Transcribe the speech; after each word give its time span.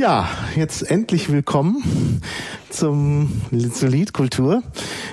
Ja, 0.00 0.30
jetzt 0.56 0.90
endlich 0.90 1.30
willkommen 1.30 2.22
zum, 2.70 3.42
zur 3.70 3.90
Liedkultur. 3.90 4.62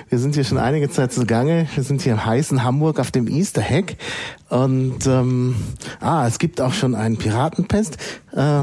Wir 0.08 0.18
sind 0.18 0.34
hier 0.34 0.44
schon 0.44 0.56
einige 0.56 0.88
Zeit 0.88 1.12
zugange. 1.12 1.68
Wir 1.74 1.84
sind 1.84 2.00
hier 2.00 2.14
im 2.14 2.24
heißen 2.24 2.64
Hamburg 2.64 2.98
auf 2.98 3.10
dem 3.10 3.28
Easter 3.28 3.60
Hack. 3.60 3.96
Und 4.48 5.06
ähm, 5.06 5.56
ah, 6.00 6.26
es 6.26 6.38
gibt 6.38 6.62
auch 6.62 6.72
schon 6.72 6.94
einen 6.94 7.18
Piratenpest. 7.18 7.98
Äh, 8.32 8.62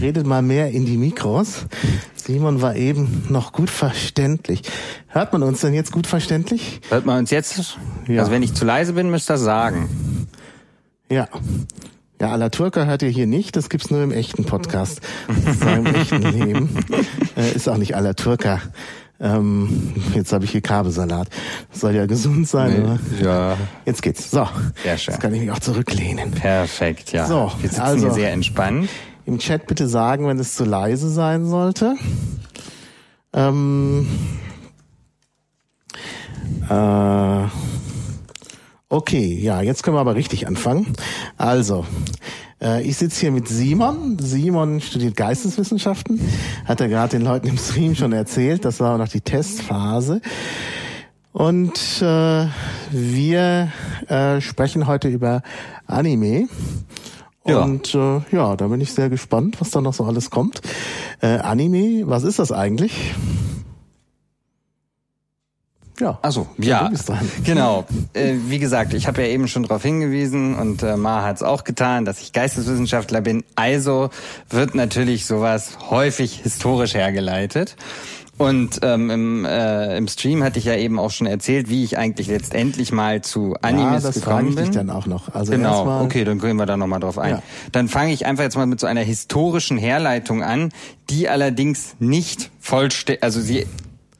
redet 0.00 0.24
mal 0.24 0.40
mehr 0.40 0.70
in 0.70 0.86
die 0.86 0.96
Mikros. 0.96 1.66
Simon 2.14 2.62
war 2.62 2.76
eben 2.76 3.24
noch 3.28 3.50
gut 3.50 3.70
verständlich. 3.70 4.62
Hört 5.08 5.32
man 5.32 5.42
uns 5.42 5.62
denn 5.62 5.74
jetzt 5.74 5.90
gut 5.90 6.06
verständlich? 6.06 6.80
Hört 6.90 7.06
man 7.06 7.18
uns 7.18 7.32
jetzt? 7.32 7.76
Ja. 8.06 8.20
Also 8.20 8.30
wenn 8.30 8.44
ich 8.44 8.54
zu 8.54 8.64
leise 8.64 8.92
bin, 8.92 9.10
müsst 9.10 9.28
ihr 9.28 9.38
sagen. 9.38 10.28
Ja. 11.10 11.26
Ja, 12.20 12.30
Ala 12.30 12.48
Turka 12.48 12.84
hört 12.84 13.02
ihr 13.02 13.08
hier 13.08 13.26
nicht, 13.26 13.56
das 13.56 13.68
gibt's 13.68 13.90
nur 13.90 14.02
im 14.02 14.12
echten 14.12 14.44
Podcast. 14.44 15.00
Im 15.76 15.86
echten 15.86 16.22
Leben. 16.30 16.68
Äh, 17.36 17.52
ist 17.54 17.68
auch 17.68 17.76
nicht 17.76 17.96
Ala 17.96 18.14
Turka. 18.14 18.60
Ähm, 19.20 19.92
jetzt 20.14 20.32
habe 20.32 20.44
ich 20.44 20.50
hier 20.52 20.60
Kabelsalat. 20.60 21.28
Das 21.70 21.80
soll 21.80 21.94
ja 21.94 22.06
gesund 22.06 22.48
sein, 22.48 22.72
nee, 22.72 22.80
oder? 22.80 22.98
Ja. 23.22 23.56
Jetzt 23.84 24.02
geht's. 24.02 24.30
So. 24.30 24.46
Sehr 24.82 24.98
schön. 24.98 25.14
Jetzt 25.14 25.20
kann 25.20 25.34
ich 25.34 25.40
mich 25.40 25.50
auch 25.50 25.58
zurücklehnen. 25.60 26.30
Perfekt, 26.32 27.12
ja. 27.12 27.26
So, 27.26 27.50
Wir 27.60 27.68
sitzen 27.68 27.82
also, 27.82 28.06
hier 28.06 28.14
sehr 28.14 28.32
entspannt. 28.32 28.88
Im 29.26 29.38
Chat 29.38 29.66
bitte 29.66 29.88
sagen, 29.88 30.26
wenn 30.28 30.38
es 30.38 30.54
zu 30.54 30.64
leise 30.64 31.08
sein 31.10 31.46
sollte. 31.46 31.94
Ähm, 33.32 34.06
äh, 36.68 37.44
Okay, 38.94 39.36
ja, 39.42 39.60
jetzt 39.60 39.82
können 39.82 39.96
wir 39.96 40.00
aber 40.00 40.14
richtig 40.14 40.46
anfangen. 40.46 40.92
Also, 41.36 41.84
äh, 42.62 42.80
ich 42.84 42.96
sitze 42.96 43.22
hier 43.22 43.32
mit 43.32 43.48
Simon. 43.48 44.20
Simon 44.20 44.80
studiert 44.80 45.16
Geisteswissenschaften. 45.16 46.20
Hat 46.64 46.80
er 46.80 46.86
gerade 46.86 47.18
den 47.18 47.26
Leuten 47.26 47.48
im 47.48 47.58
Stream 47.58 47.96
schon 47.96 48.12
erzählt. 48.12 48.64
Das 48.64 48.78
war 48.78 48.94
auch 48.94 48.98
noch 48.98 49.08
die 49.08 49.20
Testphase. 49.20 50.20
Und 51.32 51.76
äh, 52.02 52.46
wir 52.92 53.72
äh, 54.06 54.40
sprechen 54.40 54.86
heute 54.86 55.08
über 55.08 55.42
Anime. 55.88 56.46
Und 57.42 57.94
ja. 57.94 58.18
Äh, 58.18 58.20
ja, 58.30 58.54
da 58.54 58.68
bin 58.68 58.80
ich 58.80 58.92
sehr 58.92 59.10
gespannt, 59.10 59.56
was 59.60 59.70
da 59.70 59.80
noch 59.80 59.94
so 59.94 60.04
alles 60.04 60.30
kommt. 60.30 60.60
Äh, 61.20 61.38
Anime, 61.38 62.04
was 62.06 62.22
ist 62.22 62.38
das 62.38 62.52
eigentlich? 62.52 63.12
Ja. 66.00 66.18
Also 66.22 66.46
ja, 66.58 66.90
genau. 67.44 67.84
Äh, 68.14 68.34
wie 68.48 68.58
gesagt, 68.58 68.94
ich 68.94 69.06
habe 69.06 69.22
ja 69.22 69.28
eben 69.28 69.46
schon 69.46 69.62
darauf 69.62 69.82
hingewiesen 69.82 70.56
und 70.56 70.82
äh, 70.82 70.96
Ma 70.96 71.22
hat 71.22 71.36
es 71.36 71.42
auch 71.42 71.64
getan, 71.64 72.04
dass 72.04 72.20
ich 72.20 72.32
Geisteswissenschaftler 72.32 73.20
bin. 73.20 73.44
Also 73.54 74.10
wird 74.50 74.74
natürlich 74.74 75.26
sowas 75.26 75.78
häufig 75.90 76.40
historisch 76.42 76.94
hergeleitet. 76.94 77.76
Und 78.36 78.80
ähm, 78.82 79.10
im, 79.10 79.44
äh, 79.44 79.96
im 79.96 80.08
Stream 80.08 80.42
hatte 80.42 80.58
ich 80.58 80.64
ja 80.64 80.74
eben 80.74 80.98
auch 80.98 81.12
schon 81.12 81.28
erzählt, 81.28 81.68
wie 81.68 81.84
ich 81.84 81.98
eigentlich 81.98 82.26
letztendlich 82.26 82.90
mal 82.90 83.22
zu 83.22 83.54
Animes 83.62 84.02
ja, 84.02 84.08
das 84.08 84.14
gekommen 84.16 84.48
ich 84.48 84.54
bin. 84.56 84.64
Dich 84.64 84.74
dann 84.74 84.90
auch 84.90 85.06
noch. 85.06 85.32
Also 85.32 85.52
genau, 85.52 86.02
okay, 86.02 86.24
dann 86.24 86.40
gehen 86.40 86.56
wir 86.56 86.66
da 86.66 86.76
nochmal 86.76 86.98
drauf 86.98 87.18
ein. 87.18 87.34
Ja. 87.34 87.42
Dann 87.70 87.88
fange 87.88 88.12
ich 88.12 88.26
einfach 88.26 88.42
jetzt 88.42 88.56
mal 88.56 88.66
mit 88.66 88.80
so 88.80 88.88
einer 88.88 89.02
historischen 89.02 89.78
Herleitung 89.78 90.42
an, 90.42 90.72
die 91.10 91.28
allerdings 91.28 91.94
nicht 92.00 92.50
vollständig, 92.58 93.22
also 93.22 93.40
sie 93.40 93.66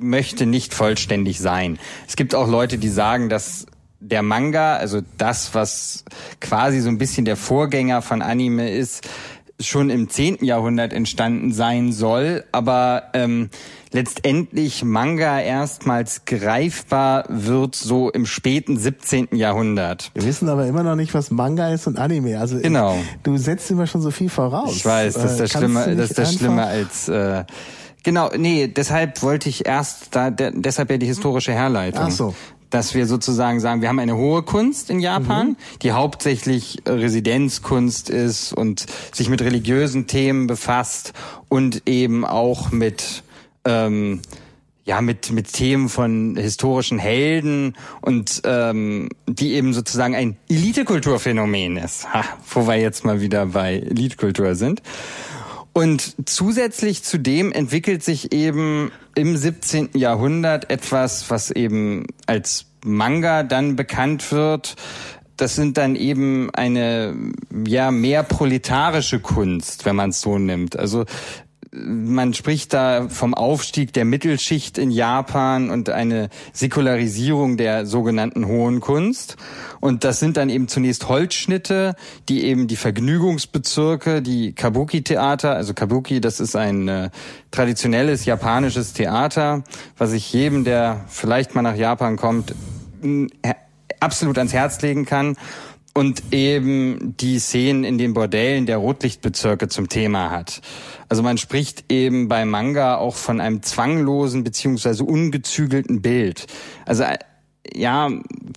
möchte 0.04 0.46
nicht 0.46 0.74
vollständig 0.74 1.40
sein. 1.40 1.78
Es 2.06 2.16
gibt 2.16 2.34
auch 2.34 2.48
Leute, 2.48 2.78
die 2.78 2.88
sagen, 2.88 3.28
dass 3.28 3.66
der 4.00 4.22
Manga, 4.22 4.76
also 4.76 5.00
das, 5.16 5.54
was 5.54 6.04
quasi 6.40 6.80
so 6.80 6.88
ein 6.88 6.98
bisschen 6.98 7.24
der 7.24 7.36
Vorgänger 7.36 8.02
von 8.02 8.22
Anime 8.22 8.70
ist, 8.70 9.08
schon 9.60 9.88
im 9.88 10.08
10. 10.08 10.44
Jahrhundert 10.44 10.92
entstanden 10.92 11.52
sein 11.52 11.92
soll, 11.92 12.44
aber 12.50 13.04
ähm, 13.14 13.50
letztendlich 13.92 14.84
Manga 14.84 15.40
erstmals 15.40 16.24
greifbar 16.24 17.24
wird 17.28 17.76
so 17.76 18.10
im 18.10 18.26
späten 18.26 18.76
17. 18.76 19.28
Jahrhundert. 19.32 20.10
Wir 20.14 20.24
wissen 20.24 20.48
aber 20.48 20.66
immer 20.66 20.82
noch 20.82 20.96
nicht, 20.96 21.14
was 21.14 21.30
Manga 21.30 21.72
ist 21.72 21.86
und 21.86 21.98
Anime. 21.98 22.38
Also 22.40 22.58
genau. 22.58 22.96
du 23.22 23.36
setzt 23.36 23.70
immer 23.70 23.86
schon 23.86 24.02
so 24.02 24.10
viel 24.10 24.28
voraus. 24.28 24.74
Ich 24.74 24.84
weiß, 24.84 25.14
das 25.14 25.32
ist 25.32 25.40
das 25.40 25.54
äh, 25.54 25.58
Schlimme, 25.58 25.96
das 25.96 26.10
ist 26.10 26.18
das 26.18 26.34
Schlimme 26.34 26.64
als 26.64 27.08
äh, 27.08 27.44
Genau, 28.04 28.30
nee, 28.36 28.68
deshalb 28.68 29.22
wollte 29.22 29.48
ich 29.48 29.66
erst 29.66 30.14
da 30.14 30.30
de, 30.30 30.52
deshalb 30.54 30.90
ja 30.90 30.98
die 30.98 31.06
historische 31.06 31.52
Herleitung. 31.52 32.04
Ach 32.04 32.10
so. 32.10 32.34
Dass 32.68 32.94
wir 32.94 33.06
sozusagen 33.06 33.60
sagen, 33.60 33.80
wir 33.80 33.88
haben 33.88 33.98
eine 33.98 34.16
hohe 34.16 34.42
Kunst 34.42 34.90
in 34.90 35.00
Japan, 35.00 35.48
mhm. 35.48 35.56
die 35.82 35.92
hauptsächlich 35.92 36.82
Residenzkunst 36.86 38.10
ist 38.10 38.52
und 38.52 38.86
sich 39.12 39.28
mit 39.30 39.40
religiösen 39.40 40.06
Themen 40.06 40.46
befasst 40.46 41.14
und 41.48 41.88
eben 41.88 42.26
auch 42.26 42.72
mit 42.72 43.22
ähm, 43.64 44.20
ja 44.84 45.00
mit 45.00 45.32
mit 45.32 45.50
Themen 45.52 45.88
von 45.88 46.36
historischen 46.36 46.98
Helden 46.98 47.74
und 48.02 48.42
ähm, 48.44 49.08
die 49.26 49.54
eben 49.54 49.72
sozusagen 49.72 50.14
ein 50.14 50.36
Elitekulturphänomen 50.50 51.78
ist. 51.78 52.12
Ha, 52.12 52.22
wo 52.50 52.66
wir 52.66 52.76
jetzt 52.76 53.04
mal 53.04 53.22
wieder 53.22 53.46
bei 53.46 53.76
Elitekultur 53.76 54.56
sind. 54.56 54.82
Und 55.74 56.14
zusätzlich 56.26 57.02
zu 57.02 57.18
dem 57.18 57.50
entwickelt 57.50 58.04
sich 58.04 58.32
eben 58.32 58.92
im 59.16 59.36
17. 59.36 59.90
Jahrhundert 59.94 60.70
etwas, 60.70 61.28
was 61.30 61.50
eben 61.50 62.06
als 62.26 62.66
Manga 62.84 63.42
dann 63.42 63.74
bekannt 63.74 64.30
wird. 64.30 64.76
Das 65.36 65.56
sind 65.56 65.76
dann 65.76 65.96
eben 65.96 66.48
eine 66.54 67.16
ja 67.66 67.90
mehr 67.90 68.22
proletarische 68.22 69.18
Kunst, 69.18 69.84
wenn 69.84 69.96
man 69.96 70.10
es 70.10 70.20
so 70.20 70.38
nimmt. 70.38 70.78
Also 70.78 71.06
man 71.76 72.34
spricht 72.34 72.72
da 72.72 73.08
vom 73.08 73.34
Aufstieg 73.34 73.92
der 73.92 74.04
Mittelschicht 74.04 74.78
in 74.78 74.90
Japan 74.90 75.70
und 75.70 75.90
eine 75.90 76.28
Säkularisierung 76.52 77.56
der 77.56 77.84
sogenannten 77.84 78.46
hohen 78.46 78.80
Kunst. 78.80 79.36
Und 79.80 80.04
das 80.04 80.20
sind 80.20 80.36
dann 80.36 80.50
eben 80.50 80.68
zunächst 80.68 81.08
Holzschnitte, 81.08 81.96
die 82.28 82.44
eben 82.44 82.68
die 82.68 82.76
Vergnügungsbezirke, 82.76 84.22
die 84.22 84.52
Kabuki-Theater, 84.52 85.56
also 85.56 85.74
Kabuki, 85.74 86.20
das 86.20 86.38
ist 86.38 86.54
ein 86.54 86.86
äh, 86.86 87.10
traditionelles 87.50 88.24
japanisches 88.24 88.92
Theater, 88.92 89.64
was 89.98 90.12
ich 90.12 90.32
jedem, 90.32 90.64
der 90.64 91.04
vielleicht 91.08 91.54
mal 91.54 91.62
nach 91.62 91.76
Japan 91.76 92.16
kommt, 92.16 92.54
absolut 94.00 94.38
ans 94.38 94.52
Herz 94.52 94.80
legen 94.80 95.06
kann 95.06 95.36
und 95.94 96.32
eben 96.32 97.16
die 97.18 97.38
Szenen 97.38 97.84
in 97.84 97.98
den 97.98 98.14
Bordellen 98.14 98.66
der 98.66 98.78
Rotlichtbezirke 98.78 99.68
zum 99.68 99.88
Thema 99.88 100.30
hat. 100.30 100.60
Also 101.08 101.22
man 101.22 101.38
spricht 101.38 101.90
eben 101.90 102.28
bei 102.28 102.44
Manga 102.44 102.96
auch 102.96 103.14
von 103.14 103.40
einem 103.40 103.62
zwanglosen 103.62 104.42
beziehungsweise 104.42 105.04
ungezügelten 105.04 106.02
Bild. 106.02 106.46
Also 106.84 107.04
äh, 107.04 107.18
ja, 107.72 108.10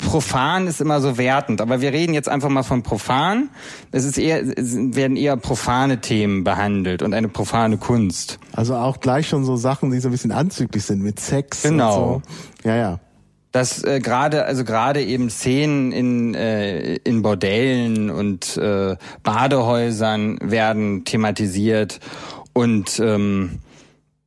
profan 0.09 0.67
ist 0.67 0.81
immer 0.81 0.99
so 0.99 1.17
wertend, 1.17 1.61
aber 1.61 1.79
wir 1.79 1.93
reden 1.93 2.13
jetzt 2.13 2.27
einfach 2.27 2.49
mal 2.49 2.63
von 2.63 2.83
profan. 2.83 3.49
Es 3.91 4.03
ist 4.03 4.17
eher, 4.17 4.41
es 4.41 4.75
werden 4.75 5.15
eher 5.15 5.37
profane 5.37 6.01
Themen 6.01 6.43
behandelt 6.43 7.03
und 7.03 7.13
eine 7.13 7.29
profane 7.29 7.77
Kunst. 7.77 8.39
Also 8.51 8.75
auch 8.75 8.99
gleich 8.99 9.29
schon 9.29 9.45
so 9.45 9.55
Sachen, 9.55 9.91
die 9.91 9.99
so 9.99 10.09
ein 10.09 10.11
bisschen 10.11 10.31
anzüglich 10.31 10.83
sind 10.83 11.03
mit 11.03 11.19
Sex. 11.19 11.63
Genau. 11.63 12.15
Und 12.15 12.25
so. 12.63 12.69
Ja, 12.69 12.75
ja 12.75 12.99
dass 13.57 13.83
äh, 13.83 13.99
gerade 13.99 14.45
also 14.45 14.63
gerade 14.63 15.03
eben 15.03 15.31
Szenen 15.31 15.91
in 15.91 16.35
äh, 16.35 16.97
in 16.97 17.23
Bordellen 17.23 18.11
und 18.11 18.55
äh, 18.55 18.95
Badehäusern 19.23 20.37
werden 20.43 21.05
thematisiert 21.05 21.99
und 22.53 22.99
ähm, 22.99 23.57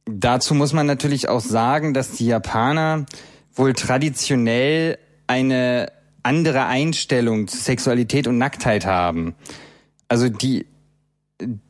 dazu 0.05 0.57
muss 0.57 0.73
man 0.73 0.87
natürlich 0.87 1.29
auch 1.29 1.43
sagen, 1.43 1.95
dass 1.95 2.11
die 2.11 2.27
Japaner 2.27 3.07
wohl 3.55 3.73
traditionell 3.75 4.99
eine 5.29 5.93
andere 6.25 6.65
Einstellung 6.65 7.47
zu 7.47 7.57
Sexualität 7.57 8.27
und 8.27 8.37
Nacktheit 8.37 8.85
haben. 8.85 9.37
Also 10.09 10.29
die 10.29 10.67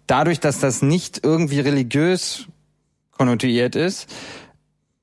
dadurch, 0.07 0.41
dass 0.41 0.61
das 0.61 0.81
nicht 0.81 1.21
irgendwie 1.23 1.61
religiös 1.61 2.47
konnotiert 3.11 3.77
ist, 3.77 4.09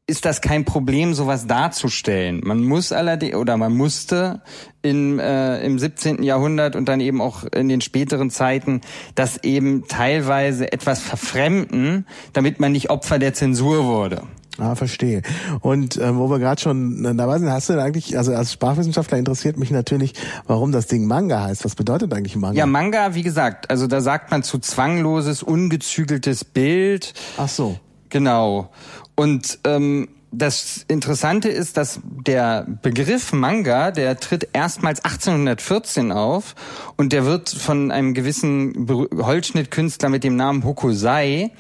ist 0.07 0.24
das 0.24 0.39
kein 0.39 0.63
Problem, 0.63 1.13
sowas 1.13 1.48
darzustellen. 1.48 2.42
Man 2.44 2.63
muss 2.63 2.94
allerdings 2.94 3.36
oder 3.36 3.57
man 3.57 3.75
musste 3.75 4.42
in, 4.81 5.19
äh, 5.19 5.62
im 5.65 5.77
17. 5.77 6.24
Jahrhundert 6.24 6.77
und 6.77 6.88
dann 6.88 7.01
eben 7.01 7.21
auch 7.21 7.44
in 7.44 7.68
den 7.68 7.81
späteren 7.81 8.30
Zeiten 8.30 8.81
das 9.15 9.44
eben 9.44 9.83
teilweise 9.89 10.71
etwas 10.71 11.01
verfremden, 11.01 12.07
damit 12.31 12.62
man 12.62 12.71
nicht 12.71 12.89
Opfer 12.89 13.19
der 13.19 13.33
Zensur 13.33 13.83
wurde. 13.83 14.24
Ah, 14.59 14.75
verstehe. 14.75 15.21
Und 15.59 15.98
äh, 15.98 16.15
wo 16.15 16.30
wir 16.30 16.39
gerade 16.39 16.60
schon 16.60 17.18
dabei 17.18 17.38
sind, 17.38 17.51
hast 17.51 17.69
du 17.69 17.74
denn 17.74 17.81
eigentlich, 17.81 18.18
also 18.18 18.33
als 18.33 18.53
Sprachwissenschaftler 18.53 19.18
interessiert 19.18 19.57
mich 19.57 19.69
natürlich, 19.69 20.13
warum 20.48 20.71
das 20.71 20.88
Ding 20.88 21.06
Manga 21.06 21.44
heißt. 21.44 21.63
Was 21.63 21.75
bedeutet 21.75 22.13
eigentlich 22.13 22.36
Manga? 22.36 22.57
Ja, 22.57 22.65
Manga, 22.65 23.13
wie 23.13 23.21
gesagt, 23.21 23.69
also 23.69 23.86
da 23.88 24.01
sagt 24.01 24.31
man 24.31 24.42
zu 24.42 24.57
zwangloses, 24.57 25.44
ungezügeltes 25.44 26.44
Bild. 26.44 27.13
Ach 27.38 27.50
so. 27.50 27.77
Genau. 28.10 28.69
Und 29.18 29.60
ähm, 29.64 30.10
das 30.31 30.86
Interessante 30.88 31.50
ist, 31.50 31.75
dass 31.75 32.00
der 32.04 32.68
Begriff 32.84 33.34
Manga, 33.34 33.90
der 33.90 34.19
tritt 34.19 34.50
erstmals 34.54 35.04
1814 35.04 36.12
auf 36.12 36.54
und 36.98 37.14
der 37.14 37.25
wird 37.25 37.50
von 37.50 37.92
einem 37.92 38.14
gewissen 38.14 38.88
Holzschnittkünstler 38.88 40.10
mit 40.10 40.24
dem 40.24 40.36
Namen 40.36 40.64
Hokusai 40.64 41.52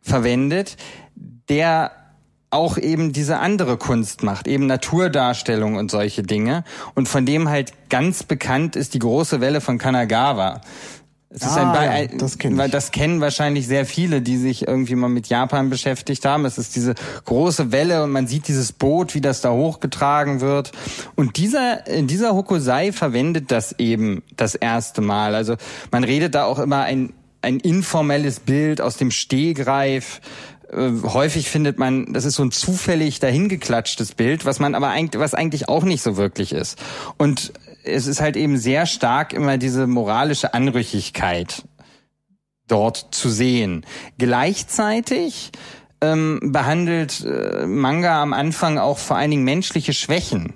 verwendet, 0.00 0.76
der 1.48 1.90
auch 2.50 2.78
eben 2.78 3.12
diese 3.12 3.38
andere 3.38 3.76
Kunst 3.76 4.22
macht, 4.22 4.46
eben 4.46 4.66
Naturdarstellung 4.66 5.74
und 5.74 5.90
solche 5.90 6.22
Dinge. 6.22 6.62
Und 6.94 7.08
von 7.08 7.26
dem 7.26 7.48
halt 7.48 7.72
ganz 7.90 8.22
bekannt 8.22 8.76
ist 8.76 8.94
die 8.94 9.00
große 9.00 9.40
Welle 9.40 9.60
von 9.60 9.78
Kanagawa. 9.78 10.60
Es 11.38 11.42
ist 11.42 11.58
Ah, 11.58 11.70
ein, 11.72 12.10
ja, 12.10 12.16
das 12.16 12.38
kenn 12.38 12.58
ich. 12.58 12.70
das 12.70 12.92
kennen 12.92 13.20
wahrscheinlich 13.20 13.66
sehr 13.66 13.84
viele, 13.84 14.22
die 14.22 14.38
sich 14.38 14.66
irgendwie 14.66 14.94
mal 14.94 15.08
mit 15.10 15.26
Japan 15.28 15.68
beschäftigt 15.68 16.24
haben. 16.24 16.46
Es 16.46 16.56
ist 16.56 16.74
diese 16.76 16.94
große 17.26 17.72
Welle 17.72 18.02
und 18.02 18.10
man 18.10 18.26
sieht 18.26 18.48
dieses 18.48 18.72
Boot, 18.72 19.14
wie 19.14 19.20
das 19.20 19.42
da 19.42 19.50
hochgetragen 19.52 20.40
wird. 20.40 20.72
Und 21.14 21.36
dieser, 21.36 21.80
dieser 22.00 22.34
Hokusai 22.34 22.90
verwendet 22.92 23.50
das 23.50 23.74
eben 23.78 24.22
das 24.36 24.54
erste 24.54 25.02
Mal. 25.02 25.34
Also 25.34 25.56
man 25.90 26.04
redet 26.04 26.34
da 26.34 26.44
auch 26.44 26.58
immer 26.58 26.84
ein, 26.84 27.12
ein 27.42 27.60
informelles 27.60 28.40
Bild 28.40 28.80
aus 28.80 28.96
dem 28.96 29.10
Stehgreif. 29.10 30.22
Äh, 30.72 30.88
häufig 31.04 31.50
findet 31.50 31.78
man, 31.78 32.14
das 32.14 32.24
ist 32.24 32.36
so 32.36 32.44
ein 32.44 32.50
zufällig 32.50 33.20
dahingeklatschtes 33.20 34.12
Bild, 34.14 34.46
was 34.46 34.58
man 34.58 34.74
aber 34.74 34.88
eigentlich, 34.88 35.20
was 35.20 35.34
eigentlich 35.34 35.68
auch 35.68 35.84
nicht 35.84 36.02
so 36.02 36.16
wirklich 36.16 36.52
ist. 36.52 36.78
Und 37.18 37.52
es 37.86 38.06
ist 38.06 38.20
halt 38.20 38.36
eben 38.36 38.58
sehr 38.58 38.86
stark 38.86 39.32
immer 39.32 39.58
diese 39.58 39.86
moralische 39.86 40.54
Anrüchigkeit 40.54 41.64
dort 42.68 43.08
zu 43.12 43.30
sehen. 43.30 43.86
Gleichzeitig 44.18 45.52
ähm, 46.00 46.40
behandelt 46.42 47.24
äh, 47.24 47.66
Manga 47.66 48.20
am 48.22 48.32
Anfang 48.32 48.78
auch 48.78 48.98
vor 48.98 49.16
allen 49.16 49.30
Dingen 49.30 49.44
menschliche 49.44 49.92
Schwächen. 49.92 50.54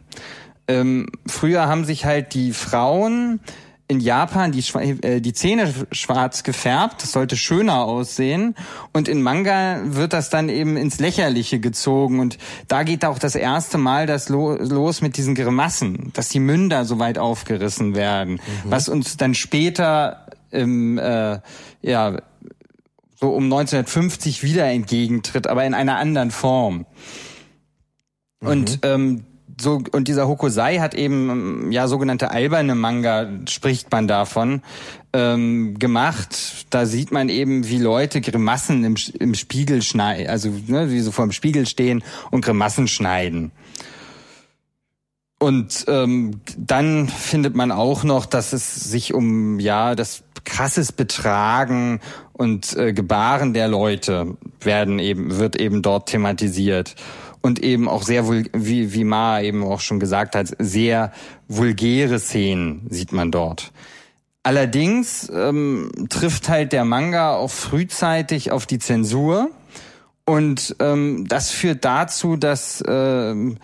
Ähm, 0.68 1.06
früher 1.26 1.66
haben 1.66 1.84
sich 1.84 2.04
halt 2.04 2.34
die 2.34 2.52
Frauen 2.52 3.40
in 3.90 3.98
Japan 3.98 4.52
die, 4.52 4.62
äh, 5.02 5.20
die 5.20 5.32
Zähne 5.32 5.74
schwarz 5.90 6.44
gefärbt, 6.44 7.02
das 7.02 7.10
sollte 7.10 7.36
schöner 7.36 7.82
aussehen. 7.82 8.54
Und 8.92 9.08
in 9.08 9.20
Manga 9.20 9.80
wird 9.84 10.12
das 10.12 10.30
dann 10.30 10.48
eben 10.48 10.76
ins 10.76 11.00
Lächerliche 11.00 11.58
gezogen. 11.58 12.20
Und 12.20 12.38
da 12.68 12.84
geht 12.84 13.04
auch 13.04 13.18
das 13.18 13.34
erste 13.34 13.78
Mal 13.78 14.06
das 14.06 14.28
lo 14.28 14.54
los 14.54 15.02
mit 15.02 15.16
diesen 15.16 15.34
Grimassen, 15.34 16.12
dass 16.12 16.28
die 16.28 16.38
Münder 16.38 16.84
so 16.84 17.00
weit 17.00 17.18
aufgerissen 17.18 17.96
werden. 17.96 18.40
Was 18.64 18.88
uns 18.88 19.16
dann 19.16 19.34
später 19.34 20.26
im, 20.52 20.96
äh, 20.96 21.40
ja, 21.82 22.16
so 23.18 23.30
um 23.30 23.44
1950 23.44 24.44
wieder 24.44 24.66
entgegentritt, 24.66 25.48
aber 25.48 25.64
in 25.64 25.74
einer 25.74 25.96
anderen 25.96 26.30
Form. 26.30 26.86
Und 28.38 28.78
ähm, 28.84 29.24
so 29.60 29.82
und 29.92 30.08
dieser 30.08 30.26
Hokusai 30.28 30.78
hat 30.78 30.94
eben 30.94 31.70
ja 31.72 31.88
sogenannte 31.88 32.30
alberne 32.30 32.74
Manga 32.74 33.28
spricht 33.48 33.90
man 33.90 34.08
davon 34.08 34.62
ähm, 35.12 35.78
gemacht. 35.78 36.66
Da 36.70 36.86
sieht 36.86 37.12
man 37.12 37.28
eben, 37.28 37.68
wie 37.68 37.78
Leute 37.78 38.20
Grimassen 38.20 38.84
im, 38.84 38.96
im 39.18 39.34
Spiegel 39.34 39.82
schneiden, 39.82 40.28
also 40.28 40.50
ne, 40.66 40.90
wie 40.90 41.00
so 41.00 41.12
vor 41.12 41.26
dem 41.26 41.32
Spiegel 41.32 41.66
stehen 41.66 42.02
und 42.30 42.44
Grimassen 42.44 42.88
schneiden. 42.88 43.52
Und 45.38 45.86
ähm, 45.88 46.42
dann 46.58 47.08
findet 47.08 47.56
man 47.56 47.72
auch 47.72 48.04
noch, 48.04 48.26
dass 48.26 48.52
es 48.52 48.74
sich 48.74 49.14
um 49.14 49.58
ja 49.58 49.94
das 49.94 50.22
krasses 50.44 50.92
Betragen 50.92 52.00
und 52.34 52.76
äh, 52.76 52.92
Gebaren 52.92 53.54
der 53.54 53.68
Leute 53.68 54.36
werden 54.60 54.98
eben 54.98 55.38
wird 55.38 55.56
eben 55.56 55.80
dort 55.80 56.10
thematisiert 56.10 56.94
und 57.42 57.62
eben 57.62 57.88
auch 57.88 58.02
sehr 58.02 58.28
wie 58.28 58.94
wie 58.94 59.04
Ma 59.04 59.40
eben 59.40 59.64
auch 59.64 59.80
schon 59.80 60.00
gesagt 60.00 60.34
hat 60.34 60.54
sehr 60.58 61.12
vulgäre 61.48 62.18
Szenen 62.18 62.86
sieht 62.90 63.12
man 63.12 63.30
dort. 63.30 63.72
Allerdings 64.42 65.30
ähm, 65.34 65.90
trifft 66.08 66.48
halt 66.48 66.72
der 66.72 66.84
Manga 66.84 67.34
auch 67.34 67.50
frühzeitig 67.50 68.52
auf 68.52 68.66
die 68.66 68.78
Zensur 68.78 69.50
und 70.24 70.76
ähm, 70.78 71.26
das 71.28 71.50
führt 71.50 71.84
dazu, 71.84 72.36
dass 72.36 72.82
ähm, 72.86 73.58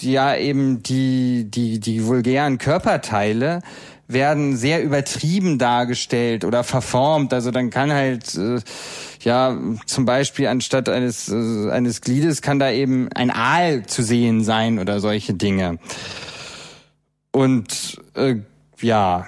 ja 0.00 0.36
eben 0.36 0.82
die, 0.82 1.48
die, 1.50 1.78
die 1.78 2.04
vulgären 2.06 2.58
Körperteile 2.58 3.60
werden 4.06 4.56
sehr 4.56 4.82
übertrieben 4.82 5.58
dargestellt 5.58 6.44
oder 6.44 6.64
verformt. 6.64 7.32
Also 7.32 7.50
dann 7.50 7.70
kann 7.70 7.92
halt 7.92 8.34
äh, 8.34 8.60
ja 9.20 9.58
zum 9.86 10.04
Beispiel 10.04 10.46
anstatt 10.46 10.88
eines 10.88 11.28
äh, 11.28 11.70
eines 11.70 12.00
Gliedes 12.00 12.42
kann 12.42 12.58
da 12.58 12.70
eben 12.70 13.08
ein 13.12 13.30
Aal 13.30 13.86
zu 13.86 14.02
sehen 14.02 14.44
sein 14.44 14.78
oder 14.78 15.00
solche 15.00 15.34
Dinge. 15.34 15.78
Und 17.32 18.00
äh, 18.14 18.36
ja, 18.80 19.26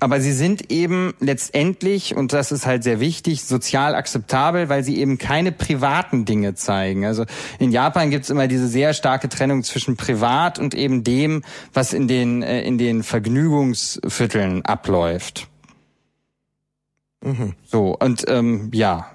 aber 0.00 0.20
sie 0.20 0.32
sind 0.32 0.72
eben 0.72 1.14
letztendlich, 1.20 2.16
und 2.16 2.32
das 2.32 2.50
ist 2.50 2.66
halt 2.66 2.82
sehr 2.82 2.98
wichtig, 2.98 3.44
sozial 3.44 3.94
akzeptabel, 3.94 4.68
weil 4.68 4.82
sie 4.82 4.98
eben 4.98 5.16
keine 5.16 5.52
privaten 5.52 6.24
Dinge 6.24 6.54
zeigen. 6.54 7.04
Also 7.04 7.24
in 7.60 7.70
Japan 7.70 8.10
gibt's 8.10 8.30
immer 8.30 8.48
diese 8.48 8.66
sehr 8.66 8.94
starke 8.94 9.28
Trennung 9.28 9.62
zwischen 9.62 9.96
privat 9.96 10.58
und 10.58 10.74
eben 10.74 11.04
dem, 11.04 11.42
was 11.72 11.92
in 11.92 12.08
den, 12.08 12.42
äh, 12.42 12.62
in 12.62 12.78
den 12.78 13.04
Vergnügungsvierteln 13.04 14.64
abläuft. 14.64 15.46
So, 17.66 17.96
und 17.96 18.24
ähm, 18.28 18.70
ja. 18.72 19.06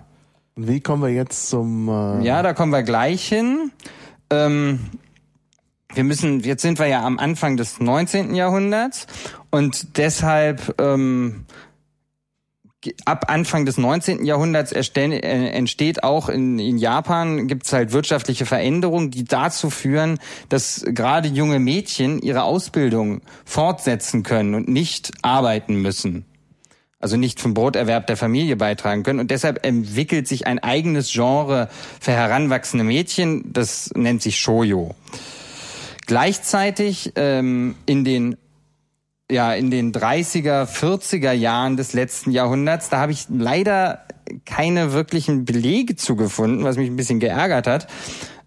Wie 0.56 0.80
kommen 0.80 1.02
wir 1.02 1.10
jetzt 1.10 1.50
zum... 1.50 1.90
Äh, 1.90 2.24
Ja, 2.24 2.42
da 2.44 2.54
kommen 2.54 2.72
wir 2.72 2.84
gleich 2.84 3.28
hin. 3.28 3.72
Ähm, 4.30 4.80
wir 5.94 6.04
müssen, 6.04 6.42
jetzt 6.42 6.62
sind 6.62 6.78
wir 6.78 6.88
ja 6.88 7.04
am 7.04 7.20
Anfang 7.20 7.58
des 7.58 7.80
19. 7.80 8.36
Jahrhunderts 8.36 9.08
und 9.56 9.98
deshalb 9.98 10.76
ähm, 10.82 11.46
ab 13.06 13.28
Anfang 13.30 13.66
des 13.66 13.78
19. 13.78 14.26
Jahrhunderts 14.26 14.74
äh, 14.74 15.20
entsteht 15.50 16.04
auch 16.04 16.28
in, 16.28 16.60
in 16.60 16.78
Japan, 16.78 17.48
gibt's 17.48 17.72
halt 17.72 17.94
wirtschaftliche 17.94 18.46
Veränderungen, 18.46 19.12
die 19.12 19.24
dazu 19.24 19.70
führen, 19.70 20.20
dass 20.50 20.84
gerade 20.86 21.30
junge 21.30 21.60
Mädchen 21.60 22.20
ihre 22.20 22.44
Ausbildung 22.44 23.22
fortsetzen 23.46 24.24
können 24.24 24.56
und 24.56 24.68
nicht 24.68 25.12
arbeiten 25.22 25.82
müssen 25.82 26.26
also 27.00 27.18
nicht 27.18 27.40
vom 27.40 27.54
Broterwerb 27.54 28.08
der 28.08 28.18
Familie 28.18 28.56
beitragen 28.56 29.04
können. 29.04 29.20
Und 29.20 29.30
deshalb 29.30 29.64
entwickelt 29.64 30.28
sich 30.28 30.48
ein 30.48 30.58
eigenes 30.58 31.12
Genre 31.12 31.70
für 32.02 32.14
heranwachsende 32.14 32.84
Mädchen, 32.84 33.54
das 33.54 33.92
nennt 33.96 34.24
sich 34.24 34.40
Shoyo. 34.40 34.96
Gleichzeitig 36.08 37.14
ähm, 37.16 37.76
in 37.86 38.06
den 38.06 38.38
ja 39.32 39.54
in 39.54 39.72
den 39.72 39.92
30er, 39.92 40.66
40er 40.66 41.32
Jahren 41.32 41.78
des 41.78 41.94
letzten 41.94 42.32
Jahrhunderts, 42.32 42.90
da 42.90 43.00
habe 43.00 43.12
ich 43.12 43.26
leider 43.30 44.06
keine 44.46 44.94
wirklichen 44.94 45.46
Belege 45.46 45.96
zugefunden, 45.96 46.64
was 46.64 46.78
mich 46.78 46.90
ein 46.90 46.96
bisschen 46.96 47.20
geärgert 47.20 47.68
hat. 47.68 47.88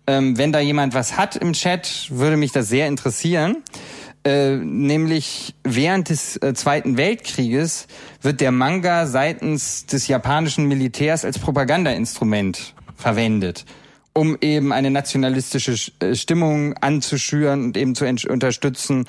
Ähm, 0.07 0.39
wenn 0.39 0.53
da 0.53 0.61
jemand 0.61 0.95
was 0.95 1.17
hat 1.17 1.37
im 1.37 1.53
Chat, 1.53 2.07
würde 2.11 2.37
mich 2.37 2.53
das 2.53 2.69
sehr 2.69 2.87
interessieren. 2.87 3.59
Äh, 4.25 4.57
nämlich 4.57 5.55
während 5.65 6.09
des 6.09 6.37
äh, 6.39 6.53
Zweiten 6.55 6.97
Weltkrieges 6.97 7.87
wird 8.21 8.41
der 8.41 8.51
Manga 8.51 9.07
seitens 9.07 9.87
des 9.87 10.09
japanischen 10.09 10.67
Militärs 10.67 11.25
als 11.25 11.39
Propagandainstrument 11.39 12.75
verwendet, 12.97 13.65
um 14.15 14.37
eben 14.41 14.73
eine 14.73 14.91
nationalistische 14.91 15.73
Sch- 15.73 15.93
äh, 16.05 16.17
Stimmung 16.17 16.75
anzuschüren 16.79 17.63
und 17.65 17.77
eben 17.77 17.95
zu 17.95 18.07
unterstützen 18.07 19.07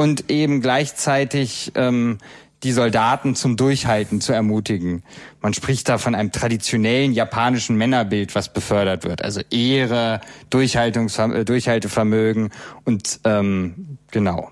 und 0.00 0.30
eben 0.30 0.62
gleichzeitig 0.62 1.72
ähm, 1.74 2.16
die 2.62 2.72
Soldaten 2.72 3.34
zum 3.34 3.58
Durchhalten 3.58 4.22
zu 4.22 4.32
ermutigen. 4.32 5.02
Man 5.42 5.52
spricht 5.52 5.90
da 5.90 5.98
von 5.98 6.14
einem 6.14 6.32
traditionellen 6.32 7.12
japanischen 7.12 7.76
Männerbild, 7.76 8.34
was 8.34 8.50
befördert 8.50 9.04
wird. 9.04 9.20
Also 9.20 9.42
Ehre, 9.50 10.22
Durchhaltungsver 10.48 11.34
äh, 11.34 11.44
Durchhaltevermögen 11.44 12.48
und 12.86 13.20
ähm, 13.24 13.98
genau. 14.10 14.50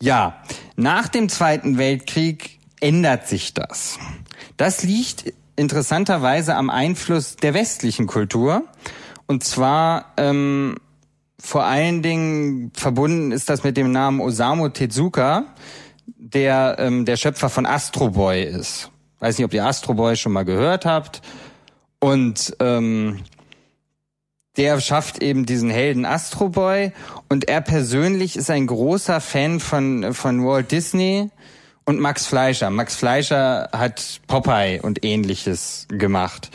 Ja, 0.00 0.42
nach 0.76 1.08
dem 1.08 1.28
Zweiten 1.28 1.76
Weltkrieg 1.76 2.58
ändert 2.80 3.28
sich 3.28 3.52
das. 3.52 3.98
Das 4.56 4.82
liegt 4.82 5.34
interessanterweise 5.56 6.54
am 6.54 6.70
Einfluss 6.70 7.36
der 7.36 7.52
westlichen 7.52 8.06
Kultur. 8.06 8.64
Und 9.26 9.44
zwar 9.44 10.14
ähm, 10.16 10.76
vor 11.46 11.62
allen 11.62 12.02
Dingen 12.02 12.72
verbunden 12.74 13.30
ist 13.30 13.48
das 13.48 13.62
mit 13.62 13.76
dem 13.76 13.92
Namen 13.92 14.20
Osamu 14.20 14.68
Tezuka, 14.68 15.44
der 16.06 16.74
ähm, 16.80 17.04
der 17.04 17.16
Schöpfer 17.16 17.48
von 17.48 17.66
Astro 17.66 18.10
Boy 18.10 18.42
ist. 18.42 18.90
Weiß 19.20 19.38
nicht, 19.38 19.44
ob 19.44 19.54
ihr 19.54 19.64
Astro 19.64 19.94
Boy 19.94 20.16
schon 20.16 20.32
mal 20.32 20.44
gehört 20.44 20.84
habt. 20.84 21.22
Und 22.00 22.56
ähm, 22.58 23.20
der 24.56 24.80
schafft 24.80 25.22
eben 25.22 25.46
diesen 25.46 25.70
Helden 25.70 26.04
Astro 26.04 26.48
Boy 26.48 26.90
und 27.28 27.48
er 27.48 27.60
persönlich 27.60 28.36
ist 28.36 28.50
ein 28.50 28.66
großer 28.66 29.20
Fan 29.20 29.60
von 29.60 30.14
von 30.14 30.44
Walt 30.44 30.72
Disney 30.72 31.30
und 31.84 32.00
Max 32.00 32.26
Fleischer. 32.26 32.70
Max 32.70 32.96
Fleischer 32.96 33.68
hat 33.72 34.20
Popeye 34.26 34.80
und 34.80 35.04
ähnliches 35.04 35.86
gemacht. 35.90 36.50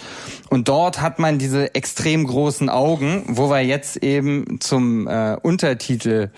Und 0.51 0.67
dort 0.67 1.00
hat 1.00 1.17
man 1.17 1.39
diese 1.39 1.75
extrem 1.75 2.27
großen 2.27 2.67
Augen, 2.67 3.24
wo 3.25 3.50
wir 3.50 3.62
jetzt 3.62 4.03
eben 4.03 4.60
zum 4.60 5.08
äh, 5.08 5.38
Untertitel 5.41 6.29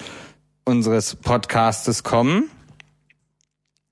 unseres 0.65 1.15
Podcastes 1.15 2.03
kommen. 2.03 2.51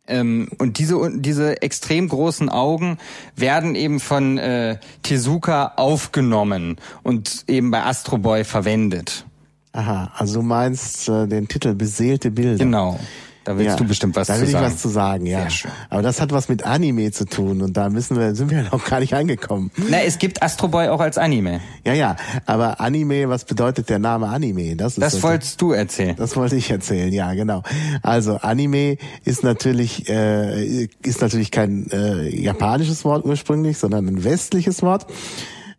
Ähm, 0.08 0.50
und 0.60 0.78
diese, 0.78 1.10
diese 1.16 1.64
extrem 1.64 2.08
großen 2.08 2.50
Augen 2.50 3.00
werden 3.36 3.74
eben 3.74 4.00
von 4.00 4.38
äh, 4.38 4.78
Tezuka 5.02 5.74
aufgenommen 5.78 6.78
und 7.02 7.46
eben 7.48 7.72
bei 7.72 7.84
Astro 7.84 8.20
Boy 8.20 8.44
verwendet. 8.44 9.26
Aha, 9.72 10.12
also 10.16 10.42
du 10.42 10.46
meinst 10.46 11.10
äh, 11.10 11.26
den 11.26 11.48
Titel 11.48 11.74
Beseelte 11.74 12.30
Bilder. 12.30 12.64
Genau. 12.64 13.00
Da 13.44 13.58
willst 13.58 13.72
ja, 13.72 13.76
du 13.76 13.86
bestimmt 13.86 14.16
was 14.16 14.28
da 14.28 14.36
zu 14.36 14.42
will 14.42 14.48
sagen. 14.50 14.66
ich 14.68 14.72
was 14.74 14.82
zu 14.82 14.90
sagen, 14.90 15.26
ja. 15.26 15.40
Sehr 15.42 15.50
schön. 15.50 15.72
Aber 15.90 16.04
das 16.04 16.22
hat 16.22 16.32
was 16.32 16.48
mit 16.48 16.64
Anime 16.64 17.12
zu 17.12 17.26
tun 17.26 17.64
und 17.64 17.76
da 17.76 17.90
müssen 17.90 18.16
wir, 18.18 18.36
sind 18.36 18.52
wir 18.52 18.62
noch 18.72 18.86
gar 18.86 19.00
nicht 19.00 19.16
angekommen. 19.16 19.72
Na, 19.90 20.02
es 20.04 20.20
gibt 20.20 20.44
Astro 20.44 20.68
Boy 20.68 20.90
auch 20.90 21.00
als 21.00 21.18
Anime. 21.18 21.60
Ja, 21.84 21.94
ja, 21.94 22.16
aber 22.46 22.80
Anime, 22.80 23.30
was 23.30 23.46
bedeutet 23.46 23.90
der 23.90 23.98
Name 23.98 24.28
Anime? 24.28 24.76
Das, 24.76 24.94
ist 24.94 25.02
Das 25.02 25.14
so- 25.14 25.24
wolltest 25.24 25.60
du 25.60 25.72
erzählen. 25.72 26.16
Das 26.16 26.36
wollte 26.36 26.56
ich 26.56 26.70
erzählen, 26.70 27.12
ja, 27.12 27.34
genau. 27.34 27.64
Also 28.04 28.36
Anime 28.38 28.98
ist 29.26 29.44
natürlich 29.44 30.08
äh, 30.08 30.86
ist 31.02 31.22
natürlich 31.22 31.50
kein 31.50 31.90
äh, 31.92 32.30
japanisches 32.30 33.04
Wort 33.06 33.26
ursprünglich, 33.26 33.80
sondern 33.80 34.08
ein 34.08 34.24
westliches 34.24 34.84
Wort 34.84 35.08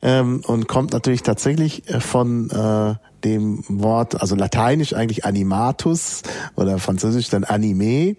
ähm, 0.03 0.43
und 0.47 0.67
kommt 0.67 0.93
natürlich 0.93 1.23
tatsächlich 1.23 1.89
äh, 1.89 2.01
von 2.01 2.51
äh, 2.51 2.95
dem 3.25 3.65
Wort, 3.69 4.21
also 4.21 4.35
lateinisch 4.35 4.95
eigentlich 4.95 5.25
animatus 5.25 6.23
oder 6.57 6.79
französisch 6.79 7.29
dann 7.29 7.45
anime 7.45 8.17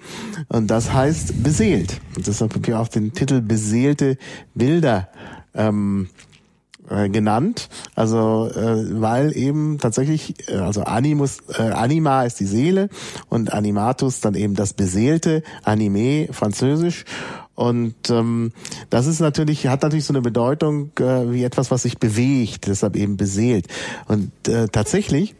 und 0.50 0.68
das 0.68 0.94
heißt 0.94 1.44
beseelt. 1.44 2.00
Und 2.16 2.28
deshalb 2.28 2.54
habe 2.56 2.68
ich 2.68 2.74
auch 2.74 2.88
den 2.88 3.14
Titel 3.14 3.42
beseelte 3.42 4.18
Bilder 4.54 5.10
ähm, 5.54 6.10
äh, 6.90 7.10
genannt, 7.10 7.70
also 7.96 8.50
äh, 8.50 9.02
weil 9.02 9.36
eben 9.38 9.78
tatsächlich, 9.78 10.50
äh, 10.50 10.58
also 10.58 10.84
Animus, 10.84 11.40
äh, 11.58 11.62
Anima 11.62 12.24
ist 12.24 12.40
die 12.40 12.46
Seele 12.46 12.90
und 13.30 13.54
Animatus 13.54 14.20
dann 14.20 14.36
eben 14.36 14.56
das 14.56 14.74
Beseelte, 14.74 15.44
Anime, 15.64 16.28
Französisch. 16.32 17.06
Und 17.56 18.10
ähm, 18.10 18.52
das 18.90 19.08
ist 19.08 19.20
natürlich, 19.20 19.68
hat 19.68 19.84
natürlich 19.84 20.06
so 20.06 20.14
eine 20.14 20.22
Bedeutung 20.22 20.92
äh, 21.00 21.32
wie 21.32 21.44
etwas, 21.44 21.70
was 21.70 21.84
sich 21.84 22.00
bewegt, 22.00 22.68
deshalb 22.68 22.96
eben 22.96 23.18
beseelt. 23.18 23.68
Und 24.08 24.32
äh, 24.48 24.68
tatsächlich 24.68 25.36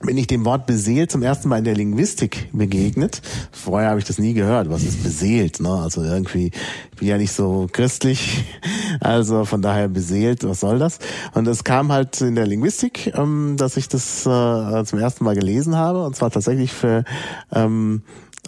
bin 0.00 0.18
ich 0.18 0.26
dem 0.26 0.44
Wort 0.44 0.66
beseelt 0.66 1.10
zum 1.10 1.22
ersten 1.22 1.48
Mal 1.48 1.58
in 1.58 1.64
der 1.64 1.76
Linguistik 1.76 2.48
begegnet. 2.52 3.22
Vorher 3.52 3.90
habe 3.90 4.00
ich 4.00 4.04
das 4.04 4.18
nie 4.18 4.34
gehört. 4.34 4.68
Was 4.68 4.82
ist 4.82 5.02
beseelt? 5.02 5.60
Ne? 5.60 5.70
Also 5.70 6.02
irgendwie, 6.02 6.50
ich 6.90 6.98
bin 6.98 7.08
ja 7.08 7.18
nicht 7.18 7.32
so 7.32 7.68
christlich, 7.72 8.44
also 9.00 9.44
von 9.44 9.62
daher 9.62 9.88
beseelt, 9.88 10.44
was 10.44 10.60
soll 10.60 10.78
das? 10.78 10.98
Und 11.34 11.46
es 11.46 11.62
kam 11.64 11.92
halt 11.92 12.20
in 12.20 12.34
der 12.34 12.46
Linguistik, 12.46 13.12
ähm, 13.16 13.56
dass 13.56 13.76
ich 13.76 13.88
das 13.88 14.26
äh, 14.26 14.84
zum 14.84 14.98
ersten 14.98 15.24
Mal 15.24 15.34
gelesen 15.34 15.76
habe, 15.76 16.04
und 16.04 16.16
zwar 16.16 16.30
tatsächlich 16.30 16.72
für 16.72 17.04
ähm, 17.52 18.02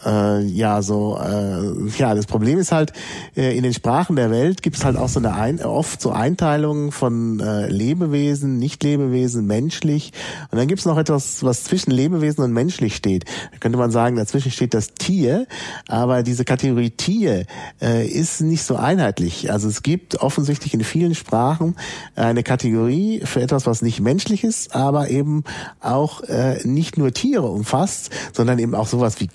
äh, 0.05 0.43
ja 0.43 0.83
so 0.83 1.19
äh, 1.19 1.89
ja 1.99 2.15
das 2.15 2.27
Problem 2.27 2.59
ist 2.59 2.73
halt 2.73 2.93
äh, 3.37 3.57
in 3.57 3.63
den 3.63 3.73
Sprachen 3.73 4.17
der 4.17 4.31
Welt 4.31 4.63
gibt 4.63 4.77
es 4.77 4.85
halt 4.85 4.97
auch 4.97 5.09
so 5.09 5.21
eine 5.21 5.35
ein, 5.35 5.63
oft 5.63 6.01
so 6.01 6.11
Einteilungen 6.11 6.93
von 6.93 7.41
äh, 7.41 7.69
Lebewesen, 7.69 8.59
Nicht-Lebewesen, 8.59 9.47
menschlich 9.47 10.13
und 10.51 10.59
dann 10.59 10.67
gibt 10.67 10.81
es 10.81 10.87
noch 10.87 10.99
etwas 10.99 11.45
was 11.45 11.65
zwischen 11.65 11.91
Lebewesen 11.91 12.43
und 12.43 12.53
menschlich 12.53 12.97
steht. 12.97 13.25
Da 13.53 13.59
könnte 13.59 13.79
man 13.79 13.91
sagen, 13.91 14.17
dazwischen 14.17 14.51
steht 14.51 14.75
das 14.75 14.95
Tier, 14.95 15.47
aber 15.89 16.23
diese 16.23 16.45
Kategorie 16.45 16.91
Tier 16.91 17.47
äh, 17.81 18.07
ist 18.07 18.41
nicht 18.41 18.65
so 18.65 18.77
einheitlich. 18.77 19.51
Also 19.51 19.69
es 19.69 19.83
gibt 19.83 20.17
offensichtlich 20.21 20.75
in 20.75 20.83
vielen 20.85 21.15
Sprachen 21.15 21.77
eine 22.17 22.43
Kategorie 22.43 23.23
für 23.25 23.41
etwas, 23.41 23.67
was 23.67 23.83
nicht 23.83 24.01
menschlich 24.01 24.45
ist, 24.45 24.75
aber 24.75 25.11
eben 25.11 25.45
auch 25.81 26.23
äh, 26.23 26.67
nicht 26.67 26.99
nur 26.99 27.13
Tiere 27.13 27.47
umfasst, 27.47 28.11
sondern 28.33 28.59
eben 28.59 28.75
auch 28.75 28.87
sowas 28.87 29.21
wie 29.21 29.27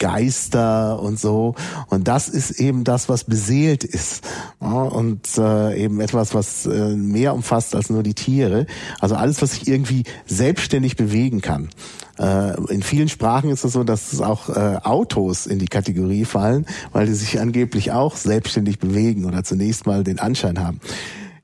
Geister 0.50 1.01
und 1.01 1.20
so. 1.20 1.56
Und 1.88 2.08
das 2.08 2.27
ist 2.27 2.51
eben 2.60 2.84
das, 2.84 3.10
was 3.10 3.24
beseelt 3.24 3.84
ist. 3.84 4.24
Ja, 4.62 4.84
und 4.84 5.38
äh, 5.38 5.84
eben 5.84 6.00
etwas, 6.01 6.34
was 6.34 6.65
äh, 6.65 6.96
mehr 6.96 7.34
umfasst 7.34 7.75
als 7.75 7.89
nur 7.89 8.03
die 8.03 8.13
Tiere. 8.13 8.65
Also 9.00 9.15
alles, 9.15 9.41
was 9.41 9.51
sich 9.51 9.68
irgendwie 9.68 10.03
selbstständig 10.25 10.96
bewegen 10.96 11.41
kann. 11.41 11.70
Äh, 12.18 12.60
in 12.72 12.84
vielen 12.84 13.10
Sprachen 13.10 13.50
ist 13.50 13.63
es 13.63 13.74
so, 13.74 13.84
dass 13.84 14.20
auch 14.22 14.50
äh, 14.50 14.77
Autos 14.84 15.46
in 15.46 15.60
die 15.60 15.68
Kategorie 15.68 16.25
fallen, 16.25 16.65
weil 16.91 17.06
die 17.06 17.13
sich 17.13 17.39
angeblich 17.39 17.91
auch 17.91 18.15
selbstständig 18.15 18.79
bewegen 18.79 19.25
oder 19.25 19.44
zunächst 19.44 19.86
mal 19.86 20.03
den 20.03 20.20
Anschein 20.20 20.60
haben. 20.60 20.79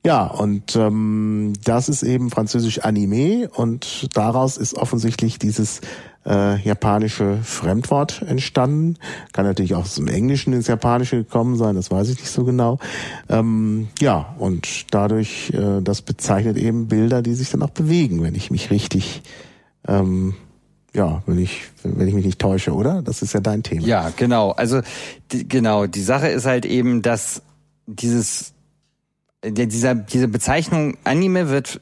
Ja, 0.06 0.24
und 0.24 0.76
ähm, 0.76 1.54
das 1.64 1.88
ist 1.88 2.04
eben 2.04 2.30
französisch 2.30 2.78
Anime 2.78 3.48
und 3.52 4.16
daraus 4.16 4.56
ist 4.56 4.74
offensichtlich 4.74 5.40
dieses 5.40 5.80
äh, 6.24 6.60
japanische 6.62 7.38
Fremdwort 7.42 8.22
entstanden. 8.22 8.98
Kann 9.32 9.46
natürlich 9.46 9.74
auch 9.74 9.80
aus 9.80 9.96
dem 9.96 10.06
Englischen 10.06 10.52
ins 10.52 10.68
Japanische 10.68 11.16
gekommen 11.16 11.56
sein, 11.56 11.74
das 11.74 11.90
weiß 11.90 12.08
ich 12.10 12.20
nicht 12.20 12.30
so 12.30 12.44
genau. 12.44 12.78
Ähm, 13.28 13.88
ja, 14.00 14.36
und 14.38 14.94
dadurch, 14.94 15.50
äh, 15.52 15.82
das 15.82 16.02
bezeichnet 16.02 16.56
eben 16.56 16.86
Bilder, 16.86 17.20
die 17.20 17.34
sich 17.34 17.50
dann 17.50 17.64
auch 17.64 17.70
bewegen, 17.70 18.22
wenn 18.22 18.36
ich 18.36 18.52
mich 18.52 18.70
richtig, 18.70 19.22
ähm, 19.88 20.34
ja, 20.94 21.24
wenn 21.26 21.38
ich, 21.38 21.62
wenn 21.82 22.06
ich 22.06 22.14
mich 22.14 22.26
nicht 22.26 22.38
täusche, 22.38 22.72
oder? 22.74 23.02
Das 23.02 23.22
ist 23.22 23.32
ja 23.32 23.40
dein 23.40 23.64
Thema. 23.64 23.84
Ja, 23.84 24.12
genau. 24.16 24.52
Also 24.52 24.82
die, 25.32 25.48
genau, 25.48 25.86
die 25.86 26.02
Sache 26.02 26.28
ist 26.28 26.46
halt 26.46 26.64
eben, 26.64 27.02
dass 27.02 27.42
dieses 27.88 28.52
dieser 29.50 29.94
diese 29.94 30.28
Bezeichnung 30.28 30.98
Anime 31.04 31.48
wird 31.48 31.80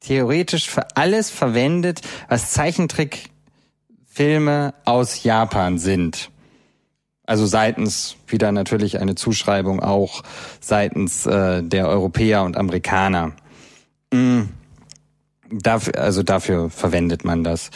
theoretisch 0.00 0.68
für 0.68 0.96
alles 0.96 1.30
verwendet, 1.30 2.00
was 2.28 2.50
Zeichentrickfilme 2.52 4.74
aus 4.84 5.22
Japan 5.22 5.78
sind. 5.78 6.32
Also 7.24 7.46
seitens 7.46 8.16
wieder 8.26 8.50
natürlich 8.52 9.00
eine 9.00 9.14
Zuschreibung 9.14 9.80
auch 9.80 10.22
seitens 10.60 11.24
äh, 11.26 11.62
der 11.62 11.88
Europäer 11.88 12.42
und 12.42 12.56
Amerikaner. 12.56 13.32
Mm, 14.12 14.42
dafür, 15.50 15.98
also 15.98 16.22
dafür 16.22 16.70
verwendet 16.70 17.26
man 17.26 17.44
das. 17.44 17.68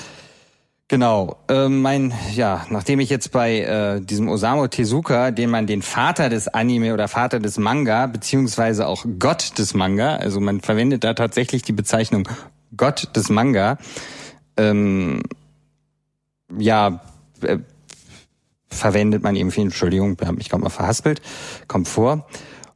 Genau, 0.92 1.38
äh, 1.49 1.70
mein, 1.70 2.12
ja, 2.34 2.66
nachdem 2.68 3.00
ich 3.00 3.08
jetzt 3.08 3.32
bei 3.32 3.61
äh, 3.61 4.02
diesem 4.02 4.28
Osamu 4.28 4.66
Tezuka, 4.66 5.30
den 5.30 5.49
man 5.49 5.66
den 5.66 5.80
Vater 5.80 6.28
des 6.28 6.49
Anime 6.49 6.92
oder 6.92 7.08
Vater 7.08 7.40
des 7.40 7.56
Manga, 7.56 8.06
beziehungsweise 8.06 8.87
auch 8.87 9.06
Gott 9.18 9.58
des 9.58 9.72
Manga, 9.72 10.16
also 10.16 10.38
man 10.38 10.61
verwendet 10.61 11.02
da 11.02 11.14
tatsächlich 11.14 11.62
die 11.62 11.72
Bezeichnung 11.72 12.28
Gott 12.76 13.16
des 13.16 13.30
Manga, 13.30 13.78
ähm, 14.58 15.22
ja, 16.58 17.00
äh, 17.40 17.56
verwendet 18.68 19.22
man 19.22 19.34
eben 19.34 19.50
viel, 19.50 19.64
Entschuldigung, 19.64 20.18
hab 20.20 20.37
mich 20.37 20.50
gerade 20.50 20.62
mal 20.62 20.68
verhaspelt, 20.68 21.22
kommt 21.68 21.88
vor. 21.88 22.28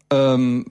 Ähm, 0.08 0.64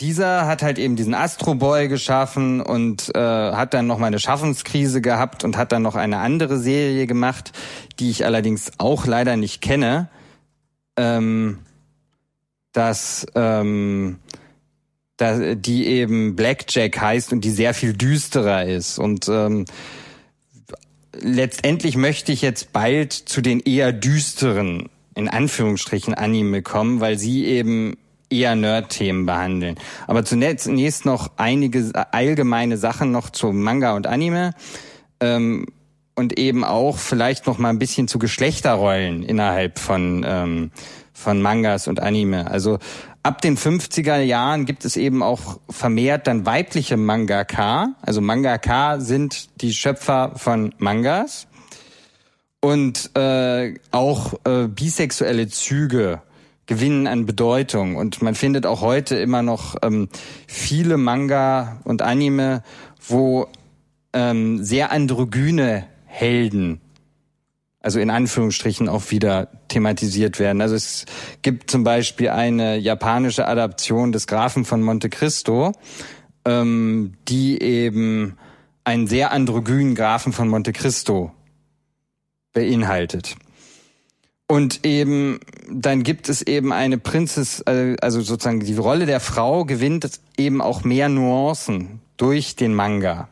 dieser 0.00 0.46
hat 0.46 0.62
halt 0.62 0.78
eben 0.78 0.96
diesen 0.96 1.14
Astro 1.14 1.54
Boy 1.54 1.88
geschaffen 1.88 2.60
und 2.60 3.14
äh, 3.14 3.18
hat 3.18 3.74
dann 3.74 3.86
noch 3.86 3.98
mal 3.98 4.06
eine 4.06 4.18
Schaffenskrise 4.18 5.00
gehabt 5.00 5.44
und 5.44 5.56
hat 5.56 5.72
dann 5.72 5.82
noch 5.82 5.94
eine 5.94 6.18
andere 6.18 6.58
Serie 6.58 7.06
gemacht, 7.06 7.52
die 7.98 8.10
ich 8.10 8.24
allerdings 8.24 8.72
auch 8.78 9.06
leider 9.06 9.36
nicht 9.36 9.60
kenne. 9.60 10.08
Ähm, 10.96 11.58
dass 12.72 13.26
ähm, 13.34 14.18
da, 15.16 15.54
die 15.54 15.86
eben 15.86 16.36
Blackjack 16.36 17.00
heißt 17.00 17.32
und 17.32 17.42
die 17.44 17.50
sehr 17.50 17.74
viel 17.74 17.92
düsterer 17.92 18.64
ist 18.64 18.98
und 18.98 19.28
ähm, 19.28 19.64
letztendlich 21.12 21.96
möchte 21.96 22.32
ich 22.32 22.42
jetzt 22.42 22.72
bald 22.72 23.12
zu 23.12 23.40
den 23.40 23.60
eher 23.60 23.92
düsteren 23.92 24.88
in 25.14 25.28
Anführungsstrichen 25.28 26.14
Anime 26.14 26.62
kommen, 26.62 27.00
weil 27.00 27.18
sie 27.18 27.44
eben 27.44 27.96
eher 28.30 28.54
Nerd-Themen 28.54 29.26
behandeln. 29.26 29.76
Aber 30.06 30.24
zunächst 30.24 31.04
noch 31.04 31.32
einige 31.36 31.90
allgemeine 32.12 32.76
Sachen 32.76 33.12
noch 33.12 33.30
zu 33.30 33.52
Manga 33.52 33.94
und 33.94 34.06
Anime 34.06 34.54
ähm, 35.20 35.66
und 36.14 36.38
eben 36.38 36.64
auch 36.64 36.98
vielleicht 36.98 37.46
noch 37.46 37.58
mal 37.58 37.70
ein 37.70 37.78
bisschen 37.78 38.08
zu 38.08 38.18
Geschlechterrollen 38.18 39.22
innerhalb 39.22 39.78
von 39.78 40.24
ähm, 40.26 40.70
von 41.20 41.42
Mangas 41.42 41.86
und 41.86 42.00
Anime. 42.00 42.50
Also 42.50 42.78
ab 43.22 43.40
den 43.42 43.56
50er 43.56 44.20
Jahren 44.20 44.64
gibt 44.64 44.84
es 44.84 44.96
eben 44.96 45.22
auch 45.22 45.60
vermehrt 45.68 46.26
dann 46.26 46.46
weibliche 46.46 46.96
Mangaka. 46.96 47.94
Also 48.00 48.20
Mangaka 48.20 48.98
sind 48.98 49.60
die 49.60 49.72
Schöpfer 49.72 50.32
von 50.36 50.74
Mangas 50.78 51.46
und 52.60 53.16
äh, 53.16 53.74
auch 53.90 54.34
äh, 54.44 54.66
bisexuelle 54.68 55.48
Züge 55.48 56.22
gewinnen 56.70 57.08
an 57.08 57.26
Bedeutung. 57.26 57.96
Und 57.96 58.22
man 58.22 58.36
findet 58.36 58.64
auch 58.64 58.80
heute 58.80 59.16
immer 59.16 59.42
noch 59.42 59.74
ähm, 59.82 60.08
viele 60.46 60.98
Manga 60.98 61.80
und 61.82 62.00
Anime, 62.00 62.62
wo 63.08 63.48
ähm, 64.12 64.62
sehr 64.62 64.92
androgyne 64.92 65.86
Helden 66.06 66.80
also 67.82 67.98
in 67.98 68.10
Anführungsstrichen 68.10 68.88
auch 68.88 69.10
wieder 69.10 69.48
thematisiert 69.68 70.38
werden. 70.38 70.60
Also 70.60 70.74
es 70.74 71.06
gibt 71.42 71.70
zum 71.70 71.82
Beispiel 71.82 72.28
eine 72.28 72.76
japanische 72.76 73.48
Adaption 73.48 74.12
des 74.12 74.26
Grafen 74.26 74.64
von 74.64 74.82
Monte 74.82 75.08
Cristo, 75.08 75.72
ähm, 76.44 77.14
die 77.26 77.60
eben 77.60 78.36
einen 78.84 79.06
sehr 79.06 79.32
androgynen 79.32 79.94
Grafen 79.94 80.32
von 80.32 80.46
Monte 80.46 80.72
Cristo 80.72 81.32
beinhaltet. 82.52 83.36
Und 84.50 84.84
eben, 84.84 85.38
dann 85.70 86.02
gibt 86.02 86.28
es 86.28 86.42
eben 86.42 86.72
eine 86.72 86.98
Prinzess, 86.98 87.60
äh, 87.66 87.94
also 88.02 88.20
sozusagen 88.20 88.58
die 88.58 88.74
Rolle 88.74 89.06
der 89.06 89.20
Frau 89.20 89.64
gewinnt 89.64 90.10
eben 90.36 90.60
auch 90.60 90.82
mehr 90.82 91.08
Nuancen 91.08 92.00
durch 92.16 92.56
den 92.56 92.74
Manga. 92.74 93.28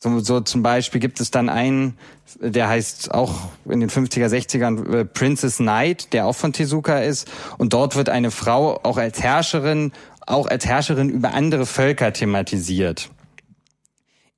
So, 0.00 0.18
so 0.18 0.40
zum 0.40 0.64
Beispiel 0.64 1.00
gibt 1.00 1.20
es 1.20 1.30
dann 1.30 1.48
einen, 1.48 1.96
der 2.40 2.68
heißt 2.68 3.14
auch 3.14 3.50
in 3.66 3.78
den 3.78 3.88
50er, 3.88 4.26
60ern 4.26 4.92
äh, 4.92 5.04
Princess 5.04 5.58
Knight, 5.58 6.12
der 6.12 6.26
auch 6.26 6.34
von 6.34 6.52
Tezuka 6.52 6.98
ist. 6.98 7.30
Und 7.58 7.72
dort 7.72 7.94
wird 7.94 8.08
eine 8.08 8.32
Frau 8.32 8.80
auch 8.82 8.96
als 8.96 9.22
Herrscherin, 9.22 9.92
auch 10.26 10.48
als 10.48 10.66
Herrscherin 10.66 11.08
über 11.08 11.34
andere 11.34 11.66
Völker 11.66 12.12
thematisiert. 12.12 13.10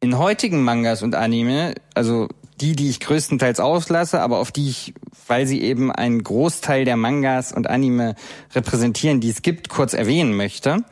In 0.00 0.18
heutigen 0.18 0.64
Mangas 0.64 1.02
und 1.02 1.14
Anime, 1.14 1.76
also 1.94 2.28
die, 2.62 2.76
die 2.76 2.88
ich 2.88 3.00
größtenteils 3.00 3.61
auslasse, 3.61 4.21
aber 4.21 4.38
auf 4.38 4.52
die 4.52 4.69
ich, 4.69 4.95
weil 5.26 5.47
sie 5.47 5.61
eben 5.62 5.90
einen 5.90 6.23
Großteil 6.23 6.85
der 6.85 6.97
Mangas 6.97 7.52
und 7.52 7.69
Anime 7.69 8.14
repräsentieren, 8.54 9.21
die 9.21 9.31
es 9.31 9.42
gibt, 9.42 9.69
kurz 9.69 9.92
erwähnen 9.92 10.37
möchte, 10.37 10.85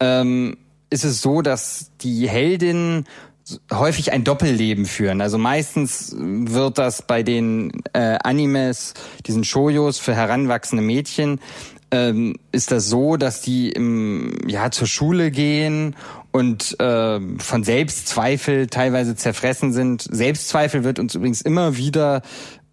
ähm, 0.00 0.56
ist 0.90 1.04
es 1.04 1.22
so, 1.22 1.42
dass 1.42 1.92
die 2.00 2.28
Heldinnen 2.28 3.06
häufig 3.72 4.12
ein 4.12 4.24
Doppelleben 4.24 4.86
führen. 4.86 5.20
Also 5.20 5.38
meistens 5.38 6.14
wird 6.18 6.78
das 6.78 7.02
bei 7.02 7.22
den 7.22 7.70
äh, 7.92 8.18
Animes, 8.22 8.94
diesen 9.26 9.44
Shoyos 9.44 9.98
für 9.98 10.14
heranwachsende 10.14 10.82
Mädchen, 10.82 11.40
ähm, 11.92 12.34
ist 12.50 12.72
das 12.72 12.88
so, 12.88 13.16
dass 13.16 13.40
die 13.42 13.70
im, 13.70 14.36
ja 14.48 14.72
zur 14.72 14.88
Schule 14.88 15.30
gehen 15.30 15.94
und 16.36 16.78
äh, 16.80 17.18
von 17.38 17.64
Selbstzweifel 17.64 18.66
teilweise 18.66 19.16
zerfressen 19.16 19.72
sind. 19.72 20.02
Selbstzweifel 20.02 20.84
wird 20.84 20.98
uns 20.98 21.14
übrigens 21.14 21.40
immer 21.40 21.78
wieder 21.78 22.20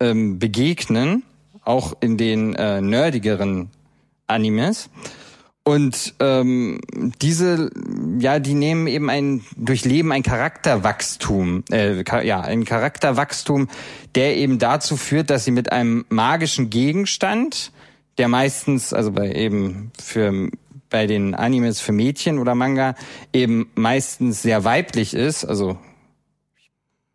ähm, 0.01 0.37
begegnen, 0.37 1.23
auch 1.63 1.93
in 2.01 2.17
den 2.17 2.55
äh, 2.55 2.81
nerdigeren 2.81 3.69
Animes. 4.27 4.89
Und 5.63 6.13
ähm, 6.19 6.81
diese, 7.21 7.69
ja, 8.19 8.39
die 8.39 8.53
nehmen 8.53 8.87
eben 8.87 9.09
ein 9.09 9.45
Durchleben 9.55 10.11
ein 10.11 10.23
Charakterwachstum, 10.23 11.63
äh, 11.71 12.03
ja, 12.27 12.41
ein 12.41 12.65
Charakterwachstum, 12.65 13.69
der 14.15 14.35
eben 14.35 14.59
dazu 14.59 14.97
führt, 14.97 15.29
dass 15.29 15.45
sie 15.45 15.51
mit 15.51 15.71
einem 15.71 16.03
magischen 16.09 16.69
Gegenstand, 16.69 17.71
der 18.17 18.27
meistens, 18.27 18.91
also 18.91 19.13
bei 19.13 19.31
eben 19.31 19.93
für 19.97 20.49
bei 20.93 21.07
den 21.07 21.33
Animes 21.33 21.81
für 21.81 21.91
Mädchen 21.91 22.37
oder 22.37 22.53
Manga 22.53 22.93
eben 23.33 23.71
meistens 23.73 24.43
sehr 24.43 24.63
weiblich 24.63 25.15
ist, 25.15 25.43
also 25.43 25.79
ich 26.55 26.69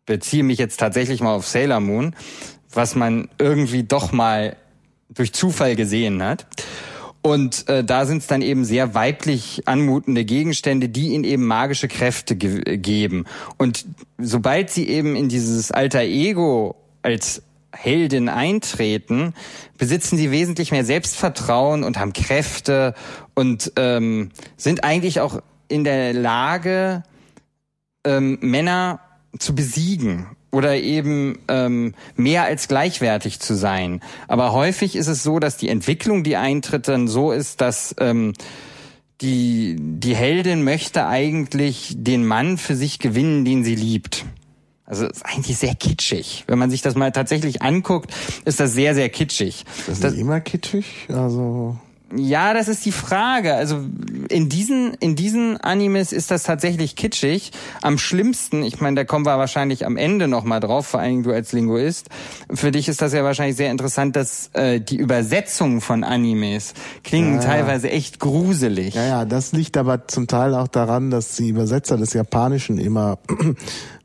beziehe 0.05 0.43
mich 0.43 0.59
jetzt 0.59 0.81
tatsächlich 0.81 1.21
mal 1.21 1.33
auf 1.33 1.47
Sailor 1.47 1.79
Moon, 1.79 2.13
was 2.73 2.95
man 2.95 3.29
irgendwie 3.37 3.83
doch 3.83 4.11
mal 4.11 4.57
durch 5.09 5.31
Zufall 5.31 5.77
gesehen 5.77 6.21
hat. 6.21 6.45
Und 7.21 7.69
äh, 7.69 7.85
da 7.85 8.05
sind 8.05 8.17
es 8.17 8.27
dann 8.27 8.41
eben 8.41 8.65
sehr 8.65 8.95
weiblich 8.95 9.61
anmutende 9.65 10.25
Gegenstände, 10.25 10.89
die 10.89 11.13
ihnen 11.13 11.23
eben 11.23 11.45
magische 11.45 11.87
Kräfte 11.87 12.35
ge 12.35 12.77
geben. 12.77 13.27
Und 13.57 13.85
sobald 14.17 14.71
sie 14.71 14.89
eben 14.89 15.15
in 15.15 15.29
dieses 15.29 15.71
alter 15.71 16.01
Ego 16.01 16.75
als 17.01 17.43
Heldin 17.71 18.29
eintreten, 18.29 19.33
besitzen 19.77 20.17
sie 20.17 20.31
wesentlich 20.31 20.71
mehr 20.71 20.83
Selbstvertrauen 20.83 21.83
und 21.83 21.99
haben 21.99 22.13
Kräfte 22.13 22.95
und 23.39 23.71
ähm, 23.77 24.31
sind 24.57 24.83
eigentlich 24.83 25.21
auch 25.21 25.41
in 25.69 25.85
der 25.85 26.13
Lage, 26.13 27.03
ähm, 28.03 28.37
Männer 28.41 28.99
zu 29.37 29.55
besiegen 29.55 30.27
oder 30.51 30.75
eben 30.75 31.39
ähm, 31.47 31.93
mehr 32.17 32.43
als 32.43 32.67
gleichwertig 32.67 33.39
zu 33.39 33.55
sein. 33.55 34.01
Aber 34.27 34.51
häufig 34.51 34.97
ist 34.97 35.07
es 35.07 35.23
so, 35.23 35.39
dass 35.39 35.55
die 35.55 35.69
Entwicklung, 35.69 36.25
die 36.25 36.35
eintritt, 36.35 36.89
dann 36.89 37.07
so 37.07 37.31
ist, 37.31 37.61
dass 37.61 37.95
ähm, 37.99 38.33
die, 39.21 39.77
die 39.79 40.17
Heldin 40.17 40.65
möchte 40.65 41.07
eigentlich 41.07 41.93
den 41.95 42.25
Mann 42.25 42.57
für 42.57 42.75
sich 42.75 42.99
gewinnen, 42.99 43.45
den 43.45 43.63
sie 43.63 43.75
liebt. 43.75 44.25
Also 44.83 45.07
ist 45.07 45.25
eigentlich 45.25 45.55
sehr 45.55 45.75
kitschig. 45.75 46.43
Wenn 46.47 46.59
man 46.59 46.69
sich 46.69 46.81
das 46.81 46.95
mal 46.95 47.13
tatsächlich 47.13 47.61
anguckt, 47.61 48.11
ist 48.43 48.59
das 48.59 48.73
sehr, 48.73 48.95
sehr 48.95 49.07
kitschig. 49.07 49.63
Das 49.85 49.95
ist 49.95 50.03
das, 50.03 50.13
immer 50.15 50.41
kitschig? 50.41 51.07
Also 51.07 51.77
ja, 52.15 52.53
das 52.53 52.67
ist 52.67 52.85
die 52.85 52.91
Frage. 52.91 53.53
Also 53.53 53.85
in 54.29 54.49
diesen 54.49 54.93
in 54.95 55.15
diesen 55.15 55.57
Animes 55.57 56.11
ist 56.11 56.31
das 56.31 56.43
tatsächlich 56.43 56.95
kitschig. 56.95 57.51
Am 57.81 57.97
schlimmsten, 57.97 58.63
ich 58.63 58.81
meine, 58.81 58.95
da 58.95 59.03
kommen 59.03 59.25
wir 59.25 59.37
wahrscheinlich 59.37 59.85
am 59.85 59.97
Ende 59.97 60.27
noch 60.27 60.43
mal 60.43 60.59
drauf, 60.59 60.87
vor 60.87 60.99
allen 60.99 61.09
Dingen 61.09 61.23
du 61.23 61.31
als 61.31 61.51
Linguist. 61.51 62.09
Für 62.51 62.71
dich 62.71 62.87
ist 62.87 63.01
das 63.01 63.13
ja 63.13 63.23
wahrscheinlich 63.23 63.57
sehr 63.57 63.71
interessant, 63.71 64.15
dass 64.15 64.49
äh, 64.53 64.79
die 64.79 64.97
Übersetzungen 64.97 65.81
von 65.81 66.03
Animes 66.03 66.73
klingen 67.03 67.35
ja, 67.35 67.41
teilweise 67.41 67.89
echt 67.89 68.19
gruselig. 68.19 68.95
Ja, 68.95 69.05
ja, 69.05 69.25
das 69.25 69.51
liegt 69.51 69.77
aber 69.77 70.07
zum 70.07 70.27
Teil 70.27 70.55
auch 70.55 70.67
daran, 70.67 71.11
dass 71.11 71.35
die 71.35 71.49
Übersetzer 71.49 71.97
des 71.97 72.13
Japanischen 72.13 72.79
immer 72.79 73.19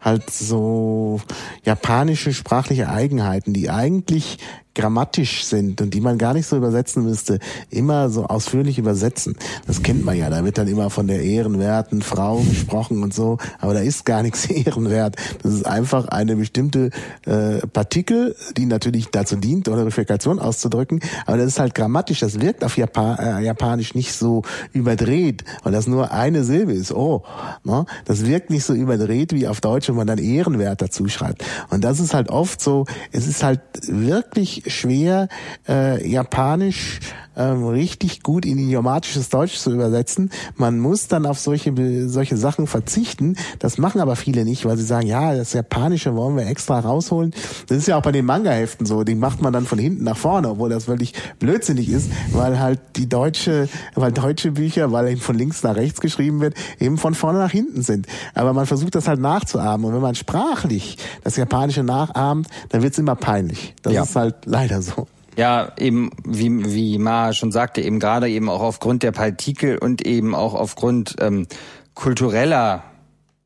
halt 0.04 0.30
so 0.30 1.20
japanische 1.64 2.34
sprachliche 2.34 2.88
Eigenheiten, 2.88 3.54
die 3.54 3.70
eigentlich 3.70 4.38
grammatisch 4.74 5.44
sind 5.44 5.80
und 5.80 5.94
die 5.94 6.00
man 6.00 6.18
gar 6.18 6.34
nicht 6.34 6.46
so 6.46 6.56
übersetzen 6.56 7.04
müsste, 7.04 7.38
immer 7.70 8.10
so 8.10 8.26
ausführlich 8.26 8.78
übersetzen. 8.78 9.36
Das 9.66 9.82
kennt 9.82 10.04
man 10.04 10.16
ja. 10.16 10.28
Da 10.30 10.44
wird 10.44 10.58
dann 10.58 10.68
immer 10.68 10.90
von 10.90 11.06
der 11.06 11.22
ehrenwerten 11.22 12.02
Frau 12.02 12.38
gesprochen 12.38 13.02
und 13.02 13.14
so, 13.14 13.38
aber 13.60 13.74
da 13.74 13.80
ist 13.80 14.04
gar 14.04 14.22
nichts 14.22 14.46
ehrenwert. 14.50 15.16
Das 15.42 15.54
ist 15.54 15.66
einfach 15.66 16.08
eine 16.08 16.36
bestimmte 16.36 16.90
äh, 17.24 17.66
Partikel, 17.68 18.34
die 18.56 18.66
natürlich 18.66 19.08
dazu 19.10 19.36
dient, 19.36 19.68
Reflexion 19.68 20.38
auszudrücken, 20.38 21.00
aber 21.26 21.38
das 21.38 21.46
ist 21.46 21.60
halt 21.60 21.74
grammatisch. 21.74 22.20
Das 22.20 22.40
wirkt 22.40 22.64
auf 22.64 22.76
Japan, 22.76 23.18
äh, 23.18 23.44
Japanisch 23.44 23.94
nicht 23.94 24.12
so 24.12 24.42
überdreht, 24.72 25.44
weil 25.62 25.72
das 25.72 25.86
nur 25.86 26.10
eine 26.10 26.44
Silbe 26.44 26.72
ist. 26.72 26.92
Oh, 26.92 27.22
ne? 27.62 27.86
das 28.04 28.26
wirkt 28.26 28.50
nicht 28.50 28.64
so 28.64 28.74
überdreht 28.74 29.32
wie 29.32 29.46
auf 29.46 29.60
Deutsch, 29.60 29.88
wo 29.94 29.98
man 29.98 30.06
dann 30.06 30.18
ehrenwert 30.18 30.82
dazu 30.82 31.08
schreibt. 31.08 31.44
Und 31.70 31.84
das 31.84 32.00
ist 32.00 32.14
halt 32.14 32.30
oft 32.30 32.60
so. 32.60 32.86
Es 33.12 33.26
ist 33.26 33.42
halt 33.42 33.60
wirklich 33.86 34.64
schwer, 34.66 35.28
äh, 35.68 36.06
Japanisch 36.06 36.98
ähm, 37.36 37.66
richtig 37.66 38.22
gut 38.22 38.44
in 38.46 38.58
idiomatisches 38.58 39.28
Deutsch 39.28 39.56
zu 39.56 39.72
übersetzen. 39.72 40.30
Man 40.56 40.78
muss 40.78 41.08
dann 41.08 41.26
auf 41.26 41.38
solche 41.38 41.72
solche 42.08 42.36
Sachen 42.36 42.66
verzichten. 42.66 43.36
Das 43.58 43.78
machen 43.78 44.00
aber 44.00 44.16
viele 44.16 44.44
nicht, 44.44 44.64
weil 44.64 44.76
sie 44.76 44.84
sagen, 44.84 45.06
ja, 45.06 45.34
das 45.34 45.52
Japanische 45.52 46.14
wollen 46.14 46.36
wir 46.36 46.46
extra 46.46 46.80
rausholen. 46.80 47.32
Das 47.66 47.78
ist 47.78 47.88
ja 47.88 47.96
auch 47.96 48.02
bei 48.02 48.12
den 48.12 48.24
Manga-Heften 48.24 48.86
so. 48.86 49.04
Die 49.04 49.14
macht 49.14 49.42
man 49.42 49.52
dann 49.52 49.66
von 49.66 49.78
hinten 49.78 50.04
nach 50.04 50.16
vorne, 50.16 50.48
obwohl 50.50 50.70
das 50.70 50.88
wirklich 50.88 51.14
blödsinnig 51.38 51.88
ist, 51.88 52.10
weil 52.32 52.58
halt 52.58 52.80
die 52.96 53.08
deutsche, 53.08 53.68
weil 53.94 54.12
deutsche 54.12 54.52
Bücher, 54.52 54.92
weil 54.92 55.08
eben 55.08 55.20
von 55.20 55.36
links 55.36 55.62
nach 55.62 55.76
rechts 55.76 56.00
geschrieben 56.00 56.40
wird, 56.40 56.54
eben 56.78 56.98
von 56.98 57.14
vorne 57.14 57.38
nach 57.38 57.50
hinten 57.50 57.82
sind. 57.82 58.06
Aber 58.34 58.52
man 58.52 58.66
versucht 58.66 58.94
das 58.94 59.08
halt 59.08 59.20
nachzuahmen. 59.20 59.86
Und 59.86 59.94
wenn 59.94 60.02
man 60.02 60.14
sprachlich 60.14 60.98
das 61.22 61.36
Japanische 61.36 61.82
nachahmt, 61.82 62.48
dann 62.70 62.82
wird's 62.82 62.98
immer 62.98 63.16
peinlich. 63.16 63.74
Das 63.82 63.92
ja. 63.92 64.02
ist 64.02 64.16
halt 64.16 64.36
leider 64.44 64.82
so. 64.82 65.06
Ja, 65.36 65.72
eben, 65.78 66.10
wie, 66.24 66.72
wie 66.72 66.98
Ma 66.98 67.32
schon 67.32 67.50
sagte, 67.50 67.80
eben 67.80 67.98
gerade 67.98 68.28
eben 68.28 68.48
auch 68.48 68.62
aufgrund 68.62 69.02
der 69.02 69.12
Partikel 69.12 69.78
und 69.78 70.06
eben 70.06 70.34
auch 70.34 70.54
aufgrund 70.54 71.16
ähm, 71.20 71.46
kultureller 71.94 72.84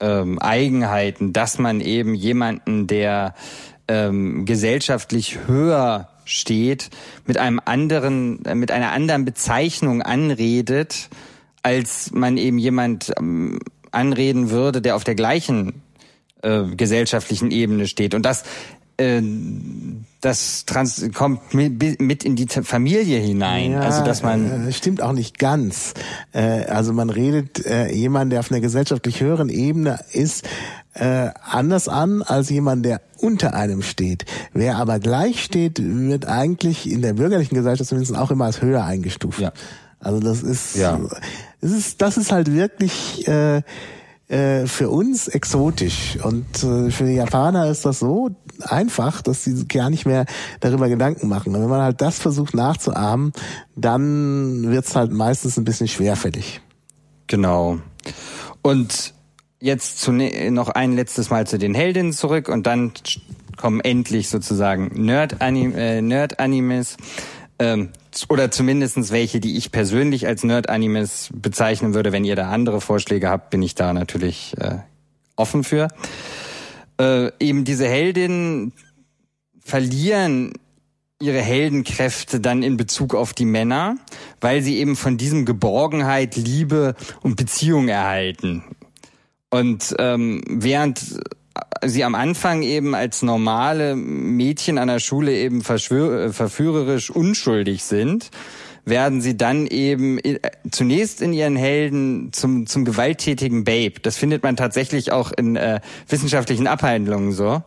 ähm, 0.01 0.38
Eigenheiten, 0.38 1.33
dass 1.33 1.59
man 1.59 1.81
eben 1.81 2.14
jemanden, 2.14 2.87
der 2.87 3.35
ähm, 3.88 4.44
gesellschaftlich 4.44 5.38
höher 5.46 6.09
steht, 6.24 6.90
mit 7.27 7.38
einem 7.38 7.61
anderen, 7.64 8.44
äh, 8.44 8.55
mit 8.55 8.70
einer 8.70 8.92
anderen 8.92 9.24
Bezeichnung 9.24 10.03
anredet, 10.03 11.09
als 11.62 12.12
man 12.12 12.37
eben 12.37 12.59
jemand 12.59 13.12
ähm, 13.18 13.59
anreden 13.90 14.51
würde, 14.51 14.83
der 14.83 14.94
auf 14.94 15.05
der 15.05 15.14
gleichen 15.14 15.83
äh, 16.42 16.64
gesellschaftlichen 16.77 17.51
Ebene 17.51 17.87
steht. 17.87 18.14
Und 18.14 18.22
das 18.22 18.44
das 20.20 20.64
trans 20.66 21.08
kommt 21.14 21.54
mit 21.54 22.24
in 22.24 22.34
die 22.34 22.46
Familie 22.48 23.18
hinein. 23.18 23.72
Ja, 23.72 23.80
also 23.80 24.04
dass 24.04 24.22
man 24.22 24.68
äh, 24.68 24.72
stimmt 24.72 25.00
auch 25.00 25.12
nicht 25.12 25.38
ganz. 25.38 25.94
Äh, 26.32 26.64
also 26.64 26.92
man 26.92 27.08
redet 27.08 27.64
äh, 27.64 27.92
jemand, 27.92 28.32
der 28.32 28.40
auf 28.40 28.50
einer 28.50 28.61
gesellschaftlich 28.61 29.20
höheren 29.20 29.50
Ebene 29.50 30.00
ist, 30.12 30.44
äh, 30.94 31.30
anders 31.48 31.88
an 31.88 32.22
als 32.22 32.50
jemand, 32.50 32.84
der 32.84 33.00
unter 33.18 33.54
einem 33.54 33.82
steht. 33.82 34.24
Wer 34.52 34.76
aber 34.76 34.98
gleich 34.98 35.44
steht, 35.44 35.78
wird 35.80 36.26
eigentlich 36.26 36.90
in 36.90 37.00
der 37.00 37.12
bürgerlichen 37.12 37.54
Gesellschaft 37.54 37.88
zumindest 37.88 38.16
auch 38.16 38.32
immer 38.32 38.46
als 38.46 38.62
höher 38.62 38.84
eingestuft. 38.84 39.38
Ja. 39.38 39.52
Also 40.00 40.18
das 40.18 40.42
ist, 40.42 40.76
ja. 40.76 40.98
das 41.61 41.70
ist, 41.70 42.02
das 42.02 42.16
ist 42.16 42.32
halt 42.32 42.52
wirklich 42.52 43.26
äh, 43.28 43.62
äh, 44.28 44.66
für 44.66 44.90
uns 44.90 45.28
exotisch. 45.28 46.18
Und 46.22 46.62
äh, 46.62 46.90
für 46.90 47.04
die 47.04 47.14
Japaner 47.14 47.70
ist 47.70 47.84
das 47.84 47.98
so 47.98 48.30
einfach, 48.60 49.22
dass 49.22 49.44
sie 49.44 49.66
gar 49.66 49.90
nicht 49.90 50.06
mehr 50.06 50.26
darüber 50.60 50.88
Gedanken 50.88 51.28
machen. 51.28 51.54
Und 51.54 51.62
wenn 51.62 51.70
man 51.70 51.80
halt 51.80 52.00
das 52.00 52.18
versucht 52.18 52.54
nachzuahmen, 52.54 53.32
dann 53.74 54.70
wird's 54.70 54.94
halt 54.94 55.12
meistens 55.12 55.56
ein 55.56 55.64
bisschen 55.64 55.88
schwerfällig. 55.88 56.60
Genau. 57.26 57.78
Und 58.62 59.14
jetzt 59.60 60.00
zu, 60.00 60.12
ne, 60.12 60.50
noch 60.50 60.68
ein 60.68 60.92
letztes 60.92 61.30
Mal 61.30 61.46
zu 61.46 61.58
den 61.58 61.74
Heldinnen 61.74 62.12
zurück 62.12 62.48
und 62.48 62.66
dann 62.66 62.92
kommen 63.56 63.80
endlich 63.80 64.28
sozusagen 64.28 64.90
Nerd-Animes. 64.94 65.76
Äh, 65.76 66.02
Nerd 66.02 66.38
ähm, 67.58 67.90
oder 68.28 68.50
zumindestens 68.50 69.10
welche, 69.10 69.40
die 69.40 69.56
ich 69.56 69.72
persönlich 69.72 70.26
als 70.26 70.44
Nerd-Animes 70.44 71.30
bezeichnen 71.32 71.94
würde. 71.94 72.12
Wenn 72.12 72.24
ihr 72.24 72.36
da 72.36 72.50
andere 72.50 72.80
Vorschläge 72.80 73.28
habt, 73.28 73.50
bin 73.50 73.62
ich 73.62 73.74
da 73.74 73.92
natürlich 73.92 74.54
äh, 74.58 74.78
offen 75.36 75.64
für. 75.64 75.88
Äh, 77.00 77.30
eben 77.40 77.64
diese 77.64 77.86
Heldinnen 77.86 78.72
verlieren 79.60 80.52
ihre 81.20 81.40
Heldenkräfte 81.40 82.40
dann 82.40 82.62
in 82.62 82.76
Bezug 82.76 83.14
auf 83.14 83.32
die 83.32 83.44
Männer, 83.44 83.96
weil 84.40 84.62
sie 84.62 84.78
eben 84.78 84.94
von 84.94 85.16
diesem 85.16 85.44
Geborgenheit, 85.44 86.36
Liebe 86.36 86.94
und 87.22 87.36
Beziehung 87.36 87.88
erhalten. 87.88 88.62
Und 89.50 89.96
ähm, 89.98 90.42
während 90.46 91.20
sie 91.84 92.04
am 92.04 92.14
Anfang 92.14 92.62
eben 92.62 92.94
als 92.94 93.22
normale 93.22 93.96
Mädchen 93.96 94.78
an 94.78 94.88
der 94.88 95.00
Schule 95.00 95.32
eben 95.32 95.60
äh, 95.60 96.32
verführerisch 96.32 97.10
unschuldig 97.10 97.84
sind, 97.84 98.30
werden 98.84 99.20
sie 99.20 99.36
dann 99.36 99.66
eben 99.66 100.18
äh, 100.18 100.40
zunächst 100.70 101.20
in 101.20 101.32
ihren 101.32 101.56
Helden 101.56 102.32
zum, 102.32 102.66
zum 102.66 102.84
gewalttätigen 102.84 103.64
Babe. 103.64 104.00
Das 104.02 104.16
findet 104.16 104.42
man 104.42 104.56
tatsächlich 104.56 105.12
auch 105.12 105.32
in 105.32 105.56
äh, 105.56 105.80
wissenschaftlichen 106.08 106.66
Abhandlungen 106.66 107.32
so. 107.32 107.62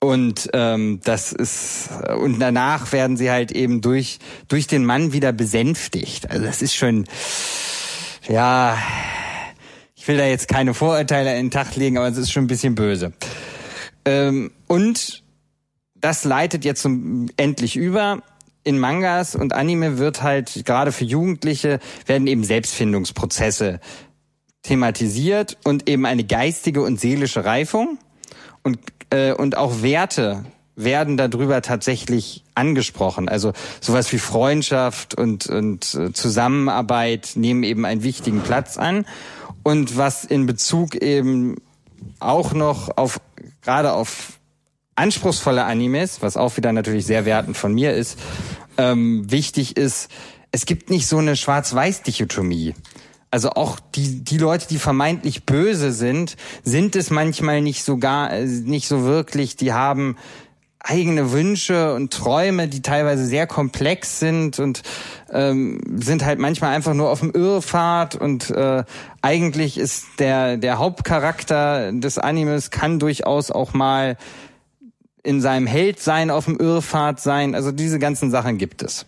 Und 0.00 0.50
ähm, 0.52 1.00
das 1.02 1.32
ist 1.32 1.88
und 2.18 2.38
danach 2.38 2.92
werden 2.92 3.16
sie 3.16 3.30
halt 3.30 3.52
eben 3.52 3.80
durch 3.80 4.18
durch 4.48 4.66
den 4.66 4.84
Mann 4.84 5.14
wieder 5.14 5.32
besänftigt. 5.32 6.30
Also 6.30 6.44
das 6.44 6.60
ist 6.60 6.74
schon 6.74 7.06
ja 8.28 8.76
ich 10.04 10.08
will 10.08 10.18
da 10.18 10.26
jetzt 10.26 10.48
keine 10.48 10.74
Vorurteile 10.74 11.30
in 11.38 11.46
den 11.46 11.50
Tag 11.50 11.76
legen, 11.76 11.96
aber 11.96 12.06
es 12.06 12.18
ist 12.18 12.30
schon 12.30 12.44
ein 12.44 12.46
bisschen 12.46 12.74
böse. 12.74 13.14
Ähm, 14.04 14.50
und 14.66 15.24
das 15.94 16.24
leitet 16.24 16.66
jetzt 16.66 16.82
zum, 16.82 17.30
endlich 17.38 17.74
über. 17.74 18.22
In 18.64 18.78
Mangas 18.78 19.34
und 19.34 19.54
Anime 19.54 19.96
wird 19.96 20.22
halt 20.22 20.66
gerade 20.66 20.92
für 20.92 21.06
Jugendliche 21.06 21.78
werden 22.04 22.26
eben 22.26 22.44
Selbstfindungsprozesse 22.44 23.80
thematisiert 24.62 25.56
und 25.64 25.88
eben 25.88 26.04
eine 26.04 26.24
geistige 26.24 26.82
und 26.82 27.00
seelische 27.00 27.46
Reifung 27.46 27.96
und 28.62 28.78
äh, 29.08 29.32
und 29.32 29.56
auch 29.56 29.80
Werte 29.80 30.44
werden 30.76 31.16
darüber 31.16 31.62
tatsächlich 31.62 32.44
angesprochen. 32.54 33.30
Also 33.30 33.54
sowas 33.80 34.12
wie 34.12 34.18
Freundschaft 34.18 35.14
und 35.14 35.46
und 35.46 35.94
äh, 35.94 36.12
Zusammenarbeit 36.12 37.32
nehmen 37.36 37.62
eben 37.62 37.86
einen 37.86 38.02
wichtigen 38.02 38.42
Platz 38.42 38.76
an 38.76 39.06
und 39.64 39.96
was 39.96 40.24
in 40.24 40.46
Bezug 40.46 40.94
eben 40.94 41.56
auch 42.20 42.52
noch 42.52 42.96
auf, 42.96 43.20
gerade 43.62 43.92
auf 43.92 44.38
anspruchsvolle 44.94 45.64
Animes, 45.64 46.22
was 46.22 46.36
auch 46.36 46.56
wieder 46.56 46.72
natürlich 46.72 47.06
sehr 47.06 47.24
wertend 47.24 47.56
von 47.56 47.74
mir 47.74 47.92
ist, 47.94 48.18
ähm, 48.78 49.28
wichtig 49.30 49.76
ist, 49.76 50.08
es 50.52 50.66
gibt 50.66 50.90
nicht 50.90 51.08
so 51.08 51.18
eine 51.18 51.34
Schwarz-Weiß-Dichotomie. 51.34 52.74
Also 53.30 53.50
auch 53.50 53.80
die, 53.80 54.22
die 54.22 54.38
Leute, 54.38 54.68
die 54.68 54.78
vermeintlich 54.78 55.44
böse 55.44 55.90
sind, 55.90 56.36
sind 56.62 56.94
es 56.94 57.10
manchmal 57.10 57.60
nicht 57.62 57.82
so 57.82 57.96
gar, 57.96 58.32
äh, 58.32 58.44
nicht 58.44 58.86
so 58.86 59.02
wirklich, 59.02 59.56
die 59.56 59.72
haben 59.72 60.16
eigene 60.84 61.32
Wünsche 61.32 61.94
und 61.94 62.12
Träume, 62.12 62.68
die 62.68 62.82
teilweise 62.82 63.24
sehr 63.24 63.46
komplex 63.46 64.20
sind 64.20 64.58
und 64.58 64.82
ähm, 65.32 65.80
sind 65.96 66.24
halt 66.24 66.38
manchmal 66.38 66.74
einfach 66.74 66.94
nur 66.94 67.10
auf 67.10 67.20
dem 67.20 67.32
Irrfahrt 67.32 68.14
und 68.14 68.50
äh, 68.50 68.84
eigentlich 69.22 69.78
ist 69.78 70.04
der 70.18 70.58
der 70.58 70.78
Hauptcharakter 70.78 71.90
des 71.92 72.18
Animes 72.18 72.70
kann 72.70 72.98
durchaus 72.98 73.50
auch 73.50 73.72
mal 73.72 74.18
in 75.22 75.40
seinem 75.40 75.66
Held 75.66 76.00
sein, 76.00 76.30
auf 76.30 76.44
dem 76.44 76.60
Irrfahrt 76.60 77.18
sein. 77.18 77.54
Also 77.54 77.72
diese 77.72 77.98
ganzen 77.98 78.30
Sachen 78.30 78.58
gibt 78.58 78.82
es. 78.82 79.06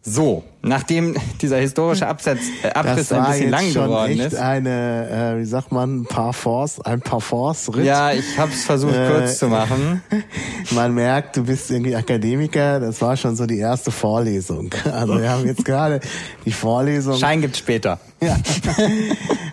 So, 0.00 0.44
nachdem 0.66 1.16
dieser 1.40 1.58
historische 1.58 2.06
Absatz, 2.06 2.40
äh, 2.62 2.68
Abriss 2.70 3.12
ein 3.12 3.24
bisschen 3.24 3.50
lang 3.50 3.72
geworden 3.72 4.20
ist. 4.20 4.34
eine, 4.34 5.34
äh, 5.36 5.40
wie 5.40 5.44
sagt 5.44 5.72
man, 5.72 6.04
Parforce, 6.04 6.80
ein 6.80 7.00
Parforce-Ritt. 7.00 7.84
Ja, 7.84 8.12
ich 8.12 8.38
habe 8.38 8.50
es 8.52 8.64
versucht 8.64 8.94
äh, 8.94 9.08
kurz 9.08 9.38
zu 9.38 9.48
machen. 9.48 10.02
Man 10.72 10.94
merkt, 10.94 11.36
du 11.36 11.44
bist 11.44 11.70
irgendwie 11.70 11.94
Akademiker. 11.94 12.80
Das 12.80 13.00
war 13.00 13.16
schon 13.16 13.36
so 13.36 13.46
die 13.46 13.58
erste 13.58 13.90
Vorlesung. 13.90 14.70
Also 14.96 15.20
wir 15.20 15.30
haben 15.30 15.46
jetzt 15.46 15.64
gerade 15.64 16.00
die 16.46 16.52
Vorlesung. 16.52 17.18
Schein 17.18 17.40
gibt's 17.40 17.58
später. 17.58 18.00
Ja. 18.22 18.34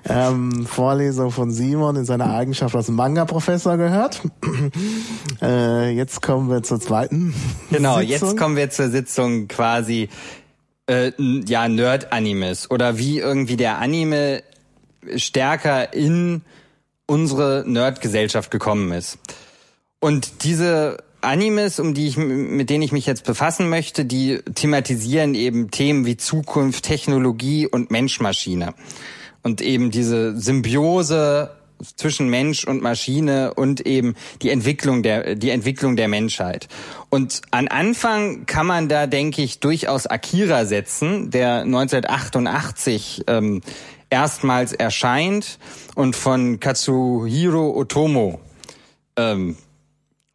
ähm, 0.08 0.66
Vorlesung 0.66 1.32
von 1.32 1.52
Simon 1.52 1.98
in 1.98 2.06
seiner 2.06 2.34
Eigenschaft 2.34 2.74
als 2.78 2.88
Manga-Professor 2.88 3.76
gehört. 3.76 4.22
äh, 5.42 5.90
jetzt 5.90 6.22
kommen 6.22 6.50
wir 6.50 6.64
zur 6.64 6.80
zweiten. 6.80 7.34
Genau, 7.72 8.00
Sitzung. 8.00 8.10
jetzt 8.10 8.38
kommen 8.38 8.56
wir 8.56 8.70
zur 8.70 8.90
Sitzung 8.90 9.50
quasi 9.50 10.08
äh, 10.88 11.12
ja 11.18 11.68
Nerd-Animes 11.68 12.70
oder 12.70 12.98
wie 12.98 13.20
irgendwie 13.20 13.58
der 13.58 13.80
Anime 13.80 14.44
stärker 15.16 15.94
in 15.94 16.42
unsere 17.06 17.64
Nerd-Gesellschaft 17.68 18.52
gekommen 18.52 18.92
ist. 18.92 19.18
Und 20.00 20.44
diese 20.44 20.98
Animes, 21.22 21.80
um 21.80 21.94
die 21.94 22.08
ich, 22.08 22.18
mit 22.18 22.70
denen 22.70 22.84
ich 22.84 22.92
mich 22.92 23.06
jetzt 23.06 23.24
befassen 23.24 23.70
möchte, 23.70 24.06
die 24.06 24.40
thematisieren 24.56 25.36
eben 25.36 25.72
Themen 25.72 26.06
wie 26.06 26.18
Zukunft, 26.18 26.84
Technologie 26.84 27.68
und 27.68 27.92
Mensch-Maschine. 27.92 28.74
Und 29.42 29.62
eben 29.62 29.92
diese 29.92 30.38
Symbiose 30.38 31.52
zwischen 31.96 32.30
Mensch 32.30 32.66
und 32.66 32.82
Maschine 32.82 33.54
und 33.54 33.86
eben 33.86 34.16
die 34.42 34.50
Entwicklung 34.50 35.04
der 35.04 35.36
die 35.36 35.50
Entwicklung 35.50 35.96
der 35.96 36.08
Menschheit. 36.08 36.68
Und 37.10 37.42
an 37.52 37.68
Anfang 37.68 38.46
kann 38.46 38.66
man 38.66 38.90
da 38.90 39.08
denke 39.08 39.42
ich 39.42 39.60
durchaus 39.60 40.08
Akira 40.08 40.66
setzen, 40.66 41.32
der 41.32 41.62
1988 41.62 43.24
ähm, 43.28 43.62
erstmals 44.10 44.74
erscheint 44.74 45.60
und 45.96 46.16
von 46.16 46.60
Katsuhiro 46.60 47.76
Otomo 47.78 48.40
ähm, 49.16 49.58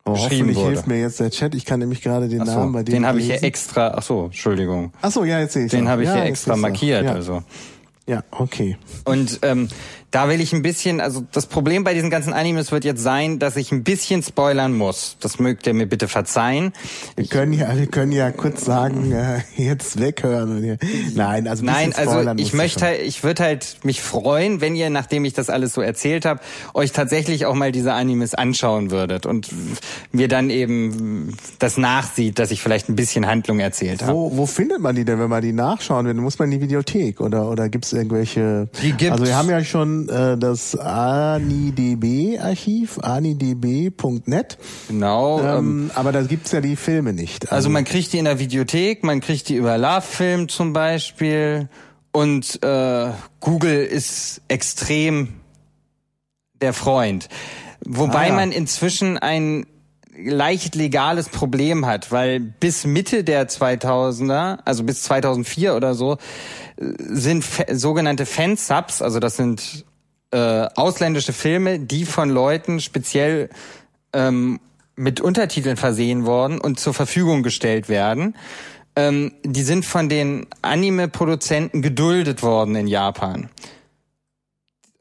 Oh, 0.09 0.17
hoffentlich 0.17 0.57
wurde. 0.57 0.71
hilft 0.71 0.87
mir 0.87 1.01
jetzt 1.01 1.21
der 1.21 1.31
Chat. 1.31 1.55
Ich 1.55 1.67
kann 1.67 1.81
nämlich 1.81 2.01
gerade 2.01 2.29
den 2.29 2.45
so, 2.45 2.53
Namen 2.53 2.73
bei 2.73 2.83
dem. 2.83 2.95
Den 2.95 3.07
habe 3.07 3.19
ich 3.21 3.27
hier 3.27 3.43
extra. 3.43 3.93
Ach 3.95 4.03
so, 4.03 4.27
Entschuldigung. 4.27 4.93
Ach 5.03 5.11
so, 5.11 5.25
ja, 5.25 5.39
jetzt 5.39 5.53
sehe 5.53 5.67
ich. 5.67 5.71
Den 5.71 5.89
habe 5.89 6.03
ich 6.03 6.09
ja, 6.09 6.15
hier 6.15 6.25
extra 6.25 6.57
markiert. 6.57 7.05
Ja. 7.05 7.13
Also. 7.13 7.43
Ja, 8.07 8.25
okay. 8.31 8.79
Und 9.05 9.41
ähm, 9.43 9.69
da 10.11 10.29
will 10.29 10.41
ich 10.41 10.55
ein 10.55 10.63
bisschen, 10.63 11.01
also 11.01 11.23
das 11.33 11.47
Problem 11.47 11.85
bei 11.85 11.93
diesen 11.93 12.09
ganzen 12.09 12.33
Animes 12.33 12.73
wird 12.73 12.85
jetzt 12.85 13.03
sein, 13.03 13.39
dass 13.39 13.57
ich 13.57 13.73
ein 13.73 13.85
bisschen 13.85 14.23
spoilern 14.23 14.73
muss. 14.73 15.19
Das 15.21 15.39
mögt 15.39 15.67
ihr 15.67 15.75
mir 15.75 15.87
bitte 15.87 16.09
verzeihen. 16.09 16.73
Wir 17.17 17.27
können 17.27 17.53
ja, 17.53 17.77
wir 17.77 17.87
können 17.87 18.13
ja 18.13 18.31
kurz 18.31 18.65
sagen, 18.65 19.13
äh, 19.13 19.41
jetzt 19.57 20.01
weghören. 20.01 20.79
Nein, 21.15 21.47
also 21.47 21.65
nein, 21.65 21.93
also 21.95 22.33
ich 22.37 22.55
möchte, 22.55 22.87
halt, 22.87 23.03
ich 23.03 23.23
würde 23.23 23.43
halt 23.43 23.79
mich 23.83 24.01
freuen, 24.01 24.63
wenn 24.63 24.75
ihr, 24.75 24.89
nachdem 24.89 25.27
ich 25.27 25.35
das 25.35 25.51
alles 25.51 25.75
so 25.75 25.83
erzählt 25.83 26.25
habe, 26.25 26.41
euch 26.73 26.93
tatsächlich 26.93 27.45
auch 27.45 27.55
mal 27.55 27.71
diese 27.71 27.93
Animes 27.93 28.35
anschauen 28.35 28.91
würdet 28.91 29.27
und 29.27 29.51
mir 30.13 30.29
dann 30.29 30.49
eben 30.49 31.37
das 31.59 31.77
nachsieht, 31.77 32.39
dass 32.39 32.51
ich 32.51 32.63
vielleicht 32.63 32.89
ein 32.89 32.97
bisschen 32.97 33.27
Handlung 33.27 33.61
erzählt 33.61 34.03
habe. 34.03 34.15
Wo, 34.15 34.37
wo 34.39 34.47
findet 34.47 34.81
man 34.81 34.97
die 34.97 35.05
denn, 35.05 35.19
wenn 35.19 35.29
man 35.29 35.43
die 35.43 35.53
nachschauen 35.53 36.07
will? 36.07 36.15
Muss 36.15 36.39
man 36.39 36.51
in 36.51 36.59
die 36.59 36.65
Videothek 36.65 37.21
oder 37.21 37.51
oder 37.51 37.69
gibt's 37.69 37.93
irgendwelche? 37.93 38.69
Die 38.83 38.93
gibt's. 38.93 39.13
Also 39.13 39.27
wir 39.27 39.37
haben 39.37 39.51
ja 39.51 39.63
schon 39.65 39.98
äh, 40.09 40.37
das 40.37 40.77
ANIDB-Archiv, 40.77 41.39
anidb.net. 42.99 44.59
Genau. 44.89 45.41
Ähm, 45.41 45.47
ähm, 45.47 45.91
aber 45.95 46.13
da 46.13 46.23
gibt's 46.23 46.53
ja 46.53 46.61
die 46.61 46.77
Filme 46.77 47.13
nicht. 47.13 47.45
Also, 47.45 47.55
also 47.55 47.71
man 47.71 47.85
kriegt 47.85 48.13
die 48.13 48.19
in 48.19 48.27
der 48.27 48.39
Videothek, 48.39 49.03
man 49.05 49.21
kriegt 49.21 49.49
die 49.49 49.57
über 49.57 49.79
Love-Film 49.79 50.49
zum 50.49 50.73
Beispiel 50.73 51.69
und 52.13 52.63
äh, 52.63 53.11
Google 53.41 53.85
ist 53.85 54.43
extrem 54.49 55.35
der 56.61 56.73
Freund. 56.73 57.29
Wobei 57.85 58.27
ah, 58.27 58.29
ja. 58.29 58.35
man 58.35 58.53
inzwischen 58.53 59.19
ein 59.19 59.67
leicht 60.17 60.75
legales 60.75 61.29
Problem 61.29 61.87
hat, 61.87 62.11
weil 62.11 62.41
bis 62.41 62.85
Mitte 62.85 63.23
der 63.23 63.49
2000er, 63.49 64.59
also 64.65 64.83
bis 64.83 65.03
2004 65.05 65.77
oder 65.77 65.95
so, 65.95 66.19
sind 66.77 67.45
sogenannte 67.73 68.27
Fansubs, 68.27 69.03
also 69.03 69.21
das 69.21 69.37
sind 69.37 69.85
äh, 70.31 70.67
ausländische 70.75 71.33
Filme, 71.33 71.79
die 71.81 72.05
von 72.05 72.31
Leuten 72.31 72.81
speziell 72.81 73.51
ähm, 74.13 74.61
mit 74.97 75.21
Untertiteln 75.21 75.77
versehen 75.77 76.27
worden 76.27 76.61
und 76.61 76.81
zur 76.81 76.95
Verfügung 76.95 77.43
gestellt 77.43 77.89
werden. 77.89 78.37
Ähm, 78.97 79.33
die 79.45 79.63
sind 79.63 79.85
von 79.85 80.09
den 80.09 80.47
Anime-Produzenten 80.61 81.83
geduldet 81.83 82.43
worden 82.43 82.75
in 82.75 82.89
Japan. 82.89 83.49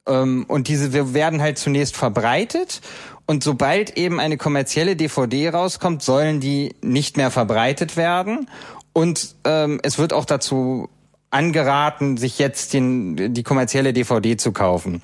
Ähm, 0.08 0.46
und 0.48 0.68
diese 0.68 1.14
werden 1.14 1.42
halt 1.42 1.58
zunächst 1.58 1.98
verbreitet 1.98 2.82
und 3.26 3.44
sobald 3.44 3.98
eben 3.98 4.20
eine 4.20 4.38
kommerzielle 4.38 4.96
DVD 4.96 5.50
rauskommt, 5.50 6.02
sollen 6.02 6.40
die 6.40 6.76
nicht 6.82 7.18
mehr 7.18 7.30
verbreitet 7.30 7.98
werden. 7.98 8.50
Und 8.94 9.36
ähm, 9.44 9.80
es 9.84 9.98
wird 9.98 10.14
auch 10.14 10.26
dazu 10.26 10.90
angeraten, 11.30 12.18
sich 12.18 12.40
jetzt 12.40 12.74
den, 12.74 13.34
die 13.34 13.44
kommerzielle 13.44 13.94
DVD 13.94 14.38
zu 14.38 14.52
kaufen. 14.52 15.02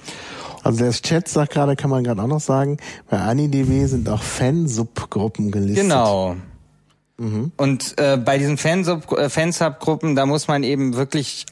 Also 0.63 0.85
der 0.85 0.91
Chat 0.91 1.27
sagt 1.27 1.53
gerade, 1.53 1.75
kann 1.75 1.89
man 1.89 2.03
gerade 2.03 2.21
auch 2.21 2.27
noch 2.27 2.39
sagen, 2.39 2.77
bei 3.09 3.17
AniDB 3.17 3.85
sind 3.85 4.07
auch 4.07 4.23
Fansubgruppen 4.23 5.51
gelistet. 5.51 5.83
Genau. 5.83 6.37
Mhm. 7.17 7.51
Und 7.57 7.95
äh, 7.97 8.17
bei 8.17 8.37
diesen 8.37 8.57
äh, 8.57 9.29
Fansubgruppen, 9.29 10.15
da 10.15 10.25
muss 10.25 10.47
man 10.47 10.63
eben 10.63 10.95
wirklich 10.95 11.45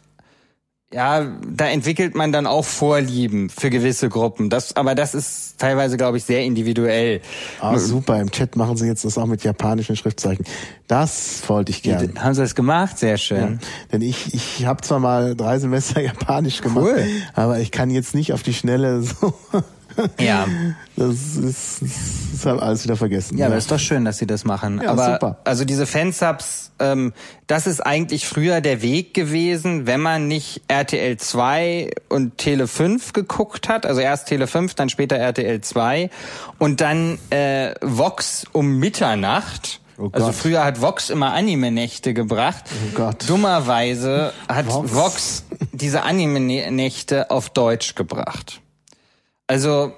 ja, 0.94 1.26
da 1.48 1.68
entwickelt 1.68 2.16
man 2.16 2.32
dann 2.32 2.46
auch 2.46 2.66
Vorlieben 2.66 3.50
für 3.50 3.70
gewisse 3.70 4.10
Gruppen. 4.10 4.50
Das, 4.50 4.76
aber 4.76 4.94
das 4.94 5.16
ist 5.16 5.58
teilweise, 5.58 5.96
glaube 5.96 6.18
ich, 6.18 6.26
sehr 6.26 6.44
individuell. 6.44 7.22
Ah, 7.62 7.78
super. 7.78 8.20
Im 8.20 8.30
Chat 8.30 8.58
machen 8.58 8.76
sie 8.76 8.88
jetzt 8.88 9.06
das 9.06 9.18
auch 9.18 9.26
mit 9.26 9.44
japanischen 9.44 9.96
Schriftzeichen. 9.96 10.46
Das 10.88 11.44
wollte 11.48 11.72
ich 11.72 11.82
gerne. 11.82 12.12
Haben 12.20 12.34
sie 12.34 12.42
das 12.42 12.56
gemacht? 12.56 12.98
Sehr 12.98 13.18
schön. 13.18 13.38
Ja, 13.62 13.68
denn 13.94 14.02
ich, 14.02 14.34
ich 14.34 14.66
habe 14.66 14.82
zwar 14.82 15.00
mal 15.00 15.36
drei 15.36 15.60
Semester 15.60 16.02
Japanisch 16.02 16.62
gemacht, 16.62 16.86
cool. 16.86 17.06
aber 17.34 17.60
ich 17.60 17.72
kann 17.72 17.90
jetzt 17.90 18.14
nicht 18.14 18.34
auf 18.34 18.44
die 18.44 18.54
Schnelle 18.54 19.02
so 19.02 19.34
ja. 20.20 20.48
Das 20.96 21.16
ist, 21.16 21.82
das 21.82 22.34
ist 22.34 22.46
halt 22.46 22.62
alles 22.62 22.84
wieder 22.84 22.96
vergessen. 22.96 23.38
Ja, 23.38 23.42
ja, 23.42 23.48
aber 23.48 23.58
ist 23.58 23.72
doch 23.72 23.80
schön, 23.80 24.06
dass 24.06 24.18
sie 24.18 24.28
das 24.28 24.46
machen. 24.46 24.82
Ja, 24.84 24.92
aber 24.92 25.14
super. 25.14 25.38
also 25.44 25.66
diese 25.66 25.86
Fansubs, 25.86 26.72
ähm, 26.80 27.14
das 27.48 27.68
ist 27.68 27.82
eigentlich 27.82 28.28
früher 28.28 28.62
der 28.62 28.82
Weg 28.82 29.14
gewesen, 29.14 29.88
wenn 29.88 30.02
man 30.02 30.28
nicht 30.28 30.62
RTL 30.68 31.18
2 31.18 31.92
und 32.10 32.38
Tele 32.38 32.68
5 32.68 33.14
geguckt 33.14 33.70
hat. 33.70 33.86
Also 33.86 34.02
erst 34.02 34.28
Tele 34.28 34.48
5, 34.48 34.74
dann 34.76 34.90
später 34.90 35.18
RTL 35.18 35.62
2 35.62 36.10
und 36.58 36.82
dann 36.82 37.18
äh, 37.30 37.74
Vox 37.82 38.46
um 38.52 38.78
Mitternacht. 38.78 39.82
Oh 39.98 40.10
also 40.14 40.32
früher 40.32 40.64
hat 40.64 40.82
Vox 40.82 41.10
immer 41.10 41.34
Anime-Nächte 41.34 42.14
gebracht. 42.14 42.64
Oh 42.70 42.96
Gott. 42.96 43.30
Dummerweise 43.30 44.34
hat 44.48 44.66
Vox, 44.68 44.96
Vox 44.96 45.44
diese 45.74 46.04
Anime-Nächte 46.04 47.30
auf 47.30 47.50
Deutsch 47.50 47.94
gebracht. 47.94 48.61
Also 49.52 49.92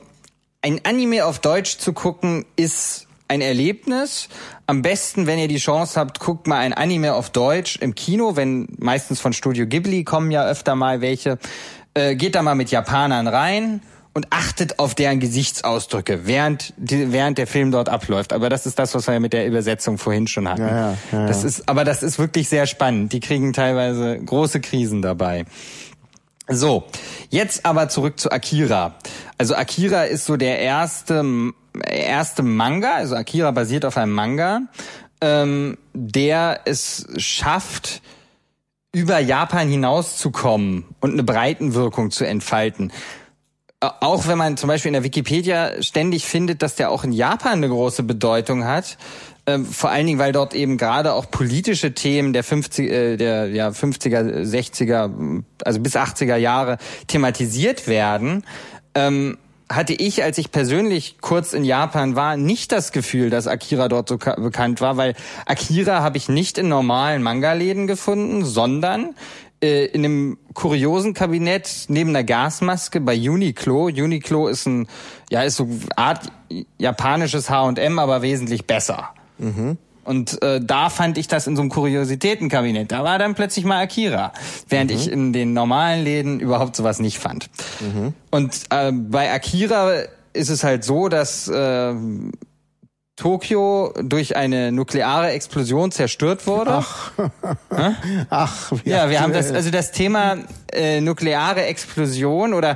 ein 0.63 0.81
Anime 0.83 1.25
auf 1.25 1.37
Deutsch 1.37 1.77
zu 1.77 1.93
gucken 1.93 2.43
ist 2.55 3.05
ein 3.27 3.39
Erlebnis. 3.39 4.27
Am 4.65 4.81
besten, 4.81 5.27
wenn 5.27 5.37
ihr 5.37 5.47
die 5.47 5.59
Chance 5.59 5.99
habt, 5.99 6.19
guckt 6.19 6.47
mal 6.47 6.57
ein 6.57 6.73
Anime 6.73 7.13
auf 7.13 7.29
Deutsch 7.29 7.75
im 7.75 7.93
Kino, 7.93 8.35
wenn 8.35 8.67
meistens 8.79 9.21
von 9.21 9.31
Studio 9.31 9.67
Ghibli 9.67 10.05
kommen 10.05 10.31
ja 10.31 10.43
öfter 10.43 10.73
mal 10.73 11.01
welche. 11.01 11.37
Äh, 11.93 12.15
geht 12.15 12.33
da 12.33 12.41
mal 12.41 12.55
mit 12.55 12.71
Japanern 12.71 13.27
rein 13.27 13.81
und 14.15 14.25
achtet 14.31 14.79
auf 14.79 14.95
deren 14.95 15.19
Gesichtsausdrücke, 15.19 16.25
während, 16.25 16.73
die, 16.77 17.11
während 17.11 17.37
der 17.37 17.45
Film 17.45 17.69
dort 17.69 17.89
abläuft. 17.89 18.33
Aber 18.33 18.49
das 18.49 18.65
ist 18.65 18.79
das, 18.79 18.95
was 18.95 19.05
wir 19.05 19.19
mit 19.19 19.33
der 19.33 19.45
Übersetzung 19.45 19.99
vorhin 19.99 20.25
schon 20.25 20.49
hatten. 20.49 20.63
Ja, 20.63 20.91
ja, 20.91 20.97
ja, 21.11 21.27
das 21.27 21.43
ist, 21.43 21.69
aber 21.69 21.83
das 21.83 22.01
ist 22.01 22.17
wirklich 22.17 22.49
sehr 22.49 22.65
spannend. 22.65 23.13
Die 23.13 23.19
kriegen 23.19 23.53
teilweise 23.53 24.17
große 24.17 24.61
Krisen 24.61 25.03
dabei. 25.03 25.45
So, 26.47 26.83
jetzt 27.29 27.65
aber 27.65 27.89
zurück 27.89 28.19
zu 28.19 28.31
Akira. 28.31 28.95
Also 29.37 29.55
Akira 29.55 30.03
ist 30.03 30.25
so 30.25 30.37
der 30.37 30.59
erste 30.59 31.53
erste 31.81 32.43
Manga, 32.43 32.95
also 32.95 33.15
Akira 33.15 33.51
basiert 33.51 33.85
auf 33.85 33.97
einem 33.97 34.13
Manga, 34.13 34.63
ähm, 35.21 35.77
der 35.93 36.61
es 36.65 37.07
schafft, 37.17 38.01
über 38.91 39.19
Japan 39.19 39.67
hinauszukommen 39.67 40.85
und 40.99 41.13
eine 41.13 41.23
Breitenwirkung 41.23 42.11
zu 42.11 42.25
entfalten. 42.25 42.91
Auch 43.79 44.27
wenn 44.27 44.37
man 44.37 44.55
zum 44.55 44.67
Beispiel 44.67 44.89
in 44.89 44.93
der 44.93 45.03
Wikipedia 45.03 45.81
ständig 45.81 46.25
findet, 46.25 46.61
dass 46.61 46.75
der 46.75 46.89
auch 46.91 47.03
in 47.03 47.11
Japan 47.11 47.53
eine 47.53 47.69
große 47.69 48.03
Bedeutung 48.03 48.65
hat, 48.65 48.97
ähm, 49.45 49.65
vor 49.65 49.89
allen 49.89 50.07
Dingen, 50.07 50.19
weil 50.19 50.31
dort 50.31 50.53
eben 50.53 50.77
gerade 50.77 51.13
auch 51.13 51.29
politische 51.29 51.93
Themen 51.93 52.31
der 52.33 52.43
50, 52.43 52.89
äh, 52.89 53.17
der 53.17 53.47
ja, 53.47 53.69
50er, 53.69 54.43
60er, 54.43 55.43
also 55.63 55.79
bis 55.79 55.95
80er 55.95 56.37
Jahre 56.37 56.77
thematisiert 57.07 57.87
werden. 57.87 58.45
Ähm, 58.95 59.37
hatte 59.69 59.93
ich, 59.93 60.23
als 60.23 60.37
ich 60.37 60.51
persönlich 60.51 61.17
kurz 61.19 61.53
in 61.53 61.63
Japan 61.63 62.15
war, 62.15 62.37
nicht 62.37 62.71
das 62.71 62.91
Gefühl, 62.91 63.29
dass 63.29 63.47
Akira 63.47 63.87
dort 63.87 64.07
so 64.07 64.17
bekannt 64.17 64.81
war, 64.81 64.97
weil 64.97 65.15
Akira 65.45 66.01
habe 66.01 66.17
ich 66.17 66.29
nicht 66.29 66.57
in 66.57 66.67
normalen 66.67 67.23
Manga-Läden 67.23 67.87
gefunden, 67.87 68.45
sondern 68.45 69.15
äh, 69.61 69.85
in 69.85 70.05
einem 70.05 70.37
kuriosen 70.53 71.13
Kabinett 71.13 71.85
neben 71.87 72.11
einer 72.11 72.23
Gasmaske 72.23 73.01
bei 73.01 73.15
Uniqlo. 73.15 73.85
Uniqlo 73.85 74.47
ist 74.47 74.67
ein, 74.67 74.87
ja, 75.29 75.41
ist 75.41 75.55
so 75.55 75.67
Art 75.95 76.31
japanisches 76.77 77.49
H&M, 77.49 77.99
aber 77.99 78.21
wesentlich 78.21 78.67
besser. 78.67 79.09
Mhm. 79.37 79.77
Und 80.05 80.41
äh, 80.41 80.59
da 80.61 80.89
fand 80.89 81.17
ich 81.17 81.27
das 81.27 81.47
in 81.47 81.55
so 81.55 81.61
einem 81.61 81.69
Kuriositätenkabinett. 81.69 82.91
Da 82.91 83.03
war 83.03 83.19
dann 83.19 83.35
plötzlich 83.35 83.63
mal 83.63 83.81
Akira, 83.81 84.33
während 84.67 84.91
mhm. 84.91 84.97
ich 84.97 85.09
in 85.09 85.33
den 85.33 85.53
normalen 85.53 86.03
Läden 86.03 86.39
überhaupt 86.39 86.75
sowas 86.75 86.99
nicht 86.99 87.19
fand. 87.19 87.49
Mhm. 87.79 88.13
Und 88.29 88.63
äh, 88.69 88.91
bei 88.91 89.31
Akira 89.31 89.93
ist 90.33 90.49
es 90.49 90.63
halt 90.63 90.83
so, 90.83 91.07
dass 91.07 91.47
äh, 91.47 91.93
Tokio 93.15 93.93
durch 94.01 94.35
eine 94.35 94.71
nukleare 94.71 95.31
Explosion 95.31 95.91
zerstört 95.91 96.47
wurde. 96.47 96.71
Ach, 96.71 97.11
Ach 98.29 98.71
ja, 98.83 99.09
wir 99.09 99.21
haben 99.21 99.33
das, 99.33 99.51
also 99.51 99.69
das 99.69 99.91
Thema 99.91 100.37
äh, 100.71 100.99
nukleare 100.99 101.63
Explosion 101.63 102.53
oder 102.53 102.75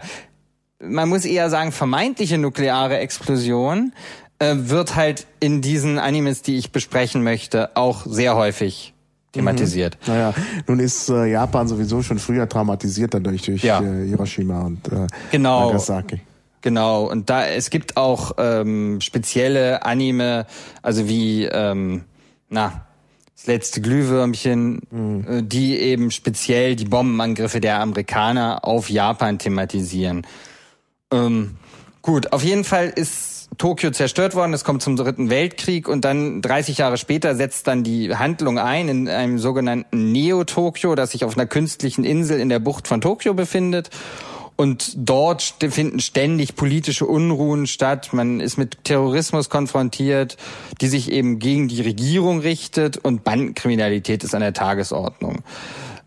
man 0.79 1.09
muss 1.09 1.25
eher 1.25 1.49
sagen 1.49 1.71
vermeintliche 1.71 2.37
nukleare 2.37 2.99
Explosion 2.99 3.93
äh, 4.39 4.55
wird 4.57 4.95
halt 4.95 5.27
in 5.39 5.61
diesen 5.61 5.99
Animes, 5.99 6.41
die 6.41 6.57
ich 6.57 6.71
besprechen 6.71 7.23
möchte, 7.23 7.75
auch 7.75 8.05
sehr 8.05 8.35
häufig 8.35 8.93
thematisiert. 9.31 9.97
Mhm. 10.05 10.13
Naja, 10.13 10.33
nun 10.67 10.79
ist 10.79 11.09
äh, 11.09 11.25
Japan 11.25 11.67
sowieso 11.67 12.01
schon 12.01 12.19
früher 12.19 12.47
traumatisiert 12.47 13.13
dadurch 13.13 13.43
durch 13.43 13.63
ja. 13.63 13.81
äh, 13.81 14.07
Hiroshima 14.07 14.61
und 14.61 14.87
äh, 14.91 15.07
genau. 15.31 15.67
Nagasaki. 15.67 16.21
Genau, 16.61 17.03
und 17.05 17.29
da 17.29 17.45
es 17.45 17.69
gibt 17.69 17.97
auch 17.97 18.33
ähm, 18.37 18.99
spezielle 18.99 19.85
Anime, 19.85 20.47
also 20.81 21.07
wie 21.07 21.45
ähm, 21.45 22.03
na 22.49 22.87
das 23.35 23.45
letzte 23.45 23.81
Glühwürmchen, 23.81 24.81
mhm. 24.89 25.25
äh, 25.27 25.43
die 25.43 25.77
eben 25.77 26.09
speziell 26.09 26.75
die 26.75 26.85
Bombenangriffe 26.85 27.61
der 27.61 27.79
Amerikaner 27.79 28.65
auf 28.65 28.89
Japan 28.89 29.37
thematisieren. 29.37 30.25
Ähm, 31.11 31.57
gut, 32.01 32.33
auf 32.33 32.43
jeden 32.43 32.63
Fall 32.63 32.89
ist 32.89 33.36
Tokio 33.57 33.91
zerstört 33.91 34.35
worden, 34.35 34.53
es 34.53 34.63
kommt 34.63 34.83
zum 34.83 34.95
Dritten 34.95 35.29
Weltkrieg 35.29 35.87
und 35.87 36.05
dann 36.05 36.41
30 36.41 36.77
Jahre 36.77 36.97
später 36.97 37.35
setzt 37.35 37.67
dann 37.67 37.83
die 37.83 38.15
Handlung 38.15 38.59
ein 38.59 38.87
in 38.87 39.09
einem 39.09 39.39
sogenannten 39.39 40.11
Neo-Tokio, 40.11 40.93
das 40.95 41.11
sich 41.11 41.23
auf 41.23 41.37
einer 41.37 41.47
künstlichen 41.47 42.03
Insel 42.03 42.39
in 42.39 42.49
der 42.49 42.59
Bucht 42.59 42.87
von 42.87 43.01
Tokio 43.01 43.33
befindet. 43.33 43.89
Und 44.57 44.93
dort 44.95 45.55
finden 45.69 45.99
ständig 45.99 46.55
politische 46.55 47.05
Unruhen 47.05 47.67
statt. 47.67 48.09
Man 48.11 48.39
ist 48.39 48.57
mit 48.57 48.83
Terrorismus 48.85 49.49
konfrontiert, 49.49 50.35
die 50.81 50.87
sich 50.87 51.11
eben 51.11 51.37
gegen 51.37 51.67
die 51.67 51.81
Regierung 51.81 52.39
richtet 52.39 52.97
und 52.97 53.23
Bandenkriminalität 53.23 54.23
ist 54.23 54.33
an 54.33 54.41
der 54.41 54.53
Tagesordnung. 54.53 55.43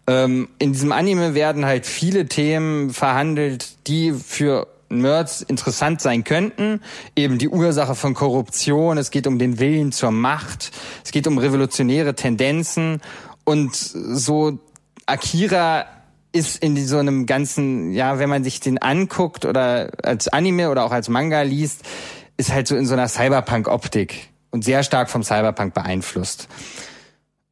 Ähm, 0.09 0.48
in 0.59 0.72
diesem 0.72 0.90
Anime 0.90 1.35
werden 1.35 1.64
halt 1.64 1.87
viele 1.87 2.26
Themen 2.26 2.90
verhandelt, 2.90 3.87
die 3.87 4.12
für 4.12 4.66
Nerds 4.90 5.42
interessant 5.42 6.00
sein 6.00 6.24
könnten. 6.24 6.81
Eben 7.16 7.38
die 7.38 7.48
Ursache 7.48 7.94
von 7.94 8.14
Korruption, 8.14 8.98
es 8.98 9.11
geht 9.11 9.26
um 9.26 9.38
den 9.38 9.59
Willen 9.59 9.92
zur 9.92 10.11
Macht, 10.11 10.72
es 11.05 11.12
geht 11.12 11.26
um 11.26 11.38
revolutionäre 11.38 12.14
Tendenzen 12.14 13.00
und 13.44 13.74
so 13.74 14.59
Akira 15.07 15.87
ist 16.33 16.62
in 16.62 16.87
so 16.87 16.98
einem 16.98 17.26
ganzen, 17.26 17.92
ja, 17.92 18.18
wenn 18.18 18.29
man 18.29 18.44
sich 18.44 18.61
den 18.61 18.79
anguckt 18.79 19.44
oder 19.44 19.90
als 20.03 20.29
Anime 20.29 20.70
oder 20.70 20.85
auch 20.85 20.92
als 20.92 21.09
Manga 21.09 21.42
liest, 21.42 21.83
ist 22.37 22.53
halt 22.53 22.68
so 22.68 22.76
in 22.76 22.87
so 22.87 22.94
einer 22.94 23.09
Cyberpunk-Optik 23.09 24.29
und 24.50 24.64
sehr 24.64 24.83
stark 24.83 25.11
vom 25.11 25.22
Cyberpunk 25.22 25.74
beeinflusst. 25.74 26.48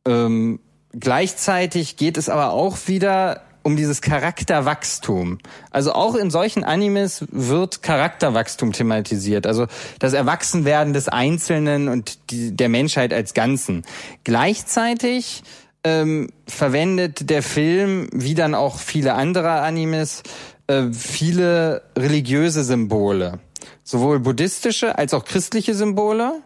Ähm, 0.06 0.60
gleichzeitig 0.92 1.96
geht 1.96 2.16
es 2.16 2.28
aber 2.28 2.52
auch 2.52 2.78
wieder 2.86 3.42
um 3.68 3.76
dieses 3.76 4.00
Charakterwachstum. 4.00 5.38
Also 5.70 5.92
auch 5.92 6.14
in 6.14 6.30
solchen 6.30 6.64
Animes 6.64 7.26
wird 7.30 7.82
Charakterwachstum 7.82 8.72
thematisiert. 8.72 9.46
Also 9.46 9.66
das 9.98 10.14
Erwachsenwerden 10.14 10.94
des 10.94 11.08
Einzelnen 11.08 11.88
und 11.88 12.30
die, 12.30 12.56
der 12.56 12.70
Menschheit 12.70 13.12
als 13.12 13.34
Ganzen. 13.34 13.82
Gleichzeitig 14.24 15.42
ähm, 15.84 16.30
verwendet 16.46 17.28
der 17.28 17.42
Film, 17.42 18.08
wie 18.10 18.34
dann 18.34 18.54
auch 18.54 18.78
viele 18.78 19.12
andere 19.12 19.60
Animes, 19.60 20.22
äh, 20.66 20.84
viele 20.90 21.82
religiöse 21.94 22.64
Symbole. 22.64 23.38
Sowohl 23.84 24.18
buddhistische 24.18 24.96
als 24.96 25.12
auch 25.12 25.26
christliche 25.26 25.74
Symbole. 25.74 26.40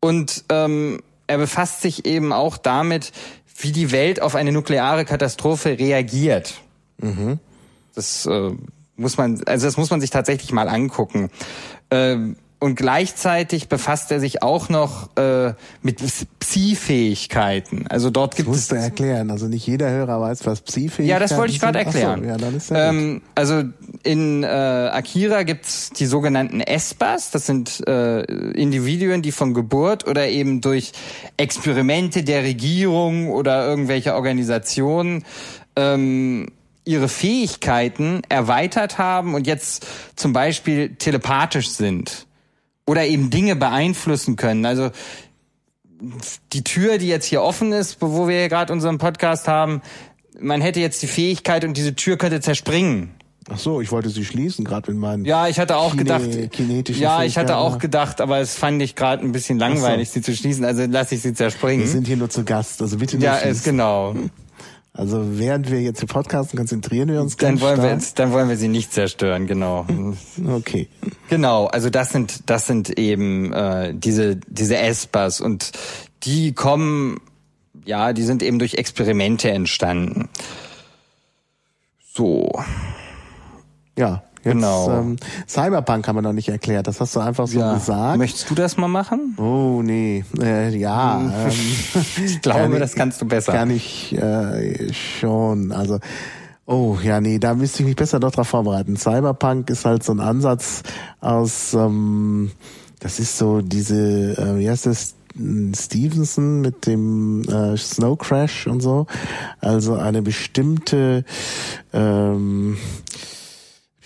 Und 0.00 0.44
ähm, 0.48 1.02
er 1.28 1.38
befasst 1.38 1.82
sich 1.82 2.04
eben 2.04 2.32
auch 2.32 2.56
damit, 2.56 3.12
wie 3.58 3.72
die 3.72 3.90
Welt 3.90 4.22
auf 4.22 4.34
eine 4.34 4.52
nukleare 4.52 5.04
Katastrophe 5.04 5.78
reagiert. 5.78 6.60
Mhm. 6.98 7.38
Das 7.94 8.26
äh, 8.26 8.52
muss 8.96 9.16
man, 9.16 9.42
also 9.46 9.66
das 9.66 9.76
muss 9.76 9.90
man 9.90 10.00
sich 10.00 10.10
tatsächlich 10.10 10.52
mal 10.52 10.68
angucken. 10.68 11.30
Ähm, 11.90 12.36
und 12.60 12.74
gleichzeitig 12.74 13.68
befasst 13.68 14.10
er 14.10 14.18
sich 14.18 14.42
auch 14.42 14.68
noch 14.68 15.16
äh, 15.16 15.52
mit 15.82 16.02
Psi-Fähigkeiten. 16.40 17.86
Also 17.88 18.10
dort 18.10 18.34
gibt 18.34 18.48
das 18.48 18.56
es. 18.56 18.60
musst 18.62 18.72
du 18.72 18.76
erklären. 18.76 19.30
Also 19.30 19.46
nicht 19.46 19.64
jeder 19.66 19.88
Hörer 19.90 20.20
weiß, 20.20 20.44
was 20.44 20.62
Psi-Fähigkeiten 20.62 21.08
Ja, 21.08 21.20
das 21.20 21.36
wollte 21.36 21.52
ich 21.52 21.60
gerade 21.60 21.78
sind. 21.78 21.88
Ach 21.88 21.92
so, 21.92 21.98
erklären. 21.98 22.28
ja, 22.28 22.36
dann 22.36 22.56
ist 22.56 22.70
ja 22.70 22.88
ähm, 22.88 23.22
also 23.36 23.62
in 24.02 24.42
äh, 24.42 24.46
Akira 24.46 25.44
gibt's 25.44 25.90
die 25.90 26.06
sogenannten 26.06 26.60
Espas. 26.60 27.30
Das 27.30 27.46
sind 27.46 27.86
äh, 27.86 28.22
Individuen, 28.22 29.22
die 29.22 29.32
von 29.32 29.54
Geburt 29.54 30.08
oder 30.08 30.26
eben 30.26 30.60
durch 30.60 30.92
Experimente 31.36 32.24
der 32.24 32.42
Regierung 32.42 33.30
oder 33.30 33.68
irgendwelcher 33.68 34.16
Organisationen 34.16 35.24
ähm, 35.76 36.48
ihre 36.84 37.08
Fähigkeiten 37.08 38.22
erweitert 38.28 38.98
haben 38.98 39.34
und 39.34 39.46
jetzt 39.46 39.86
zum 40.16 40.32
Beispiel 40.32 40.96
telepathisch 40.96 41.68
sind 41.68 42.27
oder 42.88 43.06
eben 43.06 43.28
Dinge 43.30 43.54
beeinflussen 43.54 44.36
können. 44.36 44.64
Also 44.64 44.90
die 46.52 46.64
Tür, 46.64 46.98
die 46.98 47.08
jetzt 47.08 47.26
hier 47.26 47.42
offen 47.42 47.72
ist, 47.72 47.98
wo 48.00 48.28
wir 48.28 48.48
gerade 48.48 48.72
unseren 48.72 48.98
Podcast 48.98 49.46
haben, 49.46 49.82
man 50.40 50.60
hätte 50.60 50.80
jetzt 50.80 51.02
die 51.02 51.06
Fähigkeit 51.06 51.64
und 51.64 51.76
diese 51.76 51.94
Tür 51.94 52.16
könnte 52.16 52.40
zerspringen. 52.40 53.10
Ach 53.50 53.58
so, 53.58 53.80
ich 53.80 53.90
wollte 53.92 54.10
sie 54.10 54.24
schließen, 54.24 54.64
gerade 54.64 54.88
wenn 54.88 54.98
mein 54.98 55.24
Ja, 55.24 55.48
ich 55.48 55.58
hatte 55.58 55.76
auch 55.76 55.92
Kine- 55.96 56.04
gedacht. 56.48 56.88
Ja, 56.98 57.24
ich 57.24 57.36
hatte 57.38 57.56
auch 57.56 57.72
ja. 57.72 57.78
gedacht, 57.78 58.20
aber 58.20 58.38
es 58.38 58.54
fand 58.54 58.80
ich 58.82 58.94
gerade 58.94 59.24
ein 59.24 59.32
bisschen 59.32 59.58
langweilig, 59.58 60.10
sie 60.10 60.22
zu 60.22 60.34
schließen. 60.34 60.64
Also 60.64 60.84
lasse 60.84 61.14
ich 61.14 61.22
sie 61.22 61.34
zerspringen. 61.34 61.80
Wir 61.80 61.88
sind 61.90 62.06
hier 62.06 62.16
nur 62.16 62.30
zu 62.30 62.44
Gast, 62.44 62.80
also 62.82 62.98
bitte 62.98 63.16
nicht 63.16 63.24
ja, 63.24 63.34
schließen. 63.38 63.50
ist 63.52 63.64
genau. 63.64 64.14
Also 64.98 65.38
während 65.38 65.70
wir 65.70 65.80
jetzt 65.80 66.00
hier 66.00 66.08
podcasten, 66.08 66.58
konzentrieren 66.58 67.08
wir 67.08 67.20
uns 67.20 67.36
Dann 67.36 67.50
ganz 67.50 67.60
wollen 67.60 67.76
wir 67.76 67.82
stark. 67.84 68.00
jetzt, 68.00 68.18
dann 68.18 68.32
wollen 68.32 68.48
wir 68.48 68.56
sie 68.56 68.66
nicht 68.66 68.92
zerstören, 68.92 69.46
genau. 69.46 69.86
Okay. 70.44 70.88
Genau, 71.30 71.66
also 71.66 71.88
das 71.88 72.10
sind 72.10 72.50
das 72.50 72.66
sind 72.66 72.98
eben 72.98 73.52
äh, 73.52 73.94
diese 73.94 74.34
diese 74.48 74.76
Espas 74.76 75.40
und 75.40 75.70
die 76.24 76.52
kommen 76.52 77.20
ja, 77.84 78.12
die 78.12 78.24
sind 78.24 78.42
eben 78.42 78.58
durch 78.58 78.74
Experimente 78.74 79.50
entstanden. 79.52 80.28
So, 82.12 82.50
Ja, 83.96 84.24
jetzt, 84.48 84.54
Genau. 84.54 84.90
Ähm, 84.90 85.16
Cyberpunk 85.46 86.06
haben 86.08 86.16
wir 86.16 86.22
noch 86.22 86.32
nicht 86.32 86.48
erklärt. 86.48 86.86
Das 86.86 87.00
hast 87.00 87.14
du 87.16 87.20
einfach 87.20 87.46
so 87.46 87.58
ja. 87.58 87.74
gesagt. 87.74 88.18
Möchtest 88.18 88.50
du 88.50 88.54
das 88.54 88.76
mal 88.76 88.88
machen? 88.88 89.36
Oh 89.38 89.82
nee, 89.82 90.24
äh, 90.40 90.76
ja. 90.76 91.20
Ähm, 91.20 91.52
Ich 92.24 92.40
glaube, 92.42 92.78
das 92.78 92.94
kannst 92.94 93.20
du 93.20 93.26
besser. 93.26 93.52
Kann 93.52 93.70
ich 93.70 94.14
äh, 94.16 94.92
schon. 94.92 95.72
Also, 95.72 95.98
oh 96.66 96.98
ja, 97.02 97.20
nee, 97.20 97.38
da 97.38 97.54
müsste 97.54 97.82
ich 97.82 97.86
mich 97.86 97.96
besser 97.96 98.20
doch 98.20 98.30
drauf 98.32 98.48
vorbereiten. 98.48 98.96
Cyberpunk 98.96 99.70
ist 99.70 99.84
halt 99.84 100.02
so 100.02 100.12
ein 100.12 100.20
Ansatz 100.20 100.82
aus, 101.20 101.74
ähm, 101.74 102.50
das 103.00 103.20
ist 103.20 103.38
so 103.38 103.60
diese, 103.60 104.36
äh, 104.36 104.58
wie 104.58 104.68
heißt 104.68 104.86
das? 104.86 105.14
Stevenson 105.76 106.62
mit 106.62 106.86
dem 106.86 107.42
äh, 107.48 107.76
Snow 107.76 108.18
Crash 108.18 108.66
und 108.66 108.80
so. 108.80 109.06
Also 109.60 109.94
eine 109.94 110.20
bestimmte 110.22 111.24
ähm, 111.92 112.76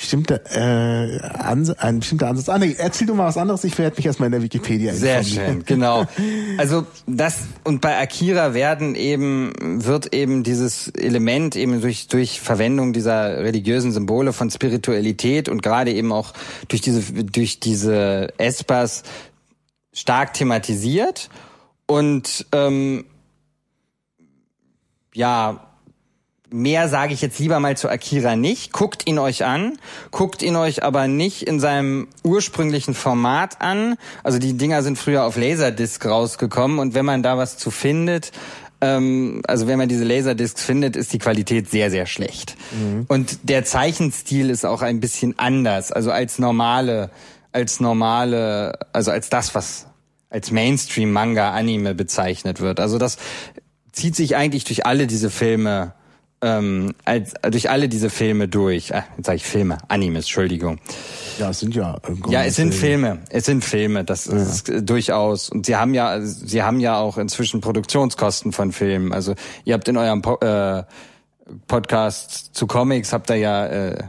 bestimmte 0.03 0.43
äh, 0.51 1.21
Ans 1.43 1.71
ein 1.71 2.01
bestimmter 2.01 2.29
Ansatz. 2.29 2.49
Ah, 2.49 2.59
nee, 2.59 2.75
erzähl 2.77 3.07
du 3.07 3.15
mal 3.15 3.27
was 3.27 3.37
anderes, 3.37 3.63
ich 3.65 3.79
werde 3.79 3.97
mich 3.97 4.05
erstmal 4.05 4.27
in 4.27 4.33
der 4.33 4.43
Wikipedia 4.43 4.93
Sehr 4.93 5.21
informieren. 5.21 5.55
schön, 5.55 5.65
genau. 5.65 6.05
Also 6.59 6.87
das 7.07 7.39
und 7.65 7.81
bei 7.81 7.99
Akira 7.99 8.53
werden 8.53 8.95
eben 8.95 9.53
wird 9.85 10.13
eben 10.13 10.43
dieses 10.43 10.89
Element 10.89 11.57
eben 11.57 11.81
durch 11.81 12.09
durch 12.09 12.41
Verwendung 12.41 12.93
dieser 12.93 13.39
religiösen 13.39 13.93
Symbole 13.93 14.33
von 14.33 14.51
Spiritualität 14.51 15.49
und 15.49 15.63
gerade 15.63 15.93
eben 15.93 16.13
auch 16.13 16.35
durch 16.69 16.83
diese 16.83 17.01
durch 17.25 17.61
diese 17.61 18.29
Espas 18.39 19.05
stark 19.95 20.35
thematisiert 20.35 21.31
und 21.87 22.47
ähm, 22.53 23.05
ja 25.15 25.72
Mehr 26.53 26.89
sage 26.89 27.15
ich 27.15 27.23
jetzt 27.23 27.39
lieber 27.39 27.61
mal 27.61 27.77
zu 27.77 27.89
Akira 27.89 28.37
nicht. 28.37 28.73
Guckt 28.73 29.09
ihn 29.09 29.19
euch 29.19 29.45
an, 29.45 29.79
guckt 30.11 30.43
ihn 30.43 30.57
euch 30.57 30.83
aber 30.83 31.09
nicht 31.09 31.43
in 31.43 31.61
seinem 31.61 32.09
ursprünglichen 32.23 32.95
Format 32.95 33.61
an. 33.61 33.97
Also 34.23 34.39
die 34.39 34.55
Dinger 34.55 34.83
sind 34.83 34.99
früher 34.99 35.25
auf 35.25 35.37
Laserdisc 35.37 36.05
rausgekommen 36.05 36.79
und 36.79 36.95
wenn 36.95 37.05
man 37.05 37.23
da 37.23 37.39
was 37.39 37.59
zu 37.59 37.71
findet, 37.71 38.33
ähm, 38.83 39.43
also 39.47 39.67
wenn 39.67 39.79
man 39.79 39.89
diese 39.89 40.05
Laserdiscs 40.05 40.63
findet, 40.63 40.97
ist 40.97 41.13
die 41.13 41.19
Qualität 41.19 41.71
sehr, 41.71 41.91
sehr 41.91 42.07
schlecht. 42.07 42.57
Und 43.09 43.39
der 43.45 43.65
Zeichenstil 43.65 44.51
ist 44.51 44.67
auch 44.67 44.83
ein 44.83 45.01
bisschen 45.01 45.39
anders, 45.39 45.93
also 45.93 46.11
als 46.11 46.39
normale, 46.39 47.11
als 47.53 47.81
normale, 47.81 48.79
also 48.93 49.11
als 49.11 49.31
das, 49.31 49.55
was 49.55 49.87
als 50.31 50.51
Mainstream-Manga-Anime 50.51 51.95
bezeichnet 51.95 52.61
wird. 52.61 52.81
Also 52.81 52.99
das 52.99 53.19
zieht 53.93 54.17
sich 54.17 54.35
eigentlich 54.35 54.65
durch 54.65 54.87
alle 54.87 55.07
diese 55.07 55.31
Filme 55.31 55.93
ähm, 56.43 56.93
als, 57.05 57.35
durch 57.51 57.71
alle 57.71 57.89
diese 57.89 58.11
Filme 58.11 58.49
durch. 58.49 58.95
Ah, 58.95 59.05
jetzt 59.17 59.27
sage 59.27 59.37
ich 59.37 59.45
Filme, 59.45 59.79
Animes, 59.89 60.25
Entschuldigung. 60.25 60.79
Ja, 61.39 61.51
es 61.51 61.61
sind 61.61 61.75
ja. 61.75 61.97
Grunde 62.03 62.31
Ja, 62.31 62.45
es 62.45 62.57
sind 62.57 62.75
Filme. 62.75 63.07
Filme. 63.07 63.25
Es 63.31 63.47
sind 63.47 63.65
Filme. 63.65 64.05
Das 64.05 64.27
ist 64.27 64.69
äh, 64.69 64.83
durchaus. 64.83 65.49
Und 65.49 65.67
sie 65.67 65.77
haben 65.77 65.95
ja, 65.95 66.21
sie 66.21 66.63
haben 66.63 66.81
ja 66.81 66.99
auch 66.99 67.17
inzwischen 67.17 67.61
Produktionskosten 67.61 68.53
von 68.53 68.73
Filmen. 68.73 69.13
Also 69.13 69.35
ihr 69.65 69.75
habt 69.75 69.89
in 69.89 69.97
eurem 69.97 70.21
po 70.21 70.37
äh, 70.41 70.83
Podcast 71.67 72.55
zu 72.55 72.67
Comics 72.67 73.13
habt 73.13 73.29
ihr 73.31 73.37
ja 73.37 73.67
äh, 73.67 74.05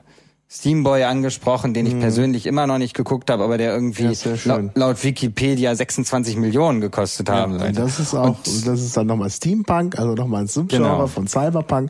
Steamboy 0.54 1.04
angesprochen, 1.04 1.74
den 1.74 1.88
ich 1.88 2.00
persönlich 2.00 2.46
immer 2.46 2.68
noch 2.68 2.78
nicht 2.78 2.94
geguckt 2.94 3.32
habe, 3.32 3.44
aber 3.44 3.58
der 3.58 3.74
irgendwie 3.74 4.04
Mhm. 4.04 4.14
Ja, 4.14 4.36
laut, 4.46 4.72
laut 4.76 5.04
Wikipedia 5.04 5.76
26 5.76 6.38
Millionen 6.38 6.80
gekostet 6.80 7.30
haben 7.30 7.60
Ja, 7.60 7.66
und 7.66 7.78
das 7.80 8.00
ist 8.00 8.14
auch, 8.14 8.38
das 8.44 8.80
ist 8.82 8.96
dann 8.96 9.08
nochmal 9.08 9.32
Steampunk, 9.32 9.98
also 9.98 10.14
nochmal 10.14 10.42
ein 10.42 10.48
Subgenre 10.48 10.84
Genau. 10.84 11.08
von 11.08 11.28
Cyberpunk. 11.28 11.90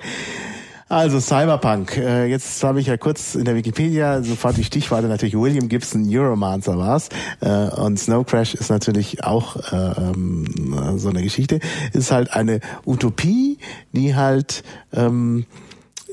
Also 0.90 1.20
Cyberpunk, 1.20 1.98
äh, 1.98 2.26
jetzt 2.28 2.64
habe 2.64 2.80
ich 2.80 2.88
ja 2.88 2.98
kurz 2.98 3.36
in 3.36 3.46
der 3.46 3.56
Wikipedia 3.56 4.22
sofort 4.22 4.58
die 4.58 4.64
Stichworte 4.64 5.08
natürlich 5.08 5.36
William 5.36 5.68
Gibson, 5.68 6.04
Neuromancer 6.08 6.78
war's 6.78 7.10
äh, 7.42 7.50
und 7.82 7.98
Snow 8.00 8.24
Crash 8.26 8.54
ist 8.54 8.70
natürlich 8.70 9.24
auch 9.24 9.56
äh, 9.74 9.76
ähm, 9.76 10.96
so 10.98 11.10
eine 11.10 11.24
Geschichte. 11.24 11.60
Ist 11.94 12.12
halt 12.12 12.32
eine 12.34 12.60
Utopie, 12.86 13.58
die 13.94 14.14
halt 14.16 14.64
ähm, 14.94 15.46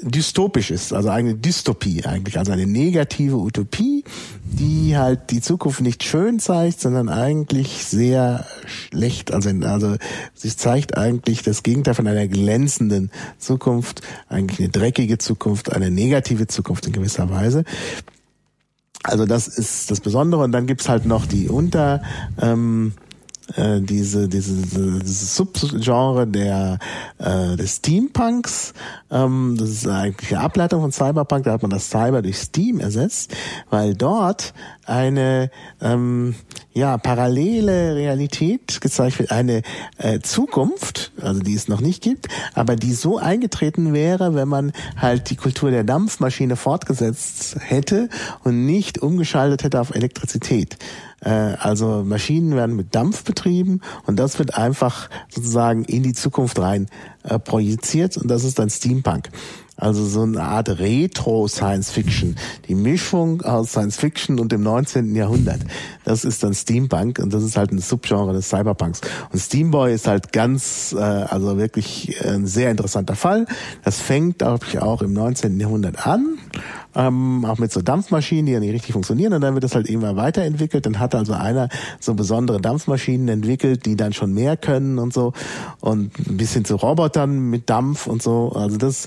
dystopisch 0.03 0.71
ist, 0.71 0.93
also 0.93 1.09
eine 1.11 1.35
Dystopie 1.35 2.05
eigentlich, 2.05 2.39
also 2.39 2.53
eine 2.53 2.67
negative 2.67 3.37
Utopie, 3.37 4.05
die 4.45 4.97
halt 4.97 5.31
die 5.31 5.41
Zukunft 5.41 5.81
nicht 5.81 6.05
schön 6.05 6.39
zeigt, 6.39 6.81
sondern 6.81 7.09
eigentlich 7.09 7.85
sehr 7.85 8.47
schlecht, 8.67 9.33
also, 9.33 9.51
also 9.63 9.97
sie 10.35 10.57
zeigt 10.57 10.97
eigentlich 10.97 11.43
das 11.43 11.63
Gegenteil 11.63 11.95
von 11.95 12.07
einer 12.07 12.29
glänzenden 12.29 13.11
Zukunft, 13.39 14.03
eigentlich 14.29 14.61
eine 14.61 14.71
dreckige 14.71 15.19
Zukunft, 15.19 15.73
eine 15.73 15.91
negative 15.91 16.47
Zukunft 16.47 16.87
in 16.87 16.93
gewisser 16.93 17.31
Weise. 17.31 17.65
Also 19.03 19.25
das 19.25 19.49
ist 19.49 19.91
das 19.91 20.01
Besondere 20.01 20.43
und 20.43 20.53
dann 20.53 20.67
gibt's 20.67 20.89
halt 20.89 21.07
noch 21.07 21.27
die 21.27 21.49
Unter 21.49 22.03
ähm, 22.41 22.93
äh, 23.57 23.81
diese 23.81 24.29
diese 24.29 24.55
dieses 24.55 25.37
Subgenre 25.37 26.27
der 26.27 26.79
äh, 27.19 27.57
des 27.57 27.77
Steampunks. 27.77 28.75
Ähm, 29.11 29.57
das 29.59 29.71
ist 29.71 29.89
eigentlich 29.89 30.35
eine 30.35 30.45
Ableitung 30.45 30.81
von 30.81 30.93
Cyberpunk. 30.93 31.45
Da 31.45 31.53
hat 31.53 31.63
man 31.63 31.71
das 31.71 31.91
Cyber 31.91 32.23
durch 32.23 32.39
Steam 32.39 32.81
ersetzt, 32.81 33.35
weil 33.71 33.95
dort 33.95 34.55
eine 34.85 35.51
ähm, 35.81 36.35
ja 36.73 36.99
parallele 36.99 37.95
Realität 37.95 38.81
gezeigt 38.81 39.19
wird, 39.19 39.31
eine 39.31 39.63
äh, 39.99 40.21
Zukunft, 40.21 41.13
also 41.21 41.41
die 41.41 41.55
es 41.55 41.69
noch 41.69 41.81
nicht 41.81 42.03
gibt, 42.03 42.29
aber 42.55 42.77
die 42.77 42.93
so 42.93 43.19
eingetreten 43.19 43.93
wäre, 43.93 44.35
wenn 44.35 44.49
man 44.49 44.73
halt 44.97 45.31
die 45.31 45.37
Kultur 45.37 45.71
der 45.71 45.85
Dampfmaschine 45.85 46.57
fortgesetzt 46.57 47.57
hätte 47.61 48.09
und 48.45 48.67
nicht 48.67 48.99
umgeschaltet 48.99 49.65
hätte 49.65 49.81
auf 49.81 49.95
Elektrizität. 49.95 50.77
Äh, 51.21 51.31
also 51.31 52.03
Maschinen 52.05 52.57
werden 52.57 52.77
mit 52.77 52.95
Dampf 52.95 53.25
betrieben 53.25 53.81
und 54.07 54.17
das 54.19 54.39
wird 54.39 54.55
einfach 54.57 55.11
sozusagen 55.29 55.85
in 55.85 56.03
die 56.03 56.15
Zukunft 56.15 56.59
rein 56.59 56.89
äh, 57.23 57.39
projiziert 57.39 58.17
und 58.17 58.29
das 58.29 58.45
ist 58.45 58.59
dann 58.59 58.71
Steampunk. 58.71 59.29
Also 59.81 60.05
so 60.05 60.23
eine 60.23 60.43
Art 60.43 60.69
Retro-Science-Fiction. 60.69 62.37
Die 62.69 62.75
Mischung 62.75 63.43
aus 63.43 63.71
Science-Fiction 63.71 64.39
und 64.39 64.53
dem 64.53 64.63
19. 64.63 65.15
Jahrhundert. 65.15 65.61
Das 66.05 66.25
ist 66.25 66.43
dann 66.43 66.55
Steampunk 66.55 67.19
und 67.19 67.33
das 67.33 67.43
ist 67.43 67.57
halt 67.57 67.73
ein 67.73 67.79
Subgenre 67.79 68.33
des 68.33 68.49
Cyberpunks. 68.51 69.01
Und 69.33 69.39
Steamboy 69.39 69.93
ist 69.93 70.07
halt 70.07 70.33
ganz, 70.33 70.95
äh, 70.97 71.01
also 71.01 71.57
wirklich 71.57 72.15
ein 72.25 72.47
sehr 72.47 72.71
interessanter 72.71 73.17
Fall. 73.17 73.47
Das 73.85 74.01
fängt, 74.01 74.39
glaube 74.39 74.67
ich, 74.69 74.79
auch 74.81 75.03
im 75.03 75.13
19. 75.13 75.59
Jahrhundert 75.59 76.07
an. 76.07 76.39
Ähm, 76.95 77.45
auch 77.45 77.59
mit 77.59 77.71
so 77.71 77.83
Dampfmaschinen, 77.83 78.47
die 78.47 78.53
ja 78.53 78.59
nicht 78.59 78.73
richtig 78.73 78.93
funktionieren 78.93 79.33
und 79.33 79.43
dann 79.43 79.55
wird 79.55 79.63
das 79.63 79.77
halt 79.77 79.89
immer 79.89 80.17
weiterentwickelt. 80.17 80.87
Dann 80.87 80.99
hat 80.99 81.15
also 81.15 81.35
einer 81.35 81.69
so 82.01 82.15
besondere 82.15 82.61
Dampfmaschinen 82.61 83.29
entwickelt, 83.29 83.87
die 83.87 83.95
dann 83.95 84.13
schon 84.13 84.35
mehr 84.35 84.57
können 84.57 84.99
und 84.99 85.13
so 85.13 85.33
und 85.79 86.19
ein 86.19 86.37
bisschen 86.37 86.65
zu 86.65 86.75
Robotern 86.75 87.39
mit 87.49 87.71
Dampf 87.71 88.09
und 88.09 88.23
so. 88.23 88.53
Also 88.57 88.77
das 88.77 89.07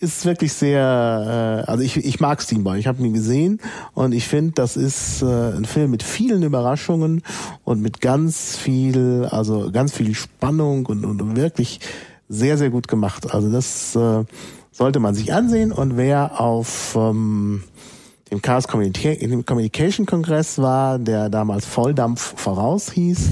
ist 0.00 0.24
wirklich 0.24 0.52
sehr, 0.52 1.64
äh, 1.66 1.70
also 1.70 1.82
ich, 1.82 1.96
ich 1.96 2.20
mag 2.20 2.40
Steamboy, 2.40 2.78
ich 2.78 2.86
habe 2.86 3.02
ihn 3.02 3.12
gesehen 3.12 3.60
und 3.94 4.12
ich 4.12 4.28
finde, 4.28 4.52
das 4.52 4.76
ist 4.76 5.22
äh, 5.22 5.26
ein 5.26 5.64
Film 5.64 5.90
mit 5.90 6.02
vielen 6.02 6.42
Überraschungen 6.42 7.22
und 7.64 7.80
mit 7.80 8.00
ganz 8.00 8.56
viel, 8.56 9.26
also 9.30 9.70
ganz 9.72 9.92
viel 9.92 10.14
Spannung 10.14 10.86
und, 10.86 11.04
und 11.04 11.36
wirklich 11.36 11.80
sehr, 12.28 12.58
sehr 12.58 12.70
gut 12.70 12.88
gemacht. 12.88 13.34
Also 13.34 13.50
das 13.50 13.96
äh, 13.96 14.24
sollte 14.70 15.00
man 15.00 15.14
sich 15.14 15.32
ansehen 15.32 15.72
und 15.72 15.96
wer 15.96 16.40
auf 16.40 16.94
ähm, 16.96 17.64
dem 18.30 18.42
Chaos 18.42 18.68
Communication 18.68 20.06
Kongress 20.06 20.58
war, 20.58 20.98
der 20.98 21.28
damals 21.28 21.66
Volldampf 21.66 22.34
voraus 22.36 22.90
hieß, 22.92 23.30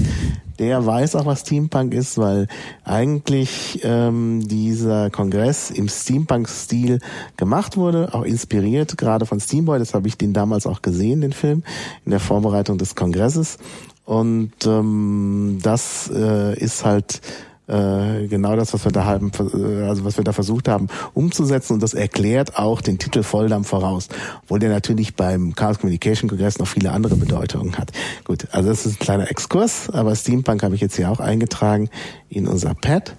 der 0.59 0.85
weiß 0.85 1.15
auch, 1.15 1.25
was 1.25 1.41
Steampunk 1.41 1.93
ist, 1.93 2.17
weil 2.17 2.47
eigentlich 2.83 3.81
ähm, 3.83 4.47
dieser 4.47 5.09
Kongress 5.09 5.69
im 5.69 5.87
Steampunk-Stil 5.87 6.99
gemacht 7.37 7.77
wurde, 7.77 8.13
auch 8.13 8.23
inspiriert 8.23 8.97
gerade 8.97 9.25
von 9.25 9.39
Steamboy. 9.39 9.77
Das 9.77 9.93
habe 9.93 10.07
ich 10.07 10.17
den 10.17 10.33
damals 10.33 10.65
auch 10.65 10.81
gesehen, 10.81 11.21
den 11.21 11.33
Film, 11.33 11.63
in 12.05 12.11
der 12.11 12.19
Vorbereitung 12.19 12.77
des 12.77 12.95
Kongresses. 12.95 13.57
Und 14.05 14.53
ähm, 14.65 15.59
das 15.61 16.09
äh, 16.13 16.57
ist 16.57 16.85
halt 16.85 17.21
äh, 17.67 18.27
genau 18.27 18.55
das, 18.55 18.73
was 18.73 18.85
wir 18.85 18.91
da 18.91 19.05
haben, 19.05 19.31
äh, 19.39 19.83
also 19.83 20.05
was 20.05 20.17
wir 20.17 20.23
da 20.23 20.33
versucht 20.33 20.67
haben 20.67 20.87
umzusetzen 21.13 21.73
und 21.73 21.83
das 21.83 21.93
erklärt 21.93 22.57
auch 22.57 22.81
den 22.81 22.97
Titel 22.97 23.23
Volldampf 23.23 23.67
voraus, 23.67 24.07
obwohl 24.43 24.59
der 24.59 24.69
natürlich 24.69 25.15
beim 25.15 25.53
Chaos 25.55 25.79
Communication 25.79 26.29
Kongress 26.29 26.59
noch 26.59 26.67
viele 26.67 26.91
andere 26.91 27.15
Bedeutungen 27.15 27.77
hat. 27.77 27.91
Gut, 28.23 28.47
also 28.51 28.69
das 28.69 28.85
ist 28.85 28.95
ein 28.95 28.99
kleiner 28.99 29.29
Exkurs, 29.29 29.89
aber 29.89 30.15
Steampunk 30.15 30.63
habe 30.63 30.75
ich 30.75 30.81
jetzt 30.81 30.95
hier 30.95 31.11
auch 31.11 31.19
eingetragen 31.19 31.89
in 32.29 32.47
unser 32.47 32.73
Pad 32.73 33.15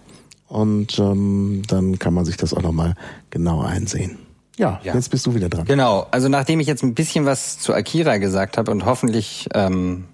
und 0.46 0.98
ähm, 0.98 1.62
dann 1.68 1.98
kann 1.98 2.14
man 2.14 2.24
sich 2.24 2.36
das 2.36 2.54
auch 2.54 2.62
nochmal 2.62 2.94
genau 3.30 3.60
einsehen. 3.60 4.18
Ja, 4.56 4.80
ja, 4.82 4.94
jetzt 4.94 5.10
bist 5.10 5.24
du 5.26 5.34
wieder 5.34 5.48
dran. 5.48 5.66
Genau, 5.66 6.06
also 6.10 6.28
nachdem 6.28 6.58
ich 6.58 6.66
jetzt 6.66 6.82
ein 6.82 6.94
bisschen 6.94 7.26
was 7.26 7.58
zu 7.58 7.74
Akira 7.74 8.16
gesagt 8.16 8.58
habe 8.58 8.72
und 8.72 8.86
hoffentlich 8.86 9.48
ähm, 9.54 10.06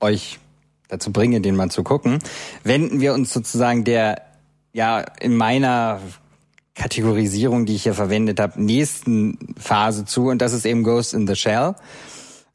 euch 0.00 0.38
dazu 0.88 1.12
bringe, 1.12 1.40
den 1.40 1.56
mal 1.56 1.70
zu 1.70 1.82
gucken, 1.82 2.18
wenden 2.64 3.00
wir 3.00 3.14
uns 3.14 3.32
sozusagen 3.32 3.84
der, 3.84 4.22
ja, 4.72 5.00
in 5.20 5.36
meiner 5.36 6.00
Kategorisierung, 6.74 7.64
die 7.64 7.74
ich 7.74 7.84
hier 7.84 7.94
verwendet 7.94 8.38
habe, 8.38 8.62
nächsten 8.62 9.54
Phase 9.58 10.04
zu 10.04 10.28
und 10.28 10.42
das 10.42 10.52
ist 10.52 10.66
eben 10.66 10.84
Ghost 10.84 11.14
in 11.14 11.26
the 11.26 11.34
Shell. 11.34 11.74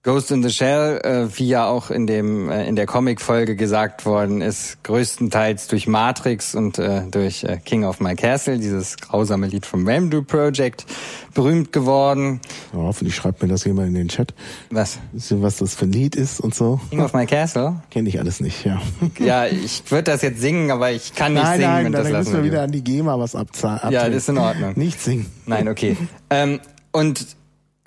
Ghost 0.03 0.31
in 0.31 0.41
the 0.41 0.49
Shell, 0.49 0.99
äh, 1.03 1.37
wie 1.37 1.47
ja 1.47 1.67
auch 1.67 1.91
in 1.91 2.07
dem 2.07 2.49
äh, 2.49 2.67
in 2.67 2.75
der 2.75 2.87
Comic-Folge 2.87 3.55
gesagt 3.55 4.03
worden 4.07 4.41
ist, 4.41 4.83
größtenteils 4.83 5.67
durch 5.67 5.85
Matrix 5.85 6.55
und 6.55 6.79
äh, 6.79 7.03
durch 7.11 7.43
äh, 7.43 7.57
King 7.63 7.83
of 7.83 7.99
My 7.99 8.15
Castle, 8.15 8.57
dieses 8.57 8.97
grausame 8.97 9.45
Lied 9.45 9.67
vom 9.67 9.87
Ramdu 9.87 10.23
Project, 10.23 10.87
berühmt 11.35 11.71
geworden. 11.71 12.41
Ja, 12.73 12.79
hoffentlich 12.79 13.15
schreibt 13.15 13.43
mir 13.43 13.47
das 13.47 13.63
jemand 13.63 13.89
in 13.89 13.93
den 13.93 14.07
Chat. 14.07 14.33
Was? 14.71 14.97
Was 15.11 15.57
das 15.57 15.75
für 15.75 15.85
ein 15.85 15.91
Lied 15.91 16.15
ist 16.15 16.39
und 16.39 16.55
so. 16.55 16.81
King 16.89 17.01
of 17.01 17.13
My 17.13 17.27
Castle? 17.27 17.83
Kenne 17.91 18.09
ich 18.09 18.19
alles 18.19 18.39
nicht, 18.39 18.65
ja. 18.65 18.81
Ja, 19.19 19.45
ich 19.45 19.83
würde 19.91 20.05
das 20.05 20.23
jetzt 20.23 20.41
singen, 20.41 20.71
aber 20.71 20.89
ich 20.89 21.13
kann 21.13 21.33
nicht 21.33 21.43
nein, 21.43 21.59
singen. 21.59 21.71
Nein, 21.71 21.83
nein, 21.83 21.91
dann 21.91 22.11
lassen 22.11 22.17
müssen 22.17 22.33
wir 22.33 22.43
wir 22.43 22.51
wieder 22.51 22.63
an 22.63 22.71
die 22.71 22.83
GEMA 22.83 23.19
was 23.19 23.35
abzahlen. 23.35 23.93
Ja, 23.93 24.07
das 24.07 24.15
ist 24.23 24.29
in 24.29 24.39
Ordnung. 24.39 24.73
Nicht 24.77 24.99
singen. 24.99 25.27
Nein, 25.45 25.67
okay. 25.67 25.95
ähm, 26.31 26.59
und 26.91 27.27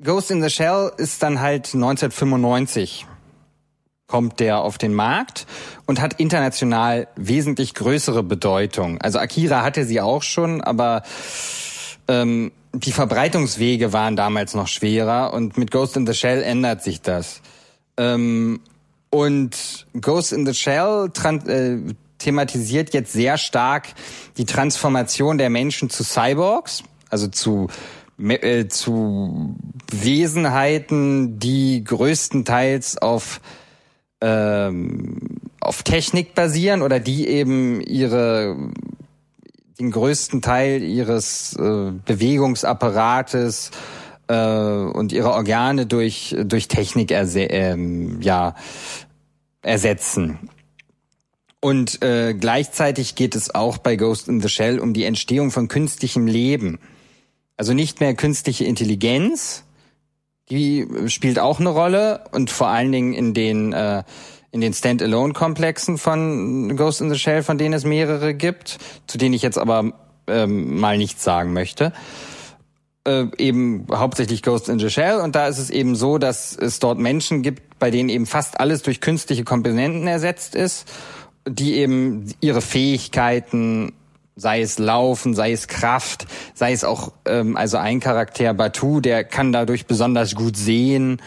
Ghost 0.04 0.30
in 0.30 0.42
the 0.42 0.50
Shell 0.50 0.92
ist 0.98 1.22
dann 1.22 1.40
halt 1.40 1.74
1995 1.74 3.06
kommt 4.06 4.38
der 4.38 4.58
auf 4.58 4.76
den 4.76 4.92
Markt 4.92 5.46
und 5.86 5.98
hat 5.98 6.20
international 6.20 7.08
wesentlich 7.16 7.74
größere 7.74 8.22
Bedeutung. 8.22 9.00
Also 9.00 9.18
Akira 9.18 9.62
hatte 9.62 9.86
sie 9.86 10.02
auch 10.02 10.22
schon, 10.22 10.60
aber 10.60 11.02
ähm, 12.06 12.52
die 12.74 12.92
Verbreitungswege 12.92 13.94
waren 13.94 14.14
damals 14.14 14.54
noch 14.54 14.68
schwerer 14.68 15.32
und 15.32 15.56
mit 15.56 15.70
Ghost 15.70 15.96
in 15.96 16.06
the 16.06 16.12
Shell 16.12 16.42
ändert 16.42 16.82
sich 16.82 17.00
das. 17.00 17.40
Ähm, 17.96 18.60
und 19.08 19.86
Ghost 19.98 20.34
in 20.34 20.44
the 20.44 20.52
Shell 20.52 21.10
äh, 21.46 21.94
thematisiert 22.18 22.92
jetzt 22.92 23.14
sehr 23.14 23.38
stark 23.38 23.88
die 24.36 24.44
Transformation 24.44 25.38
der 25.38 25.48
Menschen 25.48 25.88
zu 25.88 26.04
Cyborgs, 26.04 26.82
also 27.08 27.28
zu 27.28 27.68
äh, 28.18 28.68
zu 28.68 29.56
Wesenheiten, 29.90 31.38
die 31.38 31.82
größtenteils 31.84 32.98
auf 32.98 33.40
ähm, 34.20 35.18
auf 35.60 35.82
Technik 35.82 36.34
basieren 36.34 36.82
oder 36.82 37.00
die 37.00 37.26
eben 37.26 37.80
ihre 37.80 38.70
den 39.78 39.90
größten 39.90 40.40
Teil 40.40 40.82
ihres 40.82 41.54
äh, 41.58 41.92
Bewegungsapparates 42.04 43.70
äh, 44.28 44.34
und 44.36 45.12
ihre 45.12 45.32
Organe 45.32 45.86
durch 45.86 46.36
durch 46.44 46.68
Technik 46.68 47.10
erse 47.10 47.42
ähm, 47.42 48.20
ja 48.20 48.54
ersetzen. 49.62 50.50
Und 51.60 52.02
äh, 52.02 52.34
gleichzeitig 52.34 53.14
geht 53.14 53.34
es 53.34 53.54
auch 53.54 53.78
bei 53.78 53.96
Ghost 53.96 54.28
in 54.28 54.42
the 54.42 54.50
Shell 54.50 54.78
um 54.78 54.92
die 54.92 55.04
Entstehung 55.04 55.50
von 55.50 55.66
künstlichem 55.66 56.26
Leben. 56.26 56.78
Also 57.56 57.72
nicht 57.72 58.00
mehr 58.00 58.14
künstliche 58.14 58.64
Intelligenz, 58.64 59.64
die 60.50 60.86
spielt 61.06 61.38
auch 61.38 61.60
eine 61.60 61.70
Rolle 61.70 62.24
und 62.32 62.50
vor 62.50 62.68
allen 62.68 62.92
Dingen 62.92 63.14
in 63.14 63.34
den 63.34 63.72
äh, 63.72 64.02
in 64.50 64.60
den 64.60 64.72
Standalone-Komplexen 64.72 65.98
von 65.98 66.76
Ghost 66.76 67.00
in 67.00 67.10
the 67.10 67.18
Shell, 67.18 67.42
von 67.42 67.58
denen 67.58 67.74
es 67.74 67.84
mehrere 67.84 68.34
gibt, 68.34 68.78
zu 69.08 69.18
denen 69.18 69.34
ich 69.34 69.42
jetzt 69.42 69.58
aber 69.58 69.92
ähm, 70.28 70.78
mal 70.78 70.96
nichts 70.96 71.24
sagen 71.24 71.52
möchte. 71.52 71.92
Äh, 73.04 73.26
eben 73.36 73.86
hauptsächlich 73.90 74.42
Ghost 74.42 74.68
in 74.68 74.78
the 74.78 74.90
Shell 74.90 75.20
und 75.20 75.34
da 75.34 75.48
ist 75.48 75.58
es 75.58 75.70
eben 75.70 75.96
so, 75.96 76.18
dass 76.18 76.56
es 76.56 76.78
dort 76.78 76.98
Menschen 76.98 77.42
gibt, 77.42 77.78
bei 77.80 77.90
denen 77.90 78.08
eben 78.08 78.26
fast 78.26 78.60
alles 78.60 78.82
durch 78.82 79.00
künstliche 79.00 79.42
Komponenten 79.42 80.06
ersetzt 80.06 80.54
ist, 80.54 80.88
die 81.48 81.74
eben 81.74 82.32
ihre 82.40 82.60
Fähigkeiten 82.60 83.92
sei 84.36 84.60
es 84.60 84.78
Laufen, 84.78 85.34
sei 85.34 85.52
es 85.52 85.68
Kraft, 85.68 86.26
sei 86.54 86.72
es 86.72 86.84
auch 86.84 87.12
ähm, 87.26 87.56
also 87.56 87.76
ein 87.76 88.00
Charakter 88.00 88.54
Batu, 88.54 89.00
der 89.00 89.24
kann 89.24 89.52
dadurch 89.52 89.86
besonders 89.86 90.34
gut 90.34 90.56
sehen. 90.56 91.20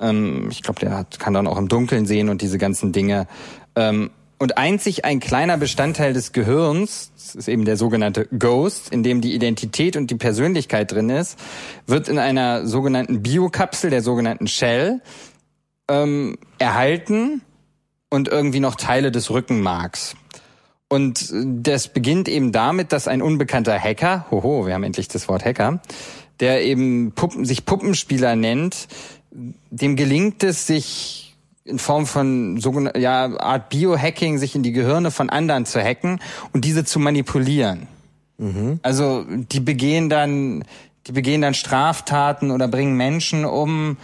Ähm, 0.00 0.48
ich 0.50 0.62
glaube, 0.62 0.80
der 0.80 0.96
hat, 0.96 1.18
kann 1.18 1.34
dann 1.34 1.46
auch 1.46 1.58
im 1.58 1.68
Dunkeln 1.68 2.06
sehen 2.06 2.28
und 2.28 2.42
diese 2.42 2.58
ganzen 2.58 2.92
Dinge. 2.92 3.26
Ähm, 3.74 4.10
und 4.38 4.58
einzig 4.58 5.06
ein 5.06 5.18
kleiner 5.18 5.56
Bestandteil 5.56 6.12
des 6.12 6.32
Gehirns, 6.32 7.10
das 7.14 7.34
ist 7.34 7.48
eben 7.48 7.64
der 7.64 7.78
sogenannte 7.78 8.26
Ghost, 8.38 8.92
in 8.92 9.02
dem 9.02 9.22
die 9.22 9.34
Identität 9.34 9.96
und 9.96 10.10
die 10.10 10.16
Persönlichkeit 10.16 10.92
drin 10.92 11.08
ist, 11.08 11.38
wird 11.86 12.08
in 12.08 12.18
einer 12.18 12.66
sogenannten 12.66 13.22
Biokapsel, 13.22 13.88
der 13.88 14.02
sogenannten 14.02 14.46
Shell, 14.46 15.00
ähm, 15.88 16.36
erhalten 16.58 17.40
und 18.10 18.28
irgendwie 18.28 18.60
noch 18.60 18.74
Teile 18.74 19.10
des 19.10 19.30
Rückenmarks. 19.30 20.16
Und 20.88 21.32
das 21.32 21.88
beginnt 21.88 22.28
eben 22.28 22.52
damit, 22.52 22.92
dass 22.92 23.08
ein 23.08 23.22
unbekannter 23.22 23.78
Hacker, 23.78 24.26
hoho, 24.30 24.66
wir 24.66 24.74
haben 24.74 24.84
endlich 24.84 25.08
das 25.08 25.28
Wort 25.28 25.44
Hacker, 25.44 25.80
der 26.38 26.62
eben 26.62 27.12
Puppen, 27.12 27.44
sich 27.44 27.64
Puppenspieler 27.64 28.36
nennt, 28.36 28.86
dem 29.32 29.96
gelingt 29.96 30.44
es, 30.44 30.66
sich 30.66 31.36
in 31.64 31.80
Form 31.80 32.06
von 32.06 32.58
sogenannter 32.60 33.00
ja, 33.00 33.36
Art 33.38 33.68
Biohacking 33.70 34.38
sich 34.38 34.54
in 34.54 34.62
die 34.62 34.72
Gehirne 34.72 35.10
von 35.10 35.28
anderen 35.30 35.66
zu 35.66 35.82
hacken 35.82 36.20
und 36.52 36.64
diese 36.64 36.84
zu 36.84 37.00
manipulieren. 37.00 37.88
Mhm. 38.38 38.78
Also 38.82 39.24
die 39.28 39.60
begehen 39.60 40.08
dann, 40.08 40.64
die 41.08 41.12
begehen 41.12 41.42
dann 41.42 41.54
Straftaten 41.54 42.52
oder 42.52 42.68
bringen 42.68 42.96
Menschen 42.96 43.44
um, 43.44 43.96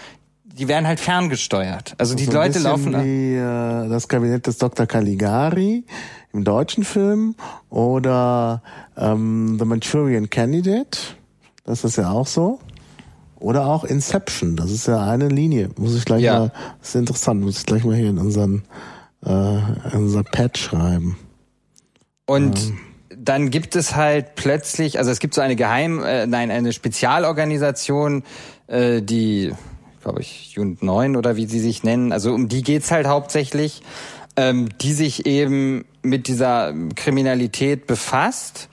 die 0.44 0.68
werden 0.68 0.86
halt 0.86 0.98
ferngesteuert. 1.00 1.94
Also 1.98 2.16
die 2.16 2.24
so 2.24 2.32
Leute 2.32 2.58
laufen. 2.58 2.92
Wie, 3.04 3.36
äh, 3.36 3.88
das 3.88 4.08
Kabinett 4.08 4.46
des 4.46 4.58
Dr. 4.58 4.86
Caligari 4.86 5.84
im 6.32 6.44
deutschen 6.44 6.84
Film 6.84 7.34
oder 7.70 8.62
ähm, 8.96 9.56
The 9.58 9.64
Manchurian 9.64 10.30
Candidate, 10.30 10.98
das 11.64 11.84
ist 11.84 11.96
ja 11.96 12.10
auch 12.10 12.26
so. 12.26 12.58
Oder 13.38 13.66
auch 13.66 13.82
Inception, 13.82 14.54
das 14.54 14.70
ist 14.70 14.86
ja 14.86 15.04
eine 15.04 15.28
Linie. 15.28 15.70
Muss 15.76 15.96
ich 15.96 16.04
gleich 16.04 16.22
ja. 16.22 16.38
mal, 16.38 16.52
das 16.78 16.90
ist 16.90 16.94
interessant, 16.94 17.40
muss 17.40 17.58
ich 17.58 17.66
gleich 17.66 17.84
mal 17.84 17.96
hier 17.96 18.10
in 18.10 18.18
unseren 18.18 18.62
äh, 19.24 19.56
in 19.92 19.98
unser 19.98 20.22
Pad 20.22 20.58
schreiben. 20.58 21.18
Und 22.26 22.58
ähm. 22.58 22.78
dann 23.16 23.50
gibt 23.50 23.76
es 23.76 23.96
halt 23.96 24.34
plötzlich, 24.34 24.98
also 24.98 25.10
es 25.10 25.18
gibt 25.18 25.34
so 25.34 25.40
eine 25.40 25.56
Geheim, 25.56 26.02
äh, 26.02 26.26
nein, 26.26 26.50
eine 26.50 26.72
Spezialorganisation, 26.72 28.22
äh, 28.66 29.02
die, 29.02 29.52
glaube 30.02 30.20
ich, 30.20 30.56
Unit 30.58 30.82
9 30.82 31.16
oder 31.16 31.36
wie 31.36 31.46
sie 31.46 31.60
sich 31.60 31.82
nennen, 31.82 32.12
also 32.12 32.32
um 32.32 32.48
die 32.48 32.62
geht's 32.62 32.90
halt 32.90 33.06
hauptsächlich 33.06 33.82
ähm, 34.36 34.68
die 34.80 34.92
sich 34.92 35.26
eben 35.26 35.84
mit 36.02 36.28
dieser 36.28 36.74
Kriminalität 36.94 37.86
befasst. 37.86 38.68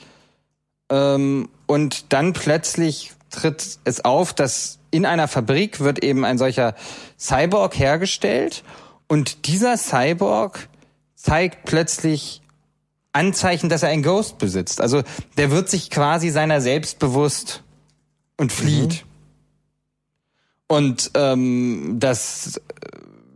Ähm, 0.89 1.49
und 1.67 2.11
dann 2.13 2.33
plötzlich 2.33 3.13
tritt 3.29 3.79
es 3.83 4.03
auf, 4.03 4.33
dass 4.33 4.79
in 4.91 5.05
einer 5.05 5.27
Fabrik 5.27 5.79
wird 5.79 6.03
eben 6.03 6.25
ein 6.25 6.37
solcher 6.37 6.75
Cyborg 7.19 7.77
hergestellt 7.77 8.63
und 9.07 9.47
dieser 9.47 9.77
Cyborg 9.77 10.67
zeigt 11.15 11.65
plötzlich 11.65 12.41
Anzeichen, 13.11 13.69
dass 13.69 13.83
er 13.83 13.89
ein 13.89 14.03
Ghost 14.03 14.37
besitzt. 14.37 14.81
Also 14.81 15.03
der 15.37 15.51
wird 15.51 15.69
sich 15.69 15.89
quasi 15.89 16.29
seiner 16.29 16.61
selbst 16.61 16.99
bewusst 16.99 17.63
und 18.37 18.51
flieht. 18.51 19.03
Mhm. 19.03 19.09
Und 20.67 21.11
ähm, 21.15 21.95
das 21.99 22.61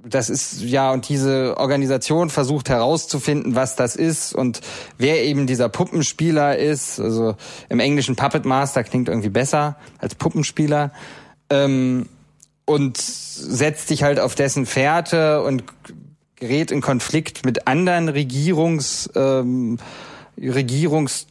das 0.05 0.29
ist 0.29 0.61
ja 0.61 0.91
und 0.91 1.07
diese 1.07 1.57
Organisation 1.57 2.29
versucht 2.29 2.69
herauszufinden, 2.69 3.55
was 3.55 3.75
das 3.75 3.95
ist 3.95 4.33
und 4.33 4.61
wer 4.97 5.23
eben 5.23 5.47
dieser 5.47 5.69
Puppenspieler 5.69 6.57
ist. 6.57 6.99
Also 6.99 7.35
im 7.69 7.79
Englischen 7.79 8.15
Puppet 8.15 8.45
Master 8.45 8.83
klingt 8.83 9.07
irgendwie 9.07 9.29
besser 9.29 9.77
als 9.99 10.15
Puppenspieler. 10.15 10.91
Ähm, 11.49 12.07
und 12.65 12.97
setzt 12.97 13.89
sich 13.89 14.03
halt 14.03 14.19
auf 14.19 14.35
dessen 14.35 14.65
Fährte 14.65 15.43
und 15.43 15.63
gerät 16.35 16.71
in 16.71 16.81
Konflikt 16.81 17.45
mit 17.45 17.67
anderen 17.67 18.09
Regierungs 18.09 19.09
ähm, 19.15 19.79
Regierungs 20.37 21.27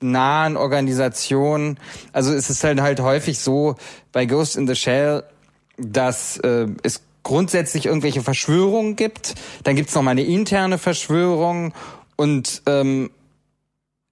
nahen 0.00 0.56
Organisationen. 0.56 1.78
Also 2.12 2.32
es 2.32 2.48
ist 2.48 2.64
halt 2.64 2.80
halt 2.80 3.00
häufig 3.00 3.38
so 3.38 3.76
bei 4.12 4.24
Ghost 4.24 4.56
in 4.56 4.66
the 4.66 4.74
Shell, 4.74 5.24
dass 5.76 6.38
äh, 6.38 6.68
es 6.82 7.02
grundsätzlich 7.22 7.86
irgendwelche 7.86 8.22
Verschwörungen 8.22 8.96
gibt. 8.96 9.34
Dann 9.64 9.76
gibt's 9.76 9.94
noch 9.94 10.02
mal 10.02 10.12
eine 10.12 10.24
interne 10.24 10.78
Verschwörung 10.78 11.72
und 12.16 12.62
ähm, 12.66 13.10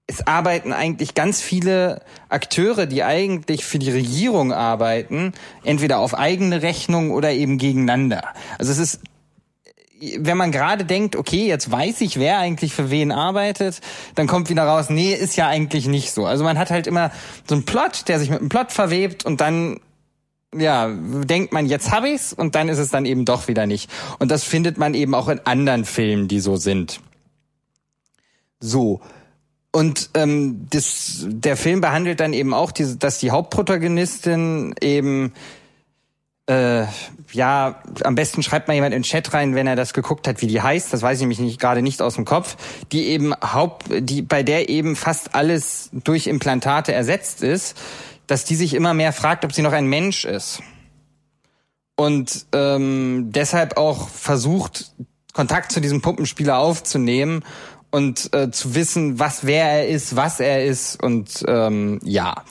es 0.06 0.26
arbeiten 0.26 0.72
eigentlich 0.72 1.14
ganz 1.14 1.42
viele 1.42 2.00
Akteure, 2.30 2.86
die 2.86 3.04
eigentlich 3.04 3.64
für 3.64 3.78
die 3.78 3.90
Regierung 3.90 4.52
arbeiten, 4.52 5.34
entweder 5.64 5.98
auf 5.98 6.16
eigene 6.18 6.62
Rechnung 6.62 7.10
oder 7.10 7.32
eben 7.32 7.58
gegeneinander. 7.58 8.22
Also 8.58 8.72
es 8.72 8.78
ist 8.78 9.00
wenn 10.18 10.36
man 10.36 10.52
gerade 10.52 10.84
denkt, 10.84 11.16
okay, 11.16 11.48
jetzt 11.48 11.70
weiß 11.70 12.00
ich, 12.02 12.18
wer 12.18 12.38
eigentlich 12.38 12.72
für 12.72 12.90
wen 12.90 13.10
arbeitet, 13.10 13.80
dann 14.14 14.26
kommt 14.26 14.48
wieder 14.48 14.62
raus, 14.62 14.90
nee, 14.90 15.12
ist 15.12 15.36
ja 15.36 15.48
eigentlich 15.48 15.88
nicht 15.88 16.12
so. 16.12 16.24
Also 16.24 16.44
man 16.44 16.58
hat 16.58 16.70
halt 16.70 16.86
immer 16.86 17.10
so 17.48 17.56
einen 17.56 17.64
Plot, 17.64 18.08
der 18.08 18.20
sich 18.20 18.30
mit 18.30 18.38
einem 18.38 18.48
Plot 18.48 18.70
verwebt 18.70 19.26
und 19.26 19.40
dann 19.40 19.80
ja, 20.54 20.88
denkt 20.88 21.52
man, 21.52 21.66
jetzt 21.66 21.90
hab 21.90 22.04
ich's 22.04 22.32
und 22.32 22.54
dann 22.54 22.68
ist 22.68 22.78
es 22.78 22.90
dann 22.90 23.04
eben 23.04 23.24
doch 23.24 23.48
wieder 23.48 23.66
nicht. 23.66 23.90
Und 24.18 24.30
das 24.30 24.44
findet 24.44 24.78
man 24.78 24.94
eben 24.94 25.14
auch 25.14 25.28
in 25.28 25.40
anderen 25.44 25.84
Filmen, 25.84 26.28
die 26.28 26.40
so 26.40 26.56
sind. 26.56 27.00
So. 28.60 29.00
Und 29.70 30.10
ähm, 30.14 30.66
das, 30.70 31.26
der 31.26 31.56
Film 31.56 31.80
behandelt 31.80 32.20
dann 32.20 32.32
eben 32.32 32.54
auch, 32.54 32.72
diese, 32.72 32.96
dass 32.96 33.18
die 33.18 33.30
Hauptprotagonistin 33.30 34.74
eben 34.80 35.34
äh, 36.46 36.86
ja, 37.32 37.82
am 38.04 38.14
besten 38.14 38.42
schreibt 38.42 38.68
mal 38.68 38.74
jemand 38.74 38.94
in 38.94 39.02
den 39.02 39.04
Chat 39.04 39.34
rein, 39.34 39.54
wenn 39.54 39.66
er 39.66 39.76
das 39.76 39.92
geguckt 39.92 40.26
hat, 40.26 40.40
wie 40.40 40.46
die 40.46 40.62
heißt. 40.62 40.90
Das 40.90 41.02
weiß 41.02 41.18
ich 41.18 41.20
nämlich 41.20 41.40
nicht, 41.40 41.60
gerade 41.60 41.82
nicht 41.82 42.00
aus 42.00 42.14
dem 42.14 42.24
Kopf. 42.24 42.56
Die 42.90 43.08
eben 43.08 43.34
Haupt, 43.34 43.84
die 43.90 44.22
bei 44.22 44.42
der 44.42 44.70
eben 44.70 44.96
fast 44.96 45.34
alles 45.34 45.90
durch 45.92 46.26
Implantate 46.26 46.94
ersetzt 46.94 47.42
ist 47.42 47.76
dass 48.28 48.44
die 48.44 48.54
sich 48.54 48.74
immer 48.74 48.94
mehr 48.94 49.12
fragt, 49.12 49.44
ob 49.44 49.52
sie 49.52 49.62
noch 49.62 49.72
ein 49.72 49.86
Mensch 49.86 50.24
ist. 50.24 50.62
Und 51.96 52.46
ähm, 52.52 53.30
deshalb 53.32 53.76
auch 53.76 54.08
versucht, 54.08 54.92
Kontakt 55.32 55.72
zu 55.72 55.80
diesem 55.80 56.00
Puppenspieler 56.00 56.58
aufzunehmen 56.58 57.44
und 57.90 58.32
äh, 58.34 58.52
zu 58.52 58.76
wissen, 58.76 59.18
was 59.18 59.44
wer 59.44 59.64
er 59.64 59.88
ist, 59.88 60.14
was 60.14 60.38
er 60.38 60.64
ist 60.64 61.02
und 61.02 61.44
ähm, 61.48 61.98
ja. 62.04 62.44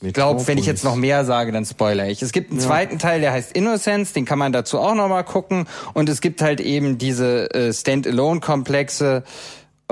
Ich 0.00 0.14
glaube, 0.14 0.46
wenn 0.48 0.58
ich 0.58 0.66
jetzt 0.66 0.84
noch 0.84 0.96
mehr 0.96 1.24
sage, 1.24 1.52
dann 1.52 1.64
spoiler 1.64 2.08
ich. 2.08 2.22
Es 2.22 2.32
gibt 2.32 2.50
einen 2.50 2.60
ja. 2.60 2.66
zweiten 2.66 2.98
Teil, 2.98 3.20
der 3.20 3.32
heißt 3.32 3.52
Innocence, 3.52 4.12
den 4.12 4.24
kann 4.24 4.38
man 4.38 4.52
dazu 4.52 4.80
auch 4.80 4.94
noch 4.94 5.08
mal 5.08 5.22
gucken. 5.22 5.68
Und 5.94 6.08
es 6.08 6.20
gibt 6.20 6.42
halt 6.42 6.60
eben 6.60 6.98
diese 6.98 7.54
äh, 7.54 7.72
Stand-alone-Komplexe, 7.72 9.22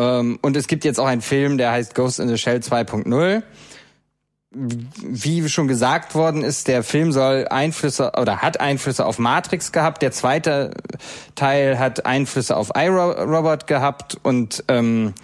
und 0.00 0.56
es 0.56 0.66
gibt 0.66 0.84
jetzt 0.84 0.98
auch 0.98 1.06
einen 1.06 1.20
Film, 1.20 1.58
der 1.58 1.72
heißt 1.72 1.94
Ghost 1.94 2.20
in 2.20 2.28
the 2.28 2.38
Shell 2.38 2.58
2.0. 2.58 3.42
Wie 4.52 5.48
schon 5.48 5.68
gesagt 5.68 6.16
worden 6.16 6.42
ist, 6.42 6.66
der 6.66 6.82
Film 6.82 7.12
soll 7.12 7.46
Einflüsse 7.48 8.12
oder 8.20 8.38
hat 8.38 8.60
Einflüsse 8.60 9.06
auf 9.06 9.18
Matrix 9.18 9.70
gehabt. 9.70 10.02
Der 10.02 10.10
zweite 10.10 10.72
Teil 11.36 11.78
hat 11.78 12.04
Einflüsse 12.04 12.56
auf 12.56 12.72
iRobot 12.74 13.68
gehabt 13.68 14.18
und 14.22 14.64
ähm, 14.66 15.14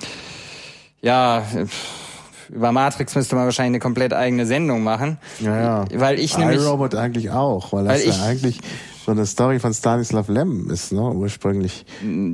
ja 1.01 1.43
über 2.49 2.73
Matrix 2.73 3.15
müsste 3.15 3.35
man 3.35 3.45
wahrscheinlich 3.45 3.71
eine 3.71 3.81
komplett 3.81 4.13
eigene 4.13 4.47
Sendung 4.47 4.83
machen. 4.83 5.19
Ja, 5.41 5.61
ja. 5.61 5.85
Weil 5.95 6.19
ich 6.19 6.37
nämlich. 6.39 6.61
iRobot 6.61 6.95
eigentlich 6.95 7.31
auch, 7.31 7.73
weil 7.73 7.85
das 7.85 8.07
weil 8.07 8.13
ja 8.13 8.23
eigentlich 8.25 8.61
so 9.05 9.13
eine 9.13 9.27
Story 9.27 9.59
von 9.59 9.73
Stanislav 9.73 10.29
Lem 10.29 10.71
ist, 10.71 10.93
ne, 10.93 11.01
ursprünglich. 11.01 11.87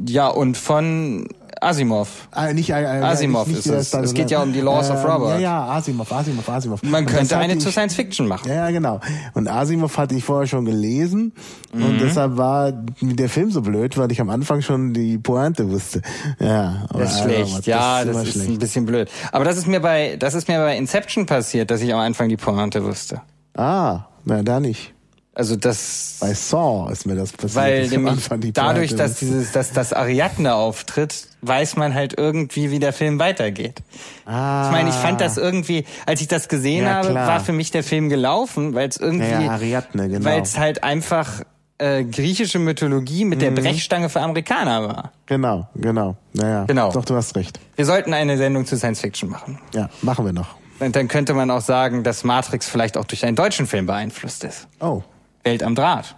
Ja, 0.07 0.29
und 0.29 0.57
von 0.57 1.29
Asimov. 1.63 2.29
Ah, 2.33 2.53
nicht, 2.53 2.71
äh, 2.71 2.75
Asimov 2.75 3.47
nicht, 3.47 3.59
nicht 3.59 3.67
ist 3.67 3.95
es. 3.95 3.95
Es 3.95 4.15
geht 4.15 4.31
ja 4.31 4.43
um 4.43 4.53
die 4.53 4.61
Laws 4.61 4.89
äh, 4.89 4.93
of 4.93 5.05
Robert. 5.05 5.41
Ja, 5.41 5.67
ja, 5.67 5.67
Asimov, 5.77 6.11
Asimov, 6.11 6.49
Asimov. 6.49 6.83
Man 6.83 7.07
könnte 7.07 7.37
eine 7.39 7.57
zu 7.59 7.71
Science 7.71 7.95
Fiction 7.95 8.27
machen. 8.27 8.51
Ja, 8.51 8.71
genau. 8.71 9.01
Und 9.35 9.49
Asimov 9.49 9.97
hatte 9.97 10.17
ich 10.17 10.25
vorher 10.25 10.49
schon 10.49 10.65
gelesen 10.65 11.33
mhm. 11.73 11.85
und 11.85 12.01
deshalb 12.01 12.37
war 12.37 12.73
der 12.73 13.29
Film 13.29 13.51
so 13.51 13.63
blöd, 13.63 13.97
weil 13.97 14.11
ich 14.11 14.21
am 14.21 14.31
Anfang 14.31 14.61
schon 14.61 14.93
die 14.93 15.19
Pointe 15.19 15.71
wusste. 15.71 16.03
Ja, 16.41 16.87
das 16.93 17.15
ist 17.15 17.23
schlecht. 17.23 17.59
Das 17.59 17.67
ja, 17.67 18.01
ist 18.01 18.09
das 18.09 18.23
ist 18.25 18.33
schlecht. 18.33 18.51
ein 18.51 18.59
bisschen 18.59 18.87
blöd. 18.87 19.09
Aber 19.31 19.45
das 19.45 19.57
ist 19.57 19.69
mir 19.69 19.81
bei, 19.81 20.17
das 20.19 20.35
ist 20.35 20.49
mir 20.49 20.59
bei 20.59 20.77
Inception 20.77 21.27
passiert, 21.27 21.71
dass 21.71 21.81
ich 21.81 21.95
am 21.95 22.01
Anfang 22.01 22.29
die 22.29 22.37
Pointe 22.37 22.83
wusste. 22.85 23.23
Ah, 23.57 24.07
na 24.25 24.43
da 24.43 24.59
nicht. 24.59 24.95
Also 25.35 25.57
das 25.57 26.19
bei 26.21 26.35
Saw 26.35 26.93
ist 26.93 27.07
mir 27.07 27.15
das 27.15 27.33
passiert. 27.33 27.55
Weil 27.55 27.89
nämlich 27.89 28.53
dadurch, 28.53 28.95
dass 28.95 29.15
dieses, 29.15 29.53
dass 29.53 29.73
das 29.73 29.95
Ariadne 29.95 30.55
auftritt, 30.55 31.27
weiß 31.41 31.77
man 31.77 31.95
halt 31.95 32.19
irgendwie, 32.19 32.71
wie 32.71 32.79
der 32.79 32.93
Film 32.93 33.19
weitergeht. 33.19 33.83
Ah. 34.27 34.67
Ich 34.67 34.73
meine, 34.73 34.91
ich 34.91 34.95
fand 34.95 35.23
das 35.23 35.39
irgendwie, 35.39 35.87
als 36.05 36.21
ich 36.21 36.29
das 36.29 36.49
gesehen 36.49 36.85
ja, 36.85 36.97
habe, 36.97 37.11
klar. 37.11 37.29
war 37.29 37.41
für 37.41 37.53
mich 37.53 37.71
der 37.71 37.83
Film 37.83 38.11
gelaufen, 38.11 38.75
weil 38.75 38.91
es 38.91 38.99
irgendwie, 38.99 39.31
ja, 39.31 39.41
ja, 39.41 39.51
Ariadne, 39.53 40.09
genau. 40.11 40.25
weil 40.25 40.43
es 40.43 40.59
halt 40.59 40.85
einfach 40.85 41.43
äh, 41.79 42.05
griechische 42.05 42.59
Mythologie 42.59 43.25
mit 43.25 43.39
mhm. 43.39 43.43
der 43.43 43.51
Brechstange 43.63 44.11
für 44.11 44.21
Amerikaner 44.21 44.87
war. 44.87 45.13
Genau, 45.25 45.67
genau. 45.75 46.17
Naja, 46.35 46.65
genau. 46.65 46.93
Doch, 46.93 47.07
du 47.07 47.15
hast 47.17 47.37
recht. 47.37 47.59
Wir 47.77 47.87
sollten 47.87 48.13
eine 48.13 48.37
Sendung 48.37 48.67
zu 48.67 48.77
Science 48.77 49.01
Fiction 49.01 49.31
machen. 49.31 49.59
Ja, 49.73 49.89
machen 50.03 50.27
wir 50.27 50.35
noch. 50.35 50.57
Und 50.79 50.95
dann 50.95 51.09
könnte 51.09 51.33
man 51.33 51.51
auch 51.51 51.61
sagen, 51.61 52.03
dass 52.03 52.23
Matrix 52.23 52.69
vielleicht 52.69 52.97
auch 52.97 53.05
durch 53.05 53.25
einen 53.25 53.37
deutschen 53.37 53.67
Film 53.67 53.87
beeinflusst 53.87 54.45
ist. 54.45 54.69
Oh. 54.81 55.03
Welt 55.45 55.63
am 55.63 55.75
Draht. 55.75 56.17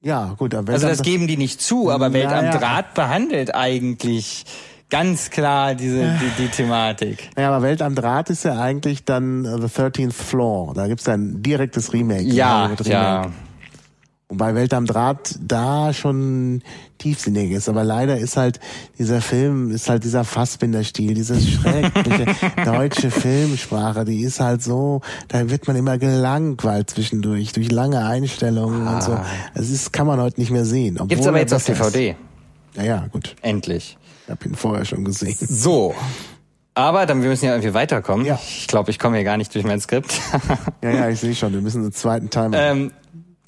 Ja, 0.00 0.34
gut. 0.36 0.52
Welt 0.52 0.68
also 0.68 0.86
das 0.86 1.02
geben 1.02 1.26
die 1.26 1.36
nicht 1.36 1.62
zu, 1.62 1.90
aber 1.90 2.12
Welt 2.12 2.26
am. 2.26 2.50
Draht 2.50 2.94
behandelt 2.94 3.54
eigentlich 3.54 4.44
ganz 4.90 5.30
klar 5.30 5.74
diese 5.74 6.18
die, 6.20 6.42
die 6.42 6.48
Thematik. 6.48 7.30
Ja, 7.38 7.48
aber 7.48 7.62
Welt 7.62 7.80
am 7.80 7.94
Draht 7.94 8.28
ist 8.30 8.44
ja 8.44 8.60
eigentlich 8.60 9.04
dann 9.04 9.44
The 9.44 9.66
13th 9.66 10.12
Floor. 10.12 10.74
Da 10.74 10.86
gibt's 10.88 11.08
ein 11.08 11.42
direktes 11.42 11.92
Remake. 11.92 12.24
Ja, 12.24 12.70
ja. 12.84 13.26
Wobei 14.30 14.54
Welt 14.54 14.72
am 14.72 14.86
Draht 14.86 15.38
da 15.40 15.92
schon 15.92 16.62
tiefsinnig 16.96 17.50
ist. 17.50 17.68
Aber 17.68 17.84
leider 17.84 18.16
ist 18.18 18.38
halt 18.38 18.58
dieser 18.98 19.20
Film, 19.20 19.70
ist 19.70 19.90
halt 19.90 20.02
dieser 20.02 20.24
Fassbinderstil, 20.24 21.12
diese 21.12 21.38
schreckliche 21.38 22.26
deutsche 22.64 23.10
Filmsprache, 23.10 24.06
die 24.06 24.22
ist 24.22 24.40
halt 24.40 24.62
so, 24.62 25.02
da 25.28 25.50
wird 25.50 25.66
man 25.66 25.76
immer 25.76 25.98
gelangweilt 25.98 26.90
zwischendurch, 26.90 27.52
durch 27.52 27.70
lange 27.70 28.04
Einstellungen 28.04 28.88
ah. 28.88 28.94
und 28.94 29.02
so. 29.02 29.12
Ah. 29.12 29.26
Das 29.54 29.68
ist, 29.68 29.92
kann 29.92 30.06
man 30.06 30.18
heute 30.20 30.40
nicht 30.40 30.50
mehr 30.50 30.64
sehen. 30.64 30.98
Gibt's 31.06 31.26
aber 31.26 31.38
jetzt 31.38 31.52
auf 31.52 31.64
DVD. 31.64 32.16
Ja, 32.76 32.82
ja, 32.82 33.06
gut. 33.12 33.36
Endlich. 33.42 33.98
Ich 34.24 34.30
habe 34.30 34.44
ihn 34.46 34.54
vorher 34.54 34.86
schon 34.86 35.04
gesehen. 35.04 35.36
So. 35.38 35.94
Aber 36.74 37.06
dann 37.06 37.22
wir 37.22 37.28
müssen 37.28 37.44
ja 37.44 37.52
irgendwie 37.52 37.74
weiterkommen. 37.74 38.26
Ja. 38.26 38.38
Ich 38.42 38.66
glaube, 38.66 38.90
ich 38.90 38.98
komme 38.98 39.16
hier 39.16 39.24
gar 39.24 39.36
nicht 39.36 39.54
durch 39.54 39.64
mein 39.64 39.80
Skript. 39.80 40.18
ja, 40.82 40.90
ja, 40.90 41.08
ich 41.08 41.20
sehe 41.20 41.34
schon. 41.34 41.52
Wir 41.52 41.60
müssen 41.60 41.82
einen 41.82 41.92
zweiten 41.92 42.30
Teil 42.30 42.48
machen. 42.48 42.62
Ähm, 42.62 42.90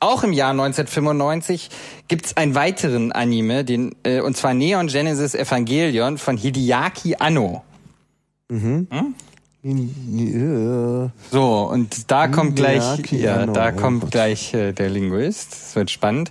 auch 0.01 0.23
im 0.25 0.33
Jahr 0.33 0.51
1995 0.51 1.71
gibt's 2.09 2.37
einen 2.37 2.55
weiteren 2.55 3.13
Anime, 3.13 3.65
den 3.65 3.95
äh, 4.03 4.21
und 4.21 4.37
zwar 4.37 4.55
Neon 4.55 4.89
Genesis 4.89 5.35
Evangelion 5.35 6.19
von 6.19 6.37
Hideaki 6.37 7.17
Anno. 7.19 7.63
Mhm. 8.49 8.89
Hm? 8.91 9.15
So, 11.33 11.69
und 11.73 12.09
da 12.13 12.29
kommt 12.29 12.55
gleich, 12.55 13.11
ja, 13.11 13.47
da 13.47 13.73
kommt 13.73 14.13
gleich 14.13 14.55
äh, 14.55 14.73
der 14.73 14.89
Linguist. 14.89 15.51
Das 15.51 15.75
wird 15.75 15.91
spannend. 15.91 16.31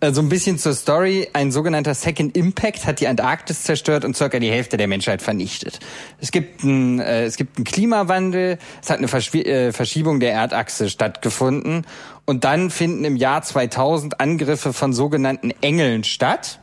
Äh, 0.00 0.12
so 0.12 0.20
ein 0.20 0.28
bisschen 0.28 0.58
zur 0.58 0.74
Story. 0.74 1.28
Ein 1.32 1.50
sogenannter 1.50 1.94
Second 1.94 2.36
Impact 2.36 2.84
hat 2.84 3.00
die 3.00 3.08
Antarktis 3.08 3.62
zerstört 3.62 4.04
und 4.04 4.14
circa 4.14 4.38
die 4.38 4.50
Hälfte 4.50 4.76
der 4.76 4.86
Menschheit 4.86 5.22
vernichtet. 5.22 5.80
Es 6.20 6.30
gibt 6.30 6.62
ein, 6.62 7.00
äh, 7.00 7.24
es 7.24 7.36
gibt 7.36 7.56
einen 7.56 7.64
Klimawandel. 7.64 8.58
Es 8.82 8.90
hat 8.90 8.98
eine 8.98 9.08
Verschw 9.08 9.40
äh, 9.40 9.72
Verschiebung 9.72 10.20
der 10.20 10.32
Erdachse 10.32 10.90
stattgefunden. 10.90 11.86
Und 12.26 12.44
dann 12.44 12.70
finden 12.70 13.04
im 13.04 13.16
Jahr 13.16 13.42
2000 13.42 14.20
Angriffe 14.20 14.72
von 14.72 14.92
sogenannten 14.92 15.52
Engeln 15.60 16.04
statt. 16.04 16.60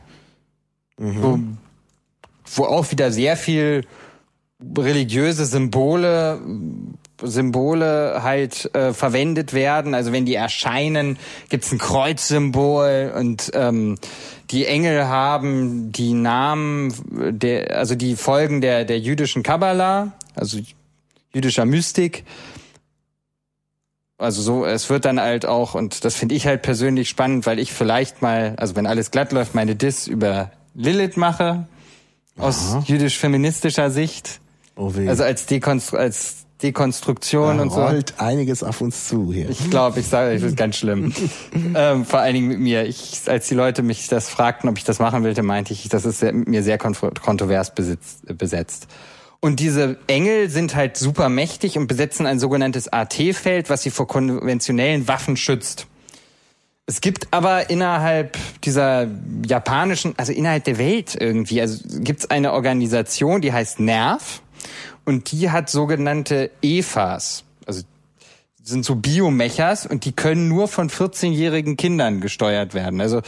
Mhm. 0.98 1.22
Wo, 1.22 1.38
wo 2.56 2.64
auch 2.64 2.90
wieder 2.90 3.12
sehr 3.12 3.36
viel 3.36 3.86
religiöse 4.76 5.46
Symbole 5.46 6.40
Symbole 7.24 8.20
halt 8.22 8.74
äh, 8.74 8.92
verwendet 8.92 9.52
werden. 9.52 9.94
Also 9.94 10.12
wenn 10.12 10.24
die 10.24 10.34
erscheinen, 10.34 11.18
gibt's 11.48 11.72
ein 11.72 11.78
Kreuzsymbol 11.78 13.12
und 13.16 13.50
ähm, 13.54 13.96
die 14.50 14.66
Engel 14.66 15.06
haben 15.06 15.92
die 15.92 16.14
Namen 16.14 16.92
der, 17.38 17.78
also 17.78 17.94
die 17.94 18.16
Folgen 18.16 18.60
der 18.60 18.84
der 18.84 18.98
jüdischen 18.98 19.42
Kabbala, 19.42 20.12
also 20.34 20.58
jüdischer 21.32 21.64
Mystik. 21.64 22.24
Also 24.22 24.42
so, 24.42 24.64
es 24.64 24.88
wird 24.88 25.04
dann 25.04 25.20
halt 25.20 25.46
auch, 25.46 25.74
und 25.74 26.04
das 26.04 26.14
finde 26.14 26.34
ich 26.34 26.46
halt 26.46 26.62
persönlich 26.62 27.08
spannend, 27.08 27.46
weil 27.46 27.58
ich 27.58 27.72
vielleicht 27.72 28.22
mal, 28.22 28.54
also 28.56 28.76
wenn 28.76 28.86
alles 28.86 29.10
glatt 29.10 29.32
läuft, 29.32 29.54
meine 29.54 29.76
Diss 29.76 30.06
über 30.06 30.50
Lilith 30.74 31.16
mache, 31.16 31.66
aus 32.38 32.76
jüdisch-feministischer 32.86 33.90
Sicht. 33.90 34.40
Oh 34.76 34.94
weh. 34.94 35.08
Also 35.08 35.24
als, 35.24 35.46
Dekonstru 35.46 35.96
als 35.96 36.46
Dekonstruktion 36.62 37.56
da 37.56 37.62
und 37.62 37.70
so. 37.70 37.82
rollt 37.82 38.14
einiges 38.18 38.62
auf 38.62 38.80
uns 38.80 39.08
zu 39.08 39.32
hier. 39.32 39.50
Ich 39.50 39.70
glaube, 39.70 40.00
ich 40.00 40.06
sage, 40.06 40.34
ich 40.34 40.42
ist 40.42 40.56
ganz 40.56 40.76
schlimm. 40.76 41.12
ähm, 41.74 42.04
vor 42.04 42.20
allen 42.20 42.34
Dingen 42.34 42.48
mit 42.48 42.60
mir. 42.60 42.86
Ich, 42.86 43.22
als 43.26 43.48
die 43.48 43.54
Leute 43.54 43.82
mich 43.82 44.08
das 44.08 44.28
fragten, 44.28 44.70
ob 44.70 44.78
ich 44.78 44.84
das 44.84 44.98
machen 44.98 45.24
wollte, 45.24 45.42
meinte 45.42 45.72
ich, 45.72 45.88
das 45.88 46.04
ist 46.04 46.20
sehr, 46.20 46.32
mit 46.32 46.48
mir 46.48 46.62
sehr 46.62 46.78
kontrovers 46.78 47.74
besetzt. 47.74 48.86
Und 49.44 49.58
diese 49.58 49.98
Engel 50.06 50.48
sind 50.50 50.76
halt 50.76 50.96
super 50.96 51.28
mächtig 51.28 51.76
und 51.76 51.88
besetzen 51.88 52.26
ein 52.26 52.38
sogenanntes 52.38 52.92
AT-Feld, 52.92 53.70
was 53.70 53.82
sie 53.82 53.90
vor 53.90 54.06
konventionellen 54.06 55.08
Waffen 55.08 55.36
schützt. 55.36 55.88
Es 56.86 57.00
gibt 57.00 57.26
aber 57.32 57.68
innerhalb 57.68 58.38
dieser 58.62 59.08
japanischen, 59.44 60.14
also 60.16 60.32
innerhalb 60.32 60.62
der 60.62 60.78
Welt 60.78 61.16
irgendwie, 61.18 61.60
also 61.60 61.82
gibt 61.98 62.20
es 62.20 62.30
eine 62.30 62.52
Organisation, 62.52 63.40
die 63.40 63.52
heißt 63.52 63.80
NERV 63.80 64.42
und 65.04 65.32
die 65.32 65.50
hat 65.50 65.68
sogenannte 65.68 66.52
EFAs, 66.62 67.42
also 67.66 67.82
sind 68.62 68.84
so 68.84 68.94
Biomechas 68.94 69.86
und 69.86 70.04
die 70.04 70.12
können 70.12 70.46
nur 70.46 70.68
von 70.68 70.88
14-jährigen 70.88 71.76
Kindern 71.76 72.20
gesteuert 72.20 72.74
werden. 72.74 73.00
Also 73.00 73.22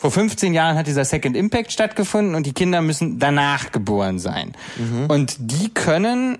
vor 0.00 0.10
15 0.10 0.54
Jahren 0.54 0.78
hat 0.78 0.86
dieser 0.86 1.04
Second 1.04 1.36
Impact 1.36 1.72
stattgefunden 1.72 2.34
und 2.34 2.46
die 2.46 2.54
Kinder 2.54 2.80
müssen 2.80 3.18
danach 3.18 3.70
geboren 3.70 4.18
sein. 4.18 4.52
Mhm. 4.78 5.06
Und 5.08 5.36
die 5.38 5.68
können 5.68 6.38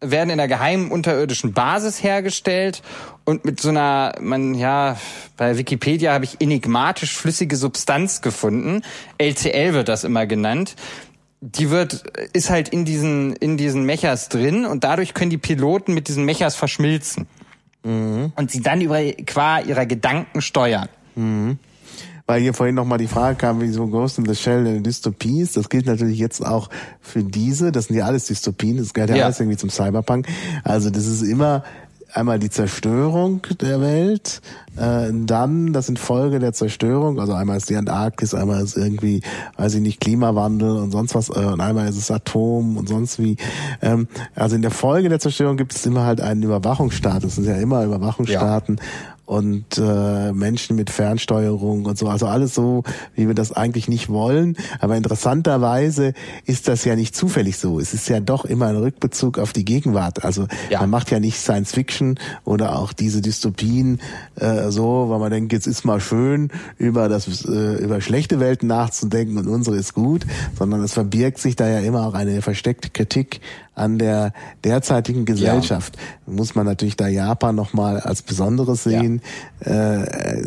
werden 0.00 0.30
in 0.30 0.38
der 0.38 0.48
geheimen 0.48 0.90
unterirdischen 0.90 1.52
Basis 1.52 2.02
hergestellt 2.02 2.80
und 3.24 3.44
mit 3.44 3.60
so 3.60 3.68
einer, 3.68 4.14
man 4.20 4.54
ja, 4.54 4.96
bei 5.36 5.58
Wikipedia 5.58 6.14
habe 6.14 6.24
ich 6.24 6.40
enigmatisch 6.40 7.14
flüssige 7.14 7.56
Substanz 7.56 8.22
gefunden. 8.22 8.80
LCL 9.18 9.74
wird 9.74 9.90
das 9.90 10.04
immer 10.04 10.24
genannt. 10.24 10.74
Die 11.42 11.68
wird, 11.68 12.04
ist 12.32 12.48
halt 12.48 12.70
in 12.70 12.86
diesen, 12.86 13.36
in 13.36 13.58
diesen 13.58 13.84
Mechas 13.84 14.30
drin 14.30 14.64
und 14.64 14.82
dadurch 14.82 15.12
können 15.12 15.30
die 15.30 15.36
Piloten 15.36 15.92
mit 15.92 16.08
diesen 16.08 16.24
Mechas 16.24 16.54
verschmilzen. 16.54 17.26
Mhm. 17.82 18.32
Und 18.34 18.50
sie 18.50 18.62
dann 18.62 18.80
über, 18.80 19.02
qua 19.26 19.60
ihrer 19.60 19.84
Gedanken 19.84 20.40
steuern. 20.40 20.88
Mhm 21.16 21.58
weil 22.26 22.40
hier 22.40 22.54
vorhin 22.54 22.74
nochmal 22.74 22.98
die 22.98 23.06
Frage 23.06 23.36
kam, 23.36 23.60
wie 23.60 23.68
so 23.68 23.86
Ghost 23.86 24.18
in 24.18 24.26
the 24.26 24.34
Shell 24.34 24.66
eine 24.66 24.80
Dystopie 24.80 25.40
ist. 25.40 25.56
Das 25.56 25.68
gilt 25.68 25.86
natürlich 25.86 26.18
jetzt 26.18 26.44
auch 26.44 26.70
für 27.00 27.22
diese. 27.22 27.70
Das 27.70 27.86
sind 27.86 27.96
ja 27.96 28.06
alles 28.06 28.26
Dystopien. 28.26 28.78
Das 28.78 28.94
gehört 28.94 29.10
ja, 29.10 29.16
ja. 29.16 29.24
alles 29.24 29.40
irgendwie 29.40 29.58
zum 29.58 29.70
Cyberpunk. 29.70 30.26
Also 30.64 30.90
das 30.90 31.06
ist 31.06 31.22
immer 31.22 31.64
einmal 32.14 32.38
die 32.38 32.50
Zerstörung 32.50 33.42
der 33.60 33.80
Welt, 33.80 34.40
äh, 34.76 35.08
dann 35.12 35.72
das 35.72 35.88
in 35.88 35.96
Folge 35.96 36.38
der 36.38 36.52
Zerstörung, 36.52 37.18
also 37.18 37.32
einmal 37.32 37.56
ist 37.56 37.68
die 37.68 37.76
Antarktis, 37.76 38.34
einmal 38.34 38.62
ist 38.62 38.76
irgendwie, 38.76 39.20
weiß 39.56 39.74
ich 39.74 39.80
nicht, 39.80 40.00
Klimawandel 40.00 40.76
und 40.76 40.92
sonst 40.92 41.14
was, 41.14 41.28
äh, 41.28 41.32
und 41.32 41.60
einmal 41.60 41.88
ist 41.88 41.96
es 41.96 42.10
Atom 42.10 42.76
und 42.76 42.88
sonst 42.88 43.18
wie. 43.18 43.36
Ähm, 43.82 44.06
also 44.36 44.54
in 44.54 44.62
der 44.62 44.70
Folge 44.70 45.08
der 45.08 45.18
Zerstörung 45.18 45.56
gibt 45.56 45.74
es 45.74 45.84
immer 45.86 46.04
halt 46.04 46.20
einen 46.20 46.42
Überwachungsstaat. 46.42 47.24
Das 47.24 47.34
sind 47.34 47.46
ja 47.46 47.56
immer 47.56 47.84
Überwachungsstaaten. 47.84 48.76
Ja 48.76 49.13
und 49.26 49.78
äh, 49.78 50.32
Menschen 50.32 50.76
mit 50.76 50.90
Fernsteuerung 50.90 51.86
und 51.86 51.98
so. 51.98 52.08
Also 52.08 52.26
alles 52.26 52.54
so, 52.54 52.82
wie 53.14 53.26
wir 53.26 53.34
das 53.34 53.52
eigentlich 53.52 53.88
nicht 53.88 54.08
wollen. 54.08 54.56
Aber 54.80 54.96
interessanterweise 54.96 56.12
ist 56.44 56.68
das 56.68 56.84
ja 56.84 56.94
nicht 56.94 57.16
zufällig 57.16 57.56
so. 57.56 57.80
Es 57.80 57.94
ist 57.94 58.08
ja 58.08 58.20
doch 58.20 58.44
immer 58.44 58.66
ein 58.66 58.76
Rückbezug 58.76 59.38
auf 59.38 59.52
die 59.52 59.64
Gegenwart. 59.64 60.24
Also 60.24 60.46
ja. 60.70 60.80
man 60.80 60.90
macht 60.90 61.10
ja 61.10 61.20
nicht 61.20 61.38
Science 61.38 61.72
Fiction 61.72 62.18
oder 62.44 62.78
auch 62.78 62.92
diese 62.92 63.22
Dystopien 63.22 64.00
äh, 64.36 64.70
so, 64.70 65.06
weil 65.08 65.18
man 65.18 65.30
denkt, 65.30 65.52
jetzt 65.52 65.66
ist 65.66 65.84
mal 65.84 66.00
schön, 66.00 66.50
über 66.78 67.08
das 67.08 67.44
äh, 67.46 67.82
über 67.82 68.00
schlechte 68.00 68.40
Welten 68.40 68.68
nachzudenken 68.68 69.38
und 69.38 69.48
unsere 69.48 69.76
ist 69.76 69.94
gut, 69.94 70.26
sondern 70.58 70.82
es 70.82 70.92
verbirgt 70.92 71.38
sich 71.38 71.56
da 71.56 71.68
ja 71.68 71.80
immer 71.80 72.06
auch 72.06 72.14
eine 72.14 72.42
versteckte 72.42 72.90
Kritik 72.90 73.40
an 73.74 73.98
der 73.98 74.32
derzeitigen 74.62 75.24
Gesellschaft. 75.24 75.96
Ja. 75.96 76.32
Muss 76.32 76.54
man 76.54 76.66
natürlich 76.66 76.96
da 76.96 77.08
Japan 77.08 77.54
nochmal 77.54 78.00
als 78.00 78.22
Besonderes 78.22 78.84
sehen. 78.84 79.20
Ja. 79.64 80.02
Äh, 80.02 80.42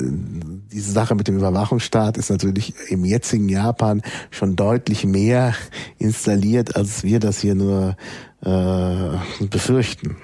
diese 0.72 0.92
Sache 0.92 1.16
mit 1.16 1.28
dem 1.28 1.38
Überwachungsstaat 1.38 2.18
ist 2.18 2.30
natürlich 2.30 2.74
im 2.90 3.06
jetzigen 3.06 3.50
Japan 3.50 4.02
schon 4.32 4.56
deutlich 4.56 5.06
mehr 5.06 5.54
installiert, 5.98 6.76
als 6.76 7.04
wir 7.04 7.20
das 7.20 7.40
hier 7.40 7.56
nur 7.56 7.96
äh, 8.44 9.46
befürchten. 9.46 10.16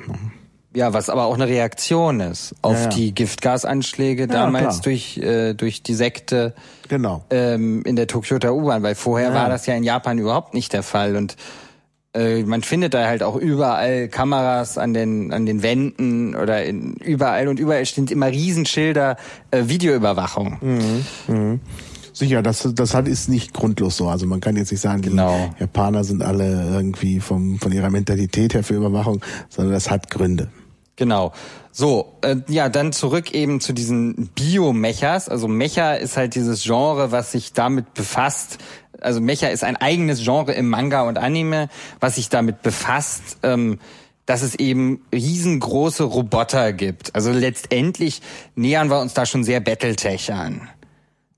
Ja, 0.76 0.92
was 0.92 1.10
aber 1.10 1.26
auch 1.26 1.36
eine 1.36 1.48
Reaktion 1.48 2.20
ist 2.20 2.56
auf 2.64 2.76
ja, 2.76 2.82
ja. 2.84 2.88
die 2.88 3.14
Giftgasanschläge 3.14 4.28
damals 4.28 4.82
durch 4.82 5.18
äh, 5.20 5.54
durch 5.54 5.84
die 5.84 5.94
Sekte 5.94 6.56
genau. 6.88 7.24
ähm, 7.30 7.84
in 7.86 7.96
der 7.96 8.08
Tokyoter 8.08 8.56
U-Bahn, 8.56 8.82
weil 8.82 8.96
vorher 8.96 9.36
war 9.36 9.50
das 9.50 9.68
ja 9.68 9.76
in 9.76 9.84
Japan 9.84 10.18
überhaupt 10.18 10.56
nicht 10.56 10.74
der 10.74 10.82
Fall 10.82 11.16
und 11.16 11.36
äh, 12.14 12.44
man 12.44 12.62
findet 12.62 12.94
da 12.94 13.08
halt 13.08 13.24
auch 13.24 13.36
überall 13.36 14.08
Kameras 14.08 14.78
an 14.78 14.94
den 14.94 15.34
an 15.34 15.46
den 15.46 15.64
Wänden 15.64 16.36
oder 16.36 16.64
in, 16.64 16.94
überall 16.96 17.48
und 17.48 17.60
überall 17.60 17.86
stehen 17.86 18.08
immer 18.08 18.28
Riesenschilder 18.28 19.18
äh, 19.52 19.64
Videoüberwachung. 19.68 20.58
Mhm. 20.62 21.06
Mhm. 21.28 21.60
Sicher, 22.16 22.44
das, 22.44 22.70
das 22.76 22.94
hat, 22.94 23.08
ist 23.08 23.28
nicht 23.28 23.54
grundlos 23.54 23.98
so. 23.98 24.08
Also 24.08 24.28
man 24.28 24.40
kann 24.40 24.56
jetzt 24.56 24.72
nicht 24.72 24.82
sagen, 24.82 25.02
genau. 25.02 25.50
die 25.58 25.62
Japaner 25.62 26.04
sind 26.04 26.22
alle 26.22 26.70
irgendwie 26.72 27.20
vom, 27.20 27.58
von 27.58 27.72
ihrer 27.72 27.90
Mentalität 27.90 28.54
her 28.54 28.64
für 28.64 28.76
Überwachung, 28.76 29.20
sondern 29.50 29.74
das 29.74 29.90
hat 29.90 30.12
Gründe. 30.12 30.50
Genau. 30.96 31.34
So, 31.72 32.14
äh, 32.22 32.36
ja, 32.50 32.70
dann 32.70 32.94
zurück 32.94 33.34
eben 33.34 33.60
zu 33.60 33.74
diesen 33.74 34.30
Biomechas. 34.36 35.28
Also 35.28 35.48
Mecha 35.48 35.96
ist 35.96 36.18
halt 36.18 36.36
dieses 36.36 36.64
Genre, 36.64 37.12
was 37.12 37.32
sich 37.32 37.54
damit 37.54 37.96
befasst, 37.96 38.60
also 39.04 39.22
Mecha 39.22 39.48
ist 39.48 39.64
ein 39.64 39.76
eigenes 39.76 40.24
Genre 40.24 40.54
im 40.54 40.70
Manga 40.70 41.02
und 41.04 41.18
Anime, 41.18 41.70
was 42.00 42.16
sich 42.16 42.30
damit 42.30 42.62
befasst, 42.62 43.38
ähm, 43.44 43.80
dass 44.26 44.42
es 44.42 44.56
eben 44.56 45.02
riesengroße 45.14 46.04
Roboter 46.04 46.74
gibt. 46.74 47.14
Also 47.16 47.32
letztendlich 47.32 48.22
nähern 48.56 48.90
wir 48.90 49.00
uns 49.00 49.14
da 49.14 49.26
schon 49.26 49.44
sehr 49.44 49.60
Battletech 49.60 50.32
an. 50.32 50.70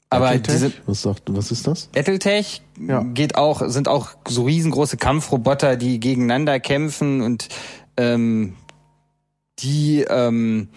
Aber 0.09 0.27
Battletech? 0.27 0.53
diese 0.53 0.73
was, 0.85 1.01
sagt, 1.01 1.23
was 1.27 1.51
ist 1.51 1.65
das? 1.65 1.87
Battletech 1.87 2.61
ja. 2.79 3.03
geht 3.03 3.35
auch 3.35 3.67
sind 3.67 3.87
auch 3.87 4.11
so 4.27 4.43
riesengroße 4.43 4.97
Kampfroboter, 4.97 5.77
die 5.77 5.99
gegeneinander 5.99 6.59
kämpfen 6.59 7.21
und 7.21 7.49
ähm, 7.97 8.55
die 9.59 10.01
ähm, 10.07 10.69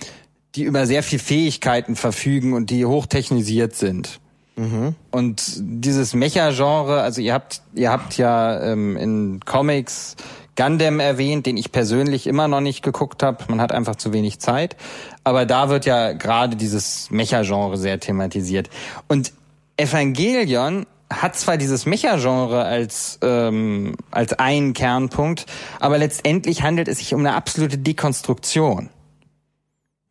die 0.55 0.65
über 0.65 0.87
sehr 0.87 1.03
viel 1.03 1.19
Fähigkeiten 1.19 1.95
verfügen 1.95 2.55
und 2.55 2.71
die 2.71 2.87
hochtechnisiert 2.87 3.77
sind. 3.77 4.21
Mhm. 4.59 4.97
Und 5.13 5.43
dieses 5.59 6.15
Mecha-Genre, 6.15 7.01
also 7.01 7.21
ihr 7.21 7.33
habt, 7.33 7.63
ihr 7.75 7.91
habt 7.91 8.19
ja 8.19 8.61
ähm, 8.61 8.97
in 8.97 9.41
Comics 9.45 10.17
Gundam 10.57 10.99
erwähnt, 10.99 11.47
den 11.47 11.57
ich 11.57 11.71
persönlich 11.71 12.27
immer 12.27 12.49
noch 12.49 12.61
nicht 12.61 12.83
geguckt 12.83 13.23
habe. 13.23 13.45
Man 13.47 13.61
hat 13.61 13.71
einfach 13.71 13.95
zu 13.95 14.13
wenig 14.13 14.41
Zeit. 14.41 14.77
Aber 15.23 15.47
da 15.47 15.69
wird 15.69 15.87
ja 15.87 16.13
gerade 16.13 16.57
dieses 16.57 17.13
Mecha-Genre 17.13 17.77
sehr 17.77 18.01
thematisiert. 18.01 18.69
Und 19.07 19.33
Evangelion 19.77 20.87
hat 21.11 21.37
zwar 21.37 21.57
dieses 21.57 21.87
Mecha-Genre 21.87 22.65
als 22.65 23.21
ähm, 23.23 23.95
als 24.11 24.33
einen 24.35 24.75
Kernpunkt, 24.75 25.47
aber 25.79 25.97
letztendlich 25.97 26.63
handelt 26.63 26.89
es 26.89 26.99
sich 26.99 27.15
um 27.15 27.21
eine 27.21 27.35
absolute 27.35 27.79
Dekonstruktion. 27.79 28.91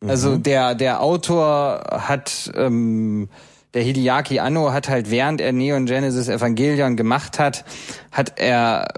mhm. 0.00 0.10
Also 0.10 0.36
der 0.38 0.74
der 0.74 1.02
Autor 1.02 1.84
hat 1.90 2.50
ähm, 2.56 3.28
der 3.74 3.82
Hideaki 3.82 4.38
Anno 4.38 4.72
hat 4.72 4.88
halt 4.88 5.10
während 5.10 5.40
er 5.40 5.52
Neon 5.52 5.86
Genesis 5.86 6.28
Evangelion 6.28 6.96
gemacht 6.96 7.38
hat, 7.38 7.64
hat 8.10 8.38
er 8.38 8.88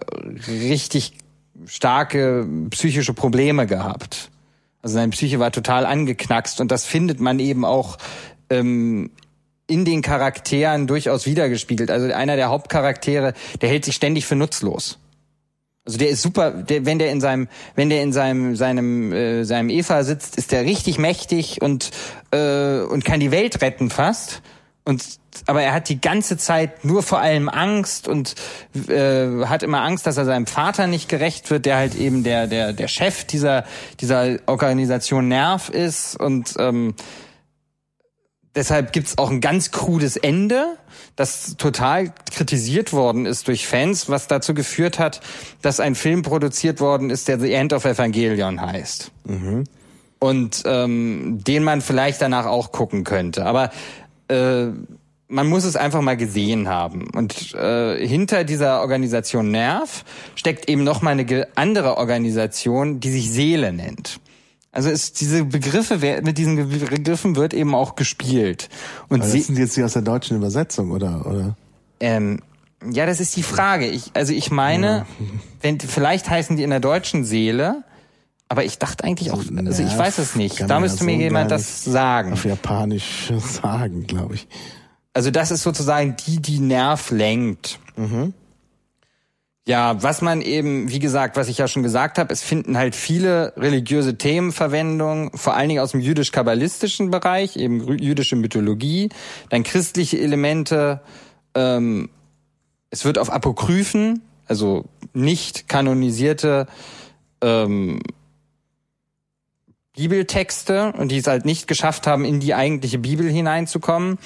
richtig 0.48 1.14
starke 1.66 2.46
psychische 2.70 3.14
Probleme 3.14 3.66
gehabt. 3.66 4.30
Also 4.82 4.94
seine 4.94 5.10
Psyche 5.10 5.38
war 5.38 5.50
total 5.50 5.84
angeknackst 5.84 6.60
und 6.60 6.70
das 6.70 6.86
findet 6.86 7.20
man 7.20 7.38
eben 7.38 7.64
auch 7.64 7.98
ähm, 8.48 9.10
in 9.66 9.84
den 9.84 10.02
Charakteren 10.02 10.86
durchaus 10.86 11.26
wiedergespiegelt. 11.26 11.90
Also 11.90 12.12
einer 12.12 12.36
der 12.36 12.48
Hauptcharaktere, 12.48 13.34
der 13.60 13.68
hält 13.68 13.84
sich 13.84 13.94
ständig 13.94 14.26
für 14.26 14.36
nutzlos. 14.36 14.98
Also 15.84 15.98
der 15.98 16.08
ist 16.10 16.22
super, 16.22 16.50
der, 16.50 16.84
wenn 16.84 16.98
der 16.98 17.10
in 17.10 17.20
seinem, 17.20 17.48
wenn 17.74 17.88
der 17.88 18.02
in 18.02 18.12
seinem 18.12 18.54
seinem 18.54 19.12
äh, 19.12 19.44
seinem 19.44 19.70
Eva 19.70 20.04
sitzt, 20.04 20.36
ist 20.36 20.52
der 20.52 20.64
richtig 20.64 20.98
mächtig 20.98 21.62
und 21.62 21.90
äh, 22.32 22.80
und 22.80 23.04
kann 23.04 23.20
die 23.20 23.30
Welt 23.30 23.62
retten 23.62 23.90
fast. 23.90 24.42
Und 24.90 25.20
aber 25.46 25.62
er 25.62 25.72
hat 25.72 25.88
die 25.88 26.00
ganze 26.00 26.36
Zeit 26.36 26.84
nur 26.84 27.04
vor 27.04 27.20
allem 27.20 27.48
Angst 27.48 28.08
und 28.08 28.34
äh, 28.88 29.44
hat 29.46 29.62
immer 29.62 29.82
Angst, 29.82 30.06
dass 30.06 30.16
er 30.16 30.24
seinem 30.24 30.46
Vater 30.46 30.88
nicht 30.88 31.08
gerecht 31.08 31.50
wird, 31.50 31.66
der 31.66 31.76
halt 31.76 31.94
eben 31.94 32.24
der 32.24 32.48
der 32.48 32.72
der 32.72 32.88
Chef 32.88 33.24
dieser 33.24 33.64
dieser 34.00 34.38
Organisation 34.46 35.28
Nerv 35.28 35.68
ist 35.68 36.16
und 36.16 36.54
ähm, 36.58 36.94
deshalb 38.54 38.92
gibt's 38.92 39.18
auch 39.18 39.30
ein 39.30 39.40
ganz 39.40 39.70
krudes 39.70 40.16
Ende, 40.16 40.76
das 41.16 41.56
total 41.56 42.12
kritisiert 42.34 42.92
worden 42.92 43.26
ist 43.26 43.48
durch 43.48 43.66
Fans, 43.66 44.08
was 44.08 44.26
dazu 44.26 44.54
geführt 44.54 44.98
hat, 44.98 45.20
dass 45.62 45.80
ein 45.80 45.94
Film 45.94 46.22
produziert 46.22 46.80
worden 46.80 47.10
ist, 47.10 47.28
der 47.28 47.38
The 47.38 47.52
End 47.52 47.72
of 47.72 47.84
Evangelion 47.84 48.60
heißt. 48.60 49.12
Mhm. 49.24 49.64
Und 50.18 50.64
ähm, 50.66 51.42
den 51.46 51.64
man 51.64 51.80
vielleicht 51.80 52.20
danach 52.20 52.44
auch 52.44 52.72
gucken 52.72 53.04
könnte. 53.04 53.46
Aber 53.46 53.70
äh, 54.30 54.72
man 55.28 55.46
muss 55.46 55.64
es 55.64 55.76
einfach 55.76 56.00
mal 56.00 56.16
gesehen 56.16 56.68
haben. 56.68 57.08
Und 57.14 57.54
äh, 57.54 58.06
hinter 58.06 58.44
dieser 58.44 58.80
Organisation 58.80 59.50
Nerv 59.50 60.04
steckt 60.34 60.68
eben 60.68 60.84
noch 60.84 61.02
mal 61.02 61.10
eine 61.10 61.48
andere 61.54 61.96
Organisation, 61.96 63.00
die 63.00 63.10
sich 63.10 63.30
Seele 63.30 63.72
nennt. 63.72 64.20
Also 64.72 64.88
ist 64.88 65.20
diese 65.20 65.44
Begriffe 65.44 65.98
mit 66.22 66.38
diesen 66.38 66.68
Begriffen 66.68 67.34
wird 67.34 67.54
eben 67.54 67.74
auch 67.74 67.96
gespielt. 67.96 68.68
Und 69.08 69.20
das 69.20 69.32
sind 69.32 69.58
jetzt 69.58 69.76
die 69.76 69.82
aus 69.82 69.94
der 69.94 70.02
deutschen 70.02 70.36
Übersetzung 70.36 70.92
oder 70.92 71.26
oder? 71.26 71.56
Ähm, 71.98 72.40
ja, 72.88 73.04
das 73.04 73.20
ist 73.20 73.36
die 73.36 73.42
Frage. 73.42 73.86
Ich, 73.86 74.12
also 74.14 74.32
ich 74.32 74.50
meine, 74.50 74.86
ja. 74.86 75.06
wenn 75.60 75.80
vielleicht 75.80 76.30
heißen 76.30 76.56
die 76.56 76.62
in 76.62 76.70
der 76.70 76.80
deutschen 76.80 77.24
Seele, 77.24 77.82
aber 78.50 78.64
ich 78.64 78.78
dachte 78.78 79.04
eigentlich 79.04 79.30
auch, 79.30 79.44
also 79.64 79.82
ich 79.84 79.96
weiß 79.96 80.18
es 80.18 80.34
nicht. 80.34 80.68
Da 80.68 80.80
müsste 80.80 81.04
mir 81.04 81.14
jemand 81.14 81.52
das 81.52 81.84
sagen. 81.84 82.32
Auf 82.32 82.44
Japanisch 82.44 83.32
sagen, 83.38 84.08
glaube 84.08 84.34
ich. 84.34 84.48
Also 85.14 85.30
das 85.30 85.52
ist 85.52 85.62
sozusagen 85.62 86.16
die, 86.26 86.42
die 86.42 86.58
Nerv 86.58 87.12
lenkt. 87.12 87.78
Mhm. 87.96 88.34
Ja, 89.68 90.02
was 90.02 90.20
man 90.20 90.42
eben, 90.42 90.90
wie 90.90 90.98
gesagt, 90.98 91.36
was 91.36 91.46
ich 91.46 91.58
ja 91.58 91.68
schon 91.68 91.84
gesagt 91.84 92.18
habe, 92.18 92.32
es 92.32 92.42
finden 92.42 92.76
halt 92.76 92.96
viele 92.96 93.52
religiöse 93.56 94.18
Themen 94.18 94.50
Verwendung, 94.50 95.30
vor 95.36 95.54
allen 95.54 95.68
Dingen 95.68 95.80
aus 95.80 95.92
dem 95.92 96.00
jüdisch-kabbalistischen 96.00 97.12
Bereich, 97.12 97.56
eben 97.56 97.98
jüdische 97.98 98.34
Mythologie, 98.34 99.10
dann 99.50 99.62
christliche 99.62 100.18
Elemente. 100.18 101.02
Ähm, 101.54 102.10
es 102.90 103.04
wird 103.04 103.16
auf 103.16 103.30
Apokryphen, 103.30 104.22
also 104.48 104.86
nicht 105.12 105.68
kanonisierte 105.68 106.66
ähm, 107.42 108.00
Bibeltexte 110.00 110.94
und 110.96 111.12
die 111.12 111.18
es 111.18 111.26
halt 111.26 111.44
nicht 111.44 111.68
geschafft 111.68 112.06
haben, 112.06 112.24
in 112.24 112.40
die 112.40 112.54
eigentliche 112.54 112.98
Bibel 112.98 113.28
hineinzukommen, 113.28 114.16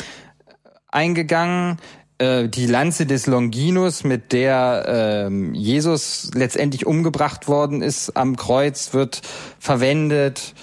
eingegangen 0.87 1.79
äh, 2.18 2.49
die 2.49 2.66
Lanze 2.66 3.07
des 3.07 3.27
Longinus, 3.27 4.05
mit 4.05 4.33
der 4.33 4.85
ähm, 5.27 5.53
Jesus 5.53 6.31
letztendlich 6.33 6.87
umgebracht 6.87 7.49
worden 7.49 7.83
ist 7.83 8.16
am 8.16 8.37
Kreuz, 8.37 8.95
wird 8.95 9.22
verwendet 9.59 10.55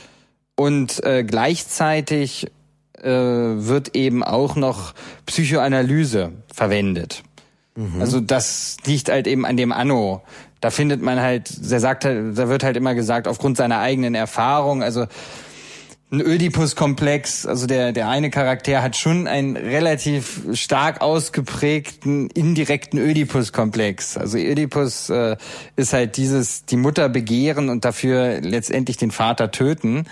und 0.56 1.04
äh, 1.04 1.26
gleichzeitig 1.26 2.48
äh, 2.98 3.10
wird 3.10 3.98
eben 3.98 4.24
auch 4.24 4.56
noch 4.56 4.94
Psychoanalyse 5.26 6.32
verwendet. 6.54 7.24
Mhm. 7.76 8.00
Also 8.00 8.22
das 8.22 8.78
liegt 8.86 9.10
halt 9.10 9.28
eben 9.28 9.46
an 9.46 9.58
dem 9.58 9.74
Anno. 9.74 10.24
Da 10.62 10.70
findet 10.70 11.02
man 11.02 11.20
halt, 11.20 11.70
der 11.72 11.80
sagt 11.80 12.06
halt, 12.06 12.38
da 12.38 12.48
wird 12.48 12.64
halt 12.64 12.78
immer 12.78 12.96
gesagt, 12.96 13.28
aufgrund 13.28 13.58
seiner 13.58 13.80
eigenen 13.80 14.16
Erfahrung, 14.16 14.84
also 14.84 15.08
ein 16.12 16.22
Ödipus-Komplex. 16.22 17.46
Also 17.46 17.68
der, 17.68 17.94
der 17.94 18.10
eine 18.10 18.30
Charakter 18.30 18.82
hat 18.82 18.98
schon 18.98 19.28
einen 19.28 19.56
relativ 19.56 20.42
stark 20.54 21.02
ausgeprägten 21.02 22.30
indirekten 22.30 23.00
Ödipus-Komplex. 23.00 24.18
Also 24.18 24.38
Ödipus 24.38 25.10
äh, 25.10 25.38
ist 25.78 25.94
halt 25.94 26.18
dieses, 26.18 26.66
die 26.66 26.78
Mutter 26.78 27.08
begehren 27.10 27.70
und 27.70 27.86
dafür 27.86 28.42
letztendlich 28.42 28.98
den 28.98 29.12
Vater 29.12 29.52
töten. 29.52 30.06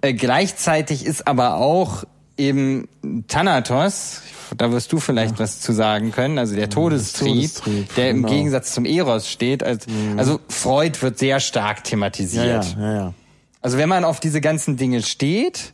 Äh, 0.00 0.14
gleichzeitig 0.14 1.04
ist 1.04 1.28
aber 1.28 1.56
auch 1.56 2.04
eben 2.38 2.88
Thanatos, 3.28 4.22
da 4.56 4.72
wirst 4.72 4.92
du 4.92 4.98
vielleicht 4.98 5.34
ja. 5.34 5.40
was 5.40 5.60
zu 5.60 5.72
sagen 5.72 6.12
können, 6.12 6.38
also 6.38 6.54
der 6.54 6.70
Todestrieb, 6.70 7.54
Todestrieb 7.54 7.94
der 7.94 8.10
im 8.10 8.16
genau. 8.18 8.28
Gegensatz 8.28 8.72
zum 8.72 8.84
Eros 8.84 9.28
steht. 9.28 9.62
Also, 9.62 9.90
mhm. 9.90 10.18
also 10.18 10.40
Freud 10.48 11.00
wird 11.02 11.18
sehr 11.18 11.40
stark 11.40 11.84
thematisiert. 11.84 12.76
Ja, 12.76 12.80
ja, 12.80 12.94
ja. 12.94 13.14
Also 13.60 13.78
wenn 13.78 13.88
man 13.88 14.04
auf 14.04 14.20
diese 14.20 14.40
ganzen 14.40 14.76
Dinge 14.76 15.02
steht, 15.02 15.72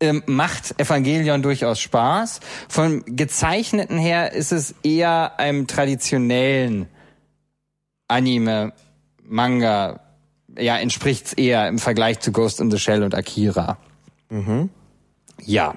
ähm, 0.00 0.22
macht 0.26 0.78
Evangelion 0.80 1.42
durchaus 1.42 1.80
Spaß. 1.80 2.40
Vom 2.68 3.04
gezeichneten 3.06 3.98
her 3.98 4.32
ist 4.32 4.52
es 4.52 4.74
eher 4.82 5.38
einem 5.38 5.66
traditionellen 5.66 6.86
Anime, 8.08 8.72
Manga, 9.22 10.00
ja, 10.56 10.76
entspricht's 10.76 11.32
eher 11.32 11.68
im 11.68 11.78
Vergleich 11.78 12.20
zu 12.20 12.32
Ghost 12.32 12.60
in 12.60 12.70
the 12.70 12.78
Shell 12.78 13.02
und 13.02 13.14
Akira. 13.14 13.78
Mhm. 14.28 14.70
Ja. 15.42 15.74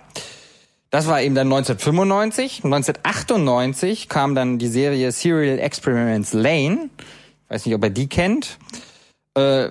Das 0.89 1.07
war 1.07 1.21
eben 1.21 1.35
dann 1.35 1.47
1995. 1.47 2.63
1998 2.63 4.09
kam 4.09 4.35
dann 4.35 4.57
die 4.57 4.67
Serie 4.67 5.11
Serial 5.11 5.59
Experiments 5.59 6.33
Lane. 6.33 6.89
Ich 6.97 7.49
weiß 7.49 7.65
nicht, 7.65 7.75
ob 7.75 7.83
er 7.83 7.89
die 7.89 8.07
kennt. 8.07 8.57
Äh, 9.35 9.69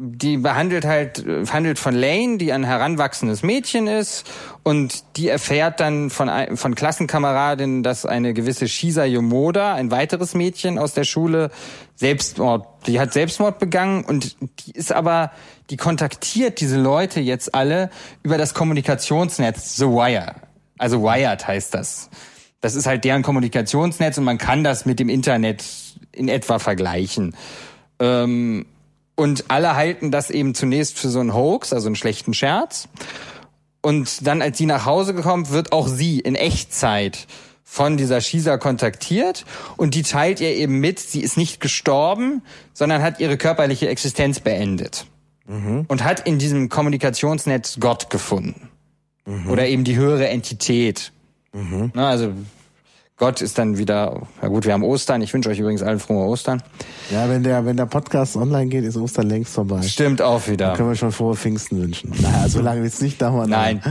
die 0.00 0.36
behandelt 0.36 0.84
halt, 0.84 1.24
handelt 1.52 1.80
von 1.80 1.92
Lane, 1.92 2.38
die 2.38 2.52
ein 2.52 2.62
heranwachsendes 2.62 3.42
Mädchen 3.42 3.88
ist 3.88 4.24
und 4.62 5.16
die 5.16 5.28
erfährt 5.28 5.80
dann 5.80 6.10
von, 6.10 6.30
von 6.56 6.76
Klassenkameradinnen, 6.76 7.82
dass 7.82 8.06
eine 8.06 8.32
gewisse 8.32 8.68
Shisa 8.68 9.04
Yomoda, 9.04 9.74
ein 9.74 9.90
weiteres 9.90 10.34
Mädchen 10.34 10.78
aus 10.78 10.94
der 10.94 11.02
Schule, 11.02 11.50
Selbstmord, 11.96 12.64
die 12.86 13.00
hat 13.00 13.12
Selbstmord 13.12 13.58
begangen 13.58 14.04
und 14.04 14.36
die 14.60 14.70
ist 14.70 14.92
aber, 14.92 15.32
die 15.68 15.76
kontaktiert 15.76 16.60
diese 16.60 16.80
Leute 16.80 17.18
jetzt 17.18 17.56
alle 17.56 17.90
über 18.22 18.38
das 18.38 18.54
Kommunikationsnetz 18.54 19.76
The 19.76 19.86
Wire. 19.86 20.36
Also 20.78 21.02
Wired 21.02 21.46
heißt 21.46 21.74
das. 21.74 22.10
Das 22.60 22.74
ist 22.74 22.86
halt 22.86 23.04
deren 23.04 23.22
Kommunikationsnetz 23.22 24.18
und 24.18 24.24
man 24.24 24.38
kann 24.38 24.64
das 24.64 24.86
mit 24.86 24.98
dem 24.98 25.08
Internet 25.08 25.64
in 26.12 26.28
etwa 26.28 26.58
vergleichen. 26.58 27.36
Ähm, 28.00 28.66
und 29.14 29.50
alle 29.50 29.74
halten 29.74 30.10
das 30.10 30.30
eben 30.30 30.54
zunächst 30.54 30.98
für 30.98 31.08
so 31.08 31.20
einen 31.20 31.34
Hoax, 31.34 31.72
also 31.72 31.86
einen 31.88 31.96
schlechten 31.96 32.34
Scherz. 32.34 32.88
Und 33.80 34.26
dann, 34.26 34.42
als 34.42 34.58
sie 34.58 34.66
nach 34.66 34.86
Hause 34.86 35.14
gekommen, 35.14 35.50
wird 35.50 35.72
auch 35.72 35.88
sie 35.88 36.20
in 36.20 36.34
Echtzeit 36.34 37.26
von 37.70 37.96
dieser 37.96 38.20
Shisa 38.20 38.56
kontaktiert 38.56 39.44
und 39.76 39.94
die 39.94 40.02
teilt 40.02 40.40
ihr 40.40 40.54
eben 40.54 40.80
mit, 40.80 40.98
sie 40.98 41.20
ist 41.20 41.36
nicht 41.36 41.60
gestorben, 41.60 42.42
sondern 42.72 43.02
hat 43.02 43.20
ihre 43.20 43.36
körperliche 43.36 43.88
Existenz 43.88 44.40
beendet. 44.40 45.06
Mhm. 45.46 45.84
Und 45.86 46.02
hat 46.02 46.26
in 46.26 46.38
diesem 46.38 46.70
Kommunikationsnetz 46.70 47.78
Gott 47.78 48.10
gefunden. 48.10 48.67
Mhm. 49.28 49.50
Oder 49.50 49.68
eben 49.68 49.84
die 49.84 49.96
höhere 49.96 50.28
Entität. 50.28 51.12
Mhm. 51.52 51.92
Na, 51.94 52.08
also 52.08 52.32
Gott 53.18 53.42
ist 53.42 53.58
dann 53.58 53.78
wieder, 53.78 54.22
na 54.40 54.48
gut, 54.48 54.64
wir 54.64 54.72
haben 54.72 54.84
Ostern. 54.84 55.20
Ich 55.22 55.34
wünsche 55.34 55.50
euch 55.50 55.58
übrigens 55.58 55.82
allen 55.82 55.98
frohe 55.98 56.24
Ostern. 56.26 56.62
Ja, 57.10 57.28
wenn 57.28 57.42
der, 57.42 57.66
wenn 57.66 57.76
der 57.76 57.86
Podcast 57.86 58.36
online 58.36 58.68
geht, 58.68 58.84
ist 58.84 58.96
Ostern 58.96 59.28
längst 59.28 59.52
vorbei. 59.52 59.82
Stimmt 59.82 60.22
auch 60.22 60.46
wieder. 60.46 60.68
Dann 60.68 60.76
können 60.76 60.88
wir 60.88 60.96
schon 60.96 61.12
frohe 61.12 61.34
Pfingsten 61.34 61.82
wünschen. 61.82 62.12
Naja, 62.20 62.48
so 62.48 62.60
lange 62.60 62.82
wird's 62.82 63.02
nicht 63.02 63.20
dauern. 63.20 63.50
Nein. 63.50 63.82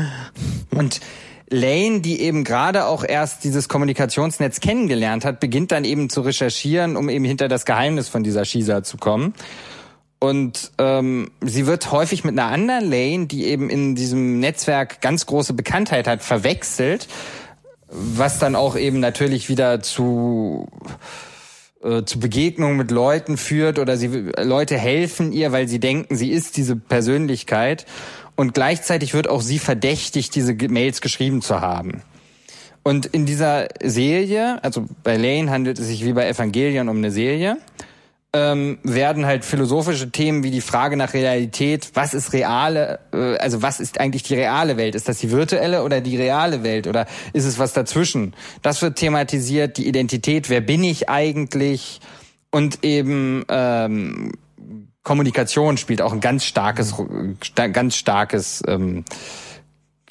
Und 0.71 1.01
Lane, 1.49 2.01
die 2.01 2.21
eben 2.21 2.43
gerade 2.43 2.85
auch 2.85 3.03
erst 3.07 3.43
dieses 3.43 3.69
Kommunikationsnetz 3.69 4.59
kennengelernt 4.59 5.23
hat, 5.23 5.39
beginnt 5.39 5.71
dann 5.71 5.85
eben 5.85 6.09
zu 6.09 6.21
recherchieren, 6.21 6.97
um 6.97 7.09
eben 7.09 7.25
hinter 7.25 7.47
das 7.47 7.65
Geheimnis 7.65 8.07
von 8.07 8.23
dieser 8.23 8.43
Shisa 8.43 8.81
zu 8.83 8.97
kommen. 8.97 9.33
Und 10.19 10.71
ähm, 10.79 11.31
sie 11.41 11.67
wird 11.67 11.91
häufig 11.91 12.23
mit 12.23 12.37
einer 12.37 12.51
anderen 12.51 12.89
Lane, 12.89 13.27
die 13.27 13.45
eben 13.45 13.69
in 13.69 13.95
diesem 13.95 14.39
Netzwerk 14.39 15.01
ganz 15.01 15.25
große 15.25 15.53
Bekanntheit 15.53 16.07
hat, 16.07 16.23
verwechselt 16.23 17.07
was 17.89 18.39
dann 18.39 18.55
auch 18.55 18.75
eben 18.75 18.99
natürlich 18.99 19.49
wieder 19.49 19.81
zu 19.81 20.67
äh, 21.83 22.03
zu 22.03 22.19
Begegnungen 22.19 22.77
mit 22.77 22.91
Leuten 22.91 23.37
führt 23.37 23.79
oder 23.79 23.97
sie 23.97 24.07
Leute 24.37 24.77
helfen 24.77 25.31
ihr, 25.31 25.51
weil 25.51 25.67
sie 25.67 25.79
denken, 25.79 26.15
sie 26.15 26.31
ist 26.31 26.57
diese 26.57 26.75
Persönlichkeit 26.75 27.85
und 28.35 28.53
gleichzeitig 28.53 29.13
wird 29.13 29.29
auch 29.29 29.41
sie 29.41 29.59
verdächtigt, 29.59 30.35
diese 30.35 30.53
Mails 30.53 31.01
geschrieben 31.01 31.41
zu 31.41 31.61
haben. 31.61 32.01
Und 32.83 33.05
in 33.05 33.25
dieser 33.25 33.67
Serie, 33.83 34.63
also 34.63 34.85
bei 35.03 35.17
Lane 35.17 35.51
handelt 35.51 35.79
es 35.79 35.87
sich 35.87 36.05
wie 36.05 36.13
bei 36.13 36.27
Evangelion 36.27 36.87
um 36.87 36.97
eine 36.97 37.11
Serie, 37.11 37.57
ähm, 38.37 38.77
werden 38.83 39.25
halt 39.25 39.43
philosophische 39.43 40.11
Themen 40.11 40.43
wie 40.43 40.51
die 40.51 40.61
Frage 40.61 40.95
nach 40.95 41.13
Realität, 41.13 41.91
was 41.93 42.13
ist 42.13 42.33
reale, 42.33 42.99
äh, 43.11 43.37
also 43.37 43.61
was 43.61 43.79
ist 43.79 43.99
eigentlich 43.99 44.23
die 44.23 44.35
reale 44.35 44.77
Welt? 44.77 44.95
Ist 44.95 45.09
das 45.09 45.17
die 45.19 45.31
virtuelle 45.31 45.83
oder 45.83 46.01
die 46.01 46.17
reale 46.17 46.63
Welt 46.63 46.87
oder 46.87 47.07
ist 47.33 47.45
es 47.45 47.57
was 47.57 47.73
dazwischen? 47.73 48.35
Das 48.61 48.81
wird 48.81 48.97
thematisiert, 48.97 49.77
die 49.77 49.87
Identität, 49.87 50.49
wer 50.49 50.61
bin 50.61 50.83
ich 50.83 51.09
eigentlich? 51.09 51.99
Und 52.51 52.83
eben 52.83 53.43
ähm, 53.49 54.33
Kommunikation 55.03 55.77
spielt 55.77 56.01
auch 56.01 56.13
ein 56.13 56.21
ganz 56.21 56.45
starkes, 56.45 56.93
ganz 57.55 57.95
starkes, 57.95 58.63
ähm, 58.67 59.03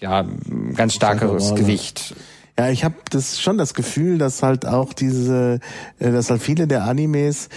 ja, 0.00 0.26
ganz 0.74 0.94
starkes 0.94 1.54
Gewicht. 1.54 2.14
Ja, 2.58 2.70
ich 2.70 2.84
habe 2.84 2.94
das 3.10 3.40
schon 3.40 3.58
das 3.58 3.74
Gefühl, 3.74 4.18
dass 4.18 4.42
halt 4.42 4.66
auch 4.66 4.94
diese, 4.94 5.60
äh, 5.98 6.10
dass 6.10 6.30
halt 6.30 6.42
viele 6.42 6.66
der 6.66 6.84
Animes 6.84 7.50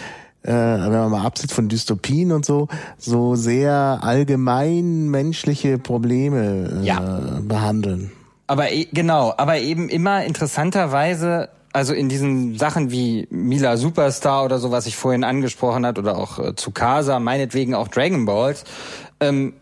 äh, 0.43 0.51
wenn 0.51 0.91
man 0.91 1.11
mal 1.11 1.25
absieht 1.25 1.51
von 1.51 1.67
Dystopien 1.69 2.31
und 2.31 2.45
so, 2.45 2.67
so 2.97 3.35
sehr 3.35 3.99
allgemein 4.01 5.09
menschliche 5.09 5.77
Probleme 5.77 6.81
äh, 6.81 6.85
ja. 6.85 7.39
behandeln. 7.41 8.11
Aber 8.47 8.71
e 8.71 8.87
genau, 8.91 9.33
aber 9.37 9.59
eben 9.59 9.89
immer 9.89 10.23
interessanterweise 10.25 11.49
also 11.71 11.93
in 11.93 12.09
diesen 12.09 12.57
Sachen 12.57 12.91
wie 12.91 13.27
Mila 13.29 13.77
Superstar 13.77 14.43
oder 14.43 14.59
so, 14.59 14.71
was 14.71 14.87
ich 14.87 14.95
vorhin 14.95 15.23
angesprochen 15.23 15.85
hat, 15.85 15.99
oder 15.99 16.17
auch 16.17 16.39
äh, 16.39 16.55
Tsukasa, 16.55 17.19
meinetwegen 17.19 17.75
auch 17.75 17.87
Dragon 17.87 18.25
Balls, 18.25 18.63
ähm, 19.19 19.53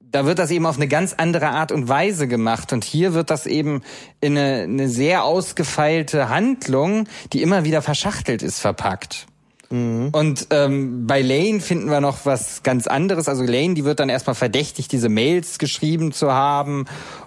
da 0.00 0.26
wird 0.26 0.38
das 0.38 0.52
eben 0.52 0.64
auf 0.64 0.76
eine 0.76 0.86
ganz 0.86 1.14
andere 1.14 1.48
Art 1.48 1.72
und 1.72 1.88
Weise 1.88 2.28
gemacht. 2.28 2.72
Und 2.72 2.84
hier 2.84 3.14
wird 3.14 3.30
das 3.30 3.46
eben 3.46 3.82
in 4.20 4.38
eine, 4.38 4.62
eine 4.62 4.88
sehr 4.88 5.24
ausgefeilte 5.24 6.28
Handlung, 6.28 7.08
die 7.32 7.42
immer 7.42 7.64
wieder 7.64 7.82
verschachtelt 7.82 8.42
ist, 8.42 8.60
verpackt. 8.60 9.26
Mhm. 9.74 10.10
Und 10.12 10.46
ähm, 10.50 11.06
bei 11.06 11.20
Lane 11.20 11.60
finden 11.60 11.90
wir 11.90 12.00
noch 12.00 12.24
was 12.24 12.62
ganz 12.62 12.86
anderes. 12.86 13.28
Also 13.28 13.42
Lane, 13.42 13.74
die 13.74 13.84
wird 13.84 13.98
dann 13.98 14.08
erstmal 14.08 14.36
verdächtigt, 14.36 14.92
diese 14.92 15.08
Mails 15.08 15.58
geschrieben 15.58 16.12
zu 16.12 16.32
haben 16.32 16.86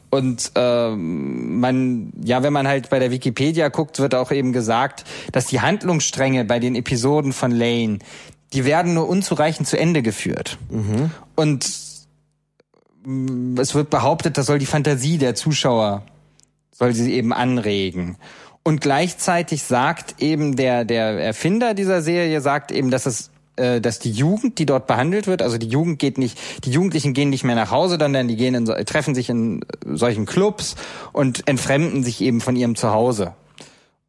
und 0.09 0.53
ähm, 0.55 1.59
man, 1.59 2.13
ja, 2.23 2.41
wenn 2.41 2.53
man 2.53 2.67
halt 2.67 2.89
bei 2.89 2.99
der 2.99 3.11
Wikipedia 3.11 3.67
guckt, 3.67 3.99
wird 3.99 4.15
auch 4.15 4.31
eben 4.31 4.53
gesagt, 4.53 5.03
dass 5.33 5.47
die 5.47 5.59
Handlungsstränge 5.59 6.45
bei 6.45 6.59
den 6.59 6.75
Episoden 6.75 7.33
von 7.33 7.51
Lane, 7.51 7.99
die 8.53 8.63
werden 8.63 8.93
nur 8.93 9.09
unzureichend 9.09 9.67
zu 9.67 9.77
Ende 9.77 10.01
geführt. 10.01 10.57
Mhm. 10.69 11.11
Und 11.35 11.69
mm, 13.03 13.59
es 13.59 13.75
wird 13.75 13.89
behauptet, 13.89 14.37
das 14.37 14.45
soll 14.45 14.59
die 14.59 14.65
Fantasie 14.65 15.17
der 15.17 15.35
Zuschauer, 15.35 16.03
soll 16.71 16.93
sie 16.93 17.11
eben 17.11 17.33
anregen. 17.33 18.15
Und 18.67 18.81
gleichzeitig 18.81 19.63
sagt 19.63 20.21
eben 20.21 20.57
der, 20.57 20.83
der 20.83 21.17
Erfinder 21.21 21.73
dieser 21.73 22.01
Serie, 22.01 22.41
sagt 22.41 22.73
eben, 22.73 22.91
dass 22.91 23.05
es 23.05 23.29
äh, 23.55 23.79
dass 23.79 23.99
die 23.99 24.11
Jugend, 24.11 24.59
die 24.59 24.65
dort 24.65 24.87
behandelt 24.87 25.25
wird, 25.25 25.41
also 25.41 25.57
die 25.57 25.69
Jugend 25.69 25.99
geht 25.99 26.17
nicht, 26.17 26.37
die 26.65 26.71
Jugendlichen 26.71 27.13
gehen 27.13 27.29
nicht 27.29 27.45
mehr 27.45 27.55
nach 27.55 27.71
Hause, 27.71 27.97
sondern 27.97 28.27
die 28.27 28.35
gehen 28.35 28.55
in, 28.55 28.65
treffen 28.65 29.15
sich 29.15 29.29
in 29.29 29.63
solchen 29.85 30.25
Clubs 30.25 30.75
und 31.13 31.47
entfremden 31.47 32.03
sich 32.03 32.19
eben 32.19 32.41
von 32.41 32.57
ihrem 32.57 32.75
Zuhause. 32.75 33.35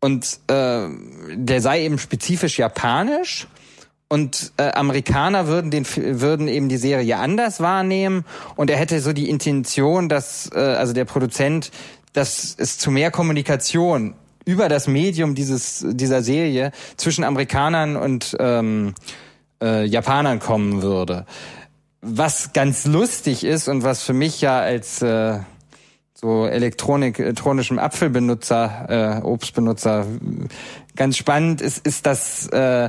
Und 0.01 0.41
äh, 0.49 0.89
der 1.37 1.61
sei 1.61 1.85
eben 1.85 2.01
spezifisch 2.01 2.59
japanisch 2.59 3.47
und 4.09 4.51
äh, 4.57 4.73
Amerikaner 4.73 5.47
würden 5.47 5.71
den 5.71 5.87
würden 6.21 6.49
eben 6.49 6.69
die 6.69 6.79
Serie 6.79 7.19
anders 7.19 7.61
wahrnehmen 7.61 8.25
und 8.57 8.71
er 8.71 8.77
hätte 8.77 9.01
so 9.03 9.13
die 9.13 9.31
Intention, 9.31 10.09
dass 10.09 10.51
äh, 10.53 10.59
also 10.59 10.95
der 10.95 11.05
Produzent, 11.05 11.71
dass 12.13 12.57
es 12.59 12.77
zu 12.77 12.91
mehr 12.91 13.13
Kommunikation 13.13 14.15
über 14.49 14.71
das 14.71 14.89
Medium 14.89 15.35
dieses 15.35 15.85
dieser 15.87 16.23
Serie 16.23 16.73
zwischen 16.97 17.23
Amerikanern 17.23 17.97
und 17.97 18.35
ähm, 18.41 18.95
äh, 19.63 19.85
Japanern 19.85 20.39
kommen 20.39 20.81
würde. 20.81 21.27
Was 22.01 22.55
ganz 22.55 22.87
lustig 22.87 23.45
ist 23.45 23.69
und 23.69 23.83
was 23.83 24.03
für 24.03 24.15
mich 24.15 24.41
ja 24.41 24.59
als 24.59 25.03
äh, 25.03 25.41
so 26.15 26.47
Elektronik, 26.47 27.19
elektronischem 27.19 27.79
Apfelbenutzer, 27.79 29.21
äh, 29.21 29.23
Obstbenutzer 29.23 30.07
ganz 30.97 31.19
spannend 31.19 31.61
ist, 31.61 31.87
ist, 31.87 32.07
dass 32.07 32.47
äh, 32.49 32.89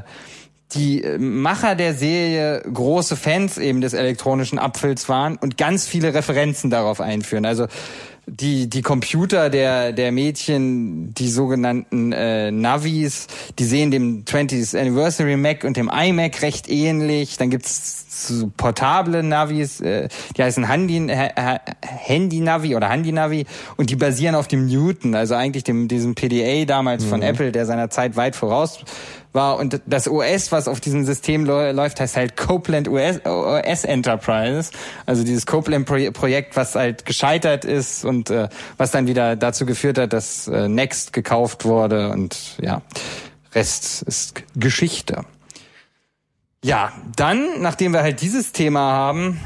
die 0.76 1.04
Macher 1.20 1.76
der 1.76 1.94
Serie 1.94 2.62
große 2.62 3.18
Fans 3.18 3.58
eben 3.58 3.82
des 3.82 3.92
elektronischen 3.94 4.60
Apfels 4.60 5.10
waren 5.10 5.36
und 5.36 5.58
ganz 5.58 5.88
viele 5.88 6.14
Referenzen 6.14 6.70
darauf 6.70 7.02
einführen. 7.02 7.46
Also 7.46 7.68
die 8.30 8.70
die 8.70 8.82
Computer 8.82 9.50
der 9.50 9.92
der 9.92 10.12
Mädchen, 10.12 11.14
die 11.14 11.30
sogenannten 11.30 12.12
äh, 12.12 12.52
Navis, 12.52 13.28
die 13.58 13.66
sehen 13.66 13.92
dem 13.92 14.26
20th 14.26 14.80
Anniversary 14.80 15.38
Mac 15.38 15.64
und 15.64 15.78
dem 15.78 15.90
iMac 15.90 16.42
recht 16.42 16.70
ähnlich. 16.70 17.38
Dann 17.38 17.50
gibt's 17.50 18.06
so 18.28 18.52
portable 18.56 19.24
Navis, 19.24 19.82
äh, 19.82 20.08
die 20.36 20.44
heißen 20.44 20.68
Handy 20.68 21.08
Handy 21.82 22.40
Navi 22.40 22.76
oder 22.76 22.90
Handy 22.90 23.12
Navi 23.12 23.46
und 23.78 23.90
die 23.90 23.96
basieren 23.96 24.36
auf 24.36 24.48
dem 24.48 24.68
Newton, 24.68 25.16
also 25.16 25.36
eigentlich 25.36 25.64
dem 25.64 25.88
diesem 25.88 26.16
PDA 26.16 26.66
damals 26.66 27.06
mhm. 27.06 27.10
von 27.10 27.22
Apple, 27.22 27.52
der 27.52 27.66
seiner 27.66 27.90
Zeit 27.90 28.16
weit 28.16 28.36
voraus 28.36 28.80
war 29.34 29.58
und 29.60 29.82
das 29.86 30.08
OS, 30.08 30.52
was 30.52 30.68
auf 30.68 30.80
diesem 30.80 31.06
System 31.06 31.46
läuft, 31.46 32.00
heißt 32.00 32.18
halt 32.18 32.36
Copeland 32.36 32.88
OS, 32.88 33.24
OS 33.26 33.84
Enterprise, 33.84 34.72
also 35.06 35.24
dieses 35.24 35.46
Copeland 35.46 35.86
Projekt, 35.86 36.56
was 36.56 36.76
halt 36.76 37.06
gescheitert 37.06 37.66
ist 37.66 38.06
und 38.06 38.30
äh, 38.30 38.50
was 38.78 38.92
dann 38.92 39.08
wieder 39.08 39.36
dazu 39.36 39.66
geführt 39.66 39.98
hat, 39.98 40.14
dass 40.14 40.48
äh, 40.48 40.68
Next 40.68 41.14
gekauft 41.14 41.66
wurde 41.66 42.10
und 42.10 42.58
ja, 42.62 42.82
Rest 43.54 44.04
ist 44.04 44.44
Geschichte. 44.56 45.26
Ja, 46.64 46.92
dann, 47.16 47.62
nachdem 47.62 47.94
wir 47.94 48.02
halt 48.02 48.22
dieses 48.22 48.52
Thema 48.52 48.92
haben, 48.92 49.40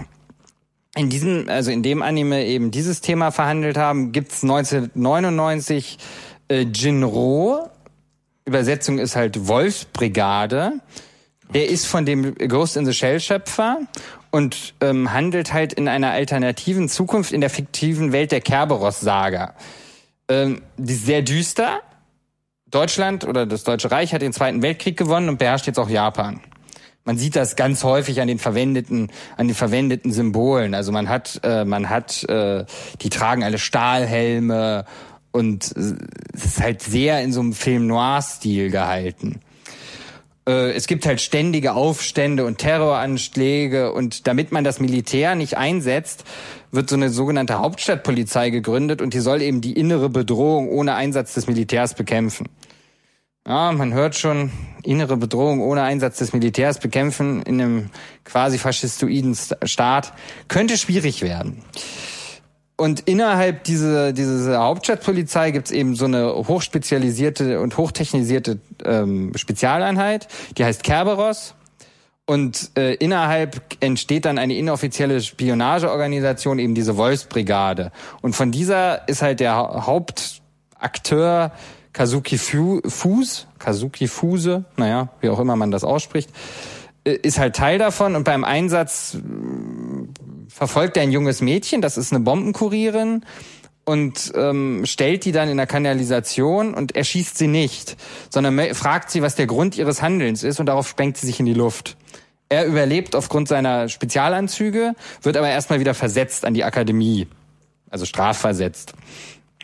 in 0.96 1.10
diesem, 1.10 1.48
also 1.50 1.72
in 1.72 1.84
dem 1.84 2.02
Anime 2.02 2.46
eben 2.46 2.72
dieses 2.72 3.02
Thema 3.02 3.32
verhandelt 3.32 3.78
haben, 3.78 4.12
gibt's 4.12 4.44
1999 4.44 5.98
äh, 6.50 6.62
Jinro, 6.62 7.70
Übersetzung 8.46 9.00
ist 9.00 9.16
halt 9.16 9.48
Wolfsbrigade. 9.48 10.74
Der 11.54 11.70
ist 11.70 11.86
von 11.86 12.06
dem 12.06 12.36
Ghost 12.36 12.78
in 12.78 12.86
the 12.86 12.94
Shell 12.94 13.20
Schöpfer 13.20 13.80
und 14.32 14.74
ähm, 14.82 15.14
handelt 15.14 15.54
halt 15.54 15.74
in 15.74 15.88
einer 15.88 16.12
alternativen 16.12 16.90
Zukunft 16.90 17.32
in 17.32 17.42
der 17.42 17.50
fiktiven 17.50 18.12
Welt 18.12 18.32
der 18.32 18.42
Kerberos-Saga. 18.42 19.54
Ähm, 20.28 20.62
die 20.78 20.94
ist 20.94 21.06
sehr 21.06 21.22
düster. 21.22 21.82
Deutschland 22.70 23.24
oder 23.24 23.46
das 23.46 23.64
Deutsche 23.64 23.92
Reich 23.92 24.14
hat 24.14 24.24
den 24.24 24.34
Zweiten 24.34 24.62
Weltkrieg 24.64 24.98
gewonnen 24.98 25.30
und 25.30 25.38
beherrscht 25.38 25.68
jetzt 25.68 25.80
auch 25.80 25.90
Japan. 25.90 26.42
Man 27.06 27.18
sieht 27.18 27.36
das 27.36 27.56
ganz 27.56 27.84
häufig 27.84 28.22
an 28.22 28.28
den 28.30 28.40
verwendeten, 28.40 29.12
an 29.36 29.48
den 29.48 29.56
verwendeten 29.56 30.14
Symbolen. 30.14 30.74
Also 30.74 30.92
man 30.92 31.10
hat, 31.10 31.42
äh, 31.44 31.66
man 31.66 31.90
hat, 31.90 32.24
äh, 32.30 32.66
die 33.02 33.10
tragen 33.10 33.44
alle 33.44 33.58
Stahlhelme 33.58 34.86
und 35.32 35.66
es 35.66 36.46
ist 36.46 36.62
halt 36.62 36.82
sehr 36.82 37.22
in 37.22 37.34
so 37.34 37.42
einem 37.42 37.54
Film 37.54 37.88
Noir-Stil 37.88 38.70
gehalten. 38.70 39.42
Äh, 40.48 40.72
es 40.72 40.88
gibt 40.88 41.06
halt 41.06 41.20
ständige 41.20 41.74
Aufstände 41.74 42.46
und 42.46 42.60
Terroranschläge 42.60 43.92
und 43.92 44.28
damit 44.28 44.52
man 44.52 44.64
das 44.64 44.80
Militär 44.80 45.36
nicht 45.36 45.58
einsetzt, 45.58 46.24
wird 46.72 46.90
so 46.90 46.96
eine 46.96 47.10
sogenannte 47.10 47.60
Hauptstadtpolizei 47.60 48.50
gegründet 48.50 49.02
und 49.02 49.14
die 49.14 49.20
soll 49.20 49.42
eben 49.42 49.60
die 49.60 49.74
innere 49.74 50.10
Bedrohung 50.10 50.70
ohne 50.70 50.96
Einsatz 50.96 51.34
des 51.34 51.48
Militärs 51.48 51.96
bekämpfen. 51.96 52.48
Ja, 53.46 53.74
man 53.74 53.94
hört 53.94 54.16
schon, 54.16 54.52
innere 54.84 55.18
Bedrohung 55.18 55.60
ohne 55.60 55.82
Einsatz 55.82 56.18
des 56.20 56.32
Militärs 56.32 56.80
bekämpfen 56.80 57.42
in 57.44 57.62
einem 57.62 57.90
quasi 58.24 58.58
faschistoiden 58.58 59.38
Staat 59.64 60.14
könnte 60.48 60.78
schwierig 60.78 61.22
werden. 61.22 61.62
Und 62.78 63.02
innerhalb 63.02 63.66
dieser, 63.66 64.14
dieser 64.14 64.60
Hauptstadtpolizei 64.60 65.52
gibt's 65.52 65.72
eben 65.72 65.96
so 65.96 66.06
eine 66.06 66.34
hochspezialisierte 66.34 67.60
und 67.60 67.76
hochtechnisierte 67.76 68.60
ähm, 68.86 69.34
Spezialeinheit, 69.36 70.30
die 70.58 70.64
heißt 70.64 70.82
Kerberos. 70.84 71.54
Und 72.26 72.72
äh, 72.78 72.94
innerhalb 72.96 73.62
entsteht 73.82 74.24
dann 74.24 74.38
eine 74.38 74.56
inoffizielle 74.56 75.22
Spionageorganisation, 75.22 76.60
eben 76.60 76.76
diese 76.76 76.96
Wolfsbrigade. 76.96 77.92
Und 78.22 78.38
von 78.38 78.54
dieser 78.54 79.06
ist 79.10 79.22
halt 79.22 79.42
der 79.42 79.56
Hauptakteur 79.86 81.52
Kazuki 81.94 82.38
Fuse, 82.38 83.46
Kazuki 83.60 84.08
Fuse, 84.08 84.66
naja, 84.78 85.10
wie 85.22 85.30
auch 85.30 85.40
immer 85.40 85.56
man 85.56 85.72
das 85.72 85.84
ausspricht, 85.84 86.30
äh, 87.06 87.14
ist 87.14 87.40
halt 87.40 87.56
Teil 87.56 87.78
davon 87.78 88.16
und 88.16 88.24
beim 88.24 88.44
Einsatz 88.44 89.18
verfolgt 90.50 90.98
er 90.98 91.04
ein 91.04 91.12
junges 91.12 91.42
Mädchen, 91.42 91.82
das 91.82 91.98
ist 91.98 92.12
eine 92.12 92.24
Bombenkurierin 92.24 93.24
und 93.86 94.32
ähm, 94.36 94.82
stellt 94.86 95.26
die 95.26 95.32
dann 95.32 95.50
in 95.50 95.58
der 95.58 95.68
Kanalisation 95.68 96.74
und 96.74 96.96
erschießt 96.96 97.38
sie 97.38 97.48
nicht, 97.48 97.98
sondern 98.30 98.74
fragt 98.74 99.12
sie, 99.12 99.22
was 99.22 99.36
der 99.36 99.48
Grund 99.48 99.78
ihres 99.78 100.02
Handelns 100.02 100.44
ist 100.44 100.60
und 100.60 100.68
darauf 100.68 100.88
sprengt 100.88 101.18
sie 101.18 101.28
sich 101.28 101.40
in 101.40 101.46
die 101.46 101.54
Luft. 101.54 101.98
Er 102.50 102.66
überlebt 102.66 103.16
aufgrund 103.16 103.48
seiner 103.48 103.90
Spezialanzüge, 103.90 104.96
wird 105.22 105.38
aber 105.38 105.50
erstmal 105.50 105.80
wieder 105.80 105.94
versetzt 105.94 106.46
an 106.46 106.54
die 106.54 106.64
Akademie, 106.64 107.28
also 107.90 108.06
strafversetzt. 108.06 108.94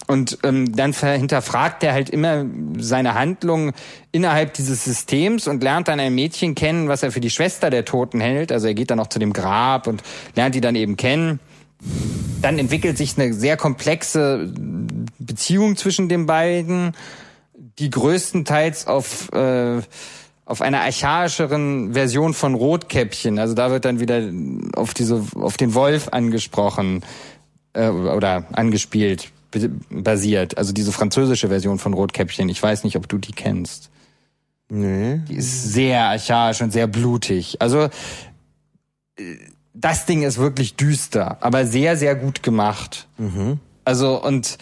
Und 0.08 0.40
ähm, 0.44 0.76
dann 0.76 0.94
hinterfragt 0.94 1.84
er 1.84 1.94
halt 1.94 2.10
immer 2.10 2.46
seine 2.78 3.14
Handlung 3.14 3.74
innerhalb 4.12 4.54
dieses 4.54 4.84
Systems 4.84 5.48
und 5.48 5.62
lernt 5.62 5.88
dann 5.88 6.00
ein 6.00 6.16
Mädchen 6.16 6.56
kennen, 6.56 6.88
was 6.88 7.04
er 7.04 7.12
für 7.12 7.20
die 7.20 7.30
Schwester 7.30 7.70
der 7.70 7.86
Toten 7.86 8.20
hält. 8.20 8.52
Also 8.52 8.68
er 8.68 8.74
geht 8.74 8.90
dann 8.90 9.00
auch 9.00 9.08
zu 9.08 9.20
dem 9.20 9.34
Grab 9.34 9.86
und 9.88 10.02
lernt 10.36 10.56
die 10.56 10.62
dann 10.62 10.76
eben 10.76 10.98
kennen. 10.98 11.40
Dann 12.42 12.58
entwickelt 12.58 12.98
sich 12.98 13.18
eine 13.18 13.34
sehr 13.34 13.56
komplexe 13.56 14.52
Beziehung 15.20 15.78
zwischen 15.78 16.10
den 16.10 16.26
beiden, 16.26 16.94
die 17.78 17.90
größtenteils 17.90 18.88
auf 18.88 19.32
äh, 19.32 19.82
auf 20.46 20.64
einer 20.64 20.82
archaischeren 20.82 21.94
Version 21.94 22.34
von 22.34 22.56
Rotkäppchen. 22.56 23.38
Also 23.38 23.54
da 23.54 23.70
wird 23.70 23.86
dann 23.86 24.00
wieder 24.00 24.24
auf 24.76 24.96
diese 24.96 25.24
auf 25.36 25.58
den 25.58 25.76
Wolf 25.76 26.08
angesprochen 26.08 27.04
äh, 27.74 27.88
oder 27.90 28.46
angespielt 28.54 29.32
basiert. 29.90 30.58
Also 30.58 30.74
diese 30.74 30.92
französische 30.92 31.50
Version 31.50 31.80
von 31.80 31.94
Rotkäppchen. 31.94 32.50
Ich 32.50 32.62
weiß 32.62 32.84
nicht, 32.84 32.96
ob 32.96 33.08
du 33.08 33.18
die 33.18 33.32
kennst. 33.32 33.90
Nee. 34.70 35.22
Die 35.28 35.36
ist 35.36 35.74
sehr 35.74 36.06
archaisch 36.06 36.62
und 36.62 36.72
sehr 36.72 36.88
blutig. 36.88 37.62
Also 37.62 37.90
äh, 39.18 39.36
das 39.74 40.06
Ding 40.06 40.24
ist 40.24 40.38
wirklich 40.38 40.76
düster, 40.76 41.38
aber 41.42 41.66
sehr, 41.66 41.98
sehr 41.98 42.16
gut 42.16 42.44
gemacht. 42.44 43.08
Mhm. 43.18 43.60
Also 43.86 44.22
und 44.24 44.58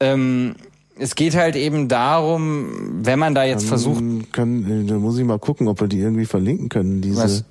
ähm, 0.00 0.56
es 0.98 1.14
geht 1.14 1.34
halt 1.34 1.56
eben 1.56 1.88
darum, 1.88 3.04
wenn 3.04 3.18
man 3.18 3.34
da 3.34 3.44
jetzt 3.44 3.66
versucht. 3.66 4.02
Können, 4.32 4.86
da 4.86 4.94
muss 4.94 5.18
ich 5.18 5.24
mal 5.24 5.38
gucken, 5.38 5.68
ob 5.68 5.80
wir 5.80 5.88
die 5.88 6.00
irgendwie 6.00 6.26
verlinken 6.26 6.68
können, 6.68 7.00
diese. 7.00 7.22
Was? 7.22 7.44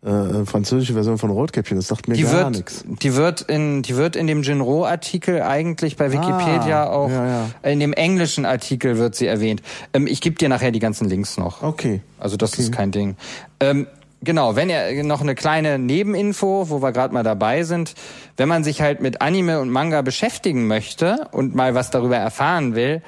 Äh, 0.00 0.44
französische 0.44 0.92
Version 0.92 1.18
von 1.18 1.30
Rotkäppchen. 1.30 1.76
Das 1.76 1.88
sagt 1.88 2.06
mir 2.06 2.14
die 2.14 2.22
gar 2.22 2.50
nichts. 2.50 2.84
Die 2.86 3.16
wird 3.16 3.40
in 3.42 3.82
die 3.82 3.96
wird 3.96 4.14
in 4.14 4.28
dem 4.28 4.42
Genro-Artikel 4.42 5.42
eigentlich 5.42 5.96
bei 5.96 6.12
Wikipedia 6.12 6.84
ah, 6.84 6.90
auch. 6.90 7.10
Ja, 7.10 7.26
ja. 7.26 7.70
In 7.70 7.80
dem 7.80 7.92
englischen 7.92 8.44
Artikel 8.44 8.98
wird 8.98 9.16
sie 9.16 9.26
erwähnt. 9.26 9.60
Ähm, 9.92 10.06
ich 10.06 10.20
gebe 10.20 10.36
dir 10.36 10.48
nachher 10.48 10.70
die 10.70 10.78
ganzen 10.78 11.08
Links 11.08 11.36
noch. 11.36 11.62
Okay. 11.62 12.00
Also 12.18 12.36
das 12.36 12.52
okay. 12.52 12.62
ist 12.62 12.72
kein 12.72 12.92
Ding. 12.92 13.16
Ähm, 13.60 13.86
Genau, 14.20 14.56
wenn 14.56 14.68
ihr 14.68 15.04
noch 15.04 15.20
eine 15.20 15.36
kleine 15.36 15.78
Nebeninfo, 15.78 16.70
wo 16.70 16.82
wir 16.82 16.90
gerade 16.90 17.14
mal 17.14 17.22
dabei 17.22 17.62
sind, 17.62 17.94
wenn 18.36 18.48
man 18.48 18.64
sich 18.64 18.80
halt 18.80 19.00
mit 19.00 19.20
Anime 19.20 19.60
und 19.60 19.70
Manga 19.70 20.02
beschäftigen 20.02 20.66
möchte 20.66 21.28
und 21.30 21.54
mal 21.54 21.76
was 21.76 21.90
darüber 21.90 22.16
erfahren 22.16 22.74
will, 22.74 23.00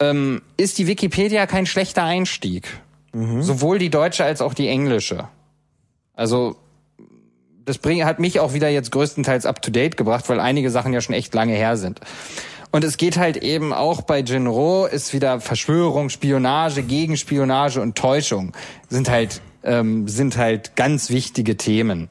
ähm, 0.00 0.40
ist 0.56 0.78
die 0.78 0.86
Wikipedia 0.86 1.46
kein 1.46 1.66
schlechter 1.66 2.04
Einstieg. 2.04 2.66
Mhm. 3.12 3.42
Sowohl 3.42 3.78
die 3.78 3.90
deutsche 3.90 4.24
als 4.24 4.40
auch 4.40 4.54
die 4.54 4.68
englische. 4.68 5.28
Also 6.22 6.54
das 7.64 7.78
bring, 7.78 8.04
hat 8.04 8.20
mich 8.20 8.38
auch 8.38 8.54
wieder 8.54 8.68
jetzt 8.68 8.92
größtenteils 8.92 9.44
up 9.44 9.60
to 9.60 9.72
date 9.72 9.96
gebracht, 9.96 10.28
weil 10.28 10.38
einige 10.38 10.70
Sachen 10.70 10.92
ja 10.92 11.00
schon 11.00 11.16
echt 11.16 11.34
lange 11.34 11.54
her 11.54 11.76
sind. 11.76 11.98
Und 12.70 12.84
es 12.84 12.96
geht 12.96 13.16
halt 13.16 13.38
eben 13.38 13.72
auch 13.72 14.02
bei 14.02 14.20
Jinro 14.20 14.86
ist 14.86 15.12
wieder 15.12 15.40
Verschwörung, 15.40 16.10
Spionage, 16.10 16.84
Gegenspionage 16.84 17.80
und 17.80 17.98
Täuschung 17.98 18.52
sind 18.88 19.10
halt 19.10 19.42
ähm, 19.64 20.06
sind 20.06 20.36
halt 20.36 20.76
ganz 20.76 21.10
wichtige 21.10 21.56
Themen. 21.56 22.08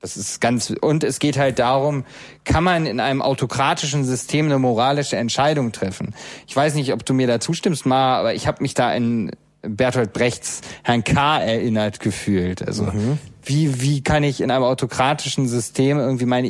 Das 0.00 0.16
ist 0.16 0.40
ganz 0.40 0.70
und 0.80 1.04
es 1.04 1.20
geht 1.20 1.38
halt 1.38 1.60
darum, 1.60 2.04
kann 2.42 2.64
man 2.64 2.86
in 2.86 2.98
einem 2.98 3.22
autokratischen 3.22 4.04
System 4.04 4.46
eine 4.46 4.58
moralische 4.58 5.16
Entscheidung 5.16 5.70
treffen? 5.70 6.12
Ich 6.48 6.56
weiß 6.56 6.74
nicht, 6.74 6.92
ob 6.92 7.06
du 7.06 7.14
mir 7.14 7.28
da 7.28 7.38
zustimmst, 7.38 7.86
Ma, 7.86 8.18
aber 8.18 8.34
ich 8.34 8.48
habe 8.48 8.62
mich 8.62 8.74
da 8.74 8.92
in 8.92 9.30
Bertolt 9.62 10.12
Brechts 10.12 10.60
Herrn 10.82 11.04
K. 11.04 11.40
erinnert 11.40 12.00
gefühlt. 12.00 12.66
Also 12.66 12.84
mhm. 12.84 13.18
wie, 13.44 13.80
wie 13.80 14.02
kann 14.02 14.24
ich 14.24 14.40
in 14.40 14.50
einem 14.50 14.64
autokratischen 14.64 15.48
System 15.48 15.98
irgendwie 15.98 16.26
meine 16.26 16.48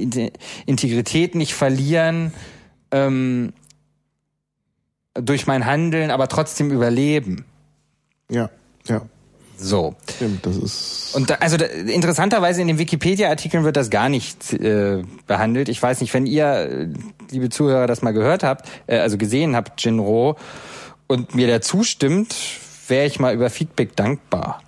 Integrität 0.67 1.35
nicht 1.35 1.55
verlieren 1.55 2.33
ähm, 2.91 3.53
durch 5.15 5.47
mein 5.47 5.67
Handeln, 5.67 6.11
aber 6.11 6.29
trotzdem 6.29 6.71
überleben? 6.71 7.45
Ja, 8.31 8.51
ja. 8.87 9.03
So. 9.63 9.95
Stimmt, 10.17 10.45
das 10.45 10.57
ist. 10.57 11.15
Und 11.15 11.31
da, 11.31 11.35
also 11.35 11.57
da, 11.57 11.67
interessanterweise 11.67 12.61
in 12.61 12.67
den 12.67 12.79
Wikipedia-Artikeln 12.79 13.63
wird 13.63 13.77
das 13.77 13.91
gar 13.91 14.09
nicht 14.09 14.53
äh, 14.55 15.03
behandelt. 15.27 15.69
Ich 15.69 15.81
weiß 15.81 16.01
nicht, 16.01 16.13
wenn 16.15 16.27
ihr, 16.27 16.91
liebe 17.31 17.49
Zuhörer, 17.49 17.87
das 17.87 18.03
mal 18.03 18.11
gehört 18.13 18.43
habt, 18.43 18.69
äh, 18.89 18.99
also 18.99 19.19
gesehen 19.19 19.55
habt, 19.55 19.85
Jinro, 19.85 20.37
und 21.07 21.35
mir 21.35 21.47
da 21.47 21.61
zustimmt, 21.61 22.35
wäre 22.89 23.07
ich 23.07 23.21
mal 23.21 23.35
über 23.35 23.51
Feedback 23.51 23.97
dankbar. 23.97 24.63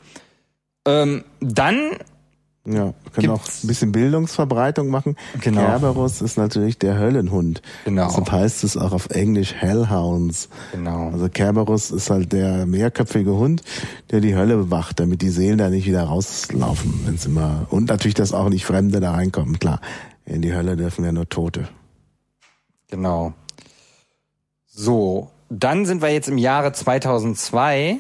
Ähm, 0.87 1.25
dann 1.41 1.99
ja, 2.67 2.95
wir 3.03 3.12
können 3.12 3.29
auch 3.29 3.45
ein 3.45 3.67
bisschen 3.67 3.93
Bildungsverbreitung 3.93 4.89
machen. 4.89 5.17
Genau. 5.43 5.61
Kerberos 5.61 6.23
ist 6.23 6.39
natürlich 6.39 6.79
der 6.79 6.99
Höllenhund. 6.99 7.61
Genau. 7.85 8.07
Deshalb 8.07 8.33
heißt 8.33 8.65
es 8.65 8.79
auch 8.79 8.93
auf 8.93 9.11
Englisch 9.11 9.53
Hellhounds. 9.53 10.49
Genau. 10.73 11.11
Also 11.11 11.29
Kerberos 11.29 11.91
ist 11.91 12.09
halt 12.09 12.33
der 12.33 12.65
mehrköpfige 12.65 13.35
Hund, 13.35 13.62
der 14.11 14.21
die 14.21 14.35
Hölle 14.35 14.57
bewacht, 14.57 14.99
damit 14.99 15.21
die 15.21 15.29
Seelen 15.29 15.59
da 15.59 15.69
nicht 15.69 15.87
wieder 15.87 16.05
rauslaufen, 16.05 17.03
wenn 17.05 17.17
es 17.17 17.27
immer 17.27 17.67
und 17.69 17.91
natürlich, 17.91 18.15
dass 18.15 18.33
auch 18.33 18.49
nicht 18.49 18.65
Fremde 18.65 18.99
da 18.99 19.12
reinkommen. 19.12 19.59
Klar, 19.59 19.81
in 20.25 20.41
die 20.41 20.55
Hölle 20.55 20.77
dürfen 20.77 21.05
ja 21.05 21.12
nur 21.12 21.29
Tote. 21.29 21.69
Genau. 22.89 23.35
So, 24.67 25.31
dann 25.49 25.87
sind 25.87 26.03
wir 26.03 26.11
jetzt 26.11 26.29
im 26.29 26.39
Jahre 26.39 26.73
2002. 26.73 27.99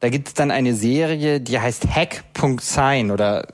Da 0.00 0.08
gibt 0.10 0.28
es 0.28 0.34
dann 0.34 0.50
eine 0.50 0.74
Serie, 0.74 1.40
die 1.40 1.58
heißt 1.58 1.88
Hack.sign 1.88 3.10
oder 3.10 3.46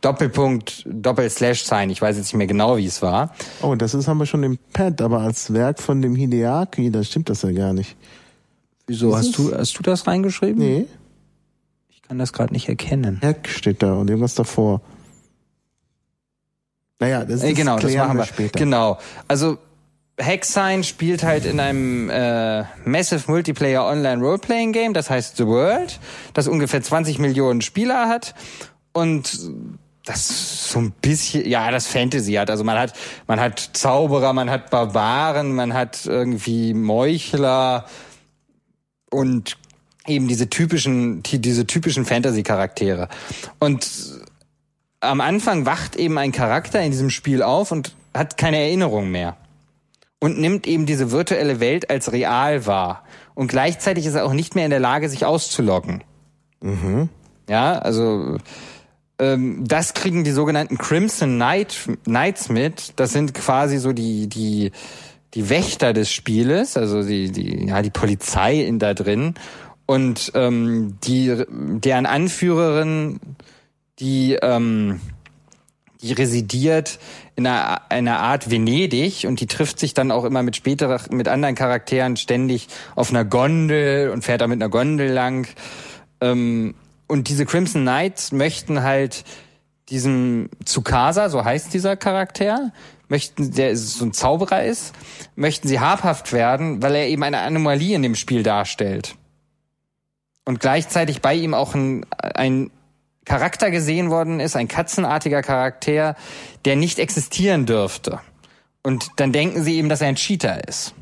Doppelpunkt, 0.00 0.84
Doppel-Slash-Sign. 0.86 1.90
Ich 1.90 2.02
weiß 2.02 2.16
jetzt 2.16 2.26
nicht 2.26 2.36
mehr 2.36 2.46
genau, 2.46 2.76
wie 2.76 2.86
es 2.86 3.02
war. 3.02 3.34
Oh, 3.62 3.74
das 3.74 3.94
ist, 3.94 4.08
haben 4.08 4.18
wir 4.18 4.26
schon 4.26 4.42
im 4.42 4.58
Pad, 4.72 5.00
aber 5.00 5.20
als 5.20 5.52
Werk 5.52 5.80
von 5.80 6.02
dem 6.02 6.14
Hideaki, 6.14 6.90
da 6.90 7.02
stimmt 7.02 7.28
das 7.28 7.42
ja 7.42 7.52
gar 7.52 7.72
nicht. 7.72 7.96
Wieso? 8.86 9.16
hast 9.16 9.36
du, 9.36 9.52
hast 9.52 9.78
du 9.78 9.82
das 9.82 10.06
reingeschrieben? 10.06 10.58
Nee. 10.58 10.86
Ich 11.88 12.02
kann 12.02 12.18
das 12.18 12.32
gerade 12.32 12.52
nicht 12.52 12.68
erkennen. 12.68 13.20
Hack 13.22 13.48
steht 13.48 13.82
da 13.82 13.94
und 13.94 14.08
irgendwas 14.08 14.34
davor. 14.34 14.80
Naja, 17.00 17.24
das, 17.24 17.42
ist 17.42 17.44
äh, 17.44 17.52
genau, 17.52 17.78
das 17.78 17.92
machen 17.94 18.16
wir 18.16 18.24
später. 18.24 18.58
Genau. 18.58 18.98
Also 19.28 19.58
Hexsign 20.18 20.82
spielt 20.82 21.22
halt 21.24 21.44
in 21.44 21.60
einem 21.60 22.08
äh, 22.08 22.64
Massive 22.84 23.30
Multiplayer 23.30 23.84
Online 23.84 24.22
Roleplaying 24.22 24.72
Game, 24.72 24.94
das 24.94 25.10
heißt 25.10 25.36
The 25.36 25.46
World, 25.46 26.00
das 26.32 26.48
ungefähr 26.48 26.82
20 26.82 27.18
Millionen 27.18 27.60
Spieler 27.60 28.08
hat 28.08 28.34
und 28.92 29.38
das 30.06 30.70
so 30.70 30.78
ein 30.78 30.92
bisschen, 30.92 31.46
ja, 31.46 31.70
das 31.70 31.86
Fantasy 31.86 32.34
hat. 32.34 32.48
Also 32.48 32.64
man 32.64 32.78
hat, 32.78 32.94
man 33.26 33.40
hat 33.40 33.58
Zauberer, 33.74 34.32
man 34.32 34.48
hat 34.48 34.70
Barbaren, 34.70 35.54
man 35.54 35.74
hat 35.74 36.06
irgendwie 36.06 36.72
Meuchler 36.72 37.84
und 39.10 39.58
eben 40.06 40.28
diese 40.28 40.48
typischen, 40.48 41.22
die, 41.24 41.40
diese 41.40 41.66
typischen 41.66 42.06
Fantasy-Charaktere. 42.06 43.08
Und 43.58 43.90
am 45.00 45.20
Anfang 45.20 45.66
wacht 45.66 45.96
eben 45.96 46.16
ein 46.16 46.32
Charakter 46.32 46.80
in 46.80 46.92
diesem 46.92 47.10
Spiel 47.10 47.42
auf 47.42 47.72
und 47.72 47.94
hat 48.14 48.38
keine 48.38 48.58
Erinnerung 48.58 49.10
mehr 49.10 49.36
und 50.20 50.38
nimmt 50.38 50.66
eben 50.66 50.86
diese 50.86 51.10
virtuelle 51.10 51.60
Welt 51.60 51.90
als 51.90 52.12
real 52.12 52.66
wahr. 52.66 53.04
Und 53.34 53.48
gleichzeitig 53.48 54.06
ist 54.06 54.14
er 54.14 54.24
auch 54.24 54.32
nicht 54.32 54.54
mehr 54.54 54.64
in 54.64 54.70
der 54.70 54.80
Lage, 54.80 55.08
sich 55.08 55.24
auszuloggen. 55.24 56.02
Mhm. 56.60 57.08
Ja, 57.48 57.78
also 57.78 58.38
ähm, 59.18 59.64
das 59.66 59.94
kriegen 59.94 60.24
die 60.24 60.32
sogenannten 60.32 60.78
Crimson 60.78 61.36
Knight, 61.36 61.76
Knights 62.04 62.48
mit. 62.48 62.94
Das 62.96 63.12
sind 63.12 63.34
quasi 63.34 63.78
so 63.78 63.92
die 63.92 64.28
die 64.28 64.72
die 65.34 65.48
Wächter 65.50 65.92
des 65.92 66.10
Spieles, 66.10 66.76
also 66.76 67.02
die 67.02 67.30
die 67.30 67.66
ja 67.66 67.82
die 67.82 67.90
Polizei 67.90 68.60
in 68.60 68.78
da 68.78 68.94
drin 68.94 69.34
und 69.86 70.32
ähm, 70.34 70.98
die 71.04 71.44
deren 71.48 72.06
Anführerin 72.06 73.20
die 73.98 74.34
ähm, 74.42 75.00
die 76.02 76.12
residiert 76.12 76.98
in 77.36 77.46
einer, 77.46 77.80
einer 77.90 78.20
Art 78.20 78.50
Venedig 78.50 79.24
und 79.26 79.40
die 79.40 79.46
trifft 79.46 79.78
sich 79.78 79.94
dann 79.94 80.10
auch 80.10 80.24
immer 80.24 80.42
mit 80.42 80.56
später 80.56 81.00
mit 81.10 81.28
anderen 81.28 81.54
Charakteren 81.54 82.16
ständig 82.16 82.68
auf 82.94 83.10
einer 83.10 83.24
Gondel 83.24 84.10
und 84.10 84.24
fährt 84.24 84.40
da 84.40 84.46
mit 84.46 84.60
einer 84.60 84.70
Gondel 84.70 85.10
lang. 85.10 85.48
Ähm, 86.20 86.74
und 87.06 87.28
diese 87.28 87.46
Crimson 87.46 87.82
Knights 87.82 88.32
möchten 88.32 88.82
halt 88.82 89.24
diesem 89.88 90.50
Tsukasa, 90.64 91.28
so 91.28 91.44
heißt 91.44 91.72
dieser 91.72 91.96
Charakter, 91.96 92.72
möchten, 93.08 93.52
der 93.52 93.76
so 93.76 94.04
ein 94.04 94.12
Zauberer 94.12 94.64
ist, 94.64 94.92
möchten 95.36 95.68
sie 95.68 95.80
habhaft 95.80 96.32
werden, 96.32 96.82
weil 96.82 96.94
er 96.96 97.08
eben 97.08 97.22
eine 97.22 97.38
Anomalie 97.38 97.94
in 97.94 98.02
dem 98.02 98.16
Spiel 98.16 98.42
darstellt. 98.42 99.14
Und 100.44 100.60
gleichzeitig 100.60 101.22
bei 101.22 101.34
ihm 101.34 101.54
auch 101.54 101.74
ein, 101.74 102.06
ein 102.18 102.70
Charakter 103.26 103.70
gesehen 103.70 104.08
worden 104.08 104.40
ist, 104.40 104.56
ein 104.56 104.68
katzenartiger 104.68 105.42
Charakter, 105.42 106.16
der 106.64 106.76
nicht 106.76 106.98
existieren 106.98 107.66
dürfte. 107.66 108.20
Und 108.82 109.10
dann 109.16 109.32
denken 109.32 109.62
sie 109.62 109.76
eben, 109.76 109.88
dass 109.88 110.00
er 110.00 110.08
ein 110.08 110.14
Cheater 110.14 110.66
ist. 110.66 110.94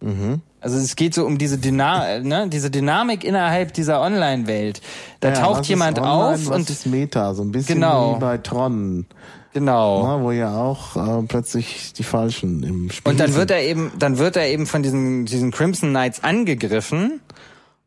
Mhm. 0.00 0.40
Also 0.60 0.78
es 0.78 0.94
geht 0.94 1.12
so 1.12 1.26
um 1.26 1.38
diese, 1.38 1.58
Dyna 1.58 2.20
ne, 2.20 2.48
diese 2.48 2.70
Dynamik 2.70 3.24
innerhalb 3.24 3.74
dieser 3.74 4.00
Online-Welt. 4.00 4.80
Da 5.18 5.30
ja, 5.30 5.34
taucht 5.34 5.66
jemand 5.66 5.98
online, 5.98 6.34
auf 6.34 6.48
und 6.48 6.70
ist 6.70 6.86
Meta, 6.86 7.34
so 7.34 7.42
ein 7.42 7.50
bisschen 7.50 7.80
genau. 7.80 8.14
wie 8.14 8.20
bei 8.20 8.38
Tron. 8.38 9.06
Genau. 9.52 10.06
Na, 10.06 10.22
wo 10.22 10.30
ja 10.30 10.56
auch 10.56 10.96
äh, 10.96 11.26
plötzlich 11.26 11.92
die 11.94 12.04
Falschen 12.04 12.62
im 12.62 12.90
Spiel 12.90 13.10
Und 13.10 13.18
dann 13.18 13.32
sind. 13.32 13.38
wird 13.38 13.50
er 13.50 13.62
eben, 13.62 13.90
dann 13.98 14.18
wird 14.18 14.36
er 14.36 14.46
eben 14.46 14.66
von 14.66 14.84
diesen, 14.84 15.26
diesen 15.26 15.50
Crimson 15.50 15.90
Knights 15.90 16.22
angegriffen. 16.22 17.20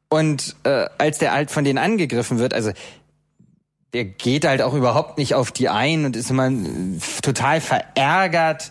Und 0.10 0.56
äh, 0.64 0.86
als 0.98 1.18
der 1.18 1.32
halt 1.32 1.50
von 1.50 1.64
denen 1.64 1.80
angegriffen 1.80 2.40
wird, 2.40 2.54
also 2.54 2.72
der 3.96 4.04
geht 4.04 4.46
halt 4.46 4.62
auch 4.62 4.74
überhaupt 4.74 5.18
nicht 5.18 5.36
auf 5.36 5.54
die 5.54 5.70
ein 5.70 6.04
und 6.04 6.18
ist 6.18 6.30
immer 6.30 6.50
äh, 6.50 7.00
total 7.22 7.62
verärgert. 7.62 8.70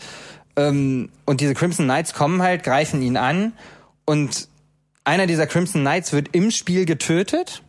Ähm, 0.54 1.08
und 1.24 1.40
diese 1.40 1.54
Crimson 1.54 1.86
Knights 1.86 2.12
kommen 2.12 2.42
halt, 2.42 2.62
greifen 2.62 3.00
ihn 3.00 3.16
an 3.16 3.54
und 4.04 4.48
einer 5.04 5.26
dieser 5.26 5.46
Crimson 5.46 5.80
Knights 5.80 6.12
wird 6.12 6.28
im 6.32 6.50
Spiel 6.50 6.84
getötet, 6.84 7.62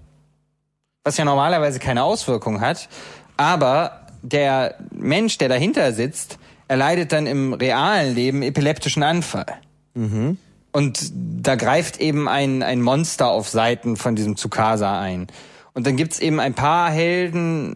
was 1.05 1.15
ja 1.15 1.23
normalerweise 1.23 1.79
keine 1.79 2.03
Auswirkung 2.03 2.59
hat. 2.59 2.89
Aber 3.37 4.01
der 4.21 4.75
Mensch, 4.91 5.37
der 5.37 5.47
dahinter 5.47 5.93
sitzt, 5.93 6.37
erleidet 6.67 7.13
dann 7.13 7.25
im 7.25 7.53
realen 7.53 8.15
Leben 8.15 8.41
epileptischen 8.41 9.03
Anfall. 9.03 9.45
Mhm. 9.93 10.37
Und 10.73 11.09
da 11.13 11.55
greift 11.55 12.01
eben 12.01 12.27
ein, 12.27 12.63
ein 12.63 12.81
Monster 12.81 13.29
auf 13.29 13.47
Seiten 13.47 13.95
von 13.95 14.17
diesem 14.17 14.35
Tsukasa 14.35 14.99
ein. 14.99 15.27
Und 15.75 15.85
dann 15.85 15.95
gibt's 15.95 16.19
eben 16.19 16.39
ein 16.39 16.55
paar 16.55 16.89
Helden 16.89 17.75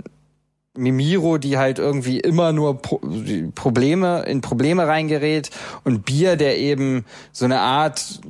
Mimiro, 0.76 1.38
die 1.38 1.58
halt 1.58 1.78
irgendwie 1.78 2.20
immer 2.20 2.54
nur 2.54 2.82
Pro 2.82 3.00
Probleme 3.54 4.24
in 4.24 4.42
Probleme 4.42 4.88
reingerät 4.88 5.50
und 5.84 6.06
Bier, 6.06 6.36
der 6.36 6.58
eben 6.58 7.06
so 7.32 7.46
eine 7.46 7.60
Art 7.60 8.22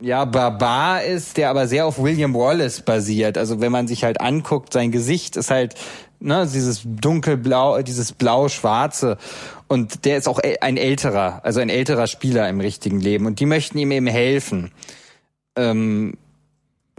ja, 0.00 0.24
Barbar 0.24 1.04
ist, 1.04 1.36
der 1.36 1.50
aber 1.50 1.68
sehr 1.68 1.86
auf 1.86 2.02
William 2.02 2.34
Wallace 2.34 2.80
basiert. 2.80 3.36
Also 3.36 3.60
wenn 3.60 3.70
man 3.70 3.86
sich 3.86 4.02
halt 4.02 4.20
anguckt, 4.20 4.72
sein 4.72 4.90
Gesicht 4.90 5.36
ist 5.36 5.50
halt 5.50 5.74
ne, 6.20 6.48
dieses 6.52 6.82
dunkelblau, 6.84 7.82
dieses 7.82 8.12
blau-schwarze. 8.12 9.18
Und 9.68 10.04
der 10.04 10.16
ist 10.16 10.28
auch 10.28 10.40
ein 10.60 10.76
älterer, 10.76 11.40
also 11.44 11.60
ein 11.60 11.68
älterer 11.68 12.06
Spieler 12.06 12.48
im 12.48 12.60
richtigen 12.60 13.00
Leben. 13.00 13.26
Und 13.26 13.40
die 13.40 13.46
möchten 13.46 13.78
ihm 13.78 13.90
eben 13.90 14.06
helfen. 14.06 14.72
Ähm, 15.56 16.14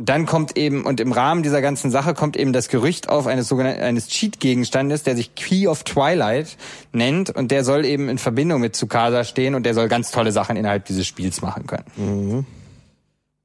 dann 0.09 0.25
kommt 0.25 0.57
eben, 0.57 0.85
und 0.85 0.99
im 0.99 1.11
Rahmen 1.11 1.43
dieser 1.43 1.61
ganzen 1.61 1.91
Sache 1.91 2.13
kommt 2.13 2.37
eben 2.37 2.53
das 2.53 2.69
Gerücht 2.69 3.09
auf 3.09 3.27
eines 3.27 3.47
sogenannten, 3.47 3.81
eines 3.81 4.07
Cheat-Gegenstandes, 4.07 5.03
der 5.03 5.15
sich 5.15 5.35
Key 5.35 5.67
of 5.67 5.83
Twilight 5.83 6.57
nennt, 6.91 7.29
und 7.29 7.51
der 7.51 7.63
soll 7.63 7.85
eben 7.85 8.09
in 8.09 8.17
Verbindung 8.17 8.61
mit 8.61 8.75
Tsukasa 8.75 9.23
stehen, 9.23 9.55
und 9.55 9.63
der 9.63 9.73
soll 9.73 9.87
ganz 9.87 10.11
tolle 10.11 10.31
Sachen 10.31 10.55
innerhalb 10.55 10.85
dieses 10.85 11.07
Spiels 11.07 11.41
machen 11.41 11.67
können. 11.67 11.85
Mhm. 11.95 12.45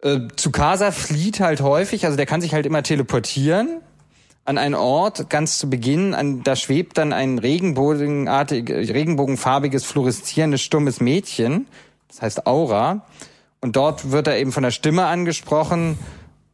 Äh, 0.02 0.28
Tsukasa 0.36 0.90
flieht 0.90 1.40
halt 1.40 1.61
häufig, 1.61 2.04
also 2.04 2.16
der 2.16 2.26
kann 2.26 2.40
sich 2.40 2.54
halt 2.54 2.66
immer 2.66 2.82
teleportieren 2.82 3.80
an 4.46 4.59
einen 4.59 4.74
Ort 4.74 5.28
ganz 5.28 5.59
zu 5.59 5.68
Beginn, 5.68 6.14
an, 6.14 6.42
da 6.44 6.54
schwebt 6.54 6.98
dann 6.98 7.12
ein 7.12 7.38
regenbogenartig, 7.38 8.70
regenbogenfarbiges, 8.70 9.84
fluoreszierendes, 9.84 10.62
stummes 10.62 11.00
Mädchen, 11.00 11.66
das 12.09 12.22
heißt 12.22 12.46
Aura. 12.46 13.04
Und 13.61 13.74
dort 13.74 14.12
wird 14.12 14.28
er 14.28 14.38
eben 14.38 14.52
von 14.52 14.62
der 14.62 14.70
Stimme 14.70 15.07
angesprochen 15.07 15.98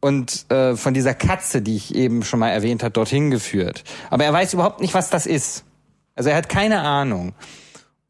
und 0.03 0.51
äh, 0.51 0.75
von 0.75 0.93
dieser 0.93 1.13
Katze, 1.13 1.61
die 1.61 1.77
ich 1.77 1.95
eben 1.95 2.25
schon 2.25 2.41
mal 2.41 2.49
erwähnt 2.49 2.83
habe, 2.83 2.91
dorthin 2.91 3.31
geführt. 3.31 3.85
Aber 4.09 4.25
er 4.25 4.33
weiß 4.33 4.53
überhaupt 4.53 4.81
nicht, 4.81 4.93
was 4.93 5.09
das 5.09 5.25
ist. 5.25 5.63
Also 6.13 6.29
er 6.29 6.35
hat 6.35 6.49
keine 6.49 6.81
Ahnung. 6.81 7.33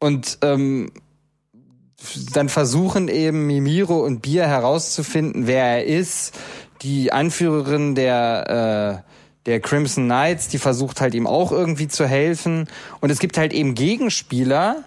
Und 0.00 0.38
ähm, 0.42 0.90
dann 2.32 2.48
versuchen 2.48 3.06
eben 3.06 3.46
Mimiro 3.46 4.04
und 4.04 4.22
Bier 4.22 4.48
herauszufinden, 4.48 5.46
wer 5.46 5.64
er 5.64 5.84
ist. 5.84 6.34
Die 6.82 7.12
Anführerin 7.12 7.94
der 7.94 9.04
äh, 9.06 9.10
der 9.46 9.60
Crimson 9.60 10.06
Knights, 10.06 10.48
die 10.48 10.58
versucht 10.58 11.00
halt 11.00 11.14
ihm 11.14 11.28
auch 11.28 11.52
irgendwie 11.52 11.86
zu 11.86 12.08
helfen. 12.08 12.66
Und 13.00 13.10
es 13.10 13.20
gibt 13.20 13.38
halt 13.38 13.52
eben 13.52 13.76
Gegenspieler, 13.76 14.82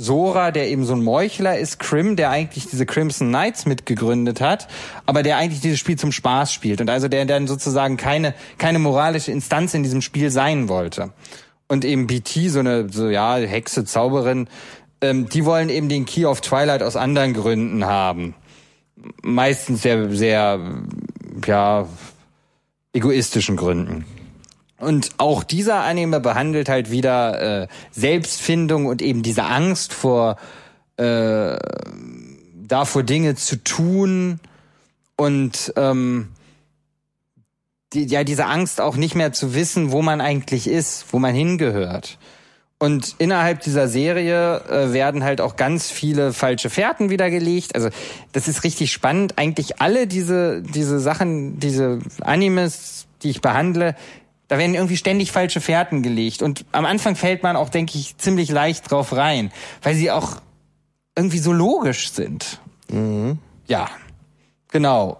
Sora, 0.00 0.52
der 0.52 0.68
eben 0.68 0.84
so 0.84 0.94
ein 0.94 1.02
Meuchler 1.02 1.58
ist, 1.58 1.80
Crim, 1.80 2.14
der 2.14 2.30
eigentlich 2.30 2.68
diese 2.68 2.86
Crimson 2.86 3.28
Knights 3.28 3.66
mitgegründet 3.66 4.40
hat, 4.40 4.68
aber 5.06 5.24
der 5.24 5.38
eigentlich 5.38 5.60
dieses 5.60 5.80
Spiel 5.80 5.98
zum 5.98 6.12
Spaß 6.12 6.52
spielt 6.52 6.80
und 6.80 6.88
also 6.88 7.08
der 7.08 7.24
dann 7.24 7.48
sozusagen 7.48 7.96
keine 7.96 8.32
keine 8.58 8.78
moralische 8.78 9.32
Instanz 9.32 9.74
in 9.74 9.82
diesem 9.82 10.00
Spiel 10.00 10.30
sein 10.30 10.68
wollte. 10.68 11.12
Und 11.66 11.84
eben 11.84 12.06
BT, 12.06 12.48
so 12.48 12.60
eine 12.60 12.88
so 12.88 13.08
ja 13.08 13.36
Hexe, 13.36 13.84
Zauberin, 13.84 14.48
ähm, 15.00 15.28
die 15.28 15.44
wollen 15.44 15.68
eben 15.68 15.88
den 15.88 16.06
Key 16.06 16.26
of 16.26 16.42
Twilight 16.42 16.84
aus 16.84 16.94
anderen 16.94 17.34
Gründen 17.34 17.84
haben. 17.84 18.36
Meistens 19.22 19.82
sehr 19.82 20.14
sehr 20.14 20.60
ja 21.44 21.88
egoistischen 22.92 23.56
Gründen. 23.56 24.04
Und 24.78 25.10
auch 25.18 25.42
dieser 25.42 25.82
Anime 25.82 26.20
behandelt 26.20 26.68
halt 26.68 26.90
wieder 26.90 27.62
äh, 27.62 27.68
Selbstfindung 27.90 28.86
und 28.86 29.02
eben 29.02 29.22
diese 29.22 29.44
Angst 29.44 29.92
vor 29.92 30.36
äh, 30.96 31.56
davor 32.54 33.02
Dinge 33.02 33.34
zu 33.34 33.56
tun 33.56 34.38
und 35.16 35.72
ähm, 35.76 36.28
die, 37.92 38.06
ja 38.06 38.22
diese 38.22 38.46
Angst 38.46 38.80
auch 38.80 38.96
nicht 38.96 39.16
mehr 39.16 39.32
zu 39.32 39.54
wissen, 39.54 39.90
wo 39.90 40.02
man 40.02 40.20
eigentlich 40.20 40.68
ist, 40.68 41.06
wo 41.12 41.18
man 41.18 41.34
hingehört. 41.34 42.18
Und 42.80 43.16
innerhalb 43.18 43.60
dieser 43.62 43.88
Serie 43.88 44.60
äh, 44.68 44.92
werden 44.92 45.24
halt 45.24 45.40
auch 45.40 45.56
ganz 45.56 45.90
viele 45.90 46.32
falsche 46.32 46.70
Fährten 46.70 47.10
wiedergelegt. 47.10 47.74
Also 47.74 47.88
das 48.30 48.46
ist 48.46 48.62
richtig 48.62 48.92
spannend. 48.92 49.36
Eigentlich 49.36 49.80
alle 49.80 50.06
diese 50.06 50.62
diese 50.62 51.00
Sachen, 51.00 51.58
diese 51.58 51.98
Animes, 52.20 53.08
die 53.24 53.30
ich 53.30 53.40
behandle, 53.40 53.96
da 54.48 54.58
werden 54.58 54.74
irgendwie 54.74 54.96
ständig 54.96 55.30
falsche 55.30 55.60
Fährten 55.60 56.02
gelegt. 56.02 56.42
Und 56.42 56.64
am 56.72 56.86
Anfang 56.86 57.16
fällt 57.16 57.42
man 57.42 57.56
auch, 57.56 57.68
denke 57.68 57.98
ich, 57.98 58.16
ziemlich 58.16 58.50
leicht 58.50 58.90
drauf 58.90 59.14
rein, 59.14 59.52
weil 59.82 59.94
sie 59.94 60.10
auch 60.10 60.40
irgendwie 61.16 61.38
so 61.38 61.52
logisch 61.52 62.10
sind. 62.10 62.60
Mhm. 62.90 63.38
Ja, 63.66 63.88
genau. 64.70 65.18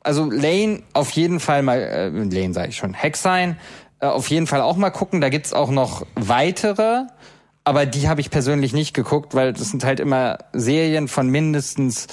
Also 0.00 0.30
Lane 0.30 0.82
auf 0.92 1.10
jeden 1.10 1.40
Fall 1.40 1.62
mal, 1.62 1.78
äh, 1.78 2.08
Lane 2.08 2.52
sage 2.52 2.68
ich 2.68 2.76
schon, 2.76 2.94
Hexine 2.94 3.56
äh, 4.00 4.06
auf 4.06 4.28
jeden 4.28 4.46
Fall 4.46 4.60
auch 4.60 4.76
mal 4.76 4.90
gucken. 4.90 5.20
Da 5.20 5.30
gibt's 5.30 5.52
auch 5.52 5.70
noch 5.70 6.06
weitere, 6.14 7.04
aber 7.64 7.86
die 7.86 8.08
habe 8.08 8.20
ich 8.20 8.30
persönlich 8.30 8.72
nicht 8.72 8.94
geguckt, 8.94 9.34
weil 9.34 9.52
das 9.52 9.70
sind 9.70 9.84
halt 9.84 10.00
immer 10.00 10.38
Serien 10.52 11.08
von 11.08 11.28
mindestens 11.28 12.06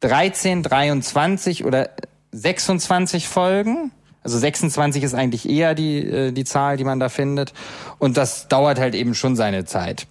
13, 0.00 0.62
23 0.62 1.64
oder 1.64 1.90
26 2.32 3.28
Folgen. 3.28 3.92
Also 4.22 4.38
26 4.38 5.02
ist 5.02 5.14
eigentlich 5.14 5.48
eher 5.48 5.74
die, 5.74 5.98
äh, 5.98 6.32
die 6.32 6.44
Zahl, 6.44 6.76
die 6.76 6.84
man 6.84 7.00
da 7.00 7.08
findet. 7.08 7.52
Und 7.98 8.16
das 8.16 8.48
dauert 8.48 8.78
halt 8.78 8.94
eben 8.94 9.14
schon 9.14 9.36
seine 9.36 9.64
Zeit. 9.64 10.06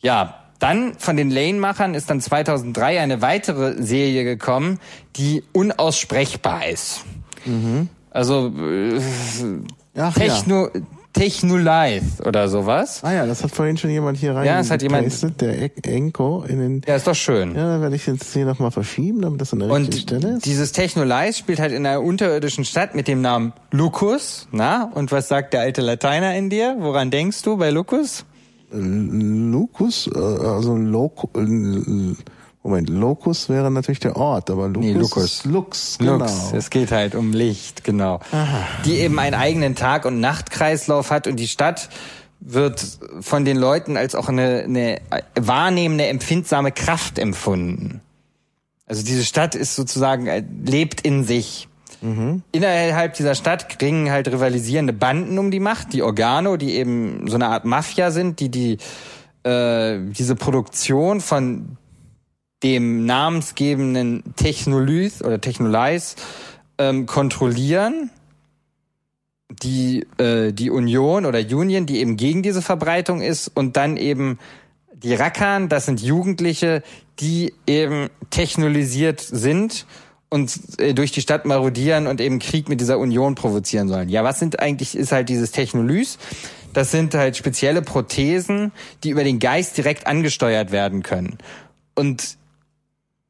Ja, 0.00 0.36
dann 0.58 0.94
von 0.98 1.16
den 1.16 1.30
Lane-Machern 1.30 1.94
ist 1.94 2.10
dann 2.10 2.20
2003 2.20 3.00
eine 3.00 3.22
weitere 3.22 3.82
Serie 3.82 4.24
gekommen, 4.24 4.78
die 5.16 5.42
unaussprechbar 5.52 6.68
ist. 6.68 7.04
Mhm. 7.46 7.88
Also 8.10 8.48
äh, 8.48 9.00
Ach, 9.96 10.14
Techno, 10.14 10.68
ja. 10.72 10.80
Technolife 11.12 12.22
oder 12.24 12.48
sowas. 12.48 13.02
Ah 13.02 13.12
ja, 13.12 13.26
das 13.26 13.42
hat 13.42 13.50
vorhin 13.50 13.76
schon 13.76 13.90
jemand 13.90 14.18
hier 14.18 14.34
rein. 14.34 14.46
Ja, 14.46 14.58
das 14.58 14.70
hat 14.70 14.82
jemand. 14.82 15.40
Der 15.40 15.70
Enko 15.84 16.44
in 16.46 16.58
den. 16.58 16.82
Ja, 16.86 16.96
ist 16.96 17.06
doch 17.06 17.14
schön. 17.14 17.54
Ja, 17.54 17.72
dann 17.72 17.80
werde 17.82 17.96
ich 17.96 18.06
jetzt 18.06 18.32
hier 18.32 18.44
nochmal 18.44 18.70
verschieben, 18.70 19.20
damit 19.20 19.40
das 19.40 19.52
an 19.52 19.58
der 19.60 19.70
richtigen 19.70 19.98
Stelle 19.98 20.36
ist. 20.36 20.46
Dieses 20.46 20.72
Technolife 20.72 21.32
spielt 21.32 21.58
halt 21.58 21.72
in 21.72 21.84
einer 21.84 22.00
unterirdischen 22.02 22.64
Stadt 22.64 22.94
mit 22.94 23.08
dem 23.08 23.20
Namen 23.20 23.52
Lucus. 23.70 24.48
Na, 24.52 24.90
und 24.94 25.10
was 25.10 25.28
sagt 25.28 25.52
der 25.52 25.60
alte 25.60 25.80
Lateiner 25.80 26.36
in 26.36 26.48
dir? 26.48 26.76
Woran 26.78 27.10
denkst 27.10 27.42
du 27.42 27.56
bei 27.56 27.70
Lucus? 27.70 28.24
Lucus, 28.72 30.08
äh, 30.14 30.18
also 30.18 30.76
Loco, 30.76 31.28
Moment, 32.62 32.90
Locus 32.90 33.48
wäre 33.48 33.70
natürlich 33.70 34.00
der 34.00 34.16
Ort, 34.16 34.50
aber 34.50 34.68
Lucus, 34.68 34.82
nee, 34.82 34.92
Lucus. 34.92 35.44
Lux, 35.46 35.98
genau. 35.98 36.18
Lux, 36.18 36.52
es 36.52 36.68
geht 36.68 36.92
halt 36.92 37.14
um 37.14 37.32
Licht, 37.32 37.84
genau. 37.84 38.20
Aha. 38.32 38.66
Die 38.84 38.98
eben 38.98 39.18
einen 39.18 39.34
eigenen 39.34 39.74
Tag- 39.76 40.04
und 40.04 40.20
Nachtkreislauf 40.20 41.10
hat 41.10 41.26
und 41.26 41.36
die 41.36 41.48
Stadt 41.48 41.88
wird 42.40 42.84
von 43.20 43.44
den 43.44 43.56
Leuten 43.56 43.96
als 43.96 44.14
auch 44.14 44.28
eine, 44.28 44.64
eine 44.64 45.00
wahrnehmende, 45.38 46.06
empfindsame 46.06 46.70
Kraft 46.72 47.18
empfunden. 47.18 48.00
Also 48.86 49.04
diese 49.04 49.24
Stadt 49.24 49.54
ist 49.54 49.76
sozusagen, 49.76 50.26
äh, 50.26 50.42
lebt 50.64 51.00
in 51.02 51.24
sich. 51.24 51.68
Mhm. 52.02 52.42
Innerhalb 52.52 53.14
dieser 53.14 53.34
Stadt 53.34 53.80
ringen 53.80 54.10
halt 54.10 54.28
rivalisierende 54.28 54.92
Banden 54.92 55.38
um 55.38 55.50
die 55.50 55.60
Macht, 55.60 55.92
die 55.92 56.02
Organo, 56.02 56.56
die 56.56 56.74
eben 56.74 57.26
so 57.28 57.36
eine 57.36 57.48
Art 57.48 57.64
Mafia 57.64 58.10
sind, 58.10 58.40
die 58.40 58.50
die 58.50 58.78
äh, 59.44 59.98
diese 60.10 60.34
Produktion 60.34 61.20
von 61.20 61.76
dem 62.62 63.06
namensgebenden 63.06 64.22
Technolyth 64.36 65.22
oder 65.22 65.40
Technolyse 65.40 66.16
ähm, 66.78 67.06
kontrollieren. 67.06 68.10
Die, 69.62 70.06
äh, 70.18 70.52
die 70.52 70.70
Union 70.70 71.26
oder 71.26 71.40
Union, 71.40 71.84
die 71.84 71.98
eben 71.98 72.16
gegen 72.16 72.42
diese 72.42 72.62
Verbreitung 72.62 73.20
ist 73.20 73.48
und 73.48 73.76
dann 73.76 73.96
eben 73.96 74.38
die 74.92 75.14
Rackern, 75.14 75.68
das 75.68 75.86
sind 75.86 76.00
Jugendliche, 76.00 76.82
die 77.18 77.52
eben 77.66 78.10
technologisiert 78.30 79.20
sind 79.20 79.86
und 80.28 80.78
äh, 80.78 80.94
durch 80.94 81.10
die 81.10 81.20
Stadt 81.20 81.44
marodieren 81.46 82.06
und 82.06 82.20
eben 82.20 82.38
Krieg 82.38 82.68
mit 82.68 82.80
dieser 82.80 82.98
Union 82.98 83.34
provozieren 83.34 83.88
sollen. 83.88 84.08
Ja, 84.08 84.22
was 84.24 84.38
sind 84.38 84.60
eigentlich, 84.60 84.96
ist 84.96 85.12
halt 85.12 85.28
dieses 85.28 85.50
Technolys? 85.50 86.18
Das 86.72 86.92
sind 86.92 87.14
halt 87.14 87.36
spezielle 87.36 87.82
Prothesen, 87.82 88.70
die 89.02 89.10
über 89.10 89.24
den 89.24 89.40
Geist 89.40 89.76
direkt 89.76 90.06
angesteuert 90.06 90.70
werden 90.70 91.02
können. 91.02 91.38
Und 91.96 92.38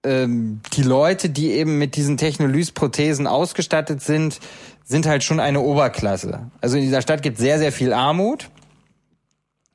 ähm, 0.05 0.61
die 0.73 0.83
Leute, 0.83 1.29
die 1.29 1.53
eben 1.53 1.79
mit 1.79 1.97
diesen 1.97 2.17
Technolys-Prothesen 2.17 3.27
ausgestattet 3.27 4.03
sind, 4.03 4.41
sind 4.85 5.07
halt 5.07 5.23
schon 5.23 5.41
eine 5.41 5.61
Oberklasse. 5.61 6.51
Also 6.61 6.77
in 6.77 6.83
dieser 6.83 7.03
Stadt 7.03 7.23
gibt 7.23 7.39
sehr, 7.39 7.59
sehr 7.59 7.73
viel 7.73 7.93
Armut. 7.93 8.51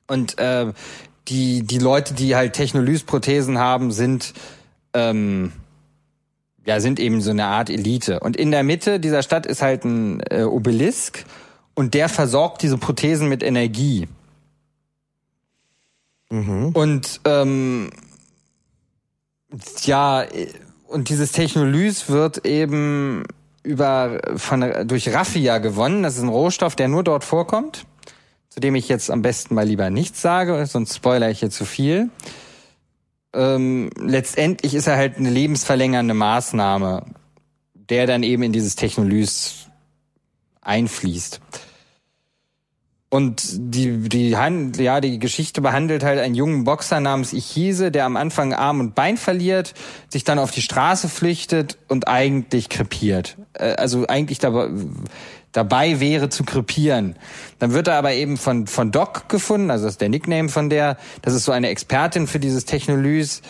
Und 0.08 0.38
äh, 0.38 0.72
die, 1.28 1.62
die 1.62 1.78
Leute, 1.78 2.14
die 2.14 2.36
halt 2.36 2.54
Technolys-Prothesen 2.54 3.58
haben, 3.58 3.92
sind, 3.92 4.34
ähm, 4.94 5.52
ja, 6.64 6.80
sind 6.80 7.00
eben 7.00 7.20
so 7.20 7.30
eine 7.30 7.46
Art 7.46 7.70
Elite. 7.70 8.20
Und 8.20 8.36
in 8.36 8.50
der 8.50 8.62
Mitte 8.62 9.00
dieser 9.00 9.22
Stadt 9.22 9.46
ist 9.46 9.62
halt 9.62 9.84
ein 9.84 10.20
äh, 10.30 10.42
Obelisk 10.42 11.24
und 11.74 11.94
der 11.94 12.08
versorgt 12.08 12.62
diese 12.62 12.78
Prothesen 12.78 13.28
mit 13.28 13.42
Energie. 13.42 14.08
Mhm. 16.30 16.70
Und 16.74 17.20
ähm, 17.24 17.90
ja, 19.82 20.24
und 20.88 21.08
dieses 21.08 21.32
Technolys 21.32 22.08
wird 22.08 22.46
eben 22.46 23.24
über 23.62 24.20
von 24.36 24.86
durch 24.86 25.12
Raffia 25.12 25.58
gewonnen. 25.58 26.02
Das 26.02 26.16
ist 26.16 26.22
ein 26.22 26.28
Rohstoff, 26.28 26.76
der 26.76 26.88
nur 26.88 27.04
dort 27.04 27.24
vorkommt. 27.24 27.86
zu 28.48 28.60
dem 28.60 28.74
ich 28.74 28.88
jetzt 28.88 29.10
am 29.10 29.20
besten 29.20 29.54
mal 29.54 29.66
lieber 29.66 29.90
nichts 29.90 30.22
sage, 30.22 30.64
sonst 30.66 30.96
spoiler 30.96 31.30
ich 31.30 31.40
hier 31.40 31.50
zu 31.50 31.66
viel. 31.66 32.08
Ähm, 33.34 33.90
letztendlich 33.98 34.74
ist 34.74 34.86
er 34.86 34.96
halt 34.96 35.18
eine 35.18 35.28
lebensverlängernde 35.28 36.14
Maßnahme, 36.14 37.04
der 37.74 38.06
dann 38.06 38.22
eben 38.22 38.42
in 38.42 38.52
dieses 38.52 38.74
Technolys 38.74 39.66
einfließt. 40.62 41.40
Und 43.16 43.46
die, 43.56 44.10
die, 44.10 44.36
Hand, 44.36 44.76
ja, 44.76 45.00
die 45.00 45.18
Geschichte 45.18 45.62
behandelt 45.62 46.04
halt 46.04 46.20
einen 46.20 46.34
jungen 46.34 46.64
Boxer 46.64 47.00
namens 47.00 47.32
Ichise, 47.32 47.90
der 47.90 48.04
am 48.04 48.14
Anfang 48.14 48.52
Arm 48.52 48.78
und 48.78 48.94
Bein 48.94 49.16
verliert, 49.16 49.72
sich 50.10 50.22
dann 50.24 50.38
auf 50.38 50.50
die 50.50 50.60
Straße 50.60 51.08
flüchtet 51.08 51.78
und 51.88 52.08
eigentlich 52.08 52.68
krepiert. 52.68 53.38
Äh, 53.54 53.72
also 53.76 54.06
eigentlich 54.06 54.38
dabei, 54.38 54.68
dabei 55.52 55.98
wäre 55.98 56.28
zu 56.28 56.44
krepieren. 56.44 57.16
Dann 57.58 57.72
wird 57.72 57.88
er 57.88 57.94
aber 57.94 58.12
eben 58.12 58.36
von, 58.36 58.66
von 58.66 58.92
Doc 58.92 59.30
gefunden, 59.30 59.70
also 59.70 59.86
das 59.86 59.94
ist 59.94 60.02
der 60.02 60.10
Nickname 60.10 60.50
von 60.50 60.68
der. 60.68 60.98
Das 61.22 61.32
ist 61.32 61.46
so 61.46 61.52
eine 61.52 61.70
Expertin 61.70 62.26
für 62.26 62.38
dieses 62.38 62.66
Technolys. 62.66 63.40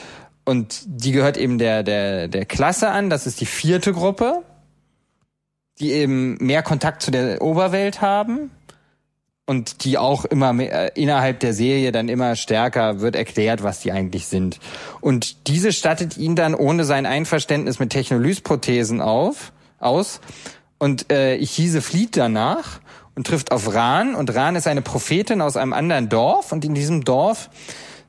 Und 0.45 0.83
die 0.87 1.11
gehört 1.11 1.37
eben 1.37 1.59
der, 1.59 1.83
der, 1.83 2.29
der 2.29 2.45
Klasse 2.45 2.91
an. 2.91 3.11
Das 3.11 3.27
ist 3.27 3.41
die 3.41 3.47
vierte 3.47 3.93
Gruppe, 3.93 4.45
die 5.81 5.91
eben 5.91 6.37
mehr 6.37 6.63
Kontakt 6.63 7.03
zu 7.03 7.11
der 7.11 7.43
Oberwelt 7.43 8.01
haben 8.01 8.53
und 9.47 9.85
die 9.85 9.97
auch 9.97 10.25
immer 10.25 10.53
mehr, 10.53 10.97
äh, 10.97 11.01
innerhalb 11.01 11.41
der 11.41 11.55
Serie 11.55 11.93
dann 11.93 12.09
immer 12.09 12.35
stärker 12.37 13.01
wird 13.01 13.15
erklärt, 13.15 13.63
was 13.63 13.81
die 13.81 13.93
eigentlich 13.93 14.27
sind. 14.27 14.59
Und 15.01 15.47
diese 15.47 15.73
stattet 15.73 16.17
ihn 16.17 16.35
dann 16.35 16.55
ohne 16.55 16.85
sein 16.85 17.07
Einverständnis 17.07 17.79
mit 17.79 17.91
Technolysprothesen 17.91 19.01
auf, 19.01 19.53
aus. 19.79 20.21
Und 20.79 21.11
äh, 21.13 21.37
Ichise 21.37 21.81
flieht 21.81 22.17
danach 22.17 22.81
und 23.15 23.27
trifft 23.27 23.53
auf 23.53 23.73
Ran. 23.73 24.15
Und 24.15 24.35
Ran 24.35 24.57
ist 24.57 24.67
eine 24.67 24.83
Prophetin 24.83 25.41
aus 25.41 25.57
einem 25.57 25.73
anderen 25.73 26.09
Dorf. 26.09 26.53
Und 26.53 26.65
in 26.65 26.75
diesem 26.75 27.05
Dorf 27.05 27.49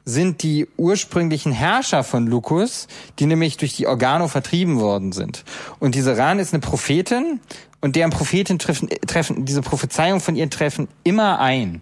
sind 0.08 0.42
die 0.42 0.68
ursprünglichen 0.78 1.52
Herrscher 1.52 2.04
von 2.04 2.28
Lukus, 2.28 2.88
die 3.20 3.26
nämlich 3.26 3.58
durch 3.58 3.76
die 3.76 3.88
Organo 3.88 4.30
vertrieben 4.30 4.80
worden 4.80 5.12
sind. 5.12 5.44
Und 5.80 5.96
diese 5.96 6.18
Ran 6.18 6.40
ist 6.40 6.54
eine 6.54 6.62
Prophetin 6.62 7.42
und 7.88 7.96
deren 7.96 8.12
Propheten 8.12 8.60
treffen, 8.60 8.90
treffen 9.08 9.46
diese 9.46 9.62
Prophezeiung 9.62 10.20
von 10.20 10.36
ihr 10.36 10.50
treffen 10.50 10.88
immer 11.04 11.40
ein. 11.40 11.82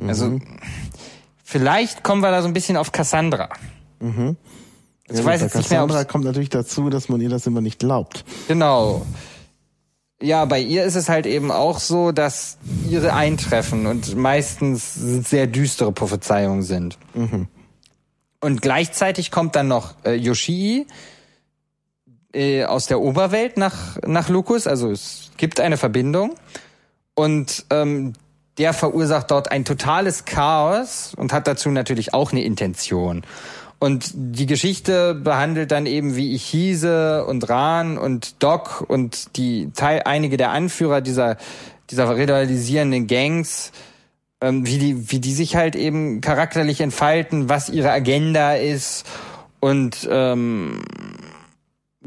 Also 0.00 0.26
mhm. 0.26 0.42
vielleicht 1.42 2.02
kommen 2.02 2.22
wir 2.22 2.30
da 2.30 2.42
so 2.42 2.48
ein 2.48 2.54
bisschen 2.54 2.76
auf 2.76 2.92
Cassandra. 2.92 3.48
Mhm. 4.00 4.36
Also 5.08 5.14
ja, 5.14 5.20
ich 5.20 5.24
weiß 5.24 5.40
jetzt 5.42 5.56
nicht 5.56 5.70
mehr, 5.70 5.80
Cassandra 5.80 6.04
kommt 6.04 6.24
natürlich 6.24 6.50
dazu, 6.50 6.88
dass 6.88 7.08
man 7.08 7.20
ihr 7.20 7.28
das 7.28 7.46
immer 7.46 7.60
nicht 7.60 7.78
glaubt. 7.78 8.24
Genau. 8.48 9.04
Ja, 10.22 10.44
bei 10.44 10.60
ihr 10.60 10.84
ist 10.84 10.94
es 10.94 11.08
halt 11.08 11.26
eben 11.26 11.50
auch 11.50 11.78
so, 11.78 12.12
dass 12.12 12.56
ihre 12.88 13.12
eintreffen 13.12 13.86
und 13.86 14.16
meistens 14.16 14.94
sehr 14.94 15.46
düstere 15.46 15.92
Prophezeiungen 15.92 16.62
sind. 16.62 16.96
Mhm. 17.14 17.48
Und 18.40 18.62
gleichzeitig 18.62 19.30
kommt 19.30 19.56
dann 19.56 19.68
noch 19.68 19.94
äh, 20.04 20.14
Yoshii, 20.14 20.86
äh, 22.36 22.64
aus 22.64 22.86
der 22.86 23.00
Oberwelt 23.00 23.56
nach, 23.56 23.96
nach 24.06 24.28
Lukus. 24.28 24.66
Also 24.66 24.90
es 24.90 25.30
gibt 25.36 25.60
eine 25.60 25.76
Verbindung. 25.76 26.34
Und 27.14 27.64
ähm, 27.70 28.12
der 28.58 28.72
verursacht 28.72 29.30
dort 29.30 29.50
ein 29.50 29.64
totales 29.64 30.24
Chaos 30.24 31.12
und 31.16 31.32
hat 31.32 31.46
dazu 31.46 31.70
natürlich 31.70 32.14
auch 32.14 32.32
eine 32.32 32.44
Intention. 32.44 33.22
Und 33.78 34.12
die 34.14 34.46
Geschichte 34.46 35.14
behandelt 35.14 35.70
dann 35.70 35.84
eben, 35.84 36.16
wie 36.16 36.34
ich 36.34 36.44
hieße 36.44 37.24
und 37.26 37.48
Ran 37.48 37.98
und 37.98 38.42
Doc 38.42 38.84
und 38.86 39.36
die 39.36 39.70
Teil, 39.74 40.02
einige 40.06 40.38
der 40.38 40.50
Anführer 40.50 41.02
dieser, 41.02 41.36
dieser 41.90 42.16
rivalisierenden 42.16 43.06
Gangs, 43.06 43.72
ähm, 44.40 44.66
wie 44.66 44.78
die, 44.78 45.10
wie 45.10 45.20
die 45.20 45.34
sich 45.34 45.56
halt 45.56 45.76
eben 45.76 46.22
charakterlich 46.22 46.80
entfalten, 46.80 47.50
was 47.50 47.68
ihre 47.68 47.90
Agenda 47.90 48.54
ist 48.54 49.06
und 49.60 50.08
ähm, 50.10 50.82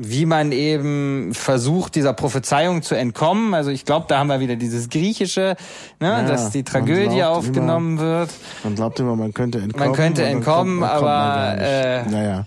wie 0.02 0.26
man 0.26 0.54
eben 0.54 1.34
versucht, 1.34 1.96
dieser 1.96 2.14
Prophezeiung 2.14 2.84
zu 2.84 2.96
entkommen. 2.96 3.54
Also 3.54 3.70
ich 3.70 3.84
glaube, 3.84 4.06
da 4.08 4.20
haben 4.20 4.28
wir 4.28 4.40
wieder 4.40 4.56
dieses 4.56 4.88
Griechische, 4.88 5.58
ne, 6.00 6.08
ja, 6.08 6.24
dass 6.24 6.52
die 6.52 6.64
Tragödie 6.64 7.24
aufgenommen 7.24 7.98
immer, 7.98 8.08
wird. 8.08 8.30
Man 8.64 8.76
glaubt 8.76 8.98
immer, 9.02 9.18
man 9.18 9.34
könnte 9.34 9.58
entkommen. 9.58 9.88
Man 9.88 9.96
könnte 9.96 10.24
entkommen, 10.24 10.80
kommt, 10.80 10.90
aber 10.90 11.58
äh, 11.60 12.10
naja. 12.10 12.46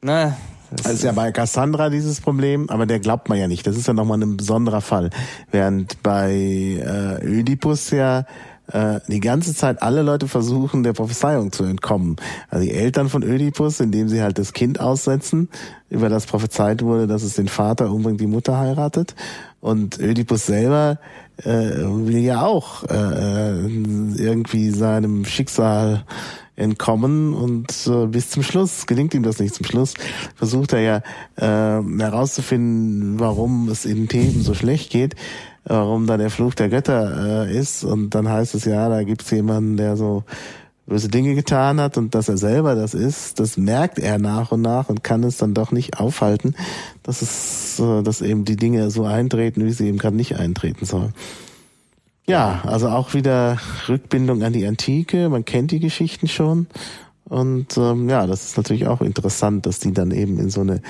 Ne, 0.00 0.36
das, 0.70 0.82
das 0.84 0.92
ist 0.94 1.04
ja 1.04 1.12
bei 1.12 1.32
Cassandra 1.32 1.90
dieses 1.90 2.22
Problem, 2.22 2.70
aber 2.70 2.86
der 2.86 2.98
glaubt 2.98 3.28
man 3.28 3.36
ja 3.38 3.46
nicht. 3.46 3.66
Das 3.66 3.76
ist 3.76 3.86
ja 3.86 3.92
nochmal 3.92 4.22
ein 4.22 4.38
besonderer 4.38 4.80
Fall. 4.80 5.10
Während 5.50 6.02
bei 6.02 6.32
äh, 6.32 7.22
Ödipus 7.22 7.90
ja 7.90 8.24
äh, 8.72 9.00
die 9.08 9.20
ganze 9.20 9.54
Zeit 9.54 9.82
alle 9.82 10.02
Leute 10.02 10.28
versuchen, 10.28 10.82
der 10.82 10.92
Prophezeiung 10.92 11.52
zu 11.52 11.64
entkommen. 11.64 12.16
Also 12.48 12.64
die 12.64 12.72
Eltern 12.72 13.08
von 13.08 13.22
Ödipus, 13.22 13.80
indem 13.80 14.08
sie 14.08 14.22
halt 14.22 14.38
das 14.38 14.52
Kind 14.52 14.80
aussetzen, 14.80 15.48
über 15.88 16.08
das 16.08 16.26
prophezeit 16.26 16.82
wurde, 16.82 17.06
dass 17.06 17.22
es 17.22 17.34
den 17.34 17.48
Vater 17.48 17.90
umbringt, 17.90 18.20
die 18.20 18.26
Mutter 18.26 18.58
heiratet. 18.58 19.14
Und 19.60 19.98
Ödipus 19.98 20.46
selber 20.46 20.98
äh, 21.38 21.48
will 21.48 22.18
ja 22.18 22.42
auch 22.42 22.84
äh, 22.84 23.60
irgendwie 23.60 24.70
seinem 24.70 25.24
Schicksal 25.24 26.04
entkommen 26.56 27.34
und 27.34 27.70
äh, 27.86 28.06
bis 28.06 28.30
zum 28.30 28.42
Schluss 28.42 28.86
gelingt 28.86 29.12
ihm 29.14 29.22
das 29.22 29.38
nicht. 29.38 29.54
Zum 29.54 29.66
Schluss 29.66 29.94
versucht 30.34 30.72
er 30.72 30.80
ja 30.80 30.96
äh, 31.36 31.82
herauszufinden, 31.98 33.20
warum 33.20 33.68
es 33.68 33.84
in 33.84 34.08
Theben 34.08 34.42
so 34.42 34.54
schlecht 34.54 34.90
geht 34.90 35.14
warum 35.66 36.06
da 36.06 36.16
der 36.16 36.30
Fluch 36.30 36.54
der 36.54 36.68
Götter 36.68 37.46
äh, 37.46 37.56
ist. 37.56 37.84
Und 37.84 38.10
dann 38.10 38.28
heißt 38.28 38.54
es 38.54 38.64
ja, 38.64 38.88
da 38.88 39.02
gibt's 39.02 39.30
jemanden, 39.30 39.76
der 39.76 39.96
so 39.96 40.24
böse 40.86 41.08
Dinge 41.08 41.34
getan 41.34 41.80
hat 41.80 41.98
und 41.98 42.14
dass 42.14 42.28
er 42.28 42.36
selber 42.36 42.76
das 42.76 42.94
ist, 42.94 43.40
das 43.40 43.56
merkt 43.56 43.98
er 43.98 44.18
nach 44.18 44.52
und 44.52 44.62
nach 44.62 44.88
und 44.88 45.02
kann 45.02 45.24
es 45.24 45.36
dann 45.36 45.52
doch 45.52 45.72
nicht 45.72 45.98
aufhalten, 45.98 46.54
dass 47.02 47.22
es, 47.22 47.80
äh, 47.80 48.02
dass 48.02 48.22
eben 48.22 48.44
die 48.44 48.56
Dinge 48.56 48.90
so 48.90 49.04
eintreten, 49.04 49.64
wie 49.64 49.72
sie 49.72 49.88
eben 49.88 49.98
gerade 49.98 50.16
nicht 50.16 50.36
eintreten 50.36 50.86
sollen. 50.86 51.12
Ja, 52.28 52.62
also 52.64 52.88
auch 52.88 53.14
wieder 53.14 53.58
Rückbindung 53.88 54.42
an 54.42 54.52
die 54.52 54.66
Antike. 54.66 55.28
Man 55.28 55.44
kennt 55.44 55.70
die 55.70 55.78
Geschichten 55.78 56.26
schon. 56.26 56.66
Und 57.24 57.76
ähm, 57.76 58.08
ja, 58.08 58.26
das 58.26 58.46
ist 58.46 58.56
natürlich 58.56 58.86
auch 58.86 59.00
interessant, 59.00 59.66
dass 59.66 59.78
die 59.78 59.92
dann 59.92 60.10
eben 60.10 60.38
in 60.38 60.50
so 60.50 60.60
eine 60.60 60.80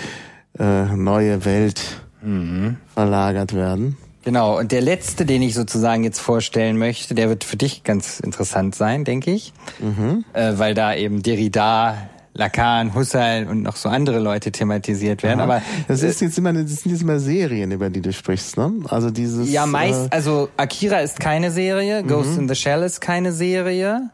äh, 0.59 0.95
neue 0.95 1.45
Welt 1.45 1.83
mhm. 2.23 2.77
verlagert 2.95 3.55
werden. 3.55 3.97
Genau, 4.27 4.59
und 4.59 4.73
der 4.73 4.81
letzte, 4.81 5.25
den 5.25 5.41
ich 5.41 5.55
sozusagen 5.55 6.03
jetzt 6.03 6.19
vorstellen 6.19 6.79
möchte, 6.79 7.15
der 7.15 7.29
wird 7.29 7.45
für 7.45 7.57
dich 7.57 7.85
ganz 7.85 8.19
interessant 8.19 8.75
sein, 8.75 9.05
denke 9.05 9.31
ich. 9.31 9.53
Mhm. 9.79 10.25
Äh, 10.33 10.55
weil 10.57 10.75
da 10.75 10.97
eben 10.97 11.23
Derrida, 11.23 11.97
Lacan, 12.35 12.97
Husserl 12.97 13.47
und 13.47 13.63
noch 13.63 13.77
so 13.77 13.89
andere 13.89 14.19
Leute 14.19 14.51
thematisiert 14.51 15.23
werden. 15.23 15.39
Aha. 15.39 15.45
Aber 15.45 15.63
das 15.87 16.03
ist 16.03 16.21
jetzt 16.23 16.37
immer, 16.39 16.53
das 16.53 16.83
sind 16.83 16.91
jetzt 16.91 17.03
immer 17.03 17.21
Serien, 17.21 17.71
über 17.71 17.89
die 17.89 18.01
du 18.01 18.13
sprichst, 18.13 18.57
ne? 18.57 18.73
Also 18.89 19.11
dieses. 19.11 19.49
Ja, 19.49 19.65
meist, 19.65 20.07
äh, 20.07 20.09
also 20.11 20.49
Akira 20.57 20.99
ist 20.99 21.21
keine 21.21 21.53
Serie, 21.53 22.03
mhm. 22.03 22.09
Ghost 22.09 22.37
in 22.37 22.49
the 22.49 22.57
Shell 22.57 22.83
ist 22.83 23.01
keine 23.01 23.33
Serie. 23.33 24.11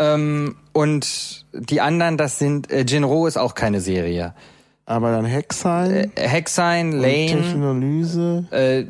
Ähm, 0.00 0.56
und 0.72 1.46
die 1.52 1.80
anderen, 1.80 2.16
das 2.16 2.40
sind, 2.40 2.72
äh, 2.72 2.84
Jinro 2.84 3.28
ist 3.28 3.36
auch 3.36 3.54
keine 3.54 3.80
Serie. 3.80 4.34
Aber 4.86 5.12
dann 5.12 5.24
Hexine. 5.24 6.10
Äh, 6.14 6.28
Hexine, 6.28 6.96
Lane. 6.96 7.26
Technolyse. 7.26 8.44
Äh, 8.50 8.84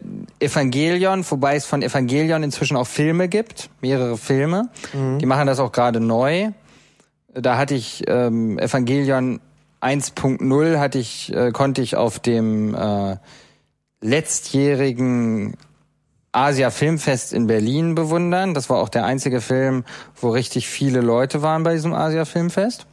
Evangelion, 0.44 1.24
wobei 1.30 1.56
es 1.56 1.66
von 1.66 1.82
Evangelion 1.82 2.42
inzwischen 2.42 2.76
auch 2.76 2.86
Filme 2.86 3.28
gibt, 3.28 3.70
mehrere 3.80 4.16
Filme. 4.16 4.70
Mhm. 4.92 5.18
Die 5.20 5.26
machen 5.26 5.46
das 5.46 5.60
auch 5.60 5.70
gerade 5.70 6.00
neu. 6.00 6.50
Da 7.32 7.56
hatte 7.56 7.74
ich 7.74 8.04
ähm, 8.08 8.58
Evangelion 8.58 9.40
1.0 9.80 10.78
hatte 10.78 10.98
ich, 10.98 11.32
äh, 11.34 11.52
konnte 11.52 11.82
ich 11.82 11.96
auf 11.96 12.18
dem 12.18 12.74
äh, 12.74 13.16
letztjährigen 14.00 15.56
Asia 16.32 16.70
Filmfest 16.70 17.32
in 17.32 17.46
Berlin 17.46 17.94
bewundern. 17.94 18.54
Das 18.54 18.70
war 18.70 18.78
auch 18.78 18.88
der 18.88 19.04
einzige 19.04 19.40
Film, 19.40 19.84
wo 20.20 20.30
richtig 20.30 20.68
viele 20.68 21.00
Leute 21.00 21.42
waren 21.42 21.62
bei 21.62 21.74
diesem 21.74 21.92
Asia 21.92 22.24
Filmfest. 22.24 22.86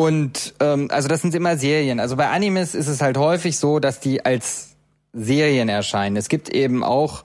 Und 0.00 0.54
ähm, 0.60 0.88
also 0.90 1.08
das 1.08 1.20
sind 1.20 1.34
immer 1.34 1.58
Serien. 1.58 2.00
Also 2.00 2.16
bei 2.16 2.30
Animes 2.30 2.74
ist 2.74 2.86
es 2.86 3.02
halt 3.02 3.18
häufig 3.18 3.58
so, 3.58 3.80
dass 3.80 4.00
die 4.00 4.24
als 4.24 4.70
Serien 5.12 5.68
erscheinen. 5.68 6.16
Es 6.16 6.30
gibt 6.30 6.48
eben 6.48 6.82
auch 6.82 7.22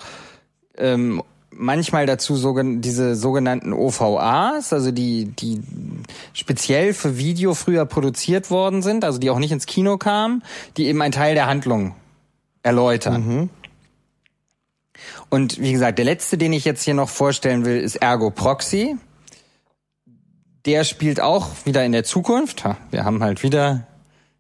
ähm, 0.78 1.24
manchmal 1.52 2.06
dazu 2.06 2.36
sogen 2.36 2.82
diese 2.82 3.16
sogenannten 3.16 3.72
OVAs, 3.72 4.74
also 4.74 4.92
die, 4.92 5.24
die 5.24 5.62
speziell 6.34 6.94
für 6.94 7.18
Video 7.18 7.54
früher 7.54 7.86
produziert 7.86 8.52
worden 8.52 8.82
sind, 8.82 9.06
also 9.06 9.20
die 9.20 9.30
auch 9.30 9.40
nicht 9.40 9.54
ins 9.54 9.68
Kino 9.68 9.96
kamen, 9.98 10.44
die 10.76 10.88
eben 10.88 11.02
einen 11.02 11.14
Teil 11.14 11.34
der 11.34 11.48
Handlung 11.48 11.96
erläutern. 12.62 13.26
Mhm. 13.26 13.50
Und 15.30 15.62
wie 15.62 15.72
gesagt, 15.72 15.98
der 15.98 16.04
letzte, 16.04 16.38
den 16.38 16.52
ich 16.52 16.66
jetzt 16.66 16.84
hier 16.84 16.94
noch 16.94 17.08
vorstellen 17.08 17.64
will, 17.64 17.80
ist 17.80 17.96
Ergo 17.96 18.32
Proxy. 18.32 18.98
Der 20.66 20.84
spielt 20.84 21.22
auch 21.22 21.50
wieder 21.66 21.86
in 21.86 21.92
der 21.92 22.04
Zukunft. 22.04 22.64
Wir 22.92 23.06
haben 23.06 23.22
halt 23.24 23.44
wieder 23.44 23.86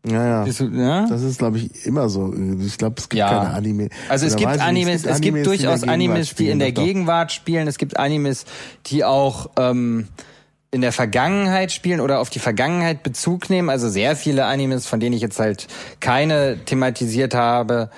Ja, 0.08 0.46
ja. 0.46 0.46
Ja? 0.46 1.08
Das 1.08 1.22
ist, 1.24 1.40
glaube 1.40 1.58
ich, 1.58 1.86
immer 1.86 2.10
so. 2.10 2.34
Ich 2.60 2.78
glaube, 2.78 2.96
es 2.98 3.10
gibt 3.10 3.20
Ja. 3.20 3.30
keine 3.30 3.54
Anime. 3.56 3.90
Also 4.10 4.26
es 4.28 4.36
gibt 4.36 4.60
Animes, 4.60 5.04
es 5.06 5.20
gibt 5.22 5.24
die 5.24 5.28
in 5.28 5.36
der 5.36 5.44
durchaus 5.44 5.84
Animes, 5.84 6.36
die 6.36 6.50
in 6.50 6.60
der 6.60 6.72
doch. 6.72 6.84
Gegenwart 6.84 7.32
spielen. 7.32 7.68
Es 7.68 7.78
gibt 7.78 7.98
Animes, 7.98 8.46
die 8.88 9.04
auch 9.04 9.50
ähm, 9.58 10.08
in 10.72 10.82
der 10.82 10.92
Vergangenheit 10.92 11.72
spielen 11.72 12.02
oder 12.02 12.20
auf 12.20 12.30
die 12.30 12.40
Vergangenheit 12.40 13.02
Bezug 13.02 13.50
nehmen. 13.50 13.70
Also 13.70 13.90
sehr 13.90 14.16
viele 14.16 14.46
Animes, 14.46 14.86
von 14.88 15.00
denen 15.00 15.16
ich 15.16 15.22
jetzt 15.22 15.40
halt 15.40 15.68
keine 16.02 16.58
thematisiert 16.66 17.34
habe, 17.34 17.90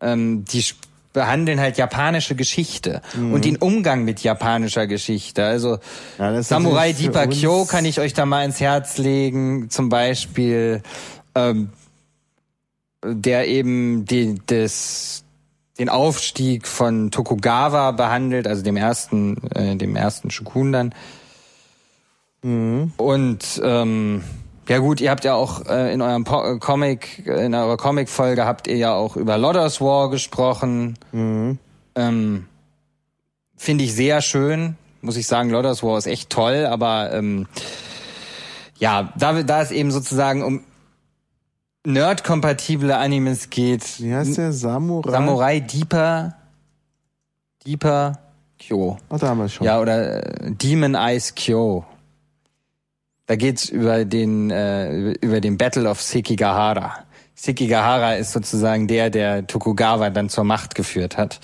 ähm, 0.00 0.44
die 0.44 0.64
behandeln 1.12 1.58
halt 1.60 1.78
japanische 1.78 2.34
Geschichte 2.34 3.00
und 3.14 3.44
den 3.44 3.56
Umgang 3.56 4.04
mit 4.04 4.22
japanischer 4.22 4.86
Geschichte. 4.86 5.44
Also 5.44 5.76
Mhm. 5.76 5.78
Ja, 6.18 6.32
das 6.32 6.48
Samurai 6.48 6.90
uns- 6.90 7.40
Kyo 7.40 7.64
kann 7.64 7.84
ich 7.84 7.98
euch 8.00 8.12
da 8.14 8.26
mal 8.26 8.44
ins 8.44 8.60
Herz 8.60 8.98
legen, 8.98 9.70
zum 9.70 9.88
Beispiel. 9.88 10.82
Ähm, 11.34 11.70
der 13.04 13.46
eben 13.46 14.04
die, 14.06 14.34
des, 14.46 15.22
den 15.78 15.88
Aufstieg 15.88 16.66
von 16.66 17.12
Tokugawa 17.12 17.92
behandelt, 17.92 18.48
also 18.48 18.62
dem 18.64 18.76
ersten, 18.76 19.36
äh, 19.54 19.76
dem 19.76 19.94
ersten 19.94 20.32
Shokun 20.32 20.72
dann. 20.72 20.94
Und 22.42 23.38
ähm, 23.62 24.24
ja 24.68 24.78
gut, 24.78 25.00
ihr 25.00 25.10
habt 25.10 25.24
ja 25.24 25.34
auch 25.34 25.66
äh, 25.66 25.92
in 25.92 26.02
eurem 26.02 26.24
po 26.24 26.42
äh, 26.42 26.58
Comic, 26.58 27.26
in 27.26 27.54
eurer 27.54 27.76
Comic-Folge 27.76 28.44
habt 28.44 28.66
ihr 28.66 28.76
ja 28.76 28.92
auch 28.94 29.16
über 29.16 29.38
Lodders 29.38 29.80
War 29.80 30.10
gesprochen. 30.10 30.98
Ähm, 31.12 32.46
Finde 33.56 33.84
ich 33.84 33.94
sehr 33.94 34.20
schön, 34.20 34.76
muss 35.00 35.16
ich 35.16 35.26
sagen. 35.26 35.50
Lodders 35.50 35.82
War 35.82 35.98
ist 35.98 36.06
echt 36.06 36.30
toll, 36.30 36.66
aber 36.66 37.12
ähm, 37.12 37.46
ja, 38.78 39.12
da, 39.16 39.42
da 39.42 39.62
es 39.62 39.70
eben 39.70 39.90
sozusagen 39.90 40.42
um 40.42 40.62
nerd-kompatible 41.84 42.96
Animes 42.96 43.50
geht, 43.50 44.00
Wie 44.00 44.14
heißt 44.14 44.36
der? 44.36 44.52
Samurai? 44.52 45.10
Samurai 45.10 45.60
Deeper, 45.60 46.34
Deeper 47.64 48.18
Kyo. 48.58 48.98
Oh, 49.08 49.16
da 49.16 49.28
haben 49.28 49.38
wir 49.38 49.48
schon. 49.48 49.66
Ja, 49.66 49.80
oder 49.80 50.24
äh, 50.24 50.50
Demon 50.52 50.94
Eyes 50.94 51.34
Kyo. 51.34 51.84
Da 53.28 53.36
geht's 53.36 53.68
über 53.68 54.06
den 54.06 54.50
äh, 54.50 55.12
über 55.20 55.42
den 55.42 55.58
Battle 55.58 55.88
of 55.88 56.00
Sekigahara. 56.00 57.04
Sekigahara 57.34 58.14
ist 58.14 58.32
sozusagen 58.32 58.88
der, 58.88 59.10
der 59.10 59.46
Tokugawa 59.46 60.08
dann 60.08 60.30
zur 60.30 60.44
Macht 60.44 60.74
geführt 60.74 61.18
hat. 61.18 61.38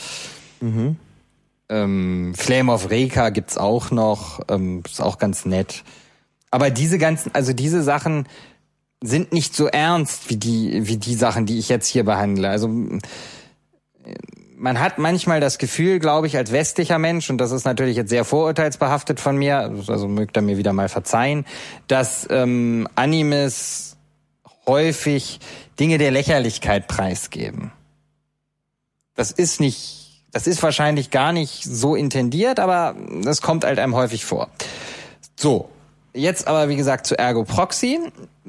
Ähm, 1.69 2.35
Flame 2.35 2.73
of 2.73 2.90
Reka 2.90 3.28
gibt's 3.28 3.59
auch 3.59 3.90
noch, 3.90 4.40
ähm, 4.48 4.82
ist 4.86 5.02
auch 5.02 5.19
ganz 5.19 5.44
nett. 5.44 5.85
Aber 6.51 6.70
diese 6.70 6.97
ganzen, 6.97 7.35
also 7.35 7.52
diese 7.52 7.82
Sachen 7.82 8.28
sind 9.02 9.35
nicht 9.35 9.55
so 9.55 9.66
ernst 9.66 10.31
wie 10.31 10.36
die 10.36 10.89
wie 10.89 10.97
die 10.97 11.15
Sachen, 11.15 11.44
die 11.44 11.59
ich 11.59 11.69
jetzt 11.69 11.86
hier 11.86 12.05
behandle. 12.05 12.48
Also 12.48 12.66
man 14.65 14.81
hat 14.81 14.97
manchmal 14.97 15.41
das 15.41 15.59
Gefühl, 15.59 15.99
glaube 15.99 16.27
ich, 16.27 16.39
als 16.39 16.51
westlicher 16.51 16.99
Mensch, 16.99 17.28
und 17.28 17.36
das 17.36 17.53
ist 17.53 17.66
natürlich 17.66 17.99
jetzt 17.99 18.09
sehr 18.09 18.24
vorurteilsbehaftet 18.24 19.20
von 19.20 19.36
mir, 19.36 19.70
also 19.89 20.09
mögt 20.09 20.36
er 20.36 20.43
mir 20.43 20.57
wieder 20.57 20.73
mal 20.73 20.89
verzeihen, 20.89 21.45
dass 21.86 22.27
ähm, 22.31 22.89
Animes 22.95 23.99
häufig 24.66 25.41
Dinge 25.78 25.99
der 25.99 26.12
Lächerlichkeit 26.12 26.89
preisgeben. 26.89 27.73
Das 29.15 29.32
ist 29.32 29.61
nicht, 29.61 30.24
das 30.32 30.47
ist 30.47 30.62
wahrscheinlich 30.62 31.11
gar 31.11 31.32
nicht 31.32 31.62
so 31.65 31.95
intendiert, 31.95 32.59
aber 32.59 32.97
das 33.23 33.43
kommt 33.43 33.66
halt 33.66 33.78
einem 33.78 33.95
häufig 33.95 34.24
vor. 34.24 34.49
So, 35.36 35.69
jetzt 36.15 36.49
aber 36.49 36.70
wie 36.70 36.77
gesagt 36.77 37.07
zu 37.07 37.19
Ergo 37.19 37.45
Proxy. 37.45 38.01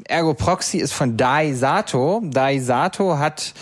Ergo 0.06 0.34
Proxy 0.34 0.78
ist 0.78 0.94
von 0.94 1.18
Dai 1.18 1.52
Sato. 1.52 2.22
Dai 2.24 2.60
Sato 2.60 3.18
hat 3.18 3.54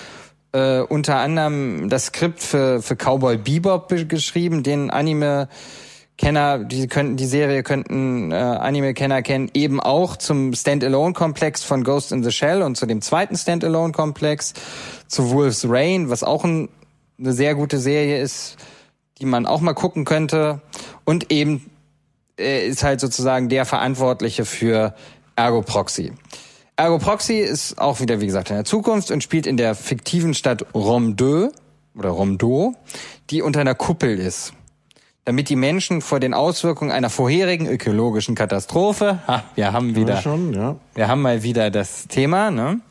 äh, 0.53 0.79
unter 0.79 1.17
anderem 1.17 1.89
das 1.89 2.05
Skript 2.05 2.41
für, 2.41 2.81
für 2.81 2.95
Cowboy 2.95 3.37
Bebop 3.37 3.89
be- 3.89 4.05
geschrieben, 4.05 4.63
den 4.63 4.89
Anime 4.89 5.49
Kenner, 6.15 6.59
die 6.59 6.87
könnten 6.87 7.17
die 7.17 7.25
Serie 7.25 7.63
könnten 7.63 8.31
äh, 8.31 8.35
Anime-Kenner 8.35 9.23
kennen, 9.23 9.49
eben 9.55 9.79
auch 9.79 10.15
zum 10.15 10.53
Standalone-Komplex 10.53 11.63
von 11.63 11.83
Ghost 11.83 12.11
in 12.11 12.23
the 12.23 12.31
Shell 12.31 12.61
und 12.61 12.77
zu 12.77 12.85
dem 12.85 13.01
zweiten 13.01 13.35
Standalone-Komplex, 13.35 14.53
zu 15.07 15.31
Wolf's 15.31 15.65
Rain, 15.67 16.11
was 16.11 16.23
auch 16.23 16.43
ein, 16.43 16.69
eine 17.17 17.33
sehr 17.33 17.55
gute 17.55 17.79
Serie 17.79 18.21
ist, 18.21 18.57
die 19.17 19.25
man 19.25 19.47
auch 19.47 19.59
mal 19.59 19.73
gucken 19.73 20.05
könnte. 20.05 20.61
Und 21.03 21.31
eben 21.31 21.69
äh, 22.39 22.67
ist 22.67 22.83
halt 22.83 22.99
sozusagen 22.99 23.49
der 23.49 23.65
Verantwortliche 23.65 24.45
für 24.45 24.93
Ergo 25.35 25.63
Proxy. 25.63 26.13
Ergo 26.75 26.97
Proxy 26.97 27.37
ist 27.37 27.77
auch 27.77 27.99
wieder, 27.99 28.19
wie 28.19 28.25
gesagt, 28.25 28.49
in 28.49 28.55
der 28.55 28.65
Zukunft 28.65 29.11
und 29.11 29.21
spielt 29.21 29.45
in 29.45 29.57
der 29.57 29.75
fiktiven 29.75 30.33
Stadt 30.33 30.65
Romdö 30.73 31.49
oder 31.95 32.09
Romdo, 32.09 32.73
die 33.29 33.41
unter 33.43 33.61
einer 33.61 33.75
Kuppel 33.75 34.17
ist. 34.17 34.53
Damit 35.25 35.49
die 35.49 35.55
Menschen 35.55 36.01
vor 36.01 36.19
den 36.19 36.33
Auswirkungen 36.33 36.91
einer 36.91 37.09
vorherigen 37.09 37.67
ökologischen 37.67 38.35
Katastrophe, 38.35 39.19
ha, 39.27 39.43
wir 39.55 39.71
haben 39.71 39.95
wieder, 39.95 40.15
Ja, 40.15 40.21
schon, 40.21 40.53
ja. 40.53 40.75
wir 40.95 41.07
haben 41.07 41.21
mal 41.21 41.43
wieder 41.43 41.69
das 41.69 42.07
Thema, 42.07 42.51
ne? 42.51 42.81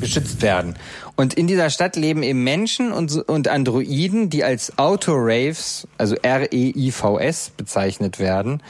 geschützt 0.00 0.42
werden. 0.42 0.76
Und 1.16 1.34
in 1.34 1.46
dieser 1.46 1.70
Stadt 1.70 1.96
leben 1.96 2.22
eben 2.22 2.44
Menschen 2.44 2.92
und, 2.92 3.12
und 3.28 3.48
Androiden, 3.48 4.28
die 4.28 4.44
als 4.44 4.78
Autoraves, 4.78 5.88
also 5.96 6.16
R-E-I-V-S 6.16 7.50
bezeichnet 7.56 8.18
werden, 8.18 8.62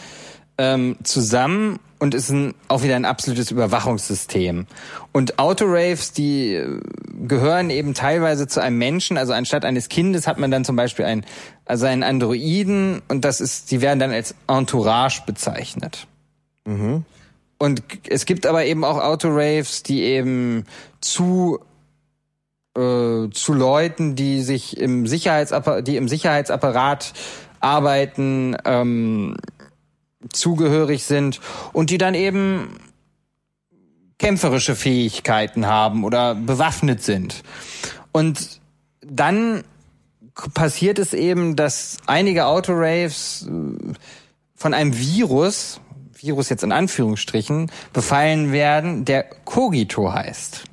ähm, 0.56 0.96
zusammen 1.02 1.80
und 1.98 2.14
ist 2.14 2.30
ein, 2.30 2.54
auch 2.68 2.82
wieder 2.82 2.96
ein 2.96 3.04
absolutes 3.04 3.50
Überwachungssystem. 3.50 4.66
Und 5.12 5.38
Autoraves, 5.38 6.12
die 6.12 6.54
äh, 6.54 6.80
gehören 7.26 7.70
eben 7.70 7.94
teilweise 7.94 8.46
zu 8.46 8.60
einem 8.60 8.78
Menschen, 8.78 9.16
also 9.16 9.32
anstatt 9.32 9.64
eines 9.64 9.88
Kindes 9.88 10.26
hat 10.26 10.38
man 10.38 10.50
dann 10.50 10.64
zum 10.64 10.76
Beispiel 10.76 11.04
einen, 11.04 11.24
also 11.64 11.86
einen 11.86 12.02
Androiden 12.02 13.02
und 13.08 13.24
das 13.24 13.40
ist, 13.40 13.70
die 13.70 13.80
werden 13.80 13.98
dann 13.98 14.12
als 14.12 14.34
Entourage 14.46 15.22
bezeichnet. 15.26 16.06
Und 17.58 17.82
es 18.08 18.26
gibt 18.26 18.46
aber 18.46 18.64
eben 18.64 18.84
auch 18.84 18.98
Autoraves, 18.98 19.82
die 19.82 20.02
eben 20.02 20.64
zu 21.00 21.60
äh, 22.76 23.30
zu 23.30 23.52
Leuten, 23.52 24.16
die 24.16 24.42
sich 24.42 24.76
im 24.76 25.06
Sicherheitsapparat, 25.06 25.86
die 25.86 25.96
im 25.96 26.08
Sicherheitsapparat 26.08 27.12
arbeiten, 27.60 28.56
ähm, 28.64 29.36
zugehörig 30.32 31.04
sind 31.04 31.40
und 31.72 31.90
die 31.90 31.98
dann 31.98 32.14
eben 32.14 32.78
kämpferische 34.18 34.76
Fähigkeiten 34.76 35.66
haben 35.66 36.04
oder 36.04 36.34
bewaffnet 36.34 37.02
sind. 37.02 37.42
Und 38.12 38.60
dann 39.00 39.64
passiert 40.54 40.98
es 40.98 41.12
eben, 41.12 41.56
dass 41.56 41.98
einige 42.06 42.46
Autoraves 42.46 43.46
äh, 43.48 43.92
von 44.54 44.74
einem 44.74 44.96
Virus, 44.96 45.80
Virus 46.12 46.48
jetzt 46.48 46.64
in 46.64 46.72
Anführungsstrichen, 46.72 47.70
befallen 47.92 48.52
werden, 48.52 49.04
der 49.04 49.24
Cogito 49.44 50.12
heißt. 50.12 50.64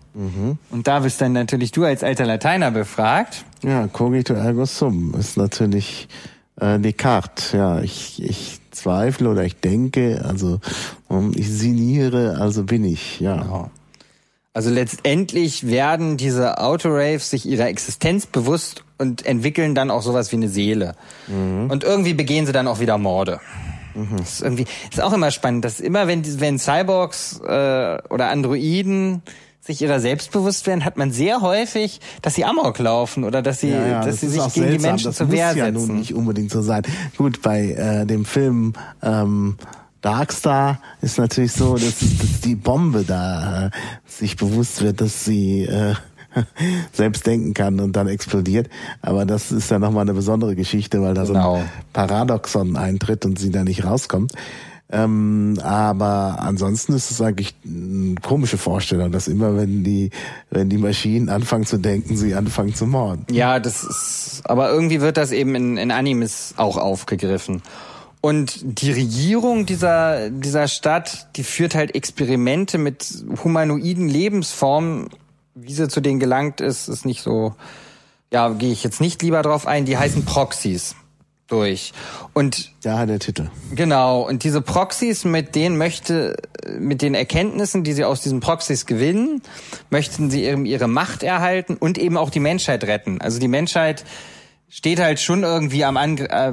Und 0.69 0.87
da 0.87 0.99
bist 0.99 1.21
dann 1.21 1.33
natürlich 1.33 1.71
du 1.71 1.85
als 1.85 2.03
alter 2.03 2.25
Lateiner 2.25 2.71
befragt. 2.71 3.45
Ja, 3.63 3.87
cogito 3.87 4.33
ergo 4.33 4.65
sum 4.65 5.13
ist 5.17 5.37
natürlich 5.37 6.07
äh, 6.59 6.79
Descartes. 6.79 7.53
Ja, 7.53 7.79
ich, 7.81 8.21
ich 8.21 8.60
zweifle 8.71 9.29
oder 9.29 9.43
ich 9.43 9.57
denke, 9.57 10.23
also 10.25 10.59
ich 11.35 11.49
siniere, 11.49 12.37
also 12.39 12.63
bin 12.63 12.83
ich. 12.83 13.19
Ja. 13.19 13.69
Also 14.53 14.69
letztendlich 14.69 15.67
werden 15.67 16.17
diese 16.17 16.57
Autoraves 16.57 17.29
sich 17.29 17.45
ihrer 17.45 17.67
Existenz 17.67 18.25
bewusst 18.25 18.83
und 18.97 19.25
entwickeln 19.25 19.75
dann 19.75 19.89
auch 19.91 20.01
sowas 20.01 20.31
wie 20.31 20.35
eine 20.35 20.49
Seele. 20.49 20.95
Und 21.27 21.83
irgendwie 21.83 22.13
begehen 22.13 22.45
sie 22.45 22.51
dann 22.51 22.67
auch 22.67 22.79
wieder 22.81 22.97
Morde. 22.97 23.39
Das 24.17 24.33
ist 24.33 24.41
irgendwie 24.41 24.65
ist 24.89 25.01
auch 25.01 25.13
immer 25.13 25.31
spannend, 25.31 25.65
dass 25.65 25.79
immer 25.79 26.07
wenn 26.07 26.39
wenn 26.39 26.59
Cyborgs 26.59 27.39
äh, 27.39 27.97
oder 28.09 28.29
Androiden 28.29 29.21
sich 29.71 29.81
ihrer 29.81 29.99
selbst 29.99 30.31
bewusst 30.31 30.67
werden, 30.67 30.85
hat 30.85 30.97
man 30.97 31.11
sehr 31.11 31.41
häufig, 31.41 31.99
dass 32.21 32.35
sie 32.35 32.45
Amok 32.45 32.77
laufen 32.79 33.23
oder 33.23 33.41
dass 33.41 33.59
sie, 33.61 33.69
Ja, 33.69 33.87
ja, 33.87 33.97
dass 33.99 34.07
das 34.07 34.19
sie 34.21 34.27
sich 34.27 34.41
gegen 34.53 34.65
die 34.65 34.71
seltsam. 34.71 34.89
Menschen 34.91 35.05
das 35.07 35.17
zur 35.17 35.25
muss 35.27 35.35
Wehr 35.35 35.47
ja 35.55 35.65
setzen. 35.65 35.87
nun 35.87 35.97
nicht 35.99 36.13
unbedingt 36.13 36.51
so 36.51 36.61
sein. 36.61 36.83
Gut, 37.17 37.41
bei 37.41 37.71
äh, 37.71 38.05
dem 38.05 38.25
Film 38.25 38.73
ähm, 39.01 39.57
Darkstar 40.01 40.79
ist 41.01 41.17
natürlich 41.19 41.51
so, 41.53 41.75
dass, 41.75 41.99
dass 41.99 42.41
die 42.43 42.55
Bombe 42.55 43.03
da 43.03 43.67
äh, 43.67 43.69
sich 44.07 44.35
bewusst 44.35 44.81
wird, 44.81 44.99
dass 44.99 45.25
sie 45.25 45.63
äh, 45.63 45.93
selbst 46.93 47.27
denken 47.27 47.53
kann 47.53 47.79
und 47.79 47.95
dann 47.95 48.07
explodiert. 48.07 48.69
Aber 49.01 49.25
das 49.25 49.51
ist 49.51 49.69
ja 49.69 49.79
nochmal 49.79 50.01
eine 50.03 50.13
besondere 50.13 50.55
Geschichte, 50.55 51.01
weil 51.01 51.13
da 51.13 51.25
so 51.25 51.33
Genau. 51.33 51.55
ein 51.57 51.69
Paradoxon 51.93 52.75
eintritt 52.77 53.25
und 53.25 53.37
sie 53.37 53.51
da 53.51 53.63
nicht 53.63 53.83
rauskommt. 53.85 54.31
Ähm, 54.91 55.57
aber 55.63 56.37
ansonsten 56.39 56.93
ist 56.93 57.11
es 57.11 57.21
eigentlich 57.21 57.55
eine 57.65 58.15
komische 58.21 58.57
Vorstellung, 58.57 59.11
dass 59.11 59.27
immer 59.27 59.55
wenn 59.55 59.83
die, 59.83 60.09
wenn 60.49 60.69
die 60.69 60.77
Maschinen 60.77 61.29
anfangen 61.29 61.65
zu 61.65 61.77
denken, 61.77 62.17
sie 62.17 62.35
anfangen 62.35 62.75
zu 62.75 62.85
morden. 62.85 63.25
Ja, 63.31 63.59
das 63.59 63.83
ist, 63.83 64.41
aber 64.43 64.69
irgendwie 64.69 64.99
wird 64.99 65.15
das 65.15 65.31
eben 65.31 65.55
in, 65.55 65.77
in 65.77 65.91
Animes 65.91 66.55
auch 66.57 66.77
aufgegriffen. 66.77 67.61
Und 68.19 68.59
die 68.63 68.91
Regierung 68.91 69.65
dieser, 69.65 70.29
dieser 70.29 70.67
Stadt, 70.67 71.27
die 71.37 71.43
führt 71.43 71.73
halt 71.73 71.95
Experimente 71.95 72.77
mit 72.77 73.23
humanoiden 73.43 74.07
Lebensformen. 74.09 75.09
Wie 75.55 75.73
sie 75.73 75.87
zu 75.87 76.01
denen 76.01 76.19
gelangt 76.19 76.61
ist, 76.61 76.87
ist 76.87 77.05
nicht 77.05 77.23
so, 77.23 77.55
ja, 78.31 78.49
gehe 78.49 78.71
ich 78.71 78.83
jetzt 78.83 79.01
nicht 79.01 79.21
lieber 79.21 79.41
drauf 79.41 79.65
ein. 79.67 79.85
Die 79.85 79.97
heißen 79.97 80.23
Proxys 80.25 80.95
durch. 81.51 81.93
Und 82.33 82.71
ja, 82.83 83.05
der 83.05 83.19
Titel. 83.19 83.49
Genau. 83.75 84.27
Und 84.27 84.43
diese 84.43 84.61
Proxys, 84.61 85.25
mit 85.25 85.55
denen 85.55 85.77
möchte, 85.77 86.37
mit 86.79 87.01
den 87.01 87.13
Erkenntnissen, 87.13 87.83
die 87.83 87.93
sie 87.93 88.05
aus 88.05 88.21
diesen 88.21 88.39
Proxys 88.39 88.85
gewinnen, 88.85 89.41
möchten 89.89 90.31
sie 90.31 90.45
eben 90.45 90.65
ihre 90.65 90.87
Macht 90.87 91.23
erhalten 91.23 91.75
und 91.75 91.97
eben 91.97 92.17
auch 92.17 92.29
die 92.29 92.39
Menschheit 92.39 92.83
retten. 92.85 93.19
Also 93.21 93.39
die 93.39 93.47
Menschheit 93.47 94.05
steht 94.71 95.01
halt 95.01 95.19
schon 95.19 95.43
irgendwie 95.43 95.83
am 95.83 95.97
An 95.97 96.17
äh, 96.17 96.51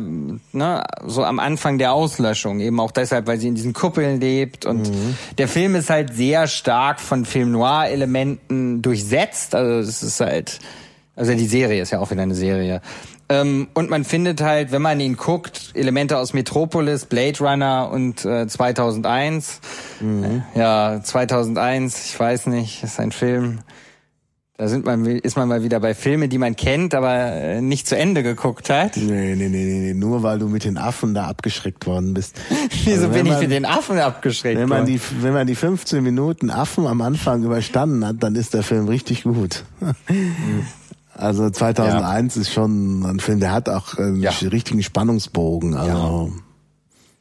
ne, 0.53 0.85
so 1.07 1.23
am 1.23 1.39
Anfang 1.39 1.79
der 1.79 1.93
Auslöschung 1.93 2.59
eben 2.59 2.81
auch 2.81 2.91
deshalb 2.91 3.29
weil 3.29 3.39
sie 3.39 3.47
in 3.47 3.55
diesen 3.55 3.73
Kuppeln 3.73 4.21
lebt 4.21 4.67
und 4.67 4.91
mhm. 4.91 5.17
der 5.39 5.47
Film 5.47 5.77
ist 5.77 5.89
halt 5.89 6.15
sehr 6.15 6.49
stark 6.49 7.01
von 7.01 7.25
Film 7.25 7.53
Noir 7.53 7.87
Elementen 7.87 8.83
durchsetzt 8.83 9.55
also 9.55 9.89
es 9.89 10.03
ist 10.03 10.19
halt 10.19 10.59
also 11.15 11.33
die 11.33 11.47
Serie 11.47 11.81
ist 11.81 11.93
ja 11.93 12.01
auch 12.01 12.11
wieder 12.11 12.23
eine 12.23 12.35
Serie 12.35 12.83
ähm, 13.29 13.69
und 13.75 13.91
man 13.91 14.05
findet 14.05 14.41
halt 14.41 14.73
wenn 14.73 14.83
man 14.83 15.01
ihn 15.01 15.17
guckt 15.17 15.71
Elemente 15.75 16.19
aus 16.19 16.33
Metropolis 16.33 17.07
Blade 17.07 17.39
Runner 17.41 17.91
und 17.93 18.25
äh, 18.25 18.47
2001 18.47 19.61
mhm. 20.01 20.43
ja 20.55 21.01
2001 21.03 22.07
ich 22.07 22.19
weiß 22.19 22.47
nicht 22.47 22.83
ist 22.83 23.01
ein 23.01 23.13
Film 23.13 23.61
da 24.59 24.67
sind 24.67 24.85
man, 24.85 25.07
ist 25.07 25.37
man 25.37 25.47
mal 25.47 25.63
wieder 25.63 25.79
bei 25.79 25.95
Filmen, 25.95 26.29
die 26.29 26.39
man 26.39 26.57
kennt, 26.57 26.93
aber 26.93 27.15
äh, 27.15 27.61
nicht 27.61 27.87
zu 27.87 27.97
Ende 27.97 28.25
geguckt 28.25 28.71
hat. 28.71 28.97
Nee, 28.97 29.37
nee, 29.37 29.49
nee, 29.49 29.65
nee, 29.65 29.95
nur 29.95 30.25
weil 30.25 30.41
du 30.41 30.49
mit 30.49 30.65
den 30.65 30.79
Affen 30.79 31.15
da 31.15 31.29
abgeschreckt 31.29 31.87
worden 31.87 32.13
bist. 32.13 32.35
Wieso 32.85 33.07
also 33.07 33.09
bin 33.11 33.29
man, 33.29 33.37
ich 33.37 33.43
mit 33.43 33.53
den 33.53 33.65
Affen 33.65 34.01
abgeschreckt 34.01 34.61
wenn 34.61 34.69
man 34.69 34.81
worden? 34.81 34.95
Die, 34.95 35.23
wenn 35.23 35.33
man 35.33 35.47
die 35.47 35.55
15 35.55 36.03
Minuten 36.03 36.51
Affen 36.51 36.89
am 36.89 37.03
Anfang 37.03 37.45
überstanden 37.45 38.05
hat, 38.05 38.17
dann 38.19 38.35
ist 38.35 38.53
der 38.53 38.65
Film 38.65 38.89
richtig 38.89 39.23
gut. 39.23 39.63
Also 41.19 41.51
2001 41.51 42.35
ja. 42.35 42.41
ist 42.43 42.53
schon 42.53 43.03
ein 43.03 43.21
Film, 43.21 43.41
der 43.41 43.53
hat 43.53 43.69
auch 43.69 43.99
einen 43.99 44.21
ja. 44.21 44.31
richtigen 44.31 44.83
Spannungsbogen. 44.83 45.75
Also 45.75 46.33
ja. 46.33 46.43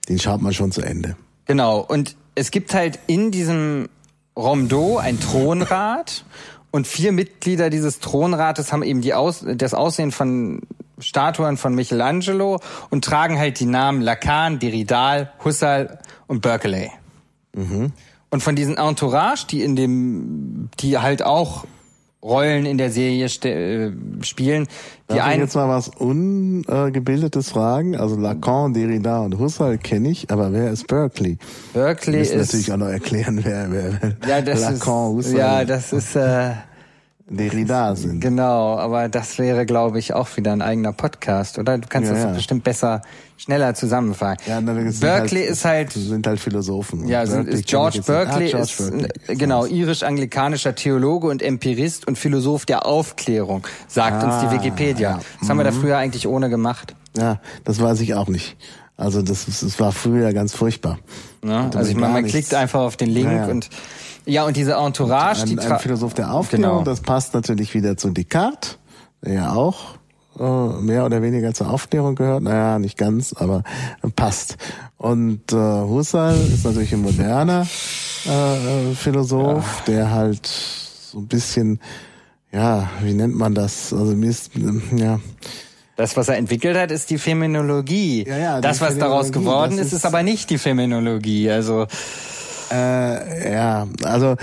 den 0.08 0.20
schaut 0.20 0.42
man 0.42 0.54
schon 0.54 0.72
zu 0.72 0.82
Ende. 0.82 1.16
Genau. 1.46 1.80
Und 1.80 2.16
es 2.36 2.52
gibt 2.52 2.74
halt 2.74 3.00
in 3.08 3.32
diesem 3.32 3.90
Romdo 4.38 4.98
ein 4.98 5.20
Thronrat 5.20 6.24
und 6.72 6.86
vier 6.86 7.12
Mitglieder 7.12 7.72
dieses 7.72 8.00
Thronrates 8.00 8.72
haben 8.72 8.84
eben 8.84 9.02
die 9.02 9.16
Aus 9.16 9.44
das 9.46 9.74
Aussehen 9.74 10.12
von 10.12 10.62
Statuen 11.00 11.58
von 11.58 11.74
Michelangelo 11.74 12.60
und 12.90 13.04
tragen 13.04 13.40
halt 13.40 13.60
die 13.60 13.66
Namen 13.66 14.02
Lacan, 14.02 14.60
Derrida, 14.60 15.32
Husserl 15.44 16.00
und 16.28 16.42
Berkeley. 16.42 16.92
Mhm. 17.56 17.94
Und 18.30 18.44
von 18.44 18.56
diesen 18.56 18.78
Entourage, 18.78 19.48
die 19.48 19.64
in 19.64 19.76
dem, 19.76 20.70
die 20.80 20.98
halt 20.98 21.24
auch 21.24 21.66
Rollen 22.24 22.66
in 22.66 22.78
der 22.78 22.92
Serie 22.92 23.26
äh, 23.26 23.92
spielen. 24.22 24.68
Die 25.10 25.16
Darf 25.16 25.34
ich 25.34 25.38
jetzt 25.38 25.56
mal 25.56 25.70
was 25.70 25.88
Ungebildetes 25.90 27.52
fragen? 27.52 27.96
Also 27.96 28.16
Lacan, 28.16 28.74
Derrida 28.74 29.20
und 29.20 29.40
Husserl 29.40 29.78
kenne 29.78 30.10
ich, 30.10 30.30
aber 30.32 30.52
wer 30.52 30.72
ist 30.72 30.88
Berkeley? 30.88 31.38
Berkeley 31.74 32.22
ist... 32.22 32.36
natürlich 32.36 32.72
auch 32.72 32.78
noch 32.78 32.88
erklären, 32.88 33.42
wer, 33.44 33.72
wer 33.72 34.18
ja, 34.28 34.42
das 34.42 34.62
Lacan, 34.62 34.76
ist, 34.78 34.88
Husserl... 34.88 35.38
Ja, 35.38 35.66
das 35.66 35.94
ist... 35.94 36.16
Äh, 36.16 36.52
Derrida 37.30 37.96
sind. 37.96 38.22
Genau, 38.22 38.78
aber 38.78 39.10
das 39.10 39.38
wäre, 39.38 39.66
glaube 39.66 40.00
ich, 40.00 40.14
auch 40.14 40.38
wieder 40.38 40.54
ein 40.54 40.62
eigener 40.62 40.94
Podcast, 40.94 41.60
oder? 41.60 41.78
Du 41.78 41.88
kannst 41.90 42.10
ja, 42.10 42.16
das 42.16 42.24
ja. 42.24 42.32
bestimmt 42.32 42.64
besser, 42.64 43.02
schneller 43.36 43.74
zusammenfassen. 43.74 44.38
Ja, 44.48 44.62
Berkeley 44.62 45.42
halt, 45.42 45.52
ist 45.52 45.66
halt 45.66 45.92
sind 45.92 46.26
halt 46.26 46.40
Philosophen. 46.40 47.06
Ja, 47.08 47.26
sind, 47.26 47.50
ist 47.50 47.68
George 47.68 48.02
Berkeley, 48.06 48.56
ah, 48.56 48.60
ist 48.60 48.78
Berkeley. 48.78 49.36
genau 49.36 49.66
irisch-anglikanischer 49.66 50.74
Theologe 50.76 51.28
und 51.28 51.42
Empirist 51.42 52.08
und 52.08 52.18
Philosoph 52.18 52.66
der 52.66 52.86
Aufklärung, 52.86 53.68
sagt 53.88 54.24
ah, 54.24 54.28
uns 54.28 54.40
die 54.40 54.48
ah, 54.48 54.60
Wikipedia. 54.60 55.12
Ja. 55.12 55.20
Das 55.42 55.50
haben 55.50 55.58
wir 55.58 55.66
da 55.66 55.72
mhm. 55.72 55.82
früher 55.82 55.98
eigentlich 55.98 56.28
ohne 56.28 56.50
gemacht. 56.50 56.96
Ja, 57.18 57.42
das 57.66 57.82
weiß 57.82 58.00
ich 58.02 58.14
auch 58.14 58.30
nicht. 58.30 58.56
Also 58.98 59.22
das, 59.22 59.46
das 59.46 59.80
war 59.80 59.92
früher 59.92 60.34
ganz 60.34 60.56
furchtbar. 60.56 60.98
Ja, 61.46 61.70
also 61.74 61.90
ich 61.90 61.96
meine, 61.96 62.14
man 62.14 62.26
klickt 62.26 62.54
einfach 62.56 62.82
auf 62.82 62.98
den 62.98 63.10
Link 63.10 63.48
und 63.48 63.70
ja, 64.26 64.44
und 64.44 64.58
diese 64.58 64.74
Entourage, 64.74 65.44
ein, 65.44 65.50
die 65.50 65.60
ein 65.60 65.80
Philosoph 65.80 66.14
der 66.14 66.34
Aufklärung, 66.34 66.80
genau. 66.80 66.84
das 66.84 67.00
passt 67.00 67.34
natürlich 67.34 67.74
wieder 67.74 67.96
zu 67.96 68.10
Descartes, 68.10 68.78
der 69.24 69.34
ja 69.34 69.54
auch 69.54 69.98
äh, 70.38 70.82
mehr 70.82 71.06
oder 71.06 71.22
weniger 71.22 71.54
zur 71.54 71.70
Aufklärung 71.70 72.16
gehört. 72.16 72.44
Naja, 72.44 72.78
nicht 72.78 72.98
ganz, 72.98 73.34
aber 73.34 73.64
passt. 74.16 74.58
Und 74.98 75.54
äh, 75.54 75.56
Husserl 75.56 76.36
ist 76.54 76.66
natürlich 76.66 76.94
ein 76.94 77.02
moderner 77.02 77.62
äh, 78.26 78.96
Philosoph, 78.96 79.84
ja. 79.88 79.94
der 79.94 80.12
halt 80.12 80.46
so 80.46 81.20
ein 81.20 81.28
bisschen, 81.28 81.80
ja, 82.52 82.90
wie 83.02 83.14
nennt 83.14 83.36
man 83.36 83.56
das? 83.56 83.94
Also 83.94 84.14
mir 84.14 84.30
ist, 84.30 84.52
ja. 84.96 85.20
Das, 85.98 86.16
was 86.16 86.30
er 86.30 86.38
entwickelt 86.38 86.78
hat, 86.78 86.92
ist 86.92 87.10
die 87.10 87.18
Phänomenologie. 87.18 88.24
Ja, 88.28 88.38
ja, 88.38 88.62
das, 88.62 88.82
was 88.82 88.98
daraus 89.00 89.32
geworden 89.32 89.80
ist, 89.80 89.94
ist 89.94 90.06
aber 90.06 90.22
nicht 90.22 90.50
die 90.52 90.60
Phänomenologie. 90.60 91.50
Also 91.50 91.88
äh, 92.72 93.54
ja, 93.54 93.88
also 94.04 94.36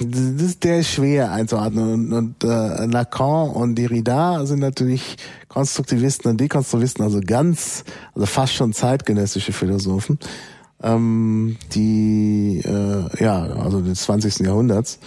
das, 0.00 0.58
der 0.60 0.78
ist 0.78 0.90
schwer 0.90 1.32
einzuordnen 1.32 2.12
und, 2.12 2.12
und 2.12 2.44
äh, 2.44 2.86
Lacan 2.86 3.50
und 3.50 3.74
Derrida 3.76 4.44
sind 4.46 4.60
natürlich 4.60 5.16
Konstruktivisten 5.48 6.30
und 6.30 6.40
Dekonstruktivisten, 6.40 7.04
also 7.04 7.20
ganz, 7.26 7.84
also 8.14 8.26
fast 8.26 8.52
schon 8.52 8.72
zeitgenössische 8.72 9.52
Philosophen, 9.52 10.18
ähm, 10.82 11.56
die 11.74 12.62
äh, 12.64 13.24
ja, 13.24 13.42
also 13.44 13.80
des 13.80 14.02
20. 14.02 14.40
Jahrhunderts 14.46 14.98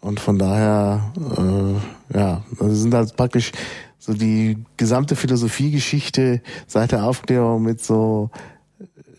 und 0.00 0.18
von 0.18 0.38
daher 0.38 1.12
äh, 1.36 2.18
ja, 2.18 2.42
also 2.58 2.74
sind 2.74 2.94
halt 2.94 3.16
praktisch 3.16 3.52
so 4.00 4.14
die 4.14 4.56
gesamte 4.76 5.14
Philosophiegeschichte 5.14 6.40
seit 6.66 6.90
der 6.90 7.04
Aufklärung 7.04 7.62
mit 7.62 7.82
so 7.82 8.30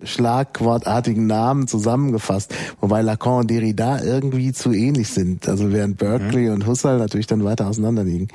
schlagwortartigen 0.03 1.28
Namen 1.28 1.68
zusammengefasst, 1.68 2.53
wobei 2.82 3.03
Lacan 3.03 3.41
und 3.41 3.52
Derrida 3.52 4.02
irgendwie 4.02 4.52
zu 4.52 4.74
ähnlich 4.74 5.10
sind. 5.10 5.48
Also 5.48 5.72
während 5.72 5.98
Berkeley 5.98 6.48
mhm. 6.48 6.53
und 6.53 6.66
Husserl 6.66 6.98
natürlich 6.98 7.28
dann 7.28 7.45
weiter 7.45 7.68
auseinander 7.68 8.03
liegen. 8.03 8.28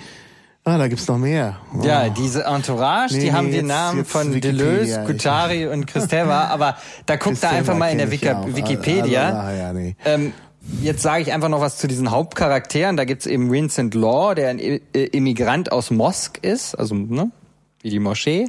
Ah, 0.65 0.79
da 0.79 0.89
gibt's 0.89 1.07
noch 1.07 1.19
mehr. 1.19 1.59
Oh. 1.77 1.85
Ja, 1.85 2.09
diese 2.09 2.45
Entourage, 2.45 3.15
nee, 3.15 3.21
die 3.21 3.33
haben 3.33 3.51
nee, 3.51 3.61
die 3.61 3.63
Namen 3.63 4.05
von 4.05 4.41
Deleuze, 4.41 5.05
Guattari 5.07 5.69
und 5.69 5.87
Christeva, 5.87 6.47
aber 6.47 6.77
da 7.07 7.15
guckt 7.17 7.41
da 7.41 7.51
einfach 7.51 7.77
mal 7.77 7.91
in 7.93 7.99
der 7.99 8.11
Wiki 8.11 8.27
Wikipedia. 8.27 9.27
Also, 9.27 9.39
ah, 9.39 9.53
ja, 9.53 9.73
nee. 9.73 9.95
ähm, 10.05 10.33
jetzt 10.83 11.03
sage 11.03 11.23
ich 11.23 11.33
einfach 11.33 11.49
noch 11.49 11.61
was 11.61 11.79
zu 11.79 11.87
diesen 11.87 12.11
Hauptcharakteren. 12.11 12.97
Da 12.97 13.05
gibt's 13.05 13.27
eben 13.27 13.51
Vincent 13.51 13.95
Law, 13.95 14.35
der 14.35 14.51
ein 14.51 14.59
Immigrant 14.59 15.73
aus 15.73 15.91
Mosk 15.91 16.39
ist, 16.43 16.75
also 16.75 16.95
ne, 16.95 17.31
wie 17.83 17.91
die 17.91 18.01
Moschee 18.01 18.49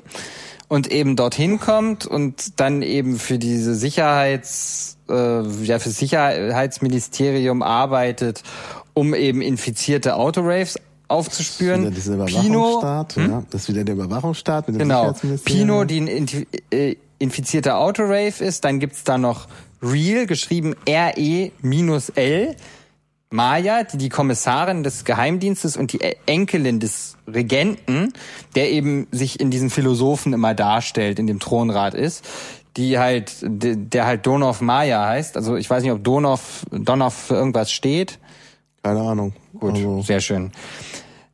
und 0.67 0.91
eben 0.91 1.15
dorthin 1.15 1.59
kommt 1.59 2.05
und 2.05 2.59
dann 2.59 2.81
eben 2.81 3.17
für 3.17 3.37
diese 3.37 3.75
Sicherheits, 3.75 4.97
äh, 5.09 5.41
ja, 5.63 5.79
für 5.79 5.89
Sicherheitsministerium 5.89 7.61
arbeitet, 7.61 8.43
um 8.93 9.13
eben 9.13 9.41
infizierte 9.41 10.15
Autoraves 10.15 10.77
aufzuspüren. 11.07 11.85
Das 11.85 11.97
ist 11.97 12.13
wieder 12.13 12.25
Pino, 12.25 12.81
hm? 13.13 13.31
ja. 13.31 13.43
Das 13.49 13.61
ist 13.61 13.69
wieder 13.69 13.85
der 13.85 13.95
Überwachungsstaat 13.95 14.67
mit 14.67 14.75
dem 14.75 14.89
genau. 14.89 15.13
Pino, 15.45 15.85
die 15.85 16.01
ein 16.01 16.27
äh, 16.71 16.95
infizierter 17.17 17.77
Autorave 17.77 18.43
ist, 18.43 18.65
dann 18.65 18.79
gibt's 18.79 19.03
da 19.05 19.17
noch 19.17 19.47
Real, 19.81 20.25
geschrieben 20.25 20.75
R-E-L, 20.85 22.55
Maya, 23.29 23.83
die 23.83 23.97
die 23.97 24.09
Kommissarin 24.09 24.83
des 24.83 25.03
Geheimdienstes 25.03 25.75
und 25.75 25.91
die 25.91 25.99
Enkelin 26.25 26.79
des 26.79 27.17
Regenten, 27.27 28.13
der 28.55 28.71
eben 28.71 29.07
sich 29.11 29.39
in 29.39 29.51
diesen 29.51 29.69
Philosophen 29.69 30.33
immer 30.33 30.53
darstellt, 30.53 31.19
in 31.19 31.27
dem 31.27 31.39
Thronrat 31.39 31.93
ist, 31.93 32.25
die 32.77 32.97
halt, 32.97 33.33
der 33.41 34.05
halt 34.05 34.25
Donov 34.25 34.61
Maya 34.61 35.05
heißt. 35.05 35.35
Also 35.35 35.57
ich 35.57 35.69
weiß 35.69 35.83
nicht, 35.83 35.91
ob 35.91 36.03
Donov, 36.03 36.65
Donov 36.71 37.13
für 37.13 37.33
irgendwas 37.33 37.71
steht. 37.71 38.19
Keine 38.83 39.01
Ahnung. 39.01 39.33
Gut, 39.59 39.73
also. 39.73 40.01
sehr 40.03 40.21
schön. 40.21 40.51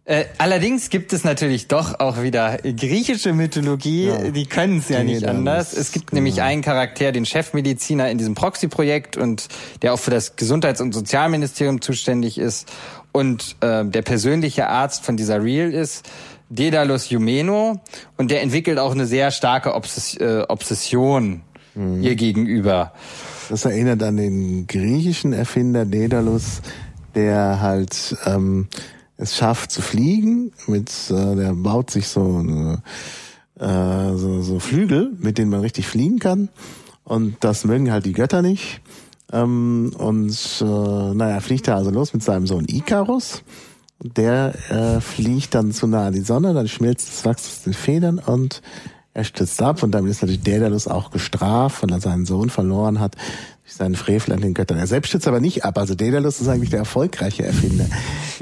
Äh, 0.06 0.26
allerdings 0.38 0.90
gibt 0.90 1.14
es 1.14 1.24
natürlich 1.24 1.70
doch 1.70 2.02
auch 2.02 2.22
wieder 2.22 2.58
griechische 2.58 3.32
Mythologie, 3.32 4.08
ja. 4.08 4.32
die 4.32 4.46
können 4.48 4.80
es 4.80 4.90
ja 4.90 5.02
nee, 5.02 5.14
nicht 5.14 5.26
anders. 5.26 5.72
Es 5.72 5.94
gibt 5.94 6.08
genau. 6.08 6.18
nämlich 6.18 6.42
einen 6.42 6.62
Charakter, 6.62 7.14
den 7.14 7.26
Chefmediziner 7.26 8.10
in 8.10 8.18
diesem 8.18 8.36
Proxy-Projekt 8.36 9.16
und 9.16 9.48
der 9.82 9.94
auch 9.94 10.00
für 10.00 10.12
das 10.12 10.36
Gesundheits- 10.36 10.82
und 10.82 10.94
Sozialministerium 10.94 11.80
zuständig 11.80 12.38
ist 12.38 12.70
und 13.14 13.56
äh, 13.62 13.86
der 13.86 14.02
persönliche 14.02 14.68
Arzt 14.68 15.06
von 15.06 15.16
dieser 15.16 15.42
Real 15.42 15.74
ist, 15.74 16.10
Daedalus 16.50 17.10
Jumeno 17.10 17.80
und 18.18 18.30
der 18.30 18.42
entwickelt 18.42 18.80
auch 18.80 18.92
eine 18.92 19.06
sehr 19.06 19.32
starke 19.32 19.74
Obsess 19.74 20.18
äh, 20.18 20.44
Obsession 20.50 21.44
mhm. 21.76 22.04
ihr 22.04 22.16
gegenüber. 22.16 22.92
Das 23.50 23.64
erinnert 23.64 24.04
an 24.04 24.18
den 24.18 24.68
griechischen 24.68 25.32
Erfinder 25.32 25.86
Daedalus, 25.86 26.62
der 27.16 27.62
halt 27.62 28.18
ähm, 28.26 28.68
es 29.24 29.36
schafft 29.36 29.72
zu 29.72 29.82
fliegen. 29.82 30.52
Mit, 30.68 30.92
äh, 31.10 31.36
der 31.36 31.54
baut 31.54 31.90
sich 31.90 32.08
so 32.08 32.38
eine 32.38 32.84
äh, 33.60 34.18
so, 34.18 34.42
so 34.42 34.60
Flügel, 34.60 35.14
mit 35.18 35.38
denen 35.38 35.50
man 35.50 35.62
richtig 35.62 35.88
fliegen 35.88 36.20
kann. 36.20 36.50
Und 37.04 37.38
das 37.42 37.66
mögen 37.66 37.92
halt 37.92 38.06
die 38.06 38.14
Götter 38.14 38.42
nicht. 38.42 38.82
Ähm, 39.32 39.94
und 39.98 40.62
äh, 40.62 41.14
naja, 41.14 41.40
fliegt 41.40 41.68
er 41.68 41.78
also 41.78 41.90
los 41.90 42.14
mit 42.14 42.24
seinem 42.24 42.48
Sohn 42.48 42.66
Ikarus. 42.68 43.44
Der 44.00 44.54
äh, 44.70 45.02
fliegt 45.02 45.56
dann 45.56 45.72
zu 45.72 45.88
nah 45.88 46.08
an 46.08 46.14
die 46.14 46.22
Sonne, 46.22 46.54
dann 46.54 46.68
schmilzt 46.68 47.08
das 47.08 47.26
Wachs 47.26 47.48
aus 47.48 47.64
den 47.64 47.74
Federn 47.74 48.20
und 48.20 48.62
er 49.14 49.24
stürzt 49.24 49.62
ab 49.62 49.82
und 49.82 49.92
damit 49.92 50.12
ist 50.12 50.22
natürlich 50.22 50.44
Daedalus 50.44 50.88
auch 50.88 51.10
gestraft, 51.12 51.84
weil 51.84 51.92
er 51.92 52.02
seinen 52.02 52.26
Sohn 52.26 52.50
verloren 52.50 53.00
hat 53.00 53.16
seinen 53.66 53.96
Frevel 53.96 54.34
an 54.34 54.42
den 54.42 54.54
Göttern. 54.54 54.78
Er 54.78 54.88
selbst 54.88 55.10
stürzt 55.10 55.28
aber 55.28 55.40
nicht 55.40 55.64
ab. 55.64 55.78
Also 55.78 55.96
Daedalus 55.96 56.42
ist 56.42 56.48
eigentlich 56.48 56.70
der 56.70 56.80
erfolgreiche 56.80 57.46
Erfinder, 57.46 57.86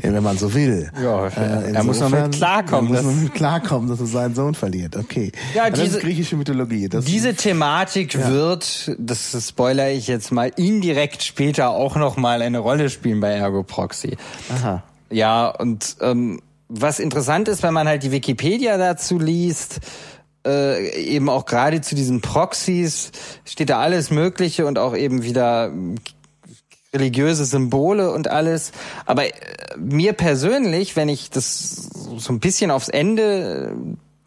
äh, 0.02 0.12
wenn 0.12 0.24
man 0.24 0.38
so 0.38 0.54
will. 0.54 0.92
Ja, 1.02 1.28
äh, 1.28 1.74
er 1.74 1.84
muss 1.84 2.00
noch 2.00 2.10
mit 2.10 2.34
klarkommen. 2.34 2.94
Er 2.94 3.04
muss 3.04 3.14
noch 3.14 3.22
mit 3.22 3.34
klarkommen, 3.34 3.90
dass 3.90 4.00
er 4.00 4.08
seinen 4.08 4.36
Sohn 4.36 4.56
verliert. 4.56 4.96
Okay. 4.96 5.32
Ja, 5.54 5.70
das 5.70 5.80
diese, 5.80 5.98
ist 5.98 6.04
griechische 6.04 6.36
Mythologie. 6.36 6.90
Das 6.90 7.06
diese 7.06 7.36
Thematik 7.36 8.16
ja. 8.16 8.30
wird, 8.30 8.92
das 8.98 9.38
spoiler 9.48 9.92
ich 9.92 10.08
jetzt 10.08 10.32
mal, 10.32 10.52
indirekt 10.56 11.24
später 11.24 11.70
auch 11.70 11.96
noch 11.96 12.18
mal 12.18 12.42
eine 12.42 12.60
Rolle 12.60 12.90
spielen 12.90 13.20
bei 13.20 13.32
Ergo 13.32 13.64
Proxy. 13.64 14.18
Aha. 14.50 14.84
Ja, 15.12 15.50
und 15.50 15.98
ähm, 16.02 16.42
was 16.68 17.00
interessant 17.00 17.48
ist, 17.48 17.64
wenn 17.64 17.74
man 17.74 17.88
halt 17.88 18.04
die 18.04 18.12
Wikipedia 18.12 18.78
dazu 18.78 19.20
liest, 19.20 19.82
äh, 20.46 20.90
eben 21.00 21.30
auch 21.30 21.46
gerade 21.46 21.82
zu 21.82 21.96
diesen 21.96 22.22
Proxys 22.22 23.12
steht 23.46 23.70
da 23.70 23.80
alles 23.80 24.12
Mögliche 24.12 24.66
und 24.66 24.80
auch 24.80 24.96
eben 24.96 25.24
wieder 25.24 25.72
religiöse 26.94 27.46
Symbole 27.46 28.12
und 28.12 28.28
alles. 28.28 28.72
Aber 29.06 29.26
äh, 29.26 29.32
mir 29.78 30.14
persönlich, 30.14 30.96
wenn 30.96 31.10
ich 31.10 31.30
das 31.30 31.90
so 32.18 32.34
ein 32.34 32.40
bisschen 32.40 32.72
aufs 32.72 32.90
Ende 32.90 33.76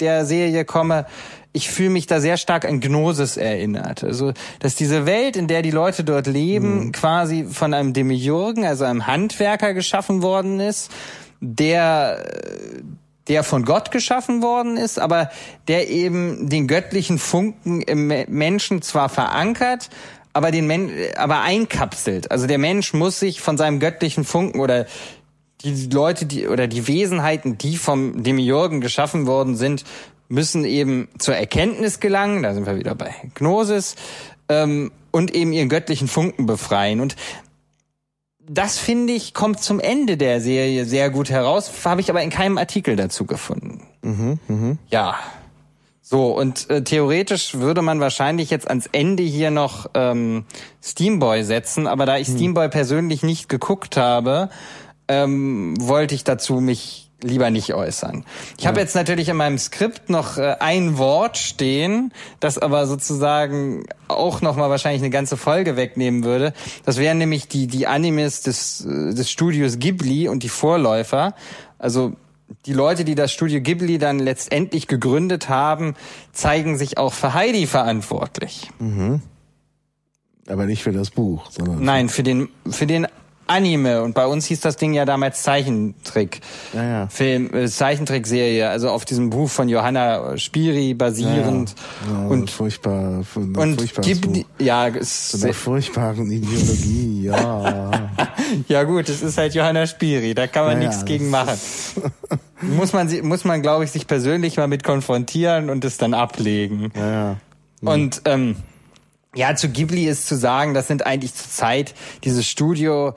der 0.00 0.26
Serie 0.26 0.64
komme, 0.64 1.06
ich 1.52 1.70
fühle 1.70 1.90
mich 1.90 2.06
da 2.06 2.20
sehr 2.20 2.36
stark 2.36 2.64
an 2.64 2.80
Gnosis 2.80 3.36
erinnert. 3.36 4.02
Also, 4.02 4.32
dass 4.58 4.74
diese 4.74 5.06
Welt, 5.06 5.36
in 5.36 5.46
der 5.46 5.62
die 5.62 5.70
Leute 5.70 6.02
dort 6.02 6.26
leben, 6.26 6.86
mhm. 6.86 6.92
quasi 6.92 7.44
von 7.44 7.72
einem 7.72 7.92
Demiurgen, 7.92 8.64
also 8.64 8.84
einem 8.84 9.06
Handwerker 9.06 9.72
geschaffen 9.72 10.22
worden 10.22 10.58
ist, 10.58 10.90
der 11.40 12.24
der 13.28 13.42
von 13.42 13.64
Gott 13.64 13.90
geschaffen 13.90 14.42
worden 14.42 14.76
ist, 14.76 14.98
aber 14.98 15.30
der 15.68 15.88
eben 15.88 16.48
den 16.48 16.66
göttlichen 16.66 17.18
Funken 17.18 17.80
im 17.82 18.08
Menschen 18.28 18.82
zwar 18.82 19.08
verankert, 19.08 19.88
aber 20.32 20.50
den 20.50 20.66
Men 20.66 20.90
aber 21.16 21.40
einkapselt. 21.42 22.30
Also 22.30 22.46
der 22.46 22.58
Mensch 22.58 22.92
muss 22.92 23.20
sich 23.20 23.40
von 23.40 23.56
seinem 23.56 23.80
göttlichen 23.80 24.24
Funken 24.24 24.60
oder 24.60 24.86
die 25.62 25.86
Leute, 25.86 26.26
die 26.26 26.46
oder 26.48 26.66
die 26.66 26.86
Wesenheiten, 26.86 27.56
die 27.56 27.76
vom 27.76 28.22
Demiurgen 28.22 28.80
geschaffen 28.80 29.26
worden 29.26 29.56
sind, 29.56 29.84
müssen 30.28 30.64
eben 30.64 31.08
zur 31.18 31.36
Erkenntnis 31.36 32.00
gelangen. 32.00 32.42
Da 32.42 32.52
sind 32.52 32.66
wir 32.66 32.76
wieder 32.76 32.94
bei 32.94 33.14
Gnosis 33.34 33.94
ähm, 34.48 34.92
und 35.10 35.34
eben 35.34 35.52
ihren 35.52 35.68
göttlichen 35.68 36.08
Funken 36.08 36.46
befreien. 36.46 37.00
Und 37.00 37.16
das 38.48 38.78
finde 38.78 39.12
ich 39.12 39.34
kommt 39.34 39.60
zum 39.60 39.80
Ende 39.80 40.16
der 40.16 40.40
Serie 40.40 40.84
sehr 40.84 41.10
gut 41.10 41.30
heraus, 41.30 41.70
habe 41.84 42.00
ich 42.00 42.10
aber 42.10 42.22
in 42.22 42.30
keinem 42.30 42.58
Artikel 42.58 42.96
dazu 42.96 43.24
gefunden. 43.26 43.82
Mhm, 44.02 44.38
mh. 44.48 44.76
Ja. 44.90 45.16
So, 46.02 46.36
und 46.36 46.68
äh, 46.68 46.84
theoretisch 46.84 47.54
würde 47.54 47.80
man 47.80 47.98
wahrscheinlich 47.98 48.50
jetzt 48.50 48.68
ans 48.68 48.86
Ende 48.92 49.22
hier 49.22 49.50
noch 49.50 49.88
ähm, 49.94 50.44
Steamboy 50.82 51.42
setzen, 51.44 51.86
aber 51.86 52.04
da 52.04 52.18
ich 52.18 52.28
hm. 52.28 52.36
Steamboy 52.36 52.68
persönlich 52.68 53.22
nicht 53.22 53.48
geguckt 53.48 53.96
habe, 53.96 54.50
ähm, 55.08 55.74
wollte 55.80 56.14
ich 56.14 56.22
dazu 56.22 56.60
mich 56.60 57.03
lieber 57.24 57.50
nicht 57.50 57.74
äußern. 57.74 58.24
Ich 58.58 58.64
ja. 58.64 58.68
habe 58.70 58.80
jetzt 58.80 58.94
natürlich 58.94 59.28
in 59.28 59.36
meinem 59.36 59.58
Skript 59.58 60.10
noch 60.10 60.38
äh, 60.38 60.56
ein 60.60 60.98
Wort 60.98 61.38
stehen, 61.38 62.12
das 62.40 62.58
aber 62.58 62.86
sozusagen 62.86 63.84
auch 64.08 64.40
noch 64.40 64.56
mal 64.56 64.70
wahrscheinlich 64.70 65.02
eine 65.02 65.10
ganze 65.10 65.36
Folge 65.36 65.76
wegnehmen 65.76 66.24
würde. 66.24 66.52
Das 66.84 66.98
wären 66.98 67.18
nämlich 67.18 67.48
die 67.48 67.66
die 67.66 67.86
Animes 67.86 68.42
des 68.42 68.84
äh, 68.84 69.14
des 69.14 69.30
Studios 69.30 69.78
Ghibli 69.78 70.28
und 70.28 70.42
die 70.42 70.48
Vorläufer. 70.48 71.34
Also 71.78 72.12
die 72.66 72.72
Leute, 72.72 73.04
die 73.04 73.14
das 73.14 73.32
Studio 73.32 73.60
Ghibli 73.60 73.98
dann 73.98 74.18
letztendlich 74.18 74.86
gegründet 74.86 75.48
haben, 75.48 75.94
zeigen 76.32 76.76
sich 76.76 76.98
auch 76.98 77.12
für 77.12 77.34
Heidi 77.34 77.66
verantwortlich. 77.66 78.70
Mhm. 78.78 79.22
Aber 80.46 80.66
nicht 80.66 80.82
für 80.82 80.92
das 80.92 81.10
Buch, 81.10 81.50
sondern 81.50 81.82
nein, 81.82 82.08
für 82.10 82.22
den 82.22 82.48
für 82.68 82.86
den 82.86 83.06
Anime 83.46 84.02
und 84.02 84.14
bei 84.14 84.26
uns 84.26 84.46
hieß 84.46 84.60
das 84.60 84.76
Ding 84.76 84.94
ja 84.94 85.04
damals 85.04 85.42
Zeichentrick. 85.42 86.40
Ja, 86.72 86.82
ja. 86.82 87.06
Film, 87.08 87.52
äh, 87.54 87.68
Zeichentrickserie, 87.68 88.68
also 88.68 88.90
auf 88.90 89.04
diesem 89.04 89.30
Buch 89.30 89.50
von 89.50 89.68
Johanna 89.68 90.36
Spiri 90.38 90.94
basierend. 90.94 91.74
Ja, 92.06 92.22
ja. 92.22 92.28
und 92.28 92.50
furchtbar, 92.50 93.24
und 93.34 94.02
gibt, 94.02 94.46
ja, 94.58 94.88
es 94.88 95.32
so 95.32 95.44
einer 95.44 95.54
furchtbaren 95.54 96.30
Ideologie, 96.30 97.22
ja. 97.24 98.10
ja 98.68 98.82
gut, 98.84 99.08
es 99.08 99.22
ist 99.22 99.38
halt 99.38 99.54
Johanna 99.54 99.86
Spiri, 99.86 100.34
da 100.34 100.46
kann 100.46 100.64
man 100.64 100.80
ja, 100.80 100.88
nichts 100.88 101.04
gegen 101.04 101.30
machen. 101.30 101.58
muss 102.60 102.92
man 102.92 103.10
muss 103.22 103.44
man 103.44 103.62
glaube 103.62 103.84
ich 103.84 103.90
sich 103.90 104.06
persönlich 104.06 104.56
mal 104.56 104.68
mit 104.68 104.84
konfrontieren 104.84 105.70
und 105.70 105.84
es 105.84 105.98
dann 105.98 106.14
ablegen. 106.14 106.90
Ja, 106.96 107.10
ja. 107.10 107.36
Und 107.82 108.22
ähm, 108.24 108.56
ja, 109.34 109.54
zu 109.56 109.68
Ghibli 109.68 110.06
ist 110.06 110.26
zu 110.26 110.36
sagen, 110.36 110.74
das 110.74 110.88
sind 110.88 111.06
eigentlich 111.06 111.34
zur 111.34 111.50
Zeit 111.50 111.94
dieses 112.24 112.46
Studio 112.46 113.14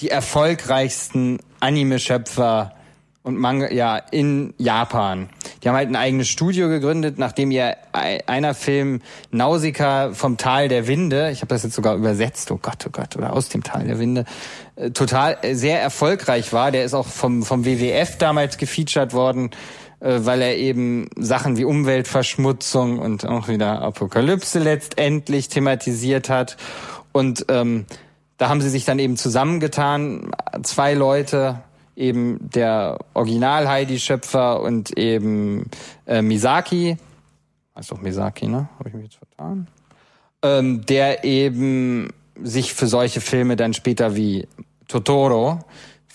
die 0.00 0.10
erfolgreichsten 0.10 1.38
Anime-Schöpfer 1.60 2.72
und 3.26 3.38
Manga, 3.38 3.72
ja, 3.72 3.96
in 3.96 4.54
Japan. 4.56 5.28
Die 5.60 5.68
haben 5.68 5.74
halt 5.74 5.88
ein 5.88 5.96
eigenes 5.96 6.28
Studio 6.28 6.68
gegründet, 6.68 7.18
nachdem 7.18 7.50
ihr 7.50 7.76
einer 7.92 8.54
Film 8.54 9.00
Nausicaa 9.32 10.12
vom 10.12 10.36
Tal 10.36 10.68
der 10.68 10.86
Winde, 10.86 11.30
ich 11.32 11.40
habe 11.40 11.48
das 11.48 11.64
jetzt 11.64 11.74
sogar 11.74 11.96
übersetzt, 11.96 12.52
oh 12.52 12.58
Gott, 12.62 12.84
oh 12.86 12.90
Gott, 12.90 13.16
oder 13.16 13.32
aus 13.32 13.48
dem 13.48 13.64
Tal 13.64 13.84
der 13.84 13.98
Winde, 13.98 14.26
äh, 14.76 14.90
total 14.90 15.38
äh, 15.42 15.54
sehr 15.54 15.82
erfolgreich 15.82 16.52
war. 16.52 16.70
Der 16.70 16.84
ist 16.84 16.94
auch 16.94 17.06
vom, 17.06 17.42
vom 17.42 17.64
WWF 17.64 18.16
damals 18.18 18.58
gefeatured 18.58 19.12
worden 19.12 19.50
weil 20.00 20.42
er 20.42 20.56
eben 20.56 21.08
Sachen 21.16 21.56
wie 21.56 21.64
Umweltverschmutzung 21.64 22.98
und 22.98 23.26
auch 23.26 23.48
wieder 23.48 23.82
Apokalypse 23.82 24.58
letztendlich 24.58 25.48
thematisiert 25.48 26.28
hat. 26.28 26.56
Und 27.12 27.46
ähm, 27.48 27.86
da 28.36 28.48
haben 28.48 28.60
sie 28.60 28.68
sich 28.68 28.84
dann 28.84 28.98
eben 28.98 29.16
zusammengetan, 29.16 30.30
zwei 30.62 30.94
Leute, 30.94 31.62
eben 31.96 32.38
der 32.50 32.98
Original-Heidi-Schöpfer 33.14 34.60
und 34.60 34.96
eben 34.98 35.70
äh, 36.06 36.20
Misaki, 36.20 36.98
heißt 37.74 37.90
doch 37.90 38.00
Misaki, 38.00 38.48
ne? 38.48 38.68
Habe 38.78 38.90
ich 38.90 38.94
mich 38.94 39.04
jetzt 39.04 39.16
vertan? 39.16 39.66
Ähm, 40.42 40.84
der 40.84 41.24
eben 41.24 42.10
sich 42.42 42.74
für 42.74 42.86
solche 42.86 43.22
Filme 43.22 43.56
dann 43.56 43.72
später 43.72 44.14
wie 44.14 44.46
Totoro 44.88 45.60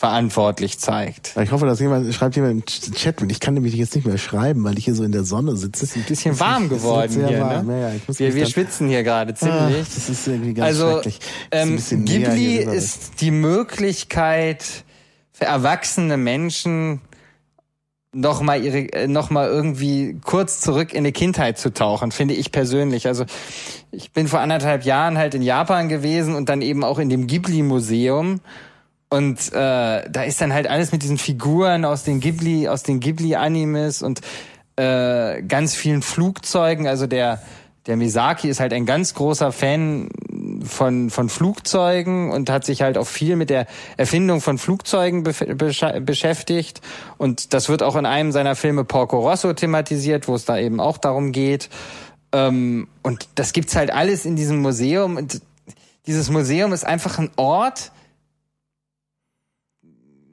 verantwortlich 0.02 0.80
zeigt. 0.80 1.36
Ich 1.40 1.52
hoffe, 1.52 1.68
dass 1.68 1.80
jemand 1.80 2.12
schreibt 2.12 2.36
jemand 2.36 2.54
im 2.54 2.96
Chat 2.96 3.22
Ich 3.30 3.40
kann 3.40 3.54
nämlich 3.54 3.76
jetzt 3.76 3.94
nicht 3.94 4.08
mehr 4.08 4.18
schreiben, 4.18 4.64
weil 4.64 4.76
ich 4.80 4.86
hier 4.86 4.96
so 4.96 5.04
in 5.04 5.12
der 5.12 5.24
Sonne 5.24 5.56
sitze. 5.56 5.86
Es 5.86 5.92
ist 5.92 5.96
ein 5.96 6.06
bisschen 6.06 6.40
warm 6.40 6.70
geworden 6.70 7.28
hier. 7.28 7.40
Warm. 7.40 7.68
Ne? 7.68 7.82
Ja, 7.82 7.90
ja, 7.90 8.00
wir, 8.08 8.34
wir 8.34 8.48
schwitzen 8.48 8.88
hier 8.88 9.04
gerade 9.04 9.36
ziemlich. 9.36 9.56
Ach, 9.80 9.94
das 9.94 10.10
ist 10.10 10.28
irgendwie 10.28 10.56
ganz 10.56 10.70
also, 10.70 10.94
schrecklich. 10.94 11.20
Ähm, 11.52 11.78
Ghibli 11.78 12.56
ist 12.56 13.22
die 13.22 13.30
Möglichkeit 13.30 14.66
für 15.34 15.46
erwachsene 15.46 16.18
Menschen 16.18 17.02
noch 18.12 18.42
mal 18.42 18.60
ihre 18.60 18.92
äh, 18.94 19.08
noch 19.08 19.30
mal 19.30 19.50
irgendwie 19.50 20.20
kurz 20.26 20.62
zurück 20.62 20.96
in 20.96 21.04
die 21.04 21.12
Kindheit 21.12 21.60
zu 21.60 21.72
tauchen, 21.72 22.12
finde 22.12 22.34
ich 22.34 22.52
persönlich. 22.52 23.06
Also 23.06 23.26
ich 23.92 24.12
bin 24.14 24.28
vor 24.28 24.40
anderthalb 24.40 24.84
Jahren 24.84 25.20
halt 25.20 25.36
in 25.36 25.44
Japan 25.44 25.90
gewesen 25.90 26.34
und 26.34 26.50
dann 26.50 26.64
eben 26.64 26.84
auch 26.84 26.98
in 26.98 27.10
dem 27.10 27.28
Ghibli 27.28 27.62
Museum 27.62 28.42
und 29.12 29.52
äh, 29.52 30.10
da 30.10 30.24
ist 30.26 30.40
dann 30.40 30.54
halt 30.54 30.68
alles 30.68 30.94
mit 30.94 31.04
diesen 31.04 31.18
Figuren 31.18 31.84
aus 31.84 32.04
den 32.04 32.22
Ghibli, 32.22 32.70
aus 32.70 32.84
den 32.84 33.02
Ghibli-Animes 33.02 34.04
und 34.04 34.22
äh, 34.78 35.42
ganz 35.42 35.76
vielen 35.76 36.02
Flugzeugen. 36.02 36.88
Also 36.88 37.08
der 37.08 37.42
der 37.88 37.98
Misaki 37.98 38.48
ist 38.48 38.62
halt 38.62 38.72
ein 38.72 38.86
ganz 38.86 39.14
großer 39.14 39.52
Fan 39.52 40.08
von 40.64 41.10
von 41.10 41.28
Flugzeugen 41.28 42.32
und 42.32 42.50
hat 42.50 42.64
sich 42.64 42.84
halt 42.84 42.98
auch 42.98 43.08
viel 43.08 43.36
mit 43.36 43.50
der 43.50 43.68
Erfindung 43.98 44.40
von 44.40 44.58
Flugzeugen 44.58 45.24
be 45.24 45.34
beschäftigt. 46.00 46.80
Und 47.18 47.54
das 47.54 47.68
wird 47.68 47.84
auch 47.84 47.98
in 47.98 48.06
einem 48.06 48.32
seiner 48.32 48.56
Filme 48.56 48.86
Porco 48.86 49.20
Rosso 49.20 49.52
thematisiert, 49.52 50.30
wo 50.30 50.36
es 50.36 50.46
da 50.46 50.58
eben 50.58 50.80
auch 50.80 50.98
darum 50.98 51.34
geht. 51.34 51.70
Ähm, 52.32 52.88
und 53.04 53.28
das 53.36 53.52
gibt's 53.52 53.76
halt 53.76 53.92
alles 53.92 54.24
in 54.24 54.38
diesem 54.38 54.62
Museum. 54.62 55.18
Und 55.18 55.42
dieses 56.08 56.30
Museum 56.30 56.72
ist 56.72 56.86
einfach 56.86 57.20
ein 57.20 57.30
Ort, 57.36 57.92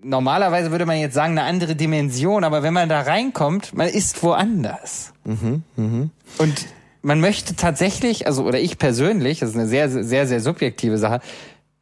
normalerweise 0.03 0.71
würde 0.71 0.87
man 0.87 0.99
jetzt 0.99 1.15
sagen, 1.15 1.39
eine 1.39 1.49
andere 1.49 1.75
Dimension, 1.75 2.45
aber 2.45 2.63
wenn 2.63 2.75
man 2.75 2.89
da 2.89 3.01
reinkommt, 3.01 3.75
man 3.75 3.89
ist 3.89 4.23
woanders. 4.23 5.13
Mhm, 5.25 5.63
mh. 5.77 6.09
Und 6.39 6.67
man 7.03 7.21
möchte 7.21 7.57
tatsächlich, 7.57 8.27
also 8.27 8.45
oder 8.45 8.59
ich 8.61 8.79
persönlich, 8.79 9.41
das 9.41 9.51
ist 9.51 9.57
eine 9.57 9.67
sehr, 9.67 9.89
sehr, 9.89 10.27
sehr 10.27 10.41
subjektive 10.41 10.99
Sache, 10.99 11.21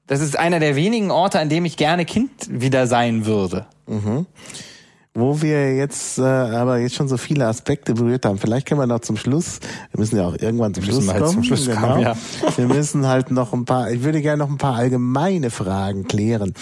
das 0.06 0.20
ist 0.20 0.38
einer 0.38 0.60
der 0.60 0.76
wenigen 0.76 1.10
Orte, 1.10 1.40
an 1.40 1.48
dem 1.48 1.64
ich 1.64 1.76
gerne 1.76 2.05
Kind 2.05 2.30
wieder 2.48 2.86
sein 2.86 3.26
würde. 3.26 3.66
Mhm. 3.88 4.26
wo 5.14 5.40
wir 5.40 5.76
jetzt 5.76 6.18
äh, 6.18 6.22
aber 6.22 6.78
jetzt 6.78 6.94
schon 6.94 7.09
so 7.09 7.16
viele 7.16 7.47
Aspekte 7.47 7.94
berührt 7.94 8.26
haben. 8.26 8.36
Vielleicht 8.36 8.66
können 8.66 8.80
wir 8.80 8.86
noch 8.86 9.01
zum 9.01 9.16
Schluss, 9.16 9.60
wir 9.93 10.01
müssen 10.01 10.16
ja 10.16 10.26
auch 10.26 10.36
irgendwann 10.38 10.74
zum 10.74 10.84
Schluss 10.84 11.09
halt 11.09 11.20
kommen. 11.20 11.32
zum 11.32 11.43
Schluss 11.44 11.66
genau. 11.66 11.80
kommen, 11.80 12.01
ja. 12.02 12.16
Wir 12.56 12.66
müssen 12.66 13.06
halt 13.06 13.30
noch 13.30 13.52
ein 13.52 13.64
paar, 13.64 13.90
ich 13.90 14.02
würde 14.02 14.20
gerne 14.20 14.38
noch 14.38 14.51
ein 14.51 14.59
paar 14.59 14.74
allgemeine 14.74 15.51
Fragen 15.51 16.06
klären. 16.06 16.52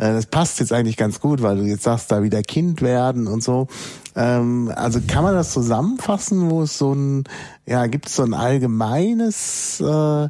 Äh, 0.00 0.14
Das 0.14 0.26
passt 0.26 0.60
jetzt 0.60 0.72
eigentlich 0.72 0.96
ganz 0.96 1.20
gut, 1.20 1.42
weil 1.42 1.58
du 1.58 1.64
jetzt 1.64 1.84
sagst, 1.84 2.10
da 2.10 2.22
wieder 2.22 2.42
Kind 2.42 2.80
werden 2.80 3.26
und 3.26 3.42
so. 3.42 3.68
Ähm, 4.16 4.72
also 4.74 5.00
kann 5.06 5.22
man 5.22 5.34
das 5.34 5.52
zusammenfassen, 5.52 6.50
wo 6.50 6.62
es 6.62 6.78
so 6.78 6.92
ein, 6.92 7.24
ja, 7.66 7.86
gibt 7.86 8.06
es 8.06 8.16
so 8.16 8.22
ein 8.22 8.34
allgemeines 8.34 9.80
äh, 9.80 10.28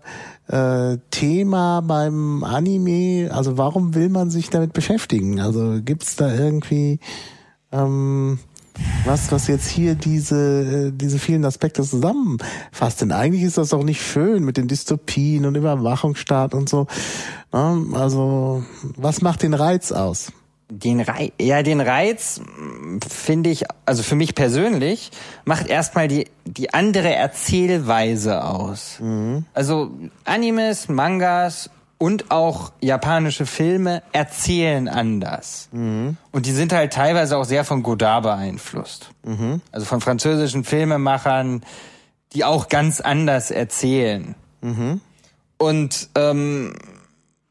äh, 0.49 0.99
Thema 1.11 1.81
beim 1.81 2.43
Anime? 2.43 3.31
Also 3.33 3.57
warum 3.57 3.95
will 3.95 4.09
man 4.09 4.31
sich 4.31 4.51
damit 4.51 4.73
beschäftigen? 4.73 5.41
Also 5.41 5.79
gibt 5.83 6.03
es 6.03 6.17
da 6.17 6.35
irgendwie 6.35 6.99
ähm, 7.73 8.41
was, 9.05 9.33
was 9.33 9.47
jetzt 9.47 9.69
hier 9.69 9.95
diese, 9.95 10.89
äh, 10.89 10.93
diese 10.93 11.19
vielen 11.19 11.45
Aspekte 11.45 11.83
zusammenfasst. 11.83 13.01
Denn 13.01 13.13
eigentlich 13.13 13.43
ist 13.43 13.59
das 13.59 13.71
doch 13.71 13.83
nicht 13.83 14.03
schön 14.03 14.45
mit 14.45 14.57
den 14.57 14.69
Dystopien 14.69 15.47
und 15.47 15.55
Überwachungsstaat 15.55 16.55
und 16.55 16.69
so. 16.69 16.87
Ne? 17.53 17.87
Also, 17.95 18.65
was 18.97 19.23
macht 19.23 19.43
den 19.43 19.55
Reiz 19.55 19.93
aus? 19.93 20.33
Den 20.73 21.01
Reiz, 21.01 21.33
ja, 21.41 21.65
den 21.65 21.81
Reiz 21.81 22.41
mh, 22.41 23.01
finde 23.09 23.51
ich, 23.51 23.65
also 23.87 24.05
für 24.05 24.15
mich 24.15 24.37
persönlich, 24.37 25.11
macht 25.45 25.67
erstmal 25.67 26.07
die, 26.07 26.29
die 26.45 26.73
andere 26.73 27.13
Erzählweise 27.13 28.45
aus. 28.45 29.01
Also 29.53 29.91
Animes, 30.25 30.89
Mangas 30.89 31.71
und 32.01 32.31
auch 32.31 32.73
japanische 32.81 33.45
Filme 33.45 34.03
erzählen 34.13 34.89
anders. 34.89 35.69
Und 36.33 36.47
die 36.47 36.53
sind 36.53 36.73
halt 36.73 36.95
teilweise 36.95 37.37
auch 37.37 37.45
sehr 37.45 37.63
von 37.63 37.83
Godard 37.83 38.23
beeinflusst. 38.23 39.11
Also 39.71 39.85
von 39.85 40.01
französischen 40.01 40.65
Filmemachern, 40.65 41.63
die 42.33 42.45
auch 42.45 42.69
ganz 42.71 43.03
anders 43.03 43.51
erzählen. 43.51 44.35
Und 45.59 46.09
ähm, 46.15 46.75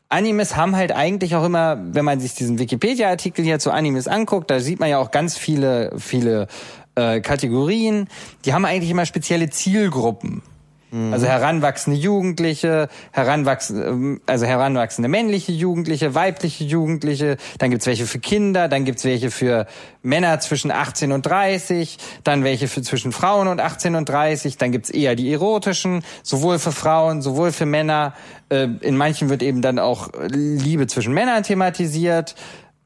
Animes 0.09 0.55
haben 0.55 0.75
halt 0.75 0.93
eigentlich 0.93 1.35
auch 1.35 1.45
immer, 1.45 1.77
wenn 1.93 2.03
man 2.03 2.19
sich 2.19 2.33
diesen 2.33 2.57
Wikipedia-Artikel 2.57 3.45
hier 3.45 3.59
zu 3.59 3.69
Animes 3.69 4.07
anguckt, 4.07 4.49
da 4.49 4.59
sieht 4.59 4.79
man 4.79 4.89
ja 4.89 4.97
auch 4.97 5.11
ganz 5.11 5.37
viele, 5.37 5.91
viele 5.99 6.47
äh, 6.95 7.21
Kategorien. 7.21 8.07
Die 8.45 8.55
haben 8.55 8.65
eigentlich 8.65 8.89
immer 8.89 9.05
spezielle 9.05 9.51
Zielgruppen. 9.51 10.41
Also 10.91 11.27
heranwachsende 11.27 11.99
Jugendliche, 11.99 12.89
heranwachsende, 13.11 13.83
ähm, 13.85 14.21
also 14.25 14.47
heranwachsende 14.47 15.07
männliche 15.07 15.51
Jugendliche, 15.51 16.15
weibliche 16.15 16.63
Jugendliche, 16.63 17.37
dann 17.59 17.69
gibt's 17.69 17.85
welche 17.85 18.07
für 18.07 18.17
Kinder, 18.17 18.67
dann 18.67 18.85
gibt's 18.85 19.05
welche 19.05 19.29
für 19.29 19.67
Männer 20.01 20.39
zwischen 20.39 20.71
18 20.71 21.11
und 21.11 21.25
30, 21.27 21.97
dann 22.23 22.43
welche 22.43 22.67
für 22.67 22.81
zwischen 22.81 23.11
Frauen 23.11 23.47
und 23.47 23.59
18 23.59 23.93
und 23.93 24.09
30, 24.09 24.57
dann 24.57 24.71
gibt's 24.71 24.89
eher 24.89 25.15
die 25.15 25.31
erotischen, 25.31 26.03
sowohl 26.23 26.57
für 26.57 26.71
Frauen, 26.71 27.21
sowohl 27.21 27.51
für 27.51 27.67
Männer. 27.67 28.13
Äh, 28.49 28.67
In 28.81 28.97
manchen 28.97 29.29
wird 29.29 29.43
eben 29.43 29.61
dann 29.61 29.77
auch 29.77 30.09
Liebe 30.27 30.87
zwischen 30.87 31.13
Männern 31.13 31.43
thematisiert. 31.43 32.33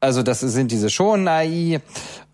Also 0.00 0.22
das 0.22 0.40
sind 0.40 0.70
diese 0.72 0.90
schon 0.90 1.26
AI, 1.26 1.80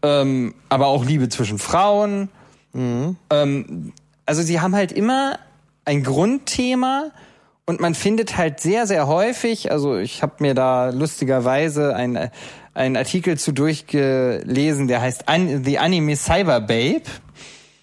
ähm, 0.02 0.55
aber 0.68 0.88
auch 0.88 1.05
Liebe 1.05 1.28
zwischen 1.28 1.60
Frauen. 1.60 2.28
Ähm, 2.74 3.92
also 4.26 4.42
sie 4.42 4.60
haben 4.60 4.74
halt 4.74 4.90
immer 4.92 5.38
ein 5.91 6.05
Grundthema 6.05 7.11
und 7.67 7.81
man 7.81 7.97
findet 7.97 8.37
halt 8.37 8.61
sehr, 8.61 8.87
sehr 8.87 9.09
häufig, 9.09 9.73
also 9.73 9.97
ich 9.97 10.23
habe 10.23 10.35
mir 10.39 10.55
da 10.55 10.91
lustigerweise 10.91 11.97
ein, 11.97 12.31
einen 12.75 12.97
Artikel 12.97 13.37
zu 13.37 13.51
durchgelesen, 13.51 14.87
der 14.87 15.01
heißt 15.01 15.25
The 15.65 15.79
Anime 15.81 16.15
Cyber 16.15 16.61
Babe. 16.61 17.03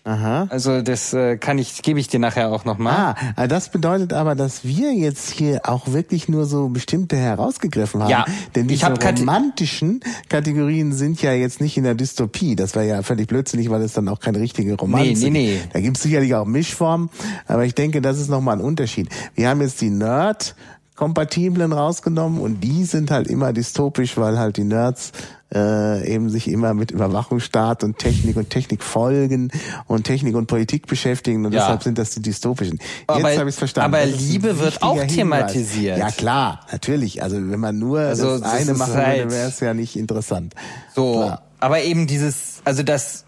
Aha. 0.07 0.47
Also 0.49 0.81
das 0.81 1.11
äh, 1.13 1.35
kann 1.37 1.57
ich, 1.57 1.81
gebe 1.81 1.99
ich 1.99 2.07
dir 2.07 2.19
nachher 2.19 2.49
auch 2.49 2.63
nochmal. 2.63 3.15
Ah, 3.35 3.43
äh, 3.43 3.47
das 3.49 3.67
bedeutet 3.69 4.13
aber, 4.13 4.35
dass 4.35 4.63
wir 4.63 4.93
jetzt 4.93 5.29
hier 5.31 5.61
auch 5.67 5.91
wirklich 5.91 6.29
nur 6.29 6.45
so 6.45 6.69
bestimmte 6.69 7.17
herausgegriffen 7.17 8.01
haben. 8.01 8.09
Ja, 8.09 8.25
Denn 8.55 8.67
diese 8.69 8.85
hab 8.85 8.99
Kate- 9.01 9.19
romantischen 9.19 9.99
Kategorien 10.29 10.93
sind 10.93 11.21
ja 11.21 11.33
jetzt 11.33 11.59
nicht 11.59 11.75
in 11.77 11.83
der 11.83 11.95
Dystopie. 11.95 12.55
Das 12.55 12.73
wäre 12.73 12.87
ja 12.87 13.01
völlig 13.03 13.27
blödsinnig, 13.27 13.69
weil 13.69 13.81
es 13.81 13.91
dann 13.93 14.07
auch 14.07 14.21
keine 14.21 14.39
richtige 14.39 14.75
Romanze 14.75 15.25
Nee, 15.25 15.29
nee, 15.29 15.29
nee. 15.29 15.53
gibt. 15.57 15.75
Da 15.75 15.79
gibt 15.81 15.97
es 15.97 16.03
sicherlich 16.03 16.33
auch 16.35 16.45
Mischformen, 16.45 17.09
aber 17.45 17.65
ich 17.65 17.75
denke, 17.75 18.01
das 18.01 18.17
ist 18.17 18.29
nochmal 18.29 18.55
ein 18.57 18.61
Unterschied. 18.63 19.09
Wir 19.35 19.49
haben 19.49 19.59
jetzt 19.61 19.81
die 19.81 19.89
Nerd 19.89 20.55
kompatiblen 20.97 21.71
rausgenommen 21.71 22.41
und 22.41 22.59
die 22.59 22.83
sind 22.83 23.09
halt 23.11 23.27
immer 23.27 23.53
dystopisch, 23.53 24.17
weil 24.17 24.37
halt 24.37 24.57
die 24.57 24.65
Nerds 24.65 25.13
äh, 25.53 26.05
eben 26.13 26.29
sich 26.29 26.49
immer 26.49 26.73
mit 26.73 26.91
Überwachungsstaat 26.91 27.85
und 27.85 27.97
Technik 27.99 28.35
und 28.35 28.49
Technikfolgen 28.49 29.49
und 29.85 30.03
Technik 30.03 30.35
und 30.35 30.47
Politik 30.47 30.87
beschäftigen 30.87 31.45
und 31.45 31.53
Ja. 31.53 31.61
deshalb 31.61 31.83
sind 31.83 31.97
das 31.97 32.09
die 32.09 32.21
dystopischen. 32.21 32.79
Aber- 33.05 33.29
Jetzt 33.29 33.39
habe 33.39 33.49
ich 33.49 33.55
es 33.55 33.59
verstanden. 33.59 33.95
aber 33.95 34.05
Liebe 34.05 34.59
wird 34.59 34.81
auch 34.81 34.95
Hinweis. 34.95 35.13
thematisiert. 35.15 35.97
Ja 35.99 36.11
klar, 36.11 36.65
natürlich. 36.71 37.23
Also 37.23 37.37
wenn 37.37 37.59
man 37.61 37.79
nur 37.79 37.99
Also 37.99 38.31
das 38.31 38.41
das 38.41 38.51
eine 38.53 38.73
machen 38.73 38.93
halt- 38.95 39.19
würde, 39.19 39.31
wäre 39.31 39.47
es 39.47 39.59
ja 39.61 39.73
nicht 39.73 39.95
interessant. 39.95 40.53
So, 40.93 41.13
Klar. 41.13 41.43
aber 41.61 41.81
eben 41.83 42.07
dieses, 42.07 42.61
also 42.65 42.83
das, 42.83 43.23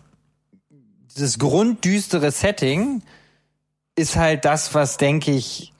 dieses 1.16 1.40
grunddüstere 1.40 2.32
Setting 2.32 3.02
ist 3.96 4.16
halt 4.18 4.44
das, 4.44 4.74
was, 4.74 4.98
denke 4.98 5.32
ich, 5.32 5.72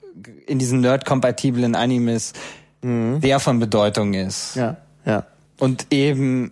in 0.46 0.58
diesen 0.58 0.80
nerd-kompatiblen 0.80 1.74
Animes 1.74 2.32
sehr 2.82 3.40
von 3.40 3.58
Bedeutung 3.58 4.14
ist. 4.14 4.56
Ja, 4.56 4.78
ja. 5.04 5.26
Und 5.58 5.88
eben, 5.90 6.50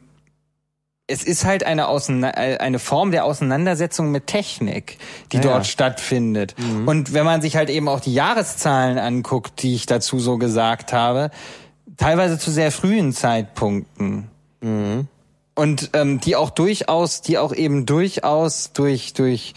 es 1.06 1.24
ist 1.24 1.46
halt 1.46 1.64
eine, 1.64 1.88
Auseina 1.88 2.28
eine 2.28 2.78
Form 2.78 3.12
der 3.12 3.24
Auseinandersetzung 3.24 4.10
mit 4.10 4.26
Technik, 4.26 4.98
die 5.32 5.36
Ja, 5.36 5.42
dort 5.42 5.54
ja. 5.54 5.60
Mhm. 5.60 5.64
stattfindet. 5.64 6.54
Und 6.84 7.14
wenn 7.14 7.24
man 7.24 7.40
sich 7.40 7.56
halt 7.56 7.70
eben 7.70 7.88
auch 7.88 8.00
die 8.00 8.12
Jahreszahlen 8.12 8.98
anguckt, 8.98 9.62
die 9.62 9.74
ich 9.74 9.86
dazu 9.86 10.20
so 10.20 10.36
gesagt 10.36 10.92
habe, 10.92 11.30
teilweise 11.96 12.38
zu 12.38 12.50
sehr 12.50 12.70
frühen 12.70 13.14
Zeitpunkten. 13.14 14.28
Und 15.54 15.90
ähm, 15.94 16.20
die 16.20 16.36
auch 16.36 16.50
durchaus, 16.50 17.22
die 17.22 17.38
auch 17.38 17.54
eben 17.54 17.86
durchaus 17.86 18.74
durch, 18.74 19.14
durch 19.14 19.54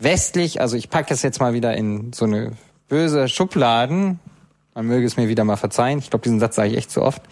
westlich, 0.00 0.60
also 0.60 0.76
ich 0.76 0.90
packe 0.90 1.10
das 1.10 1.22
jetzt 1.22 1.40
mal 1.40 1.52
wieder 1.52 1.76
in 1.76 2.12
so 2.12 2.24
eine 2.24 2.56
böse 2.88 3.28
Schubladen, 3.28 4.18
man 4.74 4.86
möge 4.86 5.06
es 5.06 5.16
mir 5.16 5.28
wieder 5.28 5.44
mal 5.44 5.56
verzeihen. 5.56 5.98
Ich 5.98 6.10
glaube, 6.10 6.22
diesen 6.22 6.40
Satz 6.40 6.56
sage 6.56 6.70
ich 6.70 6.76
echt 6.76 6.90
zu 6.90 7.02
oft. 7.02 7.22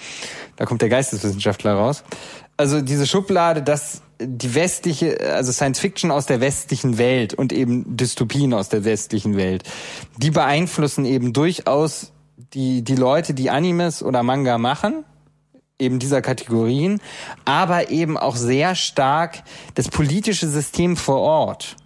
Da 0.56 0.64
kommt 0.64 0.82
der 0.82 0.88
Geisteswissenschaftler 0.88 1.74
raus. 1.74 2.02
Also 2.56 2.80
diese 2.80 3.06
Schublade, 3.06 3.62
dass 3.62 4.02
die 4.18 4.54
westliche, 4.54 5.32
also 5.34 5.52
Science 5.52 5.78
Fiction 5.78 6.10
aus 6.10 6.26
der 6.26 6.40
westlichen 6.40 6.98
Welt 6.98 7.34
und 7.34 7.52
eben 7.52 7.96
Dystopien 7.96 8.54
aus 8.54 8.68
der 8.68 8.84
westlichen 8.84 9.36
Welt, 9.36 9.62
die 10.16 10.30
beeinflussen 10.30 11.04
eben 11.04 11.32
durchaus 11.32 12.12
die, 12.54 12.82
die 12.82 12.96
Leute, 12.96 13.34
die 13.34 13.50
Animes 13.50 14.02
oder 14.02 14.22
Manga 14.22 14.58
machen, 14.58 15.04
eben 15.78 15.98
dieser 15.98 16.22
Kategorien, 16.22 17.00
aber 17.44 17.90
eben 17.90 18.16
auch 18.16 18.36
sehr 18.36 18.74
stark 18.74 19.42
das 19.74 19.88
politische 19.88 20.48
System 20.48 20.96
vor 20.96 21.20
Ort. 21.20 21.76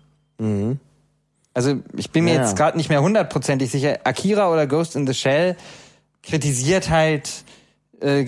Also 1.54 1.74
ich 1.96 2.10
bin 2.10 2.24
mir 2.24 2.34
Ja. 2.34 2.42
jetzt 2.42 2.56
gerade 2.56 2.76
nicht 2.76 2.88
mehr 2.90 3.02
hundertprozentig 3.02 3.70
sicher. 3.70 3.98
Akira 4.04 4.52
oder 4.52 4.66
Ghost 4.66 4.94
in 4.96 5.06
the 5.06 5.14
Shell 5.14 5.56
kritisiert 6.22 6.90
halt 6.90 7.28
äh, 8.00 8.24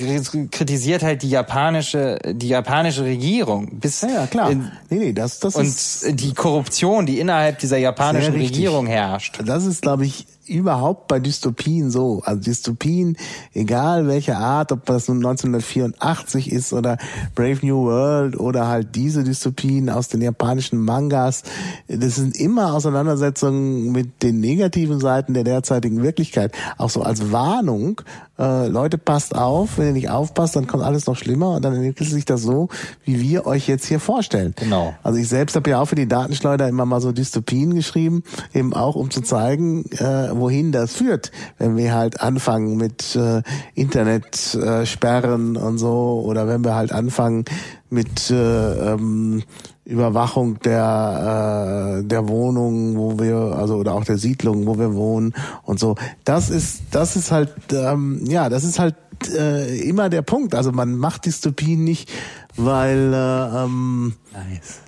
kritisiert 0.50 1.02
halt 1.02 1.22
die 1.22 1.30
japanische 1.30 2.18
die 2.26 2.48
japanische 2.48 3.04
Regierung 3.04 3.78
bis 3.80 4.02
Ja, 4.02 4.08
ja, 4.08 4.26
klar. 4.26 4.50
in, 4.50 4.70
nee, 4.90 4.98
nee, 4.98 5.12
das, 5.14 5.38
das 5.40 5.56
ist 5.56 6.04
und 6.04 6.16
die 6.20 6.34
Korruption, 6.34 7.06
die 7.06 7.20
innerhalb 7.20 7.58
dieser 7.58 7.78
japanischen. 7.78 8.34
Regierung 8.34 8.86
herrscht. 8.86 9.38
Das 9.46 9.64
ist, 9.64 9.80
glaube 9.82 10.04
ich, 10.04 10.26
überhaupt 10.47 11.09
bei 11.09 11.20
Dystopien 11.20 11.90
so. 11.90 12.23
Also 12.24 12.40
Dystopien, 12.40 13.16
egal 13.55 14.06
welche 14.06 14.36
Art, 14.36 14.73
ob 14.73 14.85
das 14.86 15.09
nun 15.09 15.19
1984 15.19 16.51
ist 16.51 16.73
oder 16.73 16.98
Brave 17.35 17.59
New 17.62 17.85
World 17.85 18.39
oder 18.39 18.69
halt 18.69 18.94
diese 18.94 19.24
Dystopien 19.24 19.89
aus 19.89 20.09
den 20.09 20.23
japanischen 20.23 20.78
Mangas, 20.78 21.43
das 21.89 22.16
sind 22.16 22.36
immer 22.36 22.74
Auseinandersetzungen 22.74 23.93
mit 23.93 24.23
den 24.23 24.40
negativen 24.40 25.01
Seiten 25.01 25.35
der 25.35 25.44
derzeitigen 25.44 26.02
Wirklichkeit. 26.02 26.52
Auch 26.77 26.90
so 26.90 27.02
als 27.02 27.31
Warnung, 27.32 28.01
äh, 28.39 28.66
Leute, 28.66 28.98
passt 28.98 29.36
auf, 29.36 29.78
wenn 29.78 29.86
ihr 29.86 29.93
nicht 29.93 30.10
aufpasst, 30.10 30.56
dann 30.56 30.66
kommt 30.66 30.82
alles 30.82 31.06
noch 31.06 31.16
schlimmer 31.16 31.56
und 31.56 31.64
dann 31.64 31.74
entwickelt 31.74 32.10
sich 32.10 32.24
das 32.24 32.43
so, 32.43 32.69
wie 33.05 33.20
wir 33.20 33.47
euch 33.47 33.69
jetzt 33.69 33.86
hier 33.86 34.01
vorstellen. 34.01 34.55
Genau. 34.56 34.94
Also 35.02 35.19
ich 35.19 35.28
selbst 35.28 35.55
habe 35.55 35.70
ja 35.70 35.81
auch 35.81 35.86
für 35.86 35.94
die 35.94 36.09
Datenschleuder 36.09 36.69
immer 36.69 36.86
mal 36.86 37.01
so 37.01 37.12
Dystopien 37.12 37.74
geschrieben, 37.74 38.24
eben 38.52 38.73
auch 38.74 38.97
um 38.97 39.10
zu 39.10 39.20
zeigen, 39.20 39.85
äh, 39.98 40.31
wohin 40.34 40.72
das 40.72 40.94
führt, 40.94 41.30
wenn 41.59 41.76
wir 41.76 41.94
halt 41.94 42.20
anfangen 42.20 42.76
mit 42.76 43.16
äh, 43.16 43.42
Internetsperren 43.74 45.56
äh, 45.56 45.59
und 45.59 45.78
so 45.78 46.22
oder 46.24 46.46
wenn 46.46 46.64
wir 46.64 46.74
halt 46.74 46.92
anfangen 46.92 47.44
mit 47.90 48.30
äh, 48.30 48.92
ähm, 48.94 49.42
Überwachung 49.84 50.60
der 50.60 52.00
äh, 52.00 52.04
der 52.04 52.28
Wohnung, 52.28 52.96
wo 52.96 53.18
wir 53.18 53.36
also 53.36 53.76
oder 53.76 53.94
auch 53.94 54.04
der 54.04 54.18
Siedlung, 54.18 54.66
wo 54.66 54.78
wir 54.78 54.94
wohnen 54.94 55.34
und 55.64 55.78
so. 55.78 55.96
Das 56.24 56.50
ist 56.50 56.82
das 56.90 57.16
ist 57.16 57.32
halt 57.32 57.52
ähm, 57.72 58.24
ja, 58.26 58.48
das 58.48 58.64
ist 58.64 58.78
halt 58.78 58.94
äh, 59.36 59.78
immer 59.80 60.09
der 60.09 60.22
Punkt. 60.22 60.54
Also 60.54 60.72
man 60.72 60.96
macht 60.96 61.26
Dystopien 61.26 61.84
nicht, 61.84 62.10
weil 62.56 63.12
äh, 63.12 63.64
ähm, 63.64 64.14
Nice. 64.32 64.80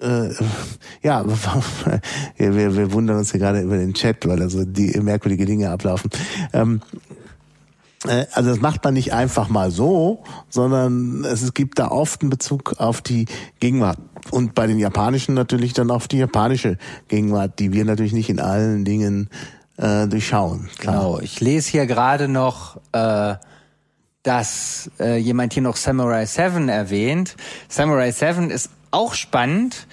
Äh, 0.00 0.30
ja, 1.02 1.24
wir, 2.36 2.76
wir 2.76 2.92
wundern 2.92 3.18
uns 3.18 3.30
hier 3.30 3.40
gerade 3.40 3.60
über 3.60 3.76
den 3.76 3.94
Chat, 3.94 4.26
weil 4.26 4.38
da 4.38 4.48
so 4.48 4.64
die 4.64 4.98
merkwürdige 5.00 5.46
Dinge 5.46 5.70
ablaufen. 5.70 6.10
Ähm, 6.52 6.80
äh, 8.06 8.26
also 8.32 8.50
das 8.50 8.60
macht 8.60 8.84
man 8.84 8.94
nicht 8.94 9.12
einfach 9.12 9.48
mal 9.48 9.70
so, 9.70 10.22
sondern 10.48 11.24
es 11.24 11.54
gibt 11.54 11.78
da 11.78 11.88
oft 11.88 12.22
einen 12.22 12.30
Bezug 12.30 12.74
auf 12.78 13.00
die 13.00 13.26
Gegenwart. 13.60 13.98
Und 14.30 14.54
bei 14.54 14.66
den 14.66 14.78
Japanischen 14.78 15.34
natürlich 15.34 15.72
dann 15.72 15.90
auf 15.90 16.08
die 16.08 16.18
japanische 16.18 16.78
Gegenwart, 17.08 17.58
die 17.58 17.72
wir 17.72 17.84
natürlich 17.84 18.12
nicht 18.12 18.28
in 18.28 18.40
allen 18.40 18.84
Dingen 18.84 19.30
äh, 19.76 20.06
durchschauen. 20.06 20.68
Klar. 20.78 20.96
Genau. 20.96 21.20
Ich 21.20 21.40
lese 21.40 21.70
hier 21.70 21.86
gerade 21.86 22.28
noch, 22.28 22.80
äh, 22.92 23.34
dass 24.22 24.90
äh, 24.98 25.16
jemand 25.18 25.52
hier 25.52 25.62
noch 25.62 25.76
Samurai 25.76 26.26
7 26.26 26.68
erwähnt. 26.68 27.36
Samurai 27.68 28.10
7 28.10 28.50
ist 28.50 28.70
auch 28.90 29.14
spannend. 29.14 29.86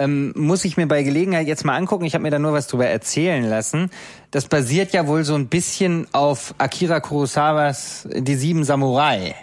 Ähm, 0.00 0.32
muss 0.36 0.64
ich 0.64 0.76
mir 0.76 0.86
bei 0.86 1.02
Gelegenheit 1.02 1.48
jetzt 1.48 1.64
mal 1.64 1.76
angucken. 1.76 2.04
Ich 2.04 2.14
habe 2.14 2.22
mir 2.22 2.30
da 2.30 2.38
nur 2.38 2.52
was 2.52 2.68
drüber 2.68 2.86
erzählen 2.86 3.44
lassen. 3.44 3.90
Das 4.30 4.46
basiert 4.46 4.92
ja 4.92 5.08
wohl 5.08 5.24
so 5.24 5.34
ein 5.34 5.48
bisschen 5.48 6.06
auf 6.12 6.54
Akira 6.58 7.00
Kurosawas 7.00 8.08
Die 8.12 8.36
Sieben 8.36 8.62
Samurai. 8.62 9.34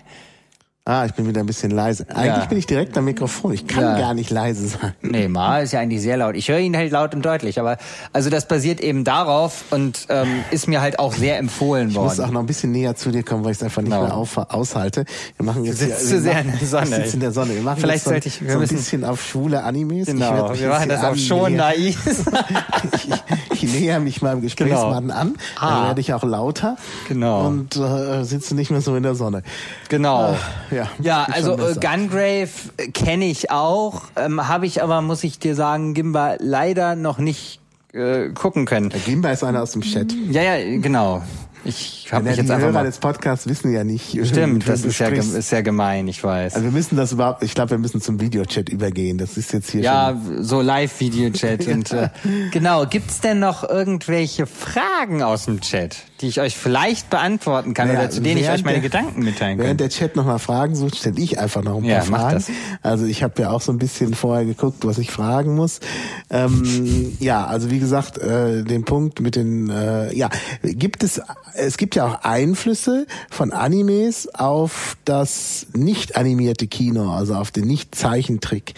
Ah, 0.88 1.03
ich 1.07 1.14
bin 1.16 1.28
wieder 1.28 1.40
ein 1.40 1.48
bisschen 1.48 1.72
leise. 1.72 2.06
Eigentlich 2.14 2.44
Ja. 2.44 2.45
bin 2.45 2.60
ich 2.60 2.68
direkt 2.68 2.95
am 2.95 3.06
Mikrofon. 3.06 3.52
Ich 3.53 3.66
kann 3.66 3.82
Ja. 3.84 3.98
gar 3.98 4.14
nicht 4.14 4.30
leise 4.30 4.68
sein. 4.68 4.94
Nee, 5.02 5.28
Ma 5.28 5.57
ist 5.57 5.72
ja 5.72 5.80
eigentlich 5.80 5.99
sehr 6.03 6.16
laut. 6.16 6.36
Ich 6.36 6.48
höre 6.48 6.60
ihn 6.60 6.78
halt 6.78 6.91
laut 6.91 7.16
und 7.16 7.26
deutlich, 7.26 7.60
aber 7.60 7.78
also 8.14 8.30
das 8.30 8.48
basiert 8.48 8.80
eben 8.82 9.03
darauf 9.03 9.64
und 9.72 10.06
ähm, 10.10 10.28
ist 10.52 10.68
mir 10.68 10.82
halt 10.82 10.99
auch 10.99 11.16
sehr 11.16 11.40
empfohlen 11.40 11.90
Ich 11.90 11.95
muss 11.95 12.20
worden. 12.20 12.28
auch 12.30 12.32
noch 12.34 12.40
ein 12.41 12.45
bisschen 12.45 12.72
näher 12.72 12.95
zu 12.95 13.10
dir 13.10 13.24
kommen, 13.24 13.44
weil 13.44 13.53
ich 13.53 13.57
es 13.57 13.64
einfach 13.64 13.82
nicht 13.82 13.94
Genau. 13.94 14.03
mehr 14.03 14.14
auf, 14.16 14.38
aushalte. 14.38 15.06
Wir 15.38 15.45
machen 15.48 15.66
jetzt 15.66 15.80
sitzt 15.80 16.02
wir 16.12 16.18
zu 16.18 16.22
sehr 16.22 16.34
machen- 16.36 16.49
in 16.53 16.60
der 16.60 16.68
Sonne. 16.68 16.86
Ich 16.86 16.95
sitze 16.98 17.14
in 17.16 17.20
der 17.22 17.32
Sonne. 17.32 17.56
Wir 17.56 17.62
machen 17.64 17.78
Vielleicht 17.80 17.95
jetzt 17.95 18.03
so, 18.06 18.10
sollte 18.12 18.28
ich- 18.28 18.41
wir 18.44 18.49
so 18.52 18.53
ein 18.57 18.62
müssen- 18.62 18.76
bisschen 18.78 19.06
auf 19.06 19.26
schwule 19.26 19.64
Animes. 19.64 20.07
Ich 20.07 20.14
Genau, 20.14 20.53
wir 20.53 20.70
machen 20.70 20.90
das 20.90 21.03
auch 21.03 21.16
hier 21.16 21.26
schon 21.28 21.56
naiv. 21.56 21.98
ich, 23.49 23.64
ich 23.64 23.74
näher 23.82 23.99
mich 23.99 24.22
meinem 24.22 24.41
Gesprächsmann 24.44 25.10
an, 25.10 25.34
dann 25.60 25.68
Ah. 25.68 25.88
werde 25.88 26.02
ich 26.02 26.14
auch 26.14 26.24
lauter 26.24 26.78
Genau. 27.07 27.48
und 27.48 27.76
äh, 27.76 28.24
sitze 28.24 28.53
nicht 28.53 28.70
mehr 28.70 28.82
so 28.82 28.95
in 28.95 29.02
der 29.02 29.16
Sonne. 29.16 29.41
Genau. 29.90 30.36
Ja, 30.76 30.90
ja 31.00 31.28
also 31.32 31.58
schon 31.58 31.72
äh. 31.72 31.74
Gungrave 31.80 32.50
äh, 32.78 32.88
kenne 32.92 33.26
ich 33.26 33.52
auch, 33.52 34.04
ähm, 34.16 34.48
habe 34.48 34.66
ich 34.66 34.84
aber, 34.84 35.02
muss 35.02 35.24
ich 35.24 35.40
dir 35.40 35.56
sagen, 35.56 35.94
Gimba 35.94 36.36
leider 36.40 36.96
noch 36.96 37.18
nicht 37.18 37.60
äh, 37.94 38.30
gucken 38.30 38.66
können. 38.66 38.90
Der 38.90 39.00
Gimba 39.00 39.32
ist 39.32 39.44
einer 39.44 39.62
aus 39.62 39.72
dem 39.72 39.82
Chat. 39.82 40.14
Ja, 40.30 40.42
ja, 40.42 40.78
genau. 40.80 41.24
Ich 41.66 42.08
habe 42.12 42.26
Ja, 42.26 42.30
mich 42.30 42.36
die 42.36 42.42
jetzt 42.42 42.52
einfach 42.52 42.68
Hörer 42.68 42.74
mal... 42.74 42.86
des 42.86 43.00
Podcasts 43.00 43.48
wissen 43.48 43.74
ja 43.74 43.84
nicht. 43.84 44.14
mit 44.14 44.28
Stimmt, 44.28 44.70
das 44.70 44.86
ist 44.86 45.00
ja, 45.00 45.08
ist 45.08 45.52
ja 45.52 45.62
gemein, 45.62 46.08
ich 46.08 46.24
weiß. 46.24 46.54
Also 46.54 46.64
wir 46.66 46.72
müssen 46.72 46.96
das 46.96 47.12
überhaupt, 47.12 47.42
ich 47.42 47.56
glaube, 47.56 47.72
wir 47.72 47.78
müssen 47.80 48.02
zum 48.02 48.22
Videochat 48.22 48.70
übergehen. 48.70 49.18
Das 49.18 49.36
ist 49.36 49.52
jetzt 49.52 49.72
hier 49.72 49.82
Ja, 49.82 50.16
so 50.40 50.62
Live-Video-Chat 50.62 51.68
und 51.74 51.92
äh, 51.92 52.10
genau. 52.52 52.86
Gibt's 52.86 53.20
denn 53.20 53.40
noch 53.40 53.68
irgendwelche 53.68 54.46
Fragen 54.46 55.24
aus 55.24 55.46
dem 55.46 55.60
Chat, 55.62 55.98
die 56.22 56.28
ich 56.28 56.40
euch 56.40 56.56
vielleicht 56.56 57.10
beantworten 57.10 57.74
kann 57.74 57.88
Naja, 57.90 58.00
oder 58.02 58.10
zu 58.10 58.22
denen 58.22 58.38
ich 58.38 58.44
während 58.46 58.60
euch 58.60 58.64
meine 58.66 58.80
der- 58.80 58.90
Gedanken 58.90 59.24
mitteilen 59.24 59.58
Während 59.58 59.72
kann? 59.72 59.78
der 59.78 59.90
Chat 59.90 60.16
nochmal 60.16 60.40
Fragen 60.40 60.74
sucht, 60.76 60.96
stelle 60.96 61.20
ich 61.20 61.40
einfach 61.40 61.62
noch 61.62 61.78
ein 61.80 61.84
Ja, 61.84 62.00
paar 62.00 62.10
mach 62.10 62.20
Fragen. 62.22 62.36
das. 62.36 62.50
Also 62.82 63.06
ich 63.06 63.22
habe 63.22 63.42
ja 63.42 63.50
auch 63.52 63.60
so 63.60 63.72
ein 63.74 63.78
bisschen 63.80 64.14
vorher 64.14 64.46
geguckt, 64.46 64.86
was 64.86 64.98
ich 64.98 65.12
fragen 65.12 65.56
muss. 65.56 65.82
Ähm, 66.30 67.18
ja, 67.20 67.46
also 67.46 67.70
wie 67.70 67.80
gesagt, 67.80 68.18
äh, 68.18 68.64
den 68.64 68.86
Punkt 68.86 69.20
mit 69.20 69.36
den, 69.36 69.70
äh, 69.70 70.14
ja, 70.16 70.30
gibt 70.64 71.04
es, 71.04 71.22
es 71.54 71.76
gibt 71.78 71.96
ja 71.96 72.06
auch 72.08 72.24
Einflüsse 72.24 73.08
von 73.30 73.52
Animes 73.52 74.34
auf 74.34 74.96
das 75.04 75.68
nicht 75.74 76.16
animierte 76.16 76.68
Kino, 76.68 77.12
also 77.12 77.36
auf 77.36 77.52
den 77.52 77.66
Nicht-Zeichentrick. 77.68 78.74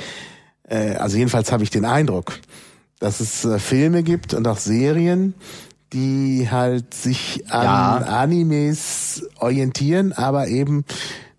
Äh, 0.68 0.95
also 0.95 1.18
jedenfalls 1.18 1.51
habe 1.51 1.64
ich 1.64 1.69
den 1.69 1.85
Eindruck, 1.85 2.39
dass 2.99 3.19
es 3.19 3.45
äh, 3.45 3.59
Filme 3.59 4.01
gibt 4.01 4.34
und 4.34 4.47
auch 4.47 4.57
Serien, 4.57 5.35
die 5.93 6.47
halt 6.51 6.93
sich 6.93 7.43
an 7.49 7.64
Ja. 7.64 7.95
Animes 8.22 9.26
orientieren, 9.39 10.14
aber 10.14 10.47
eben 10.47 10.84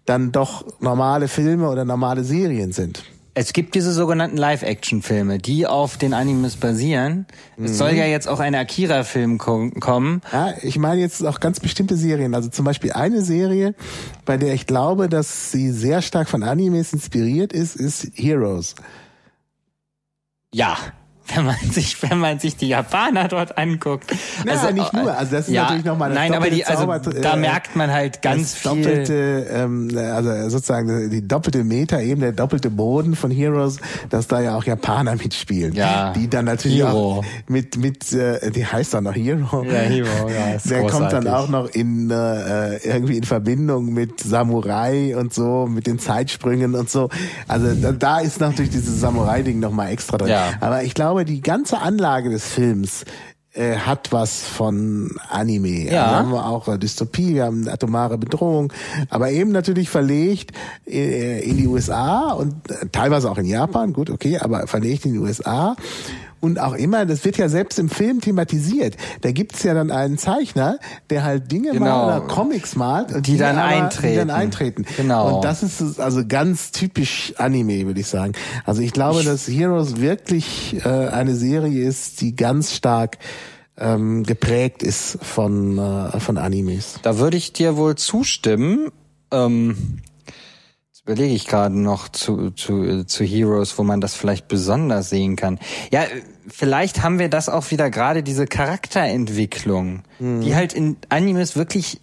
dann 0.06 0.32
doch 0.32 0.64
normale 0.80 1.28
Filme 1.28 1.68
oder 1.68 1.84
normale 1.84 2.24
Serien 2.24 2.72
sind. 2.72 3.04
Es 3.34 3.52
gibt 3.52 3.76
diese 3.76 3.92
sogenannten 3.92 4.36
Live-Action-Filme, 4.36 5.38
die 5.38 5.64
auf 5.66 5.96
den 5.96 6.12
Animes 6.12 6.56
basieren. 6.56 7.24
Es 7.62 7.78
soll 7.78 7.92
Mhm. 7.92 7.98
ja 7.98 8.04
jetzt 8.06 8.26
auch 8.26 8.40
ein 8.40 8.54
Akira-Film 8.56 9.38
ko 9.38 9.70
kommen. 9.78 10.22
Ja, 10.32 10.54
ich 10.62 10.76
meine 10.76 11.00
jetzt 11.00 11.24
auch 11.24 11.38
ganz 11.38 11.60
bestimmte 11.60 11.96
Serien. 11.96 12.34
Also 12.34 12.48
zum 12.48 12.64
Beispiel 12.64 12.92
eine 12.94 13.22
Serie, 13.22 13.76
bei 14.24 14.38
der 14.38 14.54
ich 14.54 14.66
glaube, 14.66 15.08
dass 15.08 15.52
sie 15.52 15.70
sehr 15.70 16.02
stark 16.02 16.28
von 16.28 16.42
Animes 16.42 16.92
inspiriert 16.92 17.52
ist, 17.52 17.76
ist 17.76 18.08
Heroes. 18.14 18.74
Ja. 20.52 20.76
Wenn 21.34 21.44
man 21.44 21.56
sich, 21.70 22.02
wenn 22.02 22.18
man 22.18 22.38
sich 22.38 22.56
die 22.56 22.68
Japaner 22.68 23.28
dort 23.28 23.58
anguckt. 23.58 24.10
Ja, 24.46 24.70
nicht 24.70 24.92
nur. 24.92 25.16
Also 25.16 25.36
das 25.36 25.48
ist 25.48 25.54
natürlich 25.54 25.84
noch 25.84 25.98
mal 25.98 26.08
das 26.08 26.18
Nein, 26.18 26.34
aber 26.34 26.48
die, 26.50 26.64
also 26.64 26.86
doppelte 26.86 27.20
da 27.20 27.30
Zauber- 27.30 27.36
merkt 27.36 27.76
man 27.76 27.90
halt 27.92 28.22
ganz 28.22 28.54
viel. 28.54 28.70
doppelte, 28.70 29.46
ähm, 29.52 29.90
also 29.96 30.48
sozusagen 30.48 31.10
die 31.10 31.26
doppelte 31.26 31.64
Metaebene, 31.64 32.26
der 32.26 32.32
doppelte 32.32 32.70
Boden 32.70 33.14
von 33.16 33.30
Heroes, 33.30 33.76
dass 34.10 34.26
da 34.26 34.40
ja 34.40 34.56
auch 34.56 34.64
Japaner 34.64 35.16
mitspielen. 35.16 35.74
Ja. 35.74 36.12
Die 36.12 36.28
dann 36.30 36.46
natürlich 36.46 36.78
Hero. 36.78 36.88
auch 37.18 37.24
mit, 37.46 37.76
mit, 37.76 38.12
äh, 38.12 38.50
die 38.50 38.64
heißt 38.66 38.94
dann 38.94 39.04
noch 39.04 39.14
Hero. 39.14 39.64
Ja, 39.64 39.72
Hero, 39.80 40.28
ja, 40.28 40.54
ist 40.56 40.70
Der 40.70 40.80
kommt 40.86 41.12
dann 41.12 41.24
großartig. 41.24 41.30
auch 41.32 41.48
noch 41.48 41.68
in, 41.70 42.10
äh, 42.10 42.76
irgendwie 42.78 43.16
in 43.18 43.24
Verbindung 43.24 43.92
mit 43.92 44.20
Samurai 44.20 45.16
und 45.16 45.34
so, 45.34 45.66
mit 45.66 45.86
den 45.86 45.98
Zeitsprüngen 45.98 46.74
und 46.74 46.88
so. 46.88 47.10
Also 47.46 47.74
da, 47.74 47.92
da 47.92 48.20
ist 48.20 48.40
natürlich 48.40 48.70
dieses 48.70 49.00
Samurai-Ding 49.00 49.58
nochmal 49.60 49.90
extra 49.92 50.16
drin. 50.18 50.28
Ja. 50.30 50.52
Aber 50.60 50.82
ich 50.84 50.94
glaube, 50.94 51.17
die 51.24 51.40
ganze 51.40 51.78
Anlage 51.78 52.30
des 52.30 52.46
Films 52.46 53.04
äh, 53.58 53.76
hat 53.76 54.12
was 54.12 54.42
von 54.42 55.10
Anime. 55.30 55.90
Ja. 55.90 56.04
Also 56.04 56.16
haben 56.16 56.30
wir 56.32 56.46
auch 56.46 56.68
äh, 56.68 56.78
Dystopie, 56.78 57.34
wir 57.34 57.44
haben 57.44 57.68
atomare 57.68 58.18
Bedrohung, 58.18 58.72
aber 59.10 59.30
eben 59.30 59.52
natürlich 59.52 59.88
verlegt 59.90 60.52
äh, 60.86 61.40
in 61.40 61.56
die 61.56 61.66
USA 61.66 62.32
und 62.32 62.70
äh, 62.70 62.86
teilweise 62.92 63.30
auch 63.30 63.38
in 63.38 63.46
Japan, 63.46 63.92
gut, 63.92 64.10
okay, 64.10 64.38
aber 64.38 64.66
verlegt 64.66 65.06
in 65.06 65.14
die 65.14 65.18
USA. 65.18 65.76
Und 66.40 66.58
auch 66.60 66.74
immer, 66.74 67.04
das 67.06 67.24
wird 67.24 67.36
ja 67.36 67.48
selbst 67.48 67.78
im 67.78 67.88
Film 67.88 68.20
thematisiert. 68.20 68.96
Da 69.22 69.32
gibt's 69.32 69.62
ja 69.64 69.74
dann 69.74 69.90
einen 69.90 70.18
Zeichner, 70.18 70.78
der 71.10 71.24
halt 71.24 71.50
Dinge 71.50 71.72
Genau. 71.72 72.06
malt 72.06 72.22
oder 72.22 72.28
Comics 72.34 72.76
malt, 72.76 73.12
und 73.12 73.26
Die 73.26 73.36
dann 73.36 73.58
aber, 73.58 73.68
Die 73.68 73.74
eintreten. 73.82 74.16
dann 74.16 74.30
eintreten. 74.30 74.84
Genau. 74.96 75.36
Und 75.36 75.44
das 75.44 75.62
ist 75.62 75.98
also 76.00 76.22
ganz 76.26 76.70
typisch 76.70 77.34
Anime, 77.38 77.86
würde 77.86 78.00
ich 78.00 78.06
sagen. 78.06 78.32
Also 78.64 78.82
ich 78.82 78.92
glaube, 78.92 79.24
dass 79.24 79.48
Heroes 79.48 80.00
wirklich 80.00 80.76
äh, 80.84 80.88
eine 80.88 81.34
Serie 81.34 81.86
ist, 81.88 82.20
die 82.20 82.36
ganz 82.36 82.72
stark 82.74 83.18
ähm, 83.76 84.24
geprägt 84.24 84.82
ist 84.82 85.18
von, 85.22 85.78
äh, 85.78 86.20
von 86.20 86.36
Animes. 86.38 86.98
Da 87.02 87.18
würde 87.18 87.36
ich 87.36 87.52
dir 87.52 87.76
wohl 87.76 87.94
zustimmen. 87.96 88.88
Ähm, 89.30 90.00
überlege 91.08 91.34
ich 91.34 91.46
gerade 91.46 91.78
noch 91.78 92.08
zu, 92.10 92.50
zu, 92.50 93.04
zu 93.04 93.24
Heroes, 93.24 93.78
wo 93.78 93.82
man 93.82 94.02
das 94.02 94.14
vielleicht 94.14 94.46
besonders 94.46 95.08
sehen 95.08 95.36
kann. 95.36 95.58
Ja, 95.90 96.02
vielleicht 96.46 97.02
haben 97.02 97.18
wir 97.18 97.30
das 97.30 97.48
auch 97.48 97.70
wieder 97.70 97.88
gerade, 97.88 98.22
diese 98.22 98.46
Charakterentwicklung, 98.46 100.02
die 100.20 100.54
halt 100.54 100.74
in 100.74 100.96
Animes 101.08 101.56
wirklich 101.56 102.00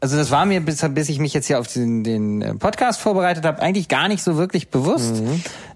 also 0.00 0.16
das 0.16 0.30
war 0.30 0.46
mir, 0.46 0.60
bis, 0.60 0.84
bis 0.90 1.08
ich 1.10 1.18
mich 1.18 1.34
jetzt 1.34 1.46
hier 1.46 1.60
auf 1.60 1.70
den, 1.70 2.02
den 2.04 2.42
äh, 2.42 2.54
Podcast 2.54 3.00
vorbereitet 3.00 3.44
habe, 3.44 3.60
eigentlich 3.60 3.86
gar 3.86 4.08
nicht 4.08 4.24
so 4.24 4.36
wirklich 4.38 4.70
bewusst. 4.70 5.22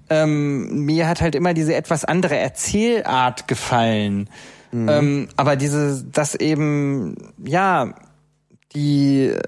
Ähm, 0.09 0.87
mir 0.87 1.07
hat 1.07 1.21
halt 1.21 1.35
immer 1.35 1.53
diese 1.53 1.75
etwas 1.75 2.07
andere 2.07 2.37
Erzählart 2.37 3.47
gefallen. 3.47 4.31
Ähm, 4.73 5.29
aber 5.37 5.57
diese, 5.57 6.05
das 6.11 6.35
eben, 6.35 7.17
ja, 7.45 7.95
die, 8.75 9.27
äh, 9.27 9.41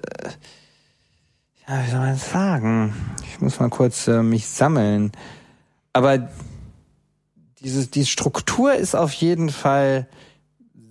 ja, 1.67 1.85
wie 1.85 1.89
soll 1.89 1.99
man 1.99 2.13
das 2.13 2.31
sagen? 2.31 2.93
Ich 3.27 3.41
muss 3.41 3.59
mal 3.59 3.69
kurz 3.69 4.07
äh, 4.07 4.23
mich 4.23 4.47
sammeln. 4.47 5.11
Aber 5.93 6.29
diese, 7.61 7.87
die 7.87 8.05
Struktur 8.05 8.73
ist 8.73 8.95
auf 8.95 9.13
jeden 9.13 9.49
Fall 9.49 10.07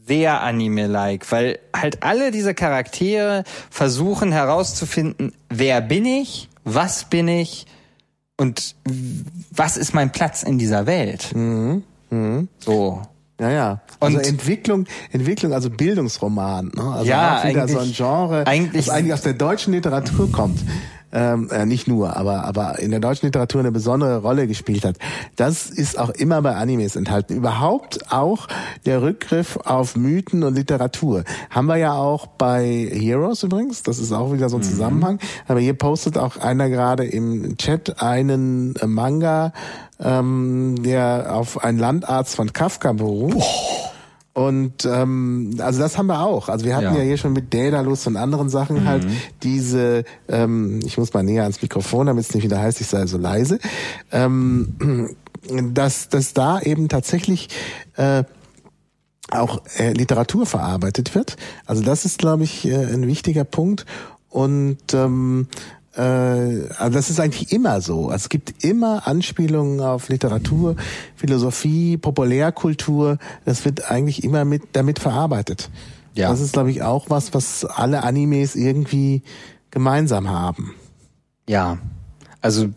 sehr 0.07 0.41
Anime-like, 0.41 1.31
weil 1.31 1.59
halt 1.75 2.03
alle 2.03 2.31
diese 2.31 2.55
Charaktere 2.55 3.45
versuchen 3.71 4.33
herauszufinden, 4.33 5.33
wer 5.49 5.81
bin 5.81 6.05
ich, 6.05 6.49
was 6.65 7.05
bin 7.05 7.29
ich 7.29 7.67
und 8.37 8.75
was 9.51 9.77
ist 9.77 9.95
mein 9.95 10.11
Platz 10.11 10.43
in 10.43 10.59
dieser 10.59 10.87
Welt. 10.87 11.33
So. 12.59 13.03
Ja, 13.41 13.51
ja. 13.51 13.81
Also 14.01 14.19
Und- 14.19 14.27
Entwicklung, 14.27 14.87
Entwicklung, 15.13 15.53
also 15.53 15.71
Bildungsroman. 15.71 16.73
Ne? 16.75 16.83
Also 16.83 17.05
Ja, 17.07 17.41
auch 17.41 17.45
wieder 17.49 17.69
so 17.69 17.79
ein 17.79 17.93
Genre, 17.93 18.47
eigentlich- 18.47 18.87
das 18.87 18.95
eigentlich 18.95 19.15
aus 19.15 19.23
der 19.23 19.35
deutschen 19.35 19.73
Literatur 19.73 20.31
kommt. 20.31 20.59
ähm, 21.13 21.49
äh, 21.51 21.67
nicht 21.67 21.89
nur, 21.89 22.17
aber 22.17 22.45
aber 22.45 22.79
in 22.79 22.93
der 22.93 23.01
deutschen 23.01 23.27
Literatur 23.27 23.61
eine 23.61 23.73
besondere 23.73 24.19
Rolle 24.23 24.47
gespielt 24.47 24.85
hat. 24.85 24.95
Das 25.35 25.69
ist 25.69 25.99
auch 25.99 26.11
immer 26.11 26.41
bei 26.41 26.55
Animes 26.55 26.95
enthalten. 26.95 27.35
Überhaupt 27.35 28.13
auch 28.13 28.47
der 28.87 29.03
Rückgriff 29.03 29.57
auf 29.65 29.97
Mythen 29.97 30.45
und 30.45 30.55
Literatur 30.55 31.25
haben 31.51 31.67
wir 31.67 31.79
ja 31.79 31.95
auch 31.95 32.29
bei 32.29 32.89
Heroes 32.93 33.43
übrigens. 33.43 33.83
Das 33.83 33.99
ist 33.99 34.13
auch 34.13 34.33
wieder 34.33 34.49
so 34.49 34.59
ein 34.59 34.61
mhm. 34.61 34.67
Zusammenhang. 34.67 35.19
Aber 35.49 35.59
hier 35.59 35.75
postet 35.75 36.17
auch 36.17 36.37
einer 36.37 36.69
gerade 36.69 37.05
im 37.07 37.57
Chat 37.57 38.01
einen 38.01 38.75
Manga, 38.87 39.53
ähm, 40.01 40.77
der 40.83 41.35
auf 41.35 41.63
einen 41.63 41.79
Landarzt 41.79 42.37
von 42.37 42.53
Kafka 42.53 42.93
beruht. 42.93 43.35
Boah 43.35 43.91
und 44.33 44.85
ähm, 44.85 45.57
also 45.59 45.81
das 45.81 45.99
haben 45.99 46.07
wir 46.07 46.21
auch. 46.21 46.49
Also 46.49 46.65
wir 46.65 46.77
hatten 46.77 46.95
ja, 46.95 46.99
ja 46.99 47.03
hier 47.03 47.17
schon 47.17 47.33
mit 47.33 47.53
Daedalus 47.53 48.07
und 48.07 48.17
anderen 48.17 48.49
Sachen 48.49 48.83
mhm. 48.83 48.87
halt 48.87 49.07
diese, 49.43 50.05
ähm, 50.29 50.81
ich 50.85 50.99
muss 50.99 51.13
mal 51.13 51.23
näher 51.23 51.43
ans 51.43 51.61
Mikrofon, 51.61 52.07
damit 52.07 52.25
es 52.25 52.35
nicht 52.35 52.45
wieder 52.45 52.61
heißt, 52.61 52.81
ich 52.81 52.87
sei 52.87 53.07
so 53.07 53.19
leise, 53.19 53.59
ähm, 54.13 55.17
dass, 55.73 56.09
dass 56.09 56.33
da 56.33 56.61
eben 56.61 56.89
tatsächlich 56.89 57.49
äh, 57.97 58.23
auch 59.31 59.63
äh, 59.79 59.93
Literatur 59.93 60.47
verarbeitet 60.47 61.15
wird. 61.15 61.37
Also 61.67 61.83
das 61.83 62.05
ist, 62.05 62.19
glaube 62.19 62.45
ich, 62.45 62.67
äh, 62.67 62.77
ein 62.77 63.07
wichtiger 63.07 63.45
Punkt. 63.45 63.85
Und 64.29 64.95
ähm, 64.95 65.49
äh, 65.97 66.01
also 66.01 66.91
das 66.93 67.11
ist 67.11 67.21
eigentlich 67.21 67.53
immer 67.53 67.81
so. 67.81 68.07
Also 68.07 68.25
es 68.25 68.29
gibt 68.29 68.65
immer 68.65 69.07
Anspielungen 69.07 69.81
auf 69.81 70.09
Literatur, 70.09 70.77
Philosophie, 71.17 71.97
Populärkultur. 71.97 73.19
Das 73.45 73.65
wird 73.65 73.91
eigentlich 73.91 74.25
immer 74.25 74.45
mit 74.45 74.63
damit 74.73 74.99
verarbeitet. 74.99 75.71
Ja. 76.15 76.31
Das 76.31 76.41
ist, 76.41 76.53
glaube 76.53 76.71
ich, 76.71 76.83
auch 76.83 77.07
was, 77.09 77.35
was 77.35 77.65
alle 77.65 78.03
Animes 78.03 78.57
irgendwie 78.57 79.23
gemeinsam 79.71 80.29
haben. 80.29 80.75
Ja, 81.49 81.79
also 82.41 82.69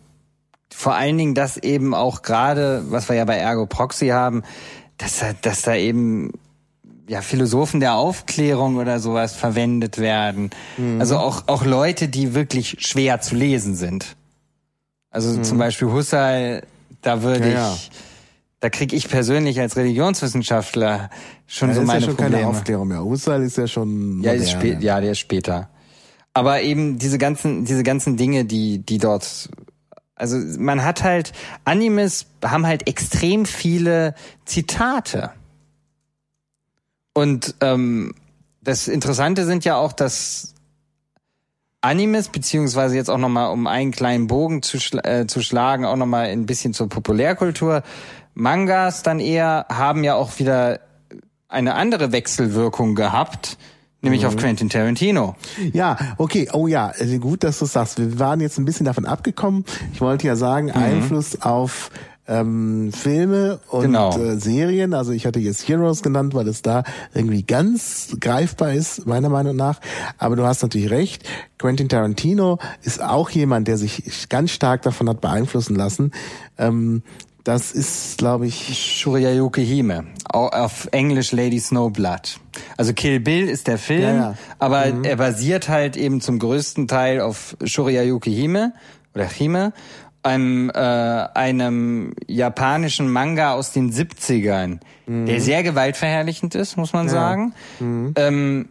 vor 0.73 0.95
allen 0.95 1.18
Dingen 1.18 1.35
das 1.35 1.57
eben 1.57 1.94
auch 1.94 2.23
gerade, 2.23 2.84
was 2.90 3.10
wir 3.10 3.15
ja 3.15 3.26
bei 3.26 3.38
Ergo 3.38 3.65
Proxy 3.65 4.07
haben, 4.07 4.44
dass, 4.98 5.23
dass 5.41 5.61
da 5.61 5.76
eben 5.76 6.31
ja, 7.07 7.21
Philosophen 7.21 7.80
der 7.80 7.95
Aufklärung 7.95 8.77
oder 8.77 8.99
sowas 8.99 9.35
verwendet 9.35 9.97
werden. 9.97 10.51
Mhm. 10.77 10.99
Also 10.99 11.17
auch, 11.17 11.47
auch 11.47 11.65
Leute, 11.65 12.07
die 12.07 12.34
wirklich 12.34 12.77
schwer 12.80 13.21
zu 13.21 13.35
lesen 13.35 13.75
sind. 13.75 14.15
Also 15.09 15.38
mhm. 15.38 15.43
zum 15.43 15.57
Beispiel 15.57 15.89
Husserl, 15.89 16.63
da 17.01 17.21
würde 17.21 17.51
ja, 17.51 17.73
ich, 17.73 17.88
ja. 17.88 17.93
da 18.61 18.69
kriege 18.69 18.95
ich 18.95 19.09
persönlich 19.09 19.59
als 19.59 19.75
Religionswissenschaftler 19.75 21.09
schon 21.45 21.69
ja, 21.69 21.75
so 21.75 21.81
meine 21.81 21.99
ist 21.99 22.03
ja 22.03 22.09
schon 22.09 22.17
Probleme. 22.17 22.38
Keine 22.38 22.47
Aufklärung 22.47 22.88
mehr. 22.88 23.03
Husserl 23.03 23.43
ist 23.43 23.57
ja 23.57 23.67
schon 23.67 24.21
ja, 24.23 24.31
ist 24.31 24.51
spät, 24.51 24.81
ja, 24.81 25.01
der 25.01 25.11
ist 25.11 25.19
später. 25.19 25.69
Aber 26.34 26.61
eben 26.61 26.97
diese 26.97 27.19
ganzen, 27.19 27.65
diese 27.65 27.84
ganzen 27.84 28.17
Dinge, 28.17 28.45
die, 28.45 28.80
die 28.80 28.97
dort 28.97 29.49
also 30.15 30.38
man 30.59 30.84
hat 30.84 31.03
halt, 31.03 31.34
Animes 31.65 32.27
haben 32.43 32.65
halt 32.65 32.88
extrem 32.88 33.45
viele 33.45 34.13
Zitate. 34.45 35.31
Und 37.14 37.56
ähm, 37.61 38.15
das 38.61 38.88
Interessante 38.88 39.45
sind 39.45 39.65
ja 39.65 39.77
auch, 39.77 39.94
dass 39.94 40.53
Animes, 41.81 42.30
beziehungsweise 42.30 42.95
jetzt 42.95 43.10
auch 43.10 43.18
nochmal, 43.18 43.52
um 43.52 43.68
einen 43.68 43.91
kleinen 43.91 44.27
Bogen 44.27 44.61
zu, 44.61 44.80
schla 44.80 45.03
äh, 45.03 45.27
zu 45.27 45.41
schlagen, 45.41 45.85
auch 45.85 45.98
nochmal 45.98 46.27
ein 46.27 46.45
bisschen 46.45 46.73
zur 46.73 46.88
Populärkultur, 46.88 47.84
Mangas 48.34 49.03
dann 49.03 49.19
eher 49.19 49.65
haben 49.69 50.03
ja 50.03 50.15
auch 50.15 50.40
wieder 50.40 50.80
eine 51.49 51.76
andere 51.76 52.11
Wechselwirkung 52.11 52.95
gehabt, 52.95 53.57
nämlich 54.02 54.22
mhm. 54.22 54.30
auf 54.30 54.38
Quentin 54.38 54.69
Tarantino. 54.69 55.35
Ja, 55.73 55.98
okay, 56.18 56.49
oh 56.53 56.68
ja, 56.68 56.88
also 56.98 57.19
gut, 57.19 57.44
dass 57.44 57.60
du 57.60 57.65
sagst. 57.65 57.99
Wir 57.99 58.18
waren 58.18 58.40
jetzt 58.40 58.57
ein 58.57 58.65
bisschen 58.65 58.85
davon 58.85 59.06
abgekommen. 59.06 59.65
Ich 59.94 60.02
wollte 60.02 60.26
ja 60.26 60.35
sagen, 60.35 60.68
mhm. 60.68 60.81
Einfluss 60.81 61.41
auf 61.41 61.91
ähm, 62.27 62.91
Filme 62.93 63.59
und 63.69 63.83
genau. 63.83 64.17
äh, 64.17 64.37
Serien. 64.37 64.93
Also 64.93 65.11
ich 65.11 65.25
hatte 65.25 65.39
jetzt 65.39 65.67
Heroes 65.67 66.03
genannt, 66.03 66.33
weil 66.33 66.47
es 66.47 66.61
da 66.61 66.83
irgendwie 67.13 67.43
ganz 67.43 68.15
greifbar 68.19 68.73
ist, 68.73 69.05
meiner 69.05 69.29
Meinung 69.29 69.55
nach. 69.55 69.79
Aber 70.17 70.35
du 70.35 70.45
hast 70.45 70.61
natürlich 70.61 70.89
recht. 70.89 71.23
Quentin 71.57 71.89
Tarantino 71.89 72.59
ist 72.81 73.01
auch 73.01 73.29
jemand, 73.29 73.67
der 73.67 73.77
sich 73.77 74.29
ganz 74.29 74.51
stark 74.51 74.81
davon 74.83 75.09
hat 75.09 75.21
beeinflussen 75.21 75.75
lassen. 75.75 76.11
Ähm, 76.57 77.03
das 77.43 77.73
ist, 77.73 78.17
glaube 78.17 78.47
ich. 78.47 78.99
Shuriyuki 79.01 79.65
Hime. 79.65 80.05
Auf 80.29 80.87
Englisch 80.91 81.33
Lady 81.33 81.59
Snowblood. 81.59 82.39
Also 82.77 82.93
Kill 82.93 83.19
Bill 83.19 83.49
ist 83.49 83.67
der 83.67 83.77
Film, 83.77 84.01
ja, 84.01 84.15
ja. 84.15 84.35
aber 84.59 84.85
mhm. 84.85 85.03
er 85.03 85.17
basiert 85.17 85.67
halt 85.67 85.97
eben 85.97 86.21
zum 86.21 86.39
größten 86.39 86.87
Teil 86.87 87.19
auf 87.19 87.57
Shuriyuki 87.63 88.33
Hime 88.33 88.73
oder 89.13 89.25
Hime 89.25 89.73
einem, 90.23 90.69
äh, 90.69 90.77
einem 90.77 92.13
japanischen 92.27 93.09
Manga 93.11 93.53
aus 93.53 93.71
den 93.71 93.91
70ern, 93.91 94.79
mhm. 95.05 95.25
der 95.25 95.41
sehr 95.41 95.63
gewaltverherrlichend 95.63 96.55
ist, 96.55 96.77
muss 96.77 96.93
man 96.93 97.07
ja. 97.07 97.11
sagen. 97.11 97.53
Mhm. 97.79 98.13
Ähm, 98.15 98.69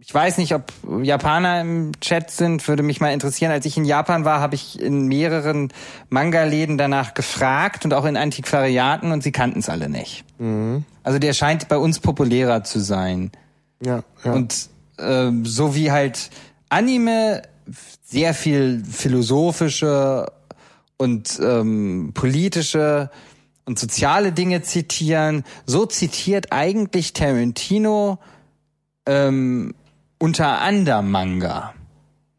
ich 0.00 0.14
weiß 0.14 0.38
nicht, 0.38 0.54
ob 0.54 0.72
Japaner 1.02 1.60
im 1.60 1.92
Chat 2.00 2.30
sind, 2.30 2.66
würde 2.66 2.82
mich 2.82 2.98
mal 2.98 3.12
interessieren. 3.12 3.52
Als 3.52 3.66
ich 3.66 3.76
in 3.76 3.84
Japan 3.84 4.24
war, 4.24 4.40
habe 4.40 4.54
ich 4.54 4.80
in 4.80 5.06
mehreren 5.06 5.70
Manga-Läden 6.08 6.78
danach 6.78 7.12
gefragt 7.12 7.84
und 7.84 7.92
auch 7.92 8.06
in 8.06 8.16
Antiquariaten 8.16 9.12
und 9.12 9.22
sie 9.22 9.32
kannten 9.32 9.58
es 9.58 9.68
alle 9.68 9.90
nicht. 9.90 10.24
Mhm. 10.38 10.84
Also 11.02 11.18
der 11.18 11.34
scheint 11.34 11.68
bei 11.68 11.76
uns 11.76 12.00
populärer 12.00 12.64
zu 12.64 12.80
sein. 12.80 13.32
Ja, 13.84 14.02
ja. 14.24 14.32
Und 14.32 14.70
äh, 14.96 15.30
so 15.42 15.74
wie 15.74 15.90
halt 15.90 16.30
Anime 16.70 17.42
sehr 18.04 18.32
viel 18.32 18.82
philosophische 18.84 20.26
und 20.98 21.40
ähm, 21.42 22.10
politische 22.12 23.10
und 23.64 23.78
soziale 23.78 24.32
Dinge 24.32 24.62
zitieren. 24.62 25.44
So 25.66 25.86
zitiert 25.86 26.52
eigentlich 26.52 27.12
Tarantino 27.12 28.18
ähm, 29.06 29.74
unter 30.18 30.60
anderem 30.60 31.10
Manga. 31.10 31.74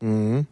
Mhm. 0.01 0.47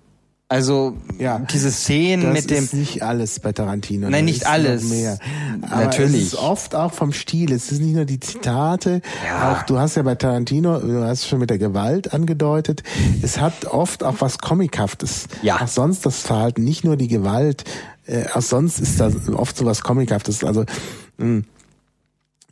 Also 0.49 0.95
ja, 1.19 1.39
diese 1.39 1.71
Szenen 1.71 2.31
mit 2.31 2.49
dem. 2.49 2.63
Das 2.63 2.65
ist 2.65 2.73
nicht 2.73 3.03
alles 3.03 3.41
bei 3.41 3.51
Tarantino. 3.51 4.09
Nein, 4.09 4.23
nicht 4.23 4.47
alles. 4.47 4.85
Mehr. 4.85 5.19
Aber 5.61 5.84
Natürlich. 5.84 6.27
Es 6.27 6.34
ist 6.34 6.35
oft 6.35 6.73
auch 6.73 6.93
vom 6.93 7.11
Stil. 7.11 7.51
Es 7.51 7.69
ist 7.69 7.81
nicht 7.81 7.95
nur 7.95 8.05
die 8.05 8.21
Zitate. 8.21 9.01
Ja. 9.25 9.51
Auch 9.51 9.63
du 9.63 9.77
hast 9.77 9.95
ja 9.95 10.03
bei 10.03 10.15
Tarantino, 10.15 10.79
du 10.79 11.03
hast 11.03 11.27
schon 11.27 11.39
mit 11.39 11.49
der 11.49 11.57
Gewalt 11.57 12.13
angedeutet. 12.13 12.84
Es 13.21 13.41
hat 13.41 13.65
oft 13.65 14.05
auch 14.05 14.15
was 14.19 14.38
Comichaftes. 14.38 15.27
Ja. 15.41 15.59
Auch 15.59 15.67
sonst 15.67 16.05
das 16.05 16.21
Verhalten, 16.21 16.63
nicht 16.63 16.85
nur 16.85 16.95
die 16.95 17.09
Gewalt. 17.09 17.65
Äh, 18.07 18.25
auch 18.34 18.41
sonst 18.41 18.79
ist 18.79 18.99
da 18.99 19.11
oft 19.35 19.55
so 19.55 19.65
was 19.65 19.81
Comichaftes. 19.81 20.43
Also 20.43 20.61
mh, 21.17 21.25
hm, 21.25 21.45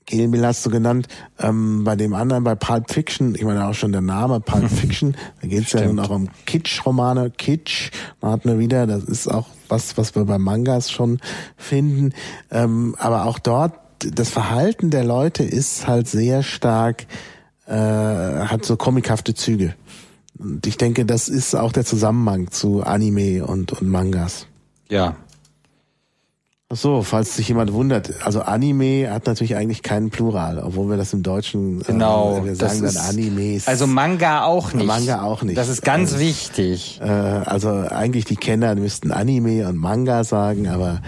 Bill 0.06 0.46
hast 0.46 0.66
du 0.66 0.70
genannt, 0.70 1.08
ähm, 1.40 1.84
bei 1.84 1.96
dem 1.96 2.14
anderen, 2.14 2.44
bei 2.44 2.56
Pulp 2.56 2.92
Fiction, 2.92 3.34
ich 3.36 3.44
meine 3.44 3.68
auch 3.68 3.74
schon 3.74 3.92
der 3.92 4.02
Name 4.02 4.40
Pulp 4.40 4.70
Fiction, 4.72 5.16
da 5.42 5.48
geht 5.48 5.66
es 5.66 5.74
ja 5.74 5.86
nun 5.86 6.00
auch 6.00 6.12
um 6.12 6.30
Kitsch-Romane, 6.46 7.32
Kitsch, 7.32 7.92
man 8.22 8.34
hat 8.34 8.46
nur 8.46 8.60
wieder, 8.60 8.86
das 8.86 9.04
ist 9.04 9.28
auch 9.28 9.48
was, 9.68 9.98
was 9.98 10.16
wir 10.16 10.26
bei 10.26 10.38
Mangas 10.38 10.92
schon 10.92 11.20
finden, 11.58 12.14
ähm, 12.52 12.96
aber 13.00 13.26
auch 13.26 13.40
dort, 13.40 13.74
das 14.00 14.30
Verhalten 14.30 14.92
der 14.92 15.04
Leute 15.04 15.44
ist 15.44 15.88
halt 15.88 16.08
sehr 16.08 16.44
stark, 16.44 17.08
äh, 17.66 17.74
hat 17.74 18.64
so 18.64 18.76
komikhafte 18.76 19.34
Züge. 19.34 19.74
Und 20.38 20.68
ich 20.68 20.78
denke, 20.78 21.06
das 21.06 21.30
ist 21.30 21.56
auch 21.56 21.72
der 21.72 21.86
Zusammenhang 21.86 22.52
zu 22.52 22.84
Anime 22.84 23.46
und, 23.46 23.72
und 23.72 23.88
Mangas. 23.88 24.48
Ja, 24.90 25.16
Ach 26.68 26.78
so, 26.78 27.04
falls 27.04 27.36
sich 27.36 27.48
jemand 27.48 27.74
wundert, 27.74 28.26
also 28.26 28.42
Anime 28.42 29.12
hat 29.12 29.28
natürlich 29.28 29.56
eigentlich 29.56 29.84
keinen 29.84 30.10
Plural, 30.10 30.58
obwohl 30.58 30.90
wir 30.90 30.98
das 30.98 31.14
im 31.14 31.22
Deutschen 31.22 31.82
äh, 31.82 31.84
genau, 31.84 32.40
äh, 32.40 32.46
wir 32.46 32.56
sagen 32.56 32.82
dann 32.82 32.98
Animes. 32.98 33.68
Also 33.68 33.86
Manga 33.86 34.46
auch 34.46 34.74
nicht. 34.74 34.88
Manga 34.88 35.22
auch 35.22 35.44
nicht. 35.44 35.58
Das 35.58 35.70
ist 35.70 35.84
ganz 35.84 36.14
also, 36.14 36.26
wichtig. 36.26 37.00
Äh, 37.04 37.06
also 37.06 37.70
eigentlich 37.70 38.26
die 38.26 38.36
Kenner 38.36 38.74
müssten 38.74 39.12
Anime 39.12 39.68
und 39.68 39.78
Manga 39.78 40.24
sagen, 40.24 40.68
aber 40.68 41.02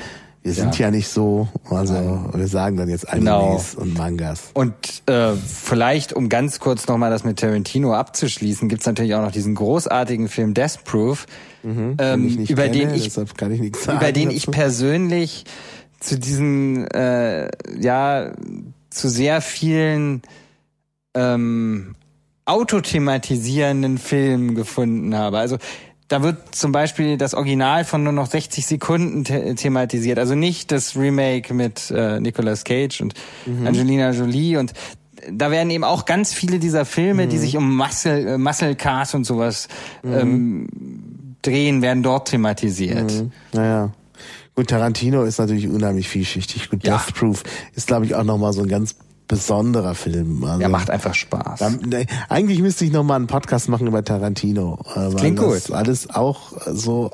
wir 0.47 0.53
sind 0.53 0.79
ja, 0.79 0.85
ja 0.85 0.91
nicht 0.91 1.09
so, 1.09 1.49
also 1.69 1.93
Nein. 1.93 2.29
wir 2.35 2.47
sagen 2.47 2.77
dann 2.77 2.87
jetzt 2.87 3.09
Animes 3.09 3.71
genau. 3.71 3.81
und 3.81 3.97
Mangas. 3.97 4.51
Und 4.53 4.73
äh, 5.07 5.33
vielleicht, 5.33 6.13
um 6.13 6.29
ganz 6.29 6.61
kurz 6.61 6.87
nochmal 6.87 7.09
das 7.09 7.25
mit 7.25 7.39
Tarantino 7.39 7.93
abzuschließen, 7.93 8.69
gibt's 8.69 8.85
natürlich 8.85 9.13
auch 9.15 9.21
noch 9.21 9.33
diesen 9.33 9.55
großartigen 9.55 10.29
Film 10.29 10.53
Death 10.53 10.85
Proof, 10.85 11.25
mhm, 11.67 11.97
ähm, 11.99 12.45
über 12.47 12.63
kenne, 12.63 12.71
den 12.71 12.93
ich, 12.93 13.07
ich 13.07 13.17
über 13.17 14.11
den 14.11 14.29
dazu. 14.29 14.37
ich 14.37 14.51
persönlich 14.51 15.43
zu 15.99 16.17
diesen 16.17 16.87
äh, 16.91 17.49
ja 17.79 18.31
zu 18.89 19.09
sehr 19.09 19.41
vielen 19.41 20.21
ähm, 21.13 21.95
autothematisierenden 22.45 23.97
Filmen 23.97 24.55
gefunden 24.55 25.15
habe. 25.15 25.37
Also 25.39 25.57
da 26.07 26.23
wird 26.23 26.55
zum 26.55 26.71
Beispiel 26.71 27.17
das 27.17 27.33
Original 27.33 27.83
von 27.83 28.03
nur 28.03 28.13
noch 28.13 28.27
60 28.27 28.65
Sekunden 28.65 29.25
the 29.25 29.55
thematisiert. 29.55 30.19
Also 30.19 30.35
nicht 30.35 30.71
das 30.71 30.95
Remake 30.95 31.53
mit 31.53 31.91
äh, 31.91 32.19
Nicolas 32.21 32.63
Cage 32.63 33.01
und 33.01 33.13
mhm. 33.45 33.67
Angelina 33.67 34.11
Jolie 34.11 34.57
und 34.57 34.73
da 35.29 35.51
werden 35.51 35.69
eben 35.71 35.83
auch 35.83 36.05
ganz 36.05 36.33
viele 36.33 36.59
dieser 36.59 36.85
Filme, 36.85 37.25
mhm. 37.25 37.29
die 37.29 37.37
sich 37.37 37.57
um 37.57 37.75
Muscle, 37.75 38.27
äh, 38.27 38.37
Muscle 38.37 38.75
Cars 38.75 39.13
und 39.13 39.25
sowas 39.25 39.67
mhm. 40.03 40.13
ähm, 40.13 40.67
drehen, 41.41 41.81
werden 41.81 42.03
dort 42.03 42.29
thematisiert. 42.29 43.11
Mhm. 43.11 43.31
Naja. 43.53 43.91
Gut, 44.55 44.67
Tarantino 44.69 45.23
ist 45.23 45.37
natürlich 45.37 45.67
unheimlich 45.67 46.07
vielschichtig. 46.09 46.69
Gut, 46.69 46.83
Ja. 46.85 46.97
Death 46.97 47.13
Proof 47.13 47.43
ist, 47.75 47.87
glaube 47.87 48.05
ich, 48.05 48.15
auch 48.15 48.23
nochmal 48.23 48.53
so 48.53 48.61
ein 48.63 48.67
ganz 48.67 48.95
besonderer 49.27 49.93
Film. 49.93 50.43
Also, 50.43 50.59
Der 50.59 50.69
macht 50.69 50.89
einfach 50.89 51.13
Spaß. 51.13 51.59
Ne, 51.85 52.05
eigentlich 52.29 52.59
müsste 52.61 52.85
ich 52.85 52.91
nochmal 52.91 53.17
einen 53.17 53.27
Podcast 53.27 53.69
machen 53.69 53.85
über 53.85 54.03
Tarantino. 54.03 54.79
äh, 54.95 54.95
Weil 54.95 55.15
klingt 55.15 55.39
das 55.39 55.65
gut. 55.65 55.75
alles 55.75 56.09
auch 56.09 56.53
so 56.71 57.11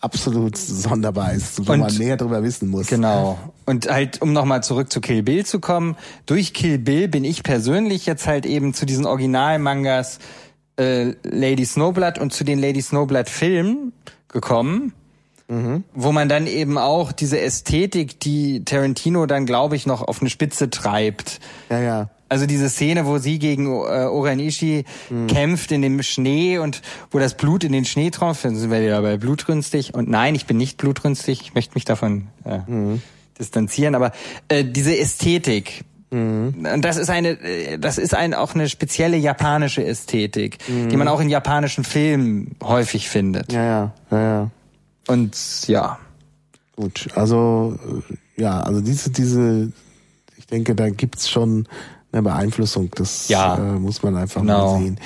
absolut 0.00 0.58
sonderbar 0.58 1.32
ist, 1.32 1.66
wo 1.66 1.72
Und- 1.72 1.80
man 1.80 1.94
näher 1.96 2.18
drüber 2.18 2.42
wissen 2.42 2.68
muss. 2.68 2.88
Genau. 2.88 3.38
Und 3.64 3.90
halt, 3.90 4.20
um 4.20 4.34
nochmal 4.34 4.62
zurück 4.62 4.92
zu 4.92 5.00
Kill 5.00 5.22
Bill 5.22 5.46
zu 5.46 5.58
kommen, 5.60 5.96
durch 6.26 6.52
Kill 6.52 6.78
Bill 6.78 7.08
bin 7.08 7.24
ich 7.24 7.42
persönlich 7.42 8.04
jetzt 8.04 8.26
halt 8.26 8.44
eben 8.44 8.74
zu 8.74 8.84
diesen 8.84 9.06
Originalmangas 9.06 10.18
äh, 10.76 11.12
Lady 11.22 11.64
Snowblood 11.64 12.18
und 12.18 12.32
zu 12.32 12.44
den 12.44 12.58
Lady 12.58 12.82
Snowblood 12.82 13.28
Filmen 13.28 13.92
gekommen, 14.28 14.92
wo 15.92 16.10
man 16.10 16.28
dann 16.28 16.46
eben 16.46 16.78
auch 16.78 17.12
diese 17.12 17.38
Ästhetik, 17.38 18.18
die 18.18 18.64
Tarantino 18.64 19.26
dann, 19.26 19.44
glaube 19.44 19.76
ich, 19.76 19.86
noch 19.86 20.00
auf 20.02 20.20
eine 20.20 20.30
Spitze 20.30 20.70
treibt. 20.70 21.38
Ja, 21.68 21.80
ja. 21.80 22.10
Also 22.30 22.46
diese 22.46 22.70
Szene, 22.70 23.04
wo 23.06 23.18
sie 23.18 23.38
gegen 23.38 23.66
äh, 23.66 24.06
Oranishi 24.06 24.84
kämpft 25.28 25.70
in 25.70 25.82
dem 25.82 26.02
Schnee 26.02 26.58
und 26.58 26.80
wo 27.10 27.18
das 27.18 27.36
Blut 27.36 27.62
in 27.62 27.72
den 27.72 27.84
Schnee 27.84 28.10
tropft, 28.10 28.44
dann 28.44 28.56
sind 28.56 28.70
wir 28.70 28.80
wieder 28.80 29.02
bei 29.02 29.18
blutrünstig. 29.18 29.94
Und 29.94 30.08
nein, 30.08 30.34
ich 30.34 30.46
bin 30.46 30.56
nicht 30.56 30.78
blutrünstig, 30.78 31.42
ich 31.42 31.54
möchte 31.54 31.74
mich 31.74 31.84
davon 31.84 32.28
äh, 32.44 32.60
distanzieren, 33.38 33.94
aber 33.94 34.12
äh, 34.48 34.64
diese 34.64 34.96
Ästhetik, 34.96 35.84
und 36.14 36.82
das 36.82 36.96
ist 36.96 37.10
eine, 37.10 37.30
äh, 37.42 37.78
das 37.78 37.98
ist 37.98 38.14
ein, 38.14 38.34
auch 38.34 38.54
eine 38.54 38.68
spezielle 38.68 39.16
japanische 39.16 39.84
Ästhetik, 39.84 40.58
die 40.68 40.96
man 40.96 41.08
auch 41.08 41.20
in 41.20 41.28
japanischen 41.28 41.84
Filmen 41.84 42.56
häufig 42.62 43.08
findet. 43.08 43.52
Ja, 43.52 43.64
ja, 43.64 43.92
ja, 44.10 44.18
ja. 44.20 44.50
Und 45.08 45.36
ja, 45.68 45.98
Gut, 46.76 47.08
also 47.14 47.78
äh, 48.36 48.42
ja, 48.42 48.60
also 48.60 48.80
diese, 48.80 49.10
diese, 49.10 49.70
ich 50.36 50.46
denke, 50.48 50.74
da 50.74 50.88
gibt's 50.90 51.30
schon 51.30 51.68
eine 52.10 52.22
Beeinflussung. 52.22 52.90
Das 52.96 53.28
Ja. 53.28 53.56
äh, 53.56 53.78
muss 53.78 54.02
man 54.02 54.16
einfach 54.16 54.40
Genau. 54.40 54.74
mal 54.74 54.82
sehen. 54.82 54.98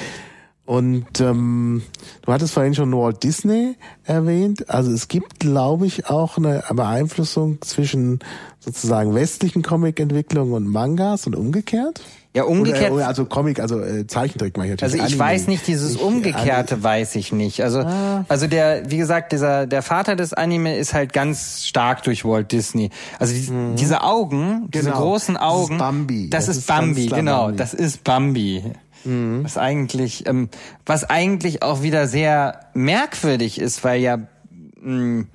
Und 0.69 1.19
ähm, 1.23 1.81
du 2.27 2.31
hattest 2.33 2.53
vorhin 2.53 2.75
schon 2.75 2.93
Walt 2.93 3.23
Disney 3.23 3.77
erwähnt. 4.05 4.69
Also 4.69 4.91
es 4.93 5.09
gibt, 5.09 5.41
glaube 5.41 5.87
ich, 5.87 6.11
auch 6.11 6.37
eine 6.37 6.63
Beeinflussung 6.71 7.57
zwischen 7.63 8.19
sozusagen 8.61 9.15
westlichen 9.15 9.63
Comicentwicklungen 9.63 10.53
und 10.53 10.67
Mangas 10.71 11.27
und 11.27 11.37
umgekehrt. 11.37 12.03
ja 12.35 12.43
umgekehrt. 12.45 12.93
Oder, 12.93 13.09
also 13.09 13.25
Comic, 13.25 13.61
also 13.61 13.81
äh, 13.81 14.07
Zeichentrick 14.07 14.59
meine 14.59 14.75
ich 14.75 14.83
Also 14.83 14.95
natürlich. 14.99 15.15
ich 15.15 15.21
Anime. 15.23 15.35
weiß 15.41 15.47
nicht, 15.47 15.67
dieses 15.67 15.93
Nicht 15.95 16.03
Umgekehrte 16.03 16.83
weiß 16.83 17.17
ich 17.17 17.33
nicht. 17.33 17.63
Also, 17.63 17.79
Ah. 17.81 18.27
also 18.29 18.47
der, 18.47 18.91
wie 18.91 18.99
gesagt, 18.99 19.33
dieser, 19.33 19.67
der 19.67 19.81
Vater 19.81 20.17
des 20.17 20.35
Anime 20.35 20.77
ist 20.77 20.93
halt 20.93 21.15
ganz 21.15 21.65
stark 21.65 22.03
durch 22.03 22.27
Walt 22.27 22.53
Disney. 22.53 22.91
Also 23.19 23.33
die, 23.33 23.75
diese 23.77 24.03
Augen, 24.03 24.69
diese 24.75 24.89
Mhm. 24.91 24.93
Genau. 24.93 25.01
großen 25.03 25.35
Das 25.37 25.43
ist 25.43 25.49
Augen. 25.49 25.79
Bambi. 25.79 26.29
Das, 26.29 26.45
Das 26.45 26.57
ist 26.59 26.67
Bambi, 26.67 27.07
genau. 27.07 27.39
Bambi. 27.47 27.53
Mhm. 27.55 27.57
Das 27.57 27.73
ist 27.73 28.05
Bambi. 28.05 28.65
Was 29.45 29.59
eigentlich, 29.59 30.27
ähm, 30.27 30.49
was 30.87 31.05
eigentlich 31.05 31.63
auch 31.63 31.83
wieder 31.83 32.07
sehr 32.07 32.61
merkwürdig 32.75 33.61
ist, 33.61 33.85
weil 33.85 34.01
ja 34.01 34.19
mh, 34.81 35.27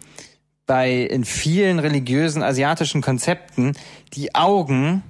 bei 0.65 0.94
in 0.94 1.26
vielen 1.26 1.80
religiösen 1.80 2.41
asiatischen 2.41 3.02
Konzepten 3.02 3.73
die 4.14 4.34
Augen 4.34 5.03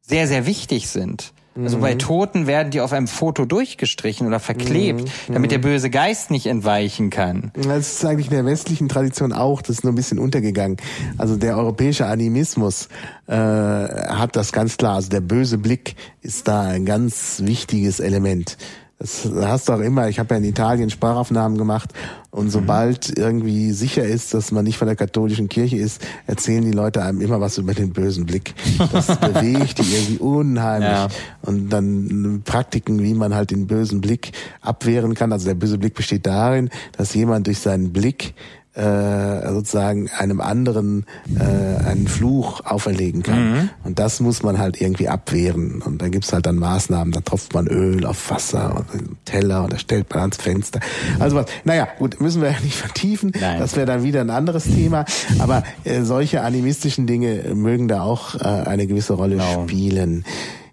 sehr, 0.00 0.26
sehr 0.26 0.46
wichtig 0.46 0.88
sind. 0.88 1.33
Also 1.56 1.76
Mhm. 1.76 1.80
bei 1.82 1.94
Toten 1.94 2.46
werden 2.46 2.70
die 2.70 2.80
auf 2.80 2.92
einem 2.92 3.06
Foto 3.06 3.44
durchgestrichen 3.44 4.26
oder 4.26 4.40
verklebt, 4.40 5.02
Mhm. 5.28 5.34
damit 5.34 5.50
der 5.52 5.58
böse 5.58 5.88
Geist 5.90 6.30
nicht 6.30 6.46
entweichen 6.46 7.10
kann. 7.10 7.52
Das 7.54 7.92
ist 7.92 8.04
eigentlich 8.04 8.26
in 8.26 8.32
der 8.34 8.44
westlichen 8.44 8.88
Tradition 8.88 9.32
auch, 9.32 9.62
das 9.62 9.76
ist 9.76 9.84
nur 9.84 9.92
ein 9.92 9.96
bisschen 9.96 10.18
untergegangen. 10.18 10.76
Also 11.16 11.36
der 11.36 11.56
europäische 11.56 12.06
Animismus 12.06 12.88
äh, 13.26 13.32
hat 13.34 14.36
das 14.36 14.52
ganz 14.52 14.76
klar. 14.76 14.96
Also 14.96 15.08
der 15.10 15.20
böse 15.20 15.58
Blick 15.58 15.96
ist 16.22 16.48
da 16.48 16.62
ein 16.62 16.84
ganz 16.84 17.40
wichtiges 17.44 18.00
Element. 18.00 18.56
Das 19.04 19.28
hast 19.42 19.68
du 19.68 19.74
auch 19.74 19.80
immer, 19.80 20.08
ich 20.08 20.18
habe 20.18 20.32
ja 20.32 20.38
in 20.38 20.44
Italien 20.44 20.88
Sprachaufnahmen 20.88 21.58
gemacht 21.58 21.92
und 22.30 22.48
sobald 22.48 23.18
irgendwie 23.18 23.72
sicher 23.72 24.02
ist, 24.02 24.32
dass 24.32 24.50
man 24.50 24.64
nicht 24.64 24.78
von 24.78 24.86
der 24.86 24.96
katholischen 24.96 25.50
Kirche 25.50 25.76
ist, 25.76 26.00
erzählen 26.26 26.64
die 26.64 26.72
Leute 26.72 27.02
einem 27.02 27.20
immer 27.20 27.38
was 27.38 27.58
über 27.58 27.74
den 27.74 27.92
bösen 27.92 28.24
Blick. 28.24 28.54
Das 28.92 29.08
bewegt 29.20 29.78
die 29.78 29.94
irgendwie 29.94 30.18
unheimlich. 30.20 30.88
Ja. 30.88 31.08
Und 31.42 31.68
dann 31.68 32.40
Praktiken, 32.46 33.02
wie 33.02 33.12
man 33.12 33.34
halt 33.34 33.50
den 33.50 33.66
bösen 33.66 34.00
Blick 34.00 34.32
abwehren 34.62 35.12
kann. 35.12 35.32
Also 35.32 35.48
der 35.48 35.54
böse 35.54 35.76
Blick 35.76 35.92
besteht 35.92 36.24
darin, 36.24 36.70
dass 36.96 37.12
jemand 37.12 37.46
durch 37.46 37.58
seinen 37.58 37.92
Blick 37.92 38.32
äh, 38.74 39.52
sozusagen 39.52 40.10
einem 40.10 40.40
anderen 40.40 41.06
äh, 41.38 41.42
einen 41.84 42.08
Fluch 42.08 42.60
auferlegen 42.64 43.22
kann. 43.22 43.70
Und 43.84 43.98
das 43.98 44.20
muss 44.20 44.42
man 44.42 44.58
halt 44.58 44.80
irgendwie 44.80 45.08
abwehren. 45.08 45.80
Und 45.82 46.02
da 46.02 46.08
gibt's 46.08 46.32
halt 46.32 46.46
dann 46.46 46.56
Maßnahmen, 46.56 47.12
da 47.12 47.20
tropft 47.20 47.54
man 47.54 47.68
Öl 47.68 48.04
auf 48.04 48.30
Wasser 48.30 48.84
und 48.92 49.24
Teller 49.24 49.64
und 49.64 49.72
da 49.72 49.78
stellt 49.78 50.10
man 50.10 50.20
ans 50.20 50.36
Fenster. 50.38 50.80
Also 51.20 51.36
was, 51.36 51.46
naja, 51.64 51.86
gut, 51.98 52.20
müssen 52.20 52.42
wir 52.42 52.50
ja 52.50 52.60
nicht 52.60 52.76
vertiefen. 52.84 53.32
Nein. 53.40 53.60
Das 53.60 53.76
wäre 53.76 53.86
dann 53.86 54.02
wieder 54.02 54.20
ein 54.20 54.30
anderes 54.30 54.64
Thema. 54.64 55.04
Aber 55.38 55.62
äh, 55.84 56.02
solche 56.02 56.42
animistischen 56.42 57.06
Dinge 57.06 57.54
mögen 57.54 57.88
da 57.88 58.02
auch 58.02 58.34
äh, 58.34 58.40
eine 58.40 58.86
gewisse 58.86 59.14
Rolle 59.14 59.40
spielen. 59.64 60.24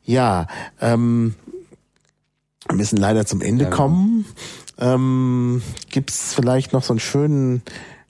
Ja, 0.03 0.47
ähm, 0.81 1.35
wir 2.67 2.77
müssen 2.77 2.97
leider 2.97 3.25
zum 3.25 3.41
Ende 3.41 3.69
kommen. 3.69 4.25
Ähm, 4.81 5.61
gibt's 5.89 6.33
vielleicht 6.33 6.73
noch 6.73 6.83
so 6.83 6.93
einen 6.93 6.99
schönen 6.99 7.61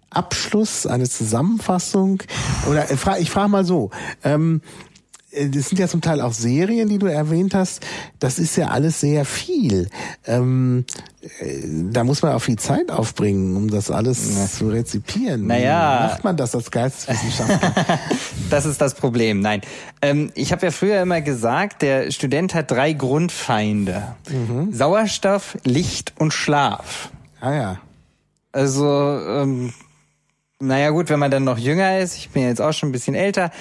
Abschluss, 0.09 0.87
eine 0.87 1.07
Zusammenfassung? 1.07 2.23
Oder 2.69 2.89
äh, 2.89 3.21
ich 3.21 3.29
frage 3.29 3.49
mal 3.49 3.65
so. 3.65 3.91
Ähm, 4.23 4.61
äh, 4.63 4.90
das 5.31 5.69
sind 5.69 5.79
ja 5.79 5.87
zum 5.87 6.01
Teil 6.01 6.21
auch 6.21 6.33
Serien, 6.33 6.89
die 6.89 6.97
du 6.97 7.07
erwähnt 7.07 7.53
hast. 7.53 7.85
Das 8.19 8.37
ist 8.37 8.57
ja 8.57 8.67
alles 8.67 8.99
sehr 8.99 9.23
viel. 9.25 9.89
Ähm, 10.25 10.85
äh, 11.39 11.61
da 11.91 12.03
muss 12.03 12.21
man 12.21 12.33
auch 12.33 12.41
viel 12.41 12.57
Zeit 12.59 12.91
aufbringen, 12.91 13.55
um 13.55 13.69
das 13.69 13.89
alles 13.91 14.57
zu 14.57 14.69
rezipieren. 14.69 15.47
Naja. 15.47 15.99
Wie 15.99 16.11
macht 16.11 16.23
man 16.23 16.37
das 16.37 16.55
als 16.55 16.69
Geisteswissenschaftler? 16.71 17.99
Das 18.49 18.65
ist 18.65 18.81
das 18.81 18.95
Problem. 18.95 19.39
Nein. 19.39 19.61
Ähm, 20.01 20.31
ich 20.35 20.51
habe 20.51 20.65
ja 20.65 20.71
früher 20.71 21.01
immer 21.01 21.21
gesagt, 21.21 21.81
der 21.81 22.11
Student 22.11 22.53
hat 22.53 22.69
drei 22.69 22.91
Grundfeinde. 22.91 24.15
Mhm. 24.29 24.73
Sauerstoff, 24.73 25.57
Licht 25.63 26.13
und 26.19 26.33
Schlaf. 26.33 27.09
ah 27.39 27.53
ja. 27.53 27.77
Also, 28.51 28.85
ähm, 28.85 29.71
naja 30.61 30.91
gut, 30.91 31.09
wenn 31.09 31.19
man 31.19 31.31
dann 31.31 31.43
noch 31.43 31.57
jünger 31.57 31.99
ist, 31.99 32.17
ich 32.17 32.29
bin 32.29 32.43
jetzt 32.43 32.61
auch 32.61 32.71
schon 32.73 32.89
ein 32.89 32.91
bisschen 32.91 33.15
älter, 33.15 33.51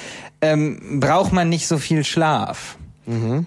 ähm, 0.40 1.00
braucht 1.00 1.32
man 1.32 1.48
nicht 1.48 1.66
so 1.66 1.78
viel 1.78 2.04
Schlaf. 2.04 2.76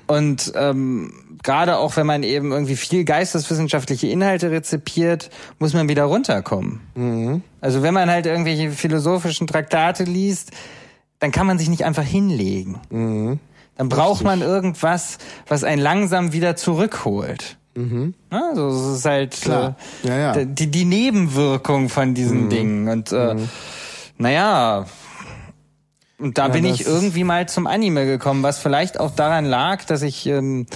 Und 0.08 0.52
ähm, 0.56 1.14
gerade 1.44 1.78
auch 1.78 1.96
wenn 1.96 2.06
man 2.06 2.24
eben 2.24 2.52
irgendwie 2.52 2.76
viel 2.76 3.06
geisteswissenschaftliche 3.06 4.08
Inhalte 4.08 4.52
rezipiert, 4.52 5.30
muss 5.60 5.74
man 5.74 5.88
wieder 5.88 6.04
runterkommen. 6.04 6.82
Also 7.62 7.82
wenn 7.84 7.94
man 7.94 8.10
halt 8.10 8.26
irgendwelche 8.26 8.72
philosophischen 8.72 9.48
Traktate 9.48 10.04
liest, 10.04 10.52
dann 11.20 11.32
kann 11.32 11.48
man 11.48 11.58
sich 11.60 11.70
nicht 11.70 11.86
einfach 11.86 12.04
hinlegen. 12.04 12.80
Dann 13.78 13.90
braucht 13.90 14.24
man 14.24 14.42
irgendwas, 14.42 15.18
was 15.48 15.64
einen 15.64 15.82
langsam 15.82 16.34
wieder 16.34 16.56
zurückholt. 16.56 17.58
Ja, 17.76 18.50
Also 18.50 18.68
es 18.68 18.98
ist 19.00 19.06
halt 19.06 19.32
Klar. 19.41 19.76
Äh, 20.04 20.08
Ja, 20.08 20.18
ja. 20.18 20.45
Die, 20.45 20.68
die 20.70 20.86
Nebenwirkung 20.86 21.90
von 21.90 22.14
diesen 22.14 22.50
Dingen. 22.50 22.88
Und 22.88 23.12
äh, 23.12 23.36
naja, 24.18 24.86
und 26.20 26.38
da 26.38 26.48
Ja, 26.48 26.54
bin 26.54 26.66
ich 26.66 26.86
irgendwie 26.86 27.24
mal 27.24 27.50
zum 27.50 27.68
Anime 27.68 28.06
gekommen, 28.06 28.44
was 28.44 28.60
vielleicht 28.60 29.00
auch 29.00 29.12
daran 29.12 29.45
lag, 29.45 29.84
dass 29.86 30.04
ich, 30.04 30.26
ähm, 30.28 30.68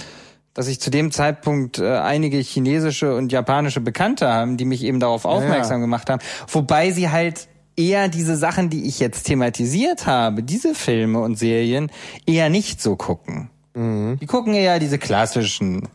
dass 0.52 0.66
ich 0.68 0.80
zu 0.80 0.90
dem 0.90 1.10
Zeitpunkt 1.12 1.78
äh, 1.78 1.98
einige 1.98 2.38
chinesische 2.38 3.14
und 3.14 3.32
japanische 3.32 3.80
Bekannte 3.80 4.28
haben, 4.28 4.56
die 4.56 4.64
mich 4.64 4.82
eben 4.82 5.00
darauf 5.00 5.24
aufmerksam 5.24 5.80
gemacht 5.80 6.10
haben. 6.10 6.20
Wobei 6.48 6.90
sie 6.90 7.10
halt 7.10 7.48
eher 7.76 8.08
diese 8.08 8.36
Sachen, 8.36 8.70
die 8.70 8.86
ich 8.88 8.98
jetzt 8.98 9.22
thematisiert 9.24 10.06
habe, 10.06 10.42
diese 10.42 10.74
Filme 10.74 11.20
und 11.20 11.38
Serien, 11.38 11.90
eher 12.26 12.50
nicht 12.50 12.82
so 12.82 12.96
gucken. 12.96 13.50
Mhm. 13.74 14.18
Die 14.20 14.26
gucken 14.26 14.52
eher 14.52 14.80
diese 14.80 14.98
klassischen, 14.98 15.88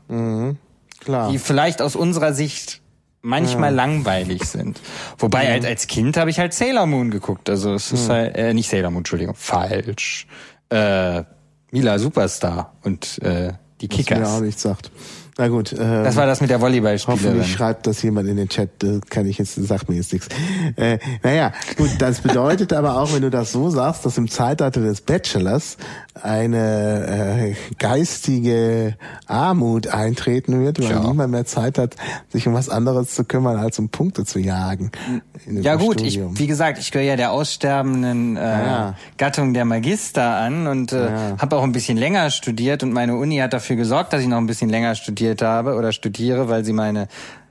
Klar. 1.06 1.32
die 1.32 1.40
vielleicht 1.40 1.82
aus 1.82 1.96
unserer 1.96 2.34
Sicht 2.34 2.82
manchmal 3.22 3.74
langweilig 3.74 4.44
sind. 4.44 4.82
Wobei 5.18 5.48
halt 5.48 5.66
als 5.66 5.88
Kind 5.88 6.18
habe 6.18 6.30
ich 6.30 6.40
halt 6.40 6.54
Sailor 6.54 6.86
Moon 6.86 7.10
geguckt. 7.10 7.50
Also 7.50 7.74
es 7.74 7.92
ist 7.92 8.10
halt, 8.10 8.36
äh, 8.36 8.54
nicht 8.54 8.70
Sailor 8.70 8.92
Moon, 8.92 9.00
Entschuldigung, 9.00 9.36
falsch. 9.36 10.28
Äh, 10.70 11.24
Mila 11.72 11.98
Superstar 11.98 12.74
und 12.84 13.20
äh, 13.24 13.54
die 13.82 13.90
Was 13.90 13.98
mir 13.98 14.04
auch 14.04 14.06
Kickers. 14.06 14.42
nichts 14.42 14.62
sagt. 14.62 14.92
Na 15.38 15.48
gut. 15.48 15.74
Ähm, 15.74 16.04
das 16.04 16.16
war 16.16 16.28
das 16.28 16.42
mit 16.42 16.52
der 16.52 16.62
Volleyballspielerin. 16.62 17.26
Hoffentlich 17.26 17.52
schreibt 17.52 17.88
das 17.88 18.04
jemand 18.04 18.30
in 18.30 18.38
den 18.38 18.50
Chat. 18.50 18.70
Das 18.80 19.02
kann 19.10 19.26
ich 19.26 19.40
jetzt, 19.40 19.56
sagt 19.56 19.90
mir 19.90 19.96
jetzt 19.96 20.14
nichts. 20.14 20.28
Äh, 20.76 21.00
naja, 21.24 21.52
gut, 21.76 21.90
das 21.98 22.22
bedeutet 22.22 22.72
aber 22.72 23.00
auch, 23.00 23.14
wenn 23.14 23.24
du 23.24 23.32
das 23.32 23.52
so 23.52 23.70
sagst, 23.72 24.06
dass 24.06 24.18
im 24.18 24.30
Zeitalter 24.30 24.82
des 24.82 25.02
Bachelors 25.02 25.78
eine 26.22 27.48
äh, 27.50 27.56
geistige 27.80 28.96
Armut 29.26 29.88
eintreten 29.88 30.64
wird, 30.64 30.80
weil 30.80 30.92
ja. 30.92 31.00
niemand 31.00 31.32
mehr 31.32 31.46
Zeit 31.46 31.80
hat, 31.80 31.96
sich 32.30 32.48
um 32.48 32.54
was 32.54 32.70
anderes 32.70 33.16
zu 33.16 33.24
kümmern, 33.24 33.58
als 33.58 33.80
um 33.80 33.90
Punkte 33.90 34.26
zu 34.26 34.38
jagen. 34.38 34.92
Ja 35.48 35.76
gut, 35.76 36.02
ich, 36.02 36.20
wie 36.22 36.48
gesagt, 36.48 36.78
ich 36.78 36.92
gehöre 36.92 37.08
ja 37.08 37.16
der 37.16 37.32
aussterbenden 37.32 38.38
äh, 38.38 38.42
ja. 38.42 38.96
Gattung 39.18 39.56
der 39.56 39.66
Magister 39.66 40.36
an 40.38 40.68
und 40.68 40.92
äh, 40.92 41.06
ja. 41.06 41.38
habe 41.40 41.56
auch 41.56 41.64
ein 41.64 41.72
bisschen 41.72 41.98
länger 41.98 42.30
studiert 42.30 42.84
und 42.84 42.94
meine 42.94 43.16
Uni 43.16 43.38
hat 43.38 43.54
dafür 43.54 43.76
gesorgt, 43.76 44.14
dass 44.14 44.22
ich 44.22 44.28
noch 44.28 44.38
ein 44.38 44.48
bisschen 44.48 44.70
länger 44.70 44.94
studiert 44.94 45.23
habe 45.42 45.76
oder 45.76 45.92
studiere, 45.92 46.50
weil 46.50 46.64
sie 46.64 46.74
meine 46.74 47.08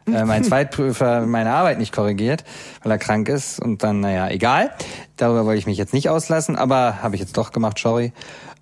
äh, 0.07 0.25
mein 0.25 0.45
Zweitprüfer 0.45 1.27
meine 1.27 1.53
Arbeit 1.53 1.79
nicht 1.79 1.93
korrigiert, 1.93 2.45
weil 2.83 2.93
er 2.93 2.99
krank 2.99 3.29
ist 3.29 3.61
und 3.61 3.83
dann, 3.83 4.01
naja, 4.01 4.29
egal. 4.29 4.71
Darüber 5.17 5.47
wollte 5.47 5.59
ich 5.59 5.67
mich 5.67 5.79
jetzt 5.79 5.93
nicht 5.93 6.09
auslassen, 6.09 6.57
aber 6.57 7.03
habe 7.03 7.15
ich 7.15 7.21
jetzt 7.21 7.37
doch 7.37 7.53
gemacht, 7.53 7.79
sorry. 7.79 8.13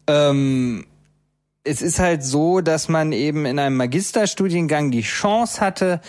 Ähm, 0.06 0.86
es 1.64 1.82
ist 1.82 1.98
halt 1.98 2.24
so, 2.24 2.60
dass 2.60 2.88
man 2.88 3.12
eben 3.12 3.46
in 3.46 3.58
einem 3.58 3.76
Magisterstudiengang 3.76 4.90
die 4.90 5.02
Chance 5.02 5.60
hatte, 5.60 6.00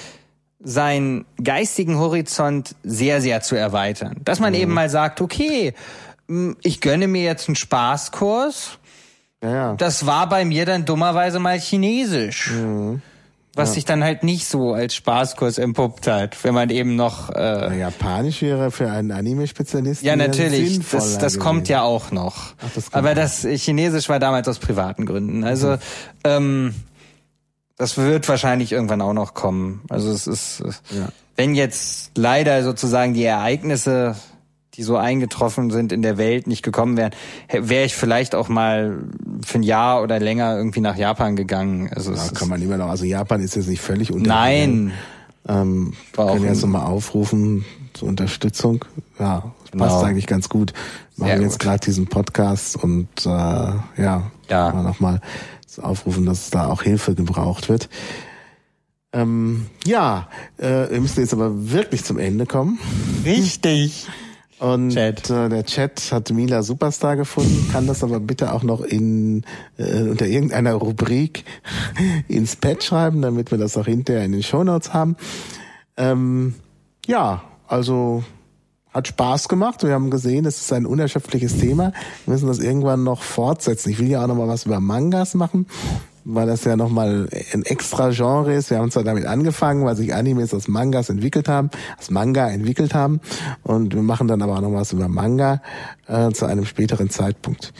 seinen 0.63 1.25
geistigen 1.43 1.97
Horizont 1.97 2.75
sehr, 2.83 3.21
sehr 3.21 3.41
zu 3.41 3.55
erweitern. 3.55 4.17
Dass 4.23 4.39
man 4.39 4.53
mhm. 4.53 4.59
eben 4.59 4.73
mal 4.73 4.89
sagt, 4.89 5.21
okay, 5.21 5.73
ich 6.61 6.81
gönne 6.81 7.07
mir 7.07 7.23
jetzt 7.23 7.49
einen 7.49 7.55
Spaßkurs. 7.55 8.77
Ja, 9.41 9.49
ja. 9.49 9.73
Das 9.75 10.05
war 10.05 10.29
bei 10.29 10.45
mir 10.45 10.65
dann 10.65 10.85
dummerweise 10.85 11.39
mal 11.39 11.59
Chinesisch. 11.59 12.51
Mhm. 12.51 13.01
Was 13.53 13.69
ja. 13.69 13.73
sich 13.73 13.85
dann 13.85 14.01
halt 14.01 14.23
nicht 14.23 14.45
so 14.47 14.71
als 14.71 14.95
Spaßkurs 14.95 15.57
empuppt 15.57 16.07
hat, 16.07 16.41
wenn 16.45 16.53
man 16.53 16.69
eben 16.69 16.95
noch. 16.95 17.29
Äh, 17.31 17.79
Japanisch 17.79 18.41
wäre 18.41 18.71
für 18.71 18.89
einen 18.89 19.11
Anime-Spezialisten. 19.11 20.07
Ja, 20.07 20.15
natürlich. 20.15 20.79
Das, 20.89 21.17
das 21.17 21.37
kommt 21.37 21.67
ja 21.67 21.81
auch 21.81 22.11
noch. 22.11 22.53
Ach, 22.63 22.69
das 22.73 22.93
Aber 22.93 23.13
das 23.13 23.41
Chinesisch 23.41 24.07
war 24.07 24.19
damals 24.19 24.47
aus 24.47 24.59
privaten 24.59 25.05
Gründen. 25.05 25.43
Also 25.43 25.71
mhm. 25.71 25.77
ähm, 26.23 26.75
das 27.81 27.97
wird 27.97 28.29
wahrscheinlich 28.29 28.71
irgendwann 28.71 29.01
auch 29.01 29.13
noch 29.13 29.33
kommen. 29.33 29.81
Also 29.89 30.11
es 30.11 30.27
ist, 30.27 30.63
ja. 30.91 31.09
wenn 31.35 31.55
jetzt 31.55 32.11
leider 32.15 32.63
sozusagen 32.63 33.15
die 33.15 33.23
Ereignisse 33.23 34.15
die 34.75 34.83
so 34.83 34.95
eingetroffen 34.95 35.69
sind 35.69 35.91
in 35.91 36.01
der 36.01 36.17
Welt, 36.17 36.47
nicht 36.47 36.63
gekommen 36.63 36.97
wären, 36.97 37.11
wäre 37.51 37.85
ich 37.85 37.95
vielleicht 37.95 38.35
auch 38.35 38.47
mal 38.47 38.99
für 39.45 39.59
ein 39.59 39.63
Jahr 39.63 40.01
oder 40.01 40.19
länger 40.19 40.55
irgendwie 40.55 40.79
nach 40.79 40.95
Japan 40.95 41.35
gegangen. 41.35 41.91
Also 41.93 42.13
ja, 42.13 42.27
kann 42.33 42.47
man 42.47 42.61
immer 42.61 42.77
noch. 42.77 42.87
Also 42.87 43.05
Japan 43.05 43.41
ist 43.41 43.55
jetzt 43.55 43.67
nicht 43.67 43.81
völlig 43.81 44.11
unter. 44.11 44.29
Nein. 44.29 44.93
Ähm, 45.47 45.93
können 46.13 46.45
ja 46.45 46.55
so 46.55 46.67
mal 46.67 46.85
aufrufen 46.85 47.65
zur 47.93 48.07
Unterstützung. 48.07 48.85
Ja, 49.19 49.51
genau. 49.71 49.85
passt 49.85 50.03
eigentlich 50.03 50.27
ganz 50.27 50.49
gut. 50.49 50.73
Wir 51.17 51.27
Machen 51.27 51.41
jetzt 51.41 51.59
gerade 51.59 51.79
diesen 51.79 52.07
Podcast 52.07 52.81
und 52.81 53.09
äh, 53.25 53.29
ja, 53.29 54.31
ja. 54.49 54.71
mal 54.71 54.83
nochmal 54.83 55.21
aufrufen, 55.81 56.25
dass 56.25 56.49
da 56.49 56.67
auch 56.67 56.83
Hilfe 56.83 57.15
gebraucht 57.15 57.69
wird. 57.69 57.89
Ähm, 59.13 59.65
ja, 59.85 60.29
äh, 60.57 60.89
wir 60.89 61.01
müssen 61.01 61.19
jetzt 61.19 61.33
aber 61.33 61.71
wirklich 61.71 62.03
zum 62.03 62.17
Ende 62.17 62.45
kommen. 62.45 62.79
Richtig. 63.25 64.07
Und 64.61 64.91
Chat. 64.91 65.27
Äh, 65.31 65.49
der 65.49 65.65
Chat 65.65 66.11
hat 66.11 66.29
Mila 66.29 66.61
Superstar 66.61 67.15
gefunden, 67.15 67.67
kann 67.71 67.87
das 67.87 68.03
aber 68.03 68.19
bitte 68.19 68.53
auch 68.53 68.61
noch 68.61 68.81
in 68.81 69.43
äh, 69.77 70.03
unter 70.03 70.27
irgendeiner 70.27 70.75
Rubrik 70.75 71.45
ins 72.27 72.55
Pad 72.55 72.83
schreiben, 72.83 73.23
damit 73.23 73.49
wir 73.49 73.57
das 73.57 73.75
auch 73.75 73.87
hinterher 73.87 74.23
in 74.23 74.33
den 74.33 74.43
Shownotes 74.43 74.93
haben. 74.93 75.15
Ähm, 75.97 76.53
ja, 77.07 77.41
also 77.67 78.23
hat 78.93 79.07
Spaß 79.07 79.49
gemacht. 79.49 79.81
Wir 79.81 79.93
haben 79.93 80.11
gesehen, 80.11 80.45
es 80.45 80.61
ist 80.61 80.71
ein 80.73 80.85
unerschöpfliches 80.85 81.57
Thema. 81.57 81.91
Wir 82.25 82.33
müssen 82.33 82.47
das 82.47 82.59
irgendwann 82.59 83.03
noch 83.03 83.23
fortsetzen. 83.23 83.89
Ich 83.89 83.97
will 83.97 84.09
ja 84.09 84.21
auch 84.23 84.27
noch 84.27 84.35
mal 84.35 84.47
was 84.47 84.67
über 84.67 84.79
Mangas 84.79 85.33
machen 85.33 85.65
weil 86.23 86.47
das 86.47 86.63
ja 86.63 86.75
nochmal 86.75 87.27
ein 87.53 87.63
extra 87.63 88.09
Genre 88.09 88.53
ist. 88.53 88.69
Wir 88.69 88.77
haben 88.77 88.91
zwar 88.91 89.03
damit 89.03 89.25
angefangen, 89.25 89.85
weil 89.85 89.95
sich 89.95 90.13
Animes 90.13 90.53
aus 90.53 90.67
Mangas 90.67 91.09
entwickelt 91.09 91.47
haben, 91.47 91.69
aus 91.99 92.09
Manga 92.09 92.49
entwickelt 92.49 92.93
haben. 92.93 93.21
Und 93.63 93.93
wir 93.93 94.01
machen 94.01 94.27
dann 94.27 94.41
aber 94.41 94.57
auch 94.57 94.61
noch 94.61 94.73
was 94.73 94.93
über 94.93 95.07
Manga 95.07 95.61
äh, 96.07 96.31
zu 96.31 96.45
einem 96.45 96.65
späteren 96.65 97.09
Zeitpunkt. 97.09 97.73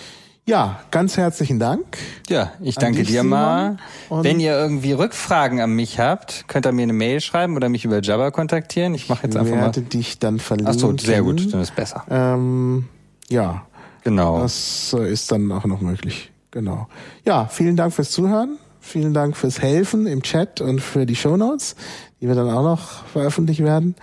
Ja, 0.47 0.81
ganz 0.89 1.17
herzlichen 1.17 1.59
Dank. 1.59 1.97
Ja, 2.27 2.51
ich 2.61 2.75
danke 2.75 3.03
dir 3.03 3.23
mal. 3.23 3.77
Wenn 4.09 4.39
ihr 4.39 4.53
irgendwie 4.53 4.91
Rückfragen 4.91 5.61
an 5.61 5.71
mich 5.75 5.99
habt, 5.99 6.45
könnt 6.47 6.65
ihr 6.65 6.71
mir 6.71 6.81
eine 6.81 6.93
Mail 6.93 7.21
schreiben 7.21 7.55
oder 7.55 7.69
mich 7.69 7.85
über 7.85 8.01
Jabba 8.01 8.31
kontaktieren. 8.31 8.95
Ich 8.95 9.07
mache 9.07 9.27
jetzt 9.27 9.37
einfach 9.37 9.51
mal. 9.51 9.69
Ich 9.69 9.75
werde 9.77 9.81
dich 9.83 10.17
dann 10.17 10.39
verlinken. 10.39 10.73
Ach 10.75 10.79
so, 10.79 10.97
sehr 10.97 11.21
gut, 11.21 11.53
dann 11.53 11.61
ist 11.61 11.75
besser. 11.75 12.03
Ähm, 12.09 12.85
ja. 13.29 13.65
Genau. 14.03 14.39
Das 14.41 14.93
ist 14.93 15.31
dann 15.31 15.51
auch 15.51 15.65
noch 15.65 15.79
möglich. 15.79 16.30
Genau. 16.51 16.87
Ja, 17.25 17.47
vielen 17.47 17.75
Dank 17.75 17.93
fürs 17.93 18.11
Zuhören. 18.11 18.57
Vielen 18.81 19.13
Dank 19.13 19.37
fürs 19.37 19.61
Helfen 19.61 20.07
im 20.07 20.23
Chat 20.23 20.59
und 20.59 20.81
für 20.81 21.05
die 21.05 21.15
Shownotes, 21.15 21.75
die 22.19 22.27
wir 22.27 22.35
dann 22.35 22.49
auch 22.49 22.63
noch 22.63 23.05
veröffentlichen 23.05 23.63
werden. 23.63 23.95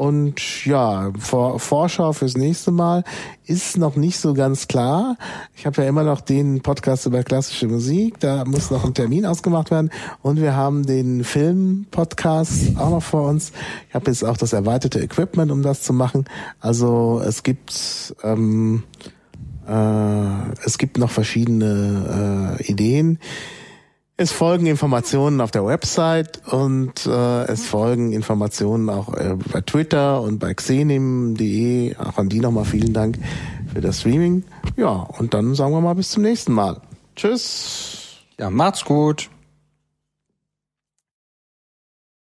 Und 0.00 0.64
ja, 0.64 1.12
Vor 1.18 1.58
Vorschau 1.58 2.14
fürs 2.14 2.34
nächste 2.34 2.70
Mal 2.70 3.04
ist 3.44 3.76
noch 3.76 3.96
nicht 3.96 4.18
so 4.18 4.32
ganz 4.32 4.66
klar. 4.66 5.18
Ich 5.54 5.66
habe 5.66 5.82
ja 5.82 5.88
immer 5.88 6.04
noch 6.04 6.22
den 6.22 6.62
Podcast 6.62 7.04
über 7.04 7.22
klassische 7.22 7.68
Musik, 7.68 8.18
da 8.18 8.46
muss 8.46 8.70
noch 8.70 8.84
ein 8.84 8.94
Termin 8.94 9.26
ausgemacht 9.26 9.70
werden. 9.70 9.90
Und 10.22 10.40
wir 10.40 10.56
haben 10.56 10.86
den 10.86 11.22
Film-Podcast 11.22 12.78
auch 12.78 12.88
noch 12.88 13.02
vor 13.02 13.28
uns. 13.28 13.52
Ich 13.90 13.94
habe 13.94 14.10
jetzt 14.10 14.24
auch 14.24 14.38
das 14.38 14.54
erweiterte 14.54 15.00
Equipment, 15.00 15.50
um 15.50 15.62
das 15.62 15.82
zu 15.82 15.92
machen. 15.92 16.24
Also 16.60 17.20
es 17.22 17.42
gibt 17.42 18.14
ähm, 18.22 18.84
äh, 19.70 20.52
es 20.64 20.78
gibt 20.78 20.98
noch 20.98 21.10
verschiedene 21.10 22.56
äh, 22.58 22.62
Ideen. 22.64 23.18
Es 24.16 24.32
folgen 24.32 24.66
Informationen 24.66 25.40
auf 25.40 25.50
der 25.50 25.64
Website 25.64 26.46
und 26.46 27.06
äh, 27.06 27.44
es 27.44 27.64
folgen 27.64 28.12
Informationen 28.12 28.90
auch 28.90 29.14
äh, 29.14 29.36
bei 29.50 29.62
Twitter 29.62 30.20
und 30.20 30.38
bei 30.38 30.52
xenim.de. 30.52 31.96
Auch 31.96 32.18
an 32.18 32.28
die 32.28 32.40
nochmal 32.40 32.66
vielen 32.66 32.92
Dank 32.92 33.18
für 33.72 33.80
das 33.80 34.00
Streaming. 34.00 34.44
Ja, 34.76 34.90
und 34.90 35.32
dann 35.32 35.54
sagen 35.54 35.72
wir 35.72 35.80
mal 35.80 35.94
bis 35.94 36.10
zum 36.10 36.22
nächsten 36.22 36.52
Mal. 36.52 36.82
Tschüss. 37.16 38.18
Ja, 38.38 38.50
macht's 38.50 38.84
gut. 38.84 39.30